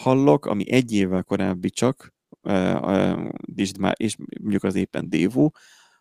Hallok, 0.00 0.46
ami 0.46 0.72
egy 0.72 0.92
évvel 0.92 1.22
korábbi 1.22 1.70
csak, 1.70 2.14
és, 3.94 4.16
mondjuk 4.40 4.64
az 4.64 4.74
éppen 4.74 5.08
Dévú, 5.08 5.50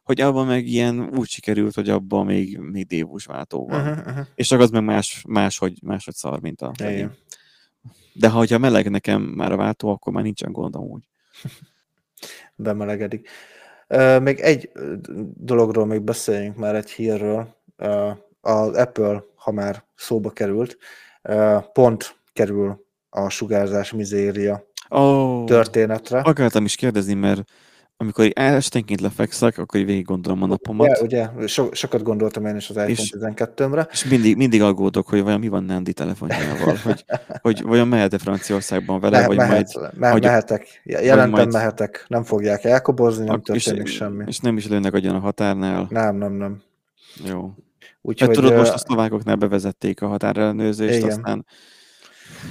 hogy 0.04 0.22
abban 0.22 0.48
meg 0.48 0.68
ilyen 0.68 1.18
úgy 1.18 1.28
sikerült, 1.28 1.76
hogy 1.76 1.90
abban 1.90 2.26
még, 2.26 2.58
még 2.58 2.86
Dévús 2.86 3.26
váltó 3.26 3.68
van. 3.68 3.88
Uh-huh, 3.88 4.08
uh-huh. 4.08 4.26
És 4.36 4.48
csak 4.48 4.60
az 4.60 4.70
meg 4.70 4.84
más, 4.84 5.24
máshogy, 5.28 5.80
máshogy 5.84 6.14
szar, 6.14 6.42
mint 6.42 6.62
a 6.62 6.72
Igen. 6.78 7.16
De 8.14 8.30
ha 8.30 8.38
hogyha 8.38 8.58
meleg 8.58 8.90
nekem 8.90 9.22
már 9.22 9.52
a 9.52 9.56
váltó, 9.56 9.90
akkor 9.90 10.14
már 10.14 10.24
nincsen 10.24 10.52
gond 10.52 10.76
amúgy. 10.76 11.04
bemelegedik. 12.56 13.30
Ö, 13.88 14.20
Még 14.20 14.40
egy 14.40 14.72
dologról 15.36 15.86
még 15.86 16.02
beszéljünk 16.02 16.56
már 16.58 16.76
egy 16.76 16.90
hírről. 16.90 17.56
Ö, 17.76 18.12
Az 18.42 18.76
Apple, 18.76 19.24
ha 19.36 19.52
már 19.52 19.84
szóba 19.96 20.30
került, 20.30 20.78
pont 21.74 22.16
kerül 22.34 22.88
a 23.10 23.30
sugárzás 23.30 23.91
mizéria 23.91 24.68
Oh, 24.90 25.45
történetre. 25.45 26.19
akartam 26.19 26.65
is 26.65 26.76
kérdezni, 26.76 27.14
mert 27.14 27.44
amikor 27.98 28.30
esténként 28.34 29.02
lefekszek, 29.02 29.57
akkor 29.57 29.80
így 29.80 29.86
végig 29.86 30.06
gondolom 30.06 30.44
a 30.44 30.45
napomat, 30.45 31.02
Ugye, 31.02 31.30
ugye 31.36 31.48
so, 31.48 31.68
sokat 31.72 32.03
gondoltam 32.03 32.45
én 32.45 32.56
is 32.56 32.69
az 32.69 32.76
iPhone 32.76 32.91
És- 32.91 33.14
12-ömre. 33.19 33.88
és 33.91 34.06
mindig, 34.06 34.36
mindig 34.36 34.61
aggódok, 34.61 35.07
hogy 35.07 35.23
vajon 35.23 35.40
mi 35.40 35.48
van 35.48 35.64
Nandi 35.64 35.94
telefonjával, 35.94 36.76
hogy, 36.84 37.06
hogy 37.41 37.61
vajon 37.61 37.88
mehet-e 37.88 38.18
Franciaországban 38.18 38.99
vele, 38.99 39.19
Me, 39.19 39.27
vagy 39.27 39.38
mehet, 39.38 39.73
majd 39.76 39.98
me, 39.98 40.10
hogy- 40.10 40.23
mehetek, 40.23 40.81
jelentem 40.84 41.30
majd- 41.30 41.52
mehetek, 41.53 42.06
nem 42.07 42.23
fogják 42.23 42.64
elkobozni, 42.64 43.26
nem 43.26 43.34
ak- 43.36 43.49
és, 43.56 43.64
történik 43.64 43.88
semmi. 43.91 44.23
és 44.27 44.40
nem 44.40 44.57
is 44.57 44.68
lőnek 44.68 44.94
agyon 44.94 45.15
a 45.15 45.19
határnál. 45.19 45.88
Nem, 45.90 46.15
nem, 46.15 46.31
nem. 46.34 46.61
Jó. 47.26 47.41
Hát 47.80 47.90
Úgyhogy 48.02 48.30
tudod, 48.30 48.52
ö, 48.52 48.57
most 48.57 48.73
a 48.73 48.77
szlovákoknál 48.77 49.36
bevezették 49.36 50.02
a 50.02 50.07
határellenőrzést, 50.07 50.98
Igen. 50.98 51.10
aztán 51.10 51.45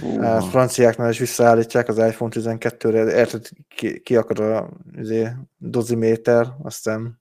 A 0.02 0.04
Húha. 0.04 0.40
franciáknál 0.40 1.10
is 1.10 1.18
visszaállítják 1.18 1.88
az 1.88 1.98
iPhone 1.98 2.32
12-re, 2.34 3.16
érted, 3.18 3.48
ki, 3.68 4.00
ki 4.00 4.16
akar 4.16 4.40
a 4.40 4.68
izé, 4.96 5.28
doziméter, 5.56 6.46
aztán... 6.62 7.20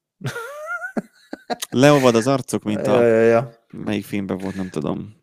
leolvad 1.69 2.15
az 2.15 2.27
arcuk, 2.27 2.63
mint 2.63 2.85
Ja, 2.85 2.97
a 2.97 3.01
ja, 3.01 3.21
ja. 3.21 3.51
melyik 3.71 4.05
filmben 4.05 4.37
volt, 4.37 4.55
nem 4.55 4.69
tudom. 4.69 5.15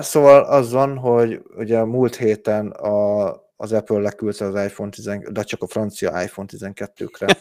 Szóval 0.00 0.42
az 0.44 0.72
van, 0.72 0.96
hogy 0.96 1.42
ugye 1.56 1.78
a 1.78 1.86
múlt 1.86 2.16
héten 2.16 2.66
a, 2.70 3.26
az 3.56 3.72
Apple 3.72 3.98
leküldte 3.98 4.44
az 4.44 4.64
iPhone 4.64 4.90
10, 4.90 5.10
de 5.30 5.42
csak 5.42 5.62
a 5.62 5.66
francia 5.66 6.22
iPhone 6.22 6.48
12-kre. 6.52 7.26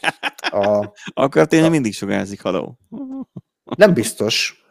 A, 0.52 0.94
Akkor 1.14 1.46
tényleg 1.46 1.72
mindig 1.72 1.94
sugárzik, 1.94 2.42
haló. 2.42 2.80
nem 3.78 3.94
biztos. 3.94 4.65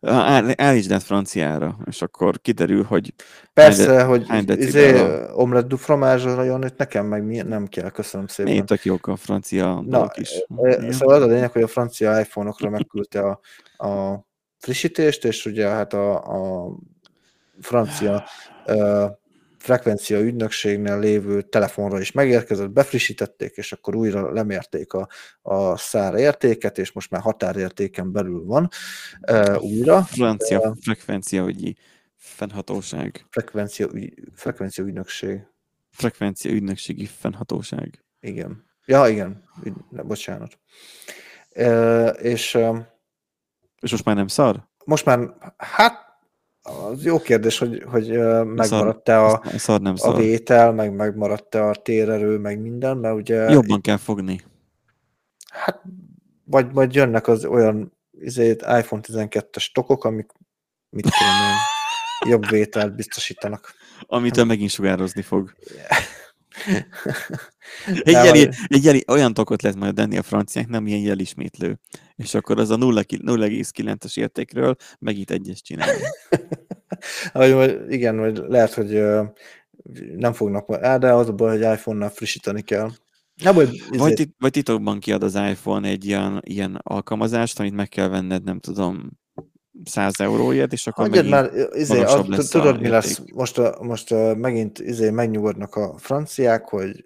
Áll- 0.00 0.52
Állítsd 0.56 0.92
át 0.92 1.02
franciára, 1.02 1.76
és 1.86 2.02
akkor 2.02 2.40
kiderül, 2.40 2.82
hogy 2.84 3.14
Persze, 3.52 3.86
de- 3.86 4.02
hogy 4.02 4.28
hány 4.28 4.44
izé, 4.44 4.54
decibel 4.54 5.34
omelette 5.34 5.66
du 5.68 5.76
fromage 5.76 6.66
itt 6.66 6.76
nekem 6.76 7.06
meg 7.06 7.24
mi, 7.24 7.36
nem 7.40 7.66
kell, 7.66 7.90
köszönöm 7.90 8.26
szépen. 8.26 8.52
miért 8.52 8.66
tök 8.66 8.84
jók 8.84 9.06
a 9.06 9.16
francia 9.16 9.80
Na, 9.86 10.10
is. 10.14 10.30
Igen. 10.56 10.92
Szóval 10.92 11.14
az 11.14 11.22
a 11.22 11.26
lényeg, 11.26 11.50
hogy 11.52 11.62
a 11.62 11.66
francia 11.66 12.20
iPhone-okra 12.20 12.70
megküldte 12.70 13.20
a, 13.20 13.40
a 13.88 14.24
frissítést, 14.58 15.24
és 15.24 15.46
ugye 15.46 15.68
hát 15.68 15.92
a, 15.92 16.14
a 16.64 16.70
francia 17.60 18.24
frekvencia 19.60 20.20
ügynökségnél 20.20 20.98
lévő 20.98 21.42
telefonra 21.42 22.00
is 22.00 22.12
megérkezett, 22.12 22.70
befrissítették, 22.70 23.56
és 23.56 23.72
akkor 23.72 23.94
újra 23.96 24.32
lemérték 24.32 24.92
a, 24.92 25.08
a 25.42 25.76
szár 25.76 26.14
értéket, 26.14 26.78
és 26.78 26.92
most 26.92 27.10
már 27.10 27.20
határértéken 27.20 28.12
belül 28.12 28.44
van 28.44 28.68
ö, 29.26 29.56
újra. 29.56 30.02
Francia 30.02 30.76
frekvencia 30.80 31.46
ügyi 31.46 31.76
fennhatóság. 32.16 33.26
Frekvencia, 33.30 33.88
ügy, 33.92 34.14
frekvencia 34.34 34.84
ügynökség. 34.84 35.46
Frekvencia 35.90 36.50
ügynökségi 36.50 37.06
fennhatóság. 37.06 38.04
Igen. 38.20 38.64
Ja, 38.84 39.08
igen. 39.08 39.44
Ügy, 39.64 39.72
ne, 39.90 40.02
bocsánat. 40.02 40.58
Ö, 41.52 42.06
és 42.08 42.54
ö, 42.54 42.78
És 43.80 43.90
most 43.90 44.04
már 44.04 44.16
nem 44.16 44.26
szar? 44.26 44.68
most 44.84 45.04
már, 45.04 45.20
hát 45.56 46.09
az 46.62 47.04
jó 47.04 47.18
kérdés, 47.18 47.58
hogy, 47.58 47.84
hogy 47.86 48.08
megmaradt-e 48.44 49.20
a, 49.24 49.32
A 49.32 49.58
szar 49.58 49.80
nem 49.80 49.92
a 49.92 49.96
szar. 49.96 50.16
vétel, 50.16 50.72
meg 50.72 50.94
megmaradt-e 50.94 51.64
a 51.64 51.74
térerő, 51.74 52.38
meg 52.38 52.60
minden, 52.60 52.96
mert 52.96 53.14
ugye 53.14 53.50
Jobban 53.50 53.80
kell 53.80 53.96
fogni. 53.96 54.40
hát 55.50 55.82
vagy 56.44 56.72
majd 56.72 56.94
jönnek 56.94 57.28
az 57.28 57.44
olyan 57.44 57.96
izét, 58.20 58.60
iPhone 58.62 59.02
12-es 59.06 59.72
tokok, 59.72 60.04
amik 60.04 60.30
mit 60.88 61.02
tudom 61.02 61.34
én, 61.50 61.56
jobb 62.30 62.48
vételt 62.48 62.94
biztosítanak. 62.94 63.74
Amitől 64.06 64.44
megint 64.44 64.70
sugározni 64.70 65.22
fog. 65.22 65.52
Egy, 68.02 68.12
jeli, 68.12 68.44
vagy- 68.44 68.54
egy 68.66 68.84
jeli, 68.84 69.04
olyan 69.08 69.34
tokot 69.34 69.62
lehet 69.62 69.78
majd 69.78 69.98
adni 69.98 70.18
a 70.18 70.22
franciák, 70.22 70.68
nem 70.68 70.86
ilyen 70.86 71.00
jelismétlő. 71.00 71.78
És 72.16 72.34
akkor 72.34 72.58
az 72.58 72.70
a 72.70 72.76
0,9 72.76 73.18
0,9-es 73.24 74.18
értékről 74.18 74.76
megint 74.98 75.30
egyes 75.30 75.62
csinálni. 75.62 76.00
Vagy, 77.32 77.52
vagy, 77.52 77.80
igen, 77.88 78.16
vagy 78.16 78.42
lehet, 78.48 78.72
hogy 78.72 79.02
nem 80.16 80.32
fognak 80.32 80.66
majd, 80.66 80.82
á, 80.82 80.96
de 80.98 81.12
az 81.12 81.28
a 81.28 81.32
baj, 81.32 81.58
hogy 81.58 81.72
iPhone-nal 81.72 82.08
frissíteni 82.08 82.62
kell. 82.62 82.90
Hogy 83.44 83.54
Vagy, 83.54 83.80
izé, 83.90 84.14
tit, 84.14 84.34
vagy 84.38 84.50
titokban 84.50 84.98
kiad 84.98 85.22
az 85.22 85.34
iPhone 85.34 85.88
egy 85.88 86.04
ilyen, 86.04 86.40
ilyen 86.44 86.80
alkalmazást, 86.82 87.60
amit 87.60 87.74
meg 87.74 87.88
kell 87.88 88.08
venned, 88.08 88.44
nem 88.44 88.58
tudom, 88.58 89.10
100 89.84 90.20
euróért, 90.20 90.72
és 90.72 90.86
akkor 90.86 91.08
megint... 91.08 91.30
már, 91.30 91.50
izé, 91.72 92.02
a, 92.02 92.24
lesz 92.26 92.48
tudod, 92.48 92.80
mi 92.80 92.88
lesz? 92.88 93.22
Most, 93.34 93.58
a, 93.58 93.78
most 93.82 94.12
a, 94.12 94.34
megint 94.34 94.78
izé 94.78 95.10
megnyugodnak 95.10 95.74
a 95.74 95.94
franciák, 95.98 96.68
hogy 96.68 97.04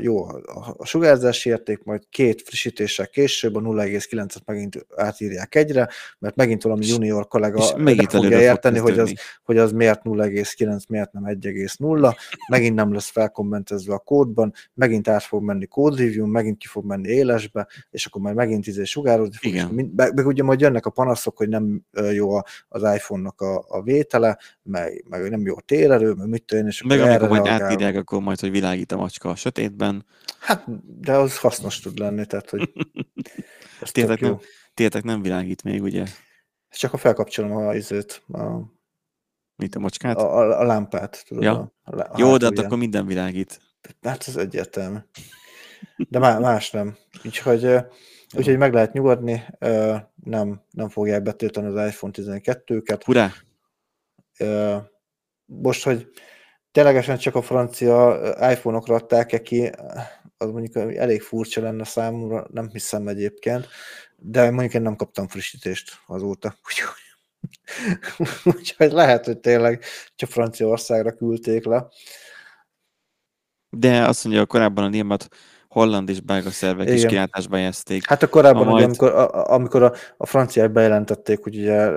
jó 0.00 0.24
a, 0.24 0.84
sugárzási 0.84 1.48
érték, 1.48 1.84
majd 1.84 2.02
két 2.10 2.42
frissítéssel 2.42 3.06
később 3.06 3.54
a 3.54 3.60
0,9-et 3.60 4.44
megint 4.44 4.86
átírják 4.96 5.54
egyre, 5.54 5.88
mert 6.18 6.36
megint 6.36 6.62
valami 6.62 6.86
junior 6.86 7.28
kollega 7.28 7.58
és 7.58 7.72
megint 7.76 8.12
nem 8.12 8.20
fogja 8.20 8.36
fog 8.36 8.46
érteni, 8.46 8.78
hogy 8.78 8.98
az, 8.98 9.12
hogy 9.44 9.58
az 9.58 9.72
miért 9.72 10.00
0,9, 10.04 10.88
miért 10.88 11.12
nem 11.12 11.22
1,0, 11.26 12.16
megint 12.48 12.74
nem 12.74 12.92
lesz 12.92 13.10
felkommentezve 13.10 13.94
a 13.94 13.98
kódban, 13.98 14.52
megint 14.74 15.08
át 15.08 15.22
fog 15.22 15.42
menni 15.42 15.66
code 15.66 16.02
review, 16.02 16.26
megint 16.26 16.58
ki 16.58 16.66
fog 16.66 16.84
menni 16.84 17.08
élesbe, 17.08 17.66
és 17.90 18.06
akkor 18.06 18.20
majd 18.20 18.34
megint 18.34 18.66
izé 18.66 18.84
sugározni 18.84 19.36
fog, 19.40 19.72
meg, 19.96 20.14
meg 20.14 20.26
ugye 20.26 20.42
majd 20.42 20.60
jönnek 20.60 20.86
a 20.86 20.90
panaszok, 20.90 21.36
hogy 21.36 21.48
nem 21.48 21.82
ö, 22.06 22.12
jó 22.12 22.36
az 22.68 22.82
iPhone-nak 22.82 23.40
a, 23.40 23.64
a 23.68 23.82
vétele, 23.82 24.38
meg, 24.62 25.04
meg 25.08 25.30
nem 25.30 25.40
jó 25.40 25.56
a 25.56 25.60
térerő, 25.60 26.12
meg 26.12 26.28
mit 26.28 26.44
tudom 26.44 26.64
én, 26.64 26.70
és 26.70 26.82
Meg 26.82 27.00
amikor 27.00 27.28
majd 27.28 27.44
reagál. 27.44 27.66
átírják, 27.66 27.96
akkor 27.96 28.20
majd, 28.20 28.40
hogy 28.40 28.50
világít 28.50 28.92
a 28.92 28.96
macska 28.96 29.28
a 29.28 29.34
sötétben. 29.34 30.06
Hát, 30.38 30.64
de 31.00 31.12
az 31.12 31.38
hasznos 31.38 31.80
tud 31.80 31.98
lenni, 31.98 32.26
tehát, 32.26 32.50
hogy 32.50 32.72
ez 33.82 33.90
Tényleg 33.90 34.20
nem, 34.20 34.38
Tétek 34.74 35.02
nem 35.02 35.22
világít 35.22 35.62
még, 35.62 35.82
ugye? 35.82 36.04
Csak 36.70 36.90
ha 36.90 36.96
felkapcsolom 36.96 37.56
a, 37.56 37.74
izét, 37.74 38.22
a, 38.28 38.40
Mint 39.56 39.74
a 39.74 39.78
macskát? 39.78 40.16
a, 40.16 40.38
a, 40.38 40.60
a 40.60 40.64
lámpát, 40.64 41.24
tudod. 41.28 41.42
Ja. 41.42 41.72
A, 41.82 42.00
a, 42.00 42.14
Jó, 42.16 42.36
de 42.36 42.44
hát 42.44 42.58
akkor 42.58 42.78
minden 42.78 43.06
világít. 43.06 43.60
Hát 44.02 44.24
ez 44.28 44.36
egyértelmű. 44.36 44.98
De 45.96 46.18
má, 46.18 46.38
más 46.38 46.70
nem. 46.70 46.96
Úgyhogy, 47.24 47.68
úgyhogy 48.34 48.56
meg 48.56 48.72
lehet 48.72 48.92
nyugodni, 48.92 49.44
nem, 50.24 50.62
nem 50.70 50.88
fogják 50.88 51.22
betiltani 51.22 51.66
az 51.66 51.88
iPhone 51.88 52.12
12-ket. 52.16 53.00
Hurrá! 53.04 53.32
Most, 55.44 55.84
hogy 55.84 56.08
ténylegesen 56.72 57.18
csak 57.18 57.34
a 57.34 57.42
francia 57.42 58.18
iPhone-okra 58.50 58.94
adták-e 58.94 59.42
ki, 59.42 59.70
az 60.36 60.50
mondjuk 60.50 60.94
elég 60.96 61.22
furcsa 61.22 61.60
lenne 61.60 61.84
számomra, 61.84 62.46
nem 62.50 62.68
hiszem 62.68 63.08
egyébként, 63.08 63.68
de 64.16 64.50
mondjuk 64.50 64.74
én 64.74 64.82
nem 64.82 64.96
kaptam 64.96 65.28
frissítést 65.28 65.92
azóta. 66.06 66.56
Úgyhogy, 66.66 67.02
úgyhogy 68.56 68.92
lehet, 68.92 69.24
hogy 69.24 69.38
tényleg 69.38 69.84
csak 70.14 70.30
Franciaországra 70.30 71.12
küldték 71.12 71.64
le. 71.64 71.88
De 73.70 74.06
azt 74.06 74.24
mondja, 74.24 74.46
korábban 74.46 74.84
a 74.84 74.88
német, 74.88 75.28
holland 75.76 76.08
és 76.08 76.20
belga 76.20 76.50
szervek 76.50 76.88
is 76.88 76.98
Igen. 76.98 77.08
kiáltásba 77.08 77.56
helyezték. 77.56 78.06
Hát 78.06 78.22
a 78.22 78.28
korábban, 78.28 78.62
ugye, 78.62 78.70
majd- 78.70 78.84
amikor, 78.84 79.12
a, 79.12 79.52
amikor 79.52 79.82
a, 79.82 79.92
a 80.16 80.26
franciák 80.26 80.72
bejelentették, 80.72 81.42
hogy 81.42 81.56
ugye 81.56 81.88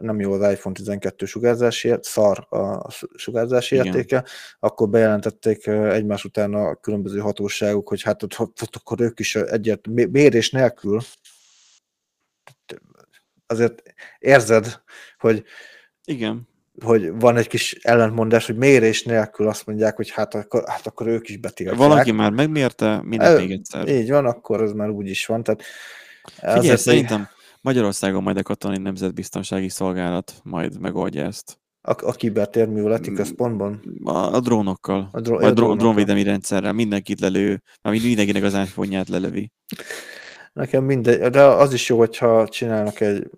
nem 0.00 0.20
jó 0.20 0.32
az 0.32 0.52
iPhone 0.52 0.74
12 0.74 1.26
sugárzási, 1.26 1.94
szar 2.00 2.46
a 2.48 2.90
su- 2.90 3.10
sugárzási 3.18 3.74
Igen. 3.74 3.86
értéke, 3.86 4.24
akkor 4.60 4.88
bejelentették 4.88 5.66
egymás 5.66 6.24
után 6.24 6.54
a 6.54 6.74
különböző 6.74 7.18
hatóságok, 7.18 7.88
hogy 7.88 8.02
hát 8.02 8.22
ott, 8.22 8.38
ott, 8.38 8.70
akkor 8.72 9.00
ők 9.00 9.20
is 9.20 9.34
egyet 9.34 9.86
mé- 9.86 10.10
mérés 10.10 10.50
nélkül 10.50 11.00
azért 13.46 13.82
érzed, 14.18 14.82
hogy, 15.18 15.44
Igen. 16.04 16.48
Hogy 16.82 17.12
van 17.18 17.36
egy 17.36 17.48
kis 17.48 17.72
ellentmondás, 17.82 18.46
hogy 18.46 18.56
mérés 18.56 19.02
nélkül 19.02 19.48
azt 19.48 19.66
mondják, 19.66 19.96
hogy 19.96 20.10
hát 20.10 20.34
akkor, 20.34 20.64
hát 20.66 20.86
akkor 20.86 21.06
ők 21.06 21.28
is 21.28 21.36
betiltják. 21.36 21.78
Valaki 21.78 22.12
már 22.12 22.30
megmérte, 22.30 23.02
minek 23.02 23.30
Ö, 23.30 23.38
még 23.38 23.50
egyszer. 23.50 23.88
Így 23.88 24.10
van, 24.10 24.26
akkor 24.26 24.62
ez 24.62 24.72
már 24.72 24.88
úgy 24.88 25.08
is 25.08 25.26
van. 25.26 25.42
Tehát 25.42 25.62
Figyelj, 26.34 26.58
azért 26.58 26.80
szerintem 26.80 27.28
Magyarországon 27.60 28.22
majd 28.22 28.36
a 28.36 28.42
katonai 28.42 28.78
nemzetbiztonsági 28.78 29.68
szolgálat 29.68 30.34
majd 30.42 30.80
megoldja 30.80 31.24
ezt. 31.24 31.58
A, 31.80 31.90
a 31.90 32.12
kibertérműveleti 32.12 33.10
Mm. 33.10 33.14
központban? 33.14 33.82
A, 34.04 34.16
a 34.34 34.40
drónokkal. 34.40 35.08
A, 35.12 35.20
dró- 35.20 35.36
a 35.36 35.38
dró, 35.38 35.50
drónokkal. 35.50 35.76
drónvédelmi 35.76 36.22
rendszerrel. 36.22 36.72
Mindenkit 36.72 37.20
lelő, 37.20 37.62
mert 37.82 38.02
mindenkinek 38.02 38.42
az 38.42 38.54
iPhone-ját 38.54 39.08
lelövi. 39.08 39.50
Nekem 40.54 40.84
mindegy, 40.84 41.30
de 41.30 41.42
az 41.42 41.72
is 41.72 41.88
jó, 41.88 41.98
hogyha 41.98 42.48
csinálnak 42.48 43.00
egy 43.00 43.30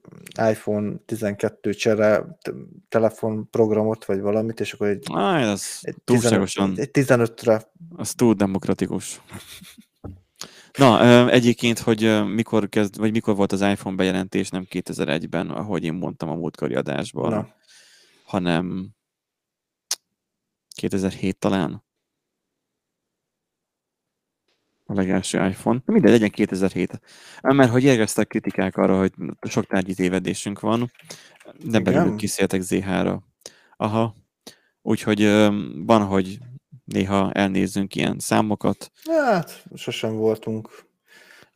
iPhone 0.50 0.96
12 1.06 1.72
csere 1.74 2.38
te- 2.42 2.52
telefonprogramot, 2.88 4.04
vagy 4.04 4.20
valamit, 4.20 4.60
és 4.60 4.72
akkor 4.72 4.86
egy, 4.86 5.06
Á, 5.12 5.40
ez 5.40 5.78
egy, 5.80 5.96
15, 6.04 6.22
túlságosan, 6.22 6.74
egy 6.76 6.90
15-re 6.92 7.70
az 7.96 8.14
túl 8.14 8.34
demokratikus. 8.34 9.20
Na, 10.78 11.30
egyébként, 11.30 11.78
hogy 11.78 12.24
mikor 12.34 12.68
kezd, 12.68 12.98
vagy 12.98 13.12
mikor 13.12 13.36
volt 13.36 13.52
az 13.52 13.60
iPhone 13.60 13.96
bejelentés, 13.96 14.48
nem 14.48 14.66
2001-ben, 14.70 15.50
ahogy 15.50 15.84
én 15.84 15.94
mondtam 15.94 16.28
a 16.28 16.34
múltkori 16.34 16.74
adásban, 16.74 17.30
Na. 17.30 17.48
hanem 18.24 18.90
2007 20.74 21.38
talán. 21.38 21.84
A 24.86 24.94
legelső 24.94 25.46
iPhone. 25.46 25.82
Mindegy, 25.84 26.10
legyen 26.10 26.30
2007. 26.30 27.00
Mert 27.40 27.70
hogy 27.70 27.84
érkeztek 27.84 28.26
kritikák 28.26 28.76
arra, 28.76 28.98
hogy 28.98 29.12
sok 29.48 29.66
tárgyi 29.66 29.94
tévedésünk 29.94 30.60
van, 30.60 30.90
de 31.64 31.78
belül 31.78 32.16
kiszéltek 32.16 32.60
ZH-ra. 32.60 33.22
Aha. 33.76 34.14
Úgyhogy 34.82 35.22
van, 35.74 36.04
hogy 36.04 36.38
néha 36.84 37.32
elnézzünk 37.32 37.94
ilyen 37.94 38.18
számokat. 38.18 38.90
Hát, 39.04 39.64
sosem 39.74 40.14
voltunk. 40.16 40.84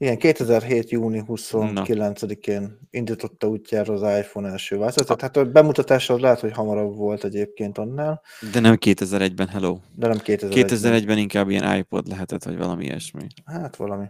Igen, 0.02 0.18
2007. 0.18 0.90
júni 0.90 1.22
29-én 1.26 2.78
indította 2.90 3.48
útjára 3.48 3.94
az 3.94 4.18
iPhone 4.18 4.48
első 4.48 4.76
változatát. 4.76 5.20
Hát 5.20 5.36
a 5.36 5.44
bemutatása 5.44 6.14
az 6.14 6.20
lehet, 6.20 6.40
hogy 6.40 6.52
hamarabb 6.52 6.96
volt 6.96 7.24
egyébként 7.24 7.78
annál, 7.78 8.22
De 8.52 8.60
nem 8.60 8.76
2001-ben, 8.80 9.48
hello. 9.48 9.78
de 9.96 10.06
nem 10.06 10.18
2001 10.18 10.64
2001-ben 10.66 11.18
inkább 11.18 11.50
ilyen 11.50 11.76
iPod 11.78 12.08
lehetett, 12.08 12.44
vagy 12.44 12.56
valami 12.56 12.84
ilyesmi. 12.84 13.26
Hát 13.44 13.76
valami. 13.76 14.06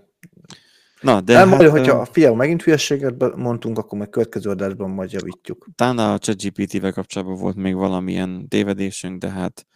Na, 1.00 1.20
de 1.20 1.32
De 1.32 1.38
hát, 1.38 1.48
hát, 1.48 1.70
hogyha 1.70 1.98
a 1.98 2.04
fiam 2.04 2.36
megint 2.36 2.62
hülyeséget 2.62 3.36
mondtunk, 3.36 3.78
akkor 3.78 3.98
majd 3.98 4.10
következő 4.10 4.50
adásban 4.50 4.90
majd 4.90 5.12
javítjuk. 5.12 5.66
talán 5.74 5.98
a 5.98 6.18
ChatGPT-vel 6.18 6.92
kapcsolatban 6.92 7.36
volt 7.36 7.56
még 7.56 7.74
valamilyen 7.74 8.48
tévedésünk, 8.48 9.18
de 9.20 9.30
hát 9.30 9.66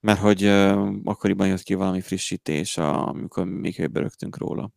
mert 0.00 0.18
hogy 0.18 0.44
uh, 0.44 0.88
akkoriban 1.04 1.46
jött 1.46 1.62
ki 1.62 1.74
valami 1.74 2.00
frissítés, 2.00 2.78
amikor 2.78 3.44
még 3.44 3.76
höbörögtünk 3.76 4.38
róla. 4.38 4.70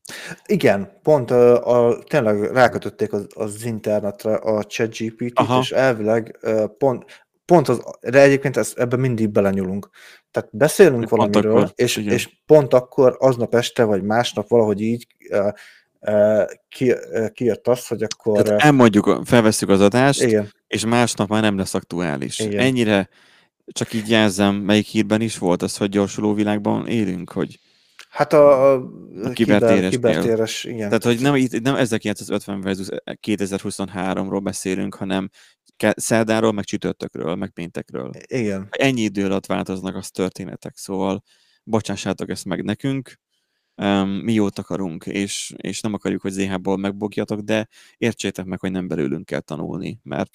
Igen, 0.45 0.99
pont 1.01 1.31
a, 1.31 1.87
a, 1.87 2.03
tényleg 2.03 2.41
rákötötték 2.41 3.13
az, 3.13 3.27
az 3.33 3.65
internetre 3.65 4.35
a 4.35 4.63
ChatGPT-t, 4.63 5.41
és 5.59 5.71
elvileg 5.71 6.37
ö, 6.41 6.65
pont, 6.77 7.05
pont 7.45 7.69
az, 7.69 7.81
de 8.01 8.21
egyébként 8.21 8.57
ezt, 8.57 8.77
ebben 8.77 8.99
mindig 8.99 9.29
belenyúlunk. 9.29 9.89
Tehát 10.31 10.49
beszélünk 10.51 11.07
Pont 11.07 11.09
valamiről, 11.09 11.57
akkor, 11.57 11.71
és, 11.75 11.95
igen. 11.95 12.13
és 12.13 12.29
pont 12.45 12.73
akkor, 12.73 13.15
aznap 13.19 13.55
este, 13.55 13.83
vagy 13.83 14.03
másnap 14.03 14.47
valahogy 14.47 14.81
így 14.81 15.07
ö, 15.29 15.49
ki, 16.69 16.93
kijött 17.33 17.67
az, 17.67 17.87
hogy 17.87 18.03
akkor... 18.03 18.41
Tehát 18.41 18.61
elmondjuk, 18.61 19.21
felveszük 19.23 19.69
az 19.69 19.81
adást, 19.81 20.21
igen, 20.21 20.51
és 20.67 20.85
másnap 20.85 21.29
már 21.29 21.41
nem 21.41 21.57
lesz 21.57 21.73
aktuális. 21.73 22.39
Igen. 22.39 22.59
Ennyire, 22.59 23.09
csak 23.71 23.93
így 23.93 24.09
jelzem, 24.09 24.55
melyik 24.55 24.85
hírben 24.85 25.21
is 25.21 25.37
volt 25.37 25.61
az, 25.61 25.77
hogy 25.77 25.89
gyorsuló 25.89 26.33
világban 26.33 26.87
élünk, 26.87 27.31
hogy 27.31 27.59
hát 28.09 28.33
a, 28.33 28.71
a, 28.71 28.73
A 28.73 28.79
kiber, 29.13 29.33
kibertéresnél. 29.33 29.89
kibertéres, 29.89 30.63
igen. 30.63 30.87
Tehát, 30.87 31.03
hogy 31.03 31.19
nem, 31.19 31.35
itt 31.35 31.61
nem 31.61 31.75
1950 31.75 32.61
versus 32.61 32.87
2023-ról 33.05 34.39
beszélünk, 34.43 34.95
hanem 34.95 35.29
szerdáról, 35.95 36.51
meg 36.51 36.63
csütörtökről, 36.63 37.35
meg 37.35 37.49
péntekről. 37.49 38.11
Igen, 38.27 38.67
Ennyi 38.69 39.01
idő 39.01 39.25
alatt 39.25 39.45
változnak 39.45 39.95
az 39.95 40.09
történetek, 40.09 40.77
szóval 40.77 41.23
bocsássátok 41.63 42.29
ezt 42.29 42.45
meg 42.45 42.63
nekünk, 42.63 43.19
um, 43.75 44.09
mi 44.09 44.33
jót 44.33 44.59
akarunk, 44.59 45.05
és, 45.05 45.53
és 45.57 45.81
nem 45.81 45.93
akarjuk, 45.93 46.21
hogy 46.21 46.31
ZH-ból 46.31 46.77
megbogjatok, 46.77 47.39
de 47.39 47.67
értsétek 47.97 48.45
meg, 48.45 48.59
hogy 48.59 48.71
nem 48.71 48.87
belőlünk 48.87 49.25
kell 49.25 49.39
tanulni, 49.39 49.99
mert, 50.03 50.31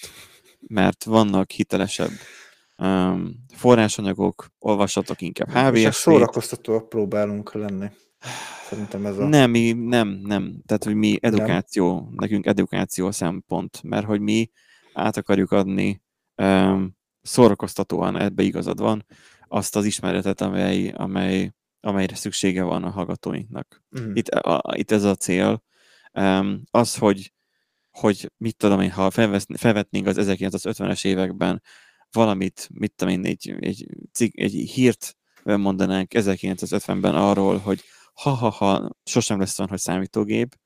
mert 0.60 1.04
vannak 1.04 1.50
hitelesebb 1.50 2.10
um, 2.78 3.44
forrásanyagok, 3.54 4.46
olvassatok 4.58 5.20
inkább 5.20 5.74
és 5.74 5.84
HVS-t, 5.84 6.00
szórakoztatóak 6.00 6.88
próbálunk 6.88 7.52
lenni. 7.52 7.86
Szerintem 8.68 9.06
ez 9.06 9.18
a... 9.18 9.26
Nem, 9.28 9.50
mi, 9.50 9.72
nem, 9.72 10.08
nem. 10.08 10.62
Tehát, 10.66 10.84
hogy 10.84 10.94
mi 10.94 11.18
edukáció, 11.20 11.94
nem. 11.94 12.14
nekünk 12.16 12.46
edukáció 12.46 13.10
szempont, 13.10 13.82
mert 13.82 14.06
hogy 14.06 14.20
mi 14.20 14.50
át 14.92 15.16
akarjuk 15.16 15.52
adni 15.52 16.02
um, 16.36 16.96
szórakoztatóan, 17.22 18.18
ebbe 18.18 18.42
igazad 18.42 18.80
van, 18.80 19.06
azt 19.48 19.76
az 19.76 19.84
ismeretet, 19.84 20.40
amely, 20.40 20.88
amely, 20.88 21.52
amelyre 21.80 22.14
szüksége 22.14 22.62
van 22.62 22.84
a 22.84 22.90
hallgatóinknak. 22.90 23.82
Mhm. 23.88 24.10
Itt, 24.14 24.28
a, 24.28 24.74
itt 24.76 24.90
ez 24.90 25.04
a 25.04 25.14
cél. 25.14 25.62
Um, 26.12 26.62
az, 26.70 26.96
hogy, 26.96 27.32
hogy 27.90 28.32
mit 28.36 28.56
tudom 28.56 28.80
én, 28.80 28.90
ha 28.90 29.10
felvetnénk 29.10 30.06
az 30.06 30.16
1950-es 30.20 31.04
években 31.04 31.62
valamit, 32.12 32.68
mit 32.72 32.92
tudom 32.96 33.14
én, 33.14 33.24
egy, 33.24 33.54
egy, 33.60 33.86
cik, 34.12 34.40
egy 34.40 34.52
hírt 34.52 35.16
mondanánk 35.44 36.10
1950-ben 36.14 37.14
arról, 37.14 37.58
hogy 37.58 37.84
ha-ha-ha, 38.14 38.90
sosem 39.04 39.38
lesz 39.38 39.58
olyan, 39.58 39.70
hogy 39.70 39.80
számítógép, 39.80 40.56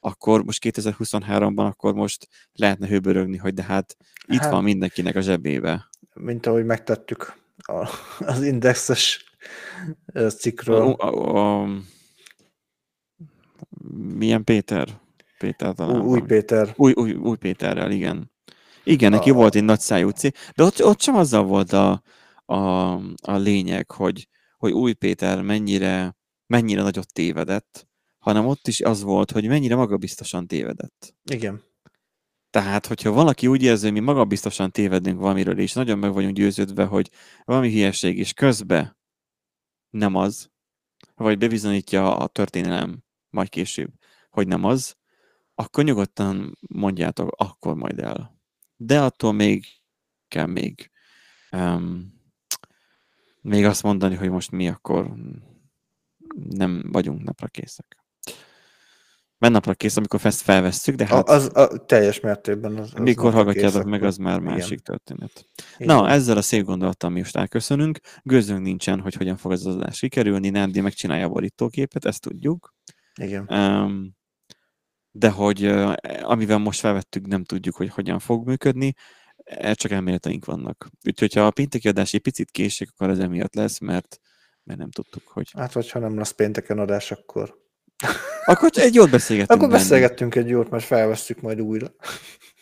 akkor 0.00 0.44
most 0.44 0.62
2023-ban, 0.66 1.66
akkor 1.66 1.94
most 1.94 2.28
lehetne 2.52 2.86
hőbörögni, 2.86 3.36
hogy 3.36 3.54
de 3.54 3.62
hát 3.62 3.96
itt 4.26 4.40
Hát. 4.40 4.50
van 4.50 4.62
mindenkinek 4.62 5.16
a 5.16 5.20
zsebébe. 5.20 5.88
mint 6.14 6.46
ahogy 6.46 6.64
megtettük 6.64 7.36
a, 7.56 7.88
az 8.18 8.42
indexes 8.42 9.24
cikkről. 10.28 10.76
A, 10.80 10.96
a, 10.98 11.62
a, 11.62 11.68
milyen 14.16 14.44
Péter? 14.44 15.00
Péter 15.38 15.74
talán. 15.74 16.00
Új 16.00 16.18
van. 16.18 16.26
Péter. 16.26 16.72
Új, 16.76 16.92
új, 16.92 17.12
új 17.12 17.36
Péterrel, 17.36 17.90
igen. 17.90 18.30
Igen, 18.86 19.10
neki 19.10 19.30
A- 19.30 19.34
volt 19.34 19.54
egy 19.54 19.64
nagy 19.64 19.80
szájú 19.80 20.08
cég, 20.08 20.34
de 20.54 20.62
ott, 20.62 20.84
ott 20.84 21.00
sem 21.00 21.14
azzal 21.14 21.44
volt 21.44 21.72
a, 21.72 22.02
a, 22.44 22.56
a 23.22 23.36
lényeg, 23.36 23.90
hogy, 23.90 24.28
hogy 24.56 24.72
új 24.72 24.92
Péter 24.92 25.42
mennyire, 25.42 26.16
mennyire 26.46 26.82
nagyot 26.82 27.12
tévedett, 27.12 27.88
hanem 28.18 28.46
ott 28.46 28.68
is 28.68 28.80
az 28.80 29.02
volt, 29.02 29.30
hogy 29.30 29.46
mennyire 29.46 29.76
magabiztosan 29.76 30.46
tévedett. 30.46 31.14
Igen. 31.30 31.62
Tehát, 32.50 32.86
hogyha 32.86 33.12
valaki 33.12 33.46
úgy 33.46 33.62
érzi, 33.62 33.84
hogy 33.84 33.92
mi 33.92 34.00
magabiztosan 34.00 34.70
tévedünk 34.70 35.20
valamiről, 35.20 35.58
és 35.58 35.72
nagyon 35.72 35.98
meg 35.98 36.12
vagyunk 36.12 36.34
győződve, 36.34 36.84
hogy 36.84 37.10
valami 37.44 37.72
hülyeség, 37.72 38.18
és 38.18 38.32
közbe 38.32 38.96
nem 39.90 40.14
az, 40.14 40.50
vagy 41.14 41.38
bebizonyítja 41.38 42.16
a 42.16 42.26
történelem 42.26 43.02
majd 43.30 43.48
később, 43.48 43.90
hogy 44.30 44.46
nem 44.46 44.64
az, 44.64 44.96
akkor 45.54 45.84
nyugodtan 45.84 46.58
mondjátok, 46.68 47.30
akkor 47.36 47.74
majd 47.74 47.98
el. 47.98 48.35
De 48.76 49.00
attól 49.00 49.32
még 49.32 49.66
kell 50.28 50.46
még 50.46 50.90
um, 51.52 52.14
még 53.40 53.64
azt 53.64 53.82
mondani, 53.82 54.14
hogy 54.14 54.30
most 54.30 54.50
mi 54.50 54.68
akkor 54.68 55.12
nem 56.48 56.84
vagyunk 56.92 57.22
napra 57.22 57.46
készek. 57.46 57.96
Mert 59.38 59.52
napra 59.52 59.74
kész, 59.74 59.96
amikor 59.96 60.20
ezt 60.22 60.40
felvesszük, 60.40 60.94
de 60.94 61.06
hát 61.06 61.28
A, 61.28 61.32
az 61.32 61.50
a, 61.54 61.84
teljes 61.84 62.20
mértékben. 62.20 62.76
Az, 62.76 62.90
az 62.94 63.00
mikor 63.00 63.32
hallgatjátok 63.32 63.84
meg, 63.84 64.02
az 64.02 64.16
már 64.16 64.40
Igen. 64.40 64.52
másik 64.52 64.80
történet. 64.80 65.48
Igen. 65.78 65.96
Na, 65.96 66.08
ezzel 66.08 66.36
a 66.36 66.42
szép 66.42 66.64
gondolattal 66.64 67.10
mi 67.10 67.18
most 67.18 67.36
elköszönünk. 67.36 67.98
Gőzünk 68.22 68.60
nincsen, 68.60 69.00
hogy 69.00 69.14
hogyan 69.14 69.36
fog 69.36 69.52
ez 69.52 69.66
az 69.66 69.74
adás 69.74 69.96
sikerülni. 69.96 70.48
Nándi 70.48 70.80
megcsinálja 70.80 71.26
a 71.26 71.28
borítóképet, 71.28 72.04
ezt 72.04 72.20
tudjuk. 72.20 72.74
Igen. 73.20 73.46
Um, 73.50 74.16
de 75.18 75.30
hogy 75.30 75.74
amivel 76.22 76.58
most 76.58 76.80
felvettük, 76.80 77.26
nem 77.26 77.44
tudjuk, 77.44 77.76
hogy 77.76 77.88
hogyan 77.88 78.18
fog 78.18 78.46
működni. 78.46 78.94
Erre 79.36 79.74
csak 79.74 79.90
elméleteink 79.90 80.44
vannak. 80.44 80.88
Úgyhogy 81.04 81.32
ha 81.32 81.46
a 81.46 81.50
pénteki 81.50 81.88
adás 81.88 82.14
egy 82.14 82.20
picit 82.20 82.50
késik, 82.50 82.88
akkor 82.90 83.08
az 83.08 83.18
emiatt 83.18 83.54
lesz, 83.54 83.78
mert, 83.78 84.20
mert 84.62 84.78
nem 84.78 84.90
tudtuk, 84.90 85.28
hogy... 85.28 85.50
Hát, 85.56 85.72
vagy 85.72 85.90
ha 85.90 85.98
nem 85.98 86.16
lesz 86.18 86.30
pénteken 86.30 86.78
adás, 86.78 87.10
akkor... 87.10 87.64
Akkor 88.44 88.70
egy 88.74 88.94
jót 88.94 89.10
beszélgetünk. 89.10 89.58
Akkor 89.58 89.68
benne. 89.68 89.80
beszélgettünk 89.80 90.34
egy 90.34 90.48
jót, 90.48 90.70
majd 90.70 90.82
felvesztük 90.82 91.40
majd 91.40 91.60
újra. 91.60 91.86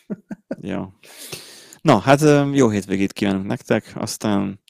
Ja. 0.61 0.99
Na, 1.81 1.97
hát 1.97 2.21
jó 2.53 2.69
hétvégét 2.69 3.13
kívánunk 3.13 3.45
nektek, 3.45 3.91
aztán 3.95 4.61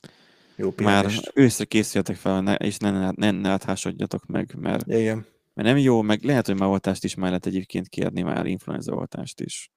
Jó 0.55 0.73
már 0.77 1.11
őszre 1.33 1.65
készüljetek 1.65 2.15
fel, 2.15 2.55
és 2.55 2.77
ne, 2.77 2.91
ne, 2.91 3.09
ne, 3.15 3.31
ne 3.31 3.49
áthásodjatok 3.49 4.25
meg, 4.25 4.55
mert, 4.57 4.87
Igen. 4.87 5.25
Mert 5.55 5.67
nem 5.67 5.77
jó, 5.77 6.01
meg 6.01 6.23
lehet, 6.23 6.45
hogy 6.45 6.59
már 6.59 6.69
oltást 6.69 7.03
is 7.03 7.15
már 7.15 7.27
lehet 7.27 7.45
egyébként 7.45 7.87
kérni, 7.87 8.21
már 8.21 8.45
influenza 8.45 8.93
oltást 8.93 9.41
is. 9.41 9.71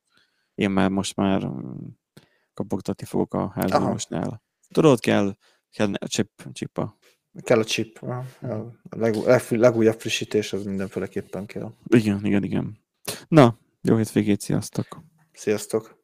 Én 0.54 0.70
már 0.70 0.90
most 0.90 1.16
már 1.16 1.44
mm, 1.46 1.86
kapogtatni 2.54 3.06
fogok 3.06 3.34
a 3.34 3.52
házorvosnál. 3.54 4.42
Tudod, 4.68 5.00
kell, 5.00 5.36
kell 5.70 5.92
a 5.94 6.06
chip, 6.06 6.30
csipa. 6.52 6.98
Kell 7.42 7.58
a 7.58 7.64
chip. 7.64 7.98
A 8.02 8.24
legú- 8.90 9.50
legújabb 9.50 10.00
frissítés 10.00 10.52
az 10.52 10.64
mindenféleképpen 10.64 11.46
kell. 11.46 11.72
Igen, 11.86 12.24
igen, 12.24 12.44
igen. 12.44 12.78
Na, 13.28 13.58
jó 13.80 13.96
hétvégét, 13.96 14.40
sziasztok! 14.40 15.02
Sziasztok! 15.32 15.97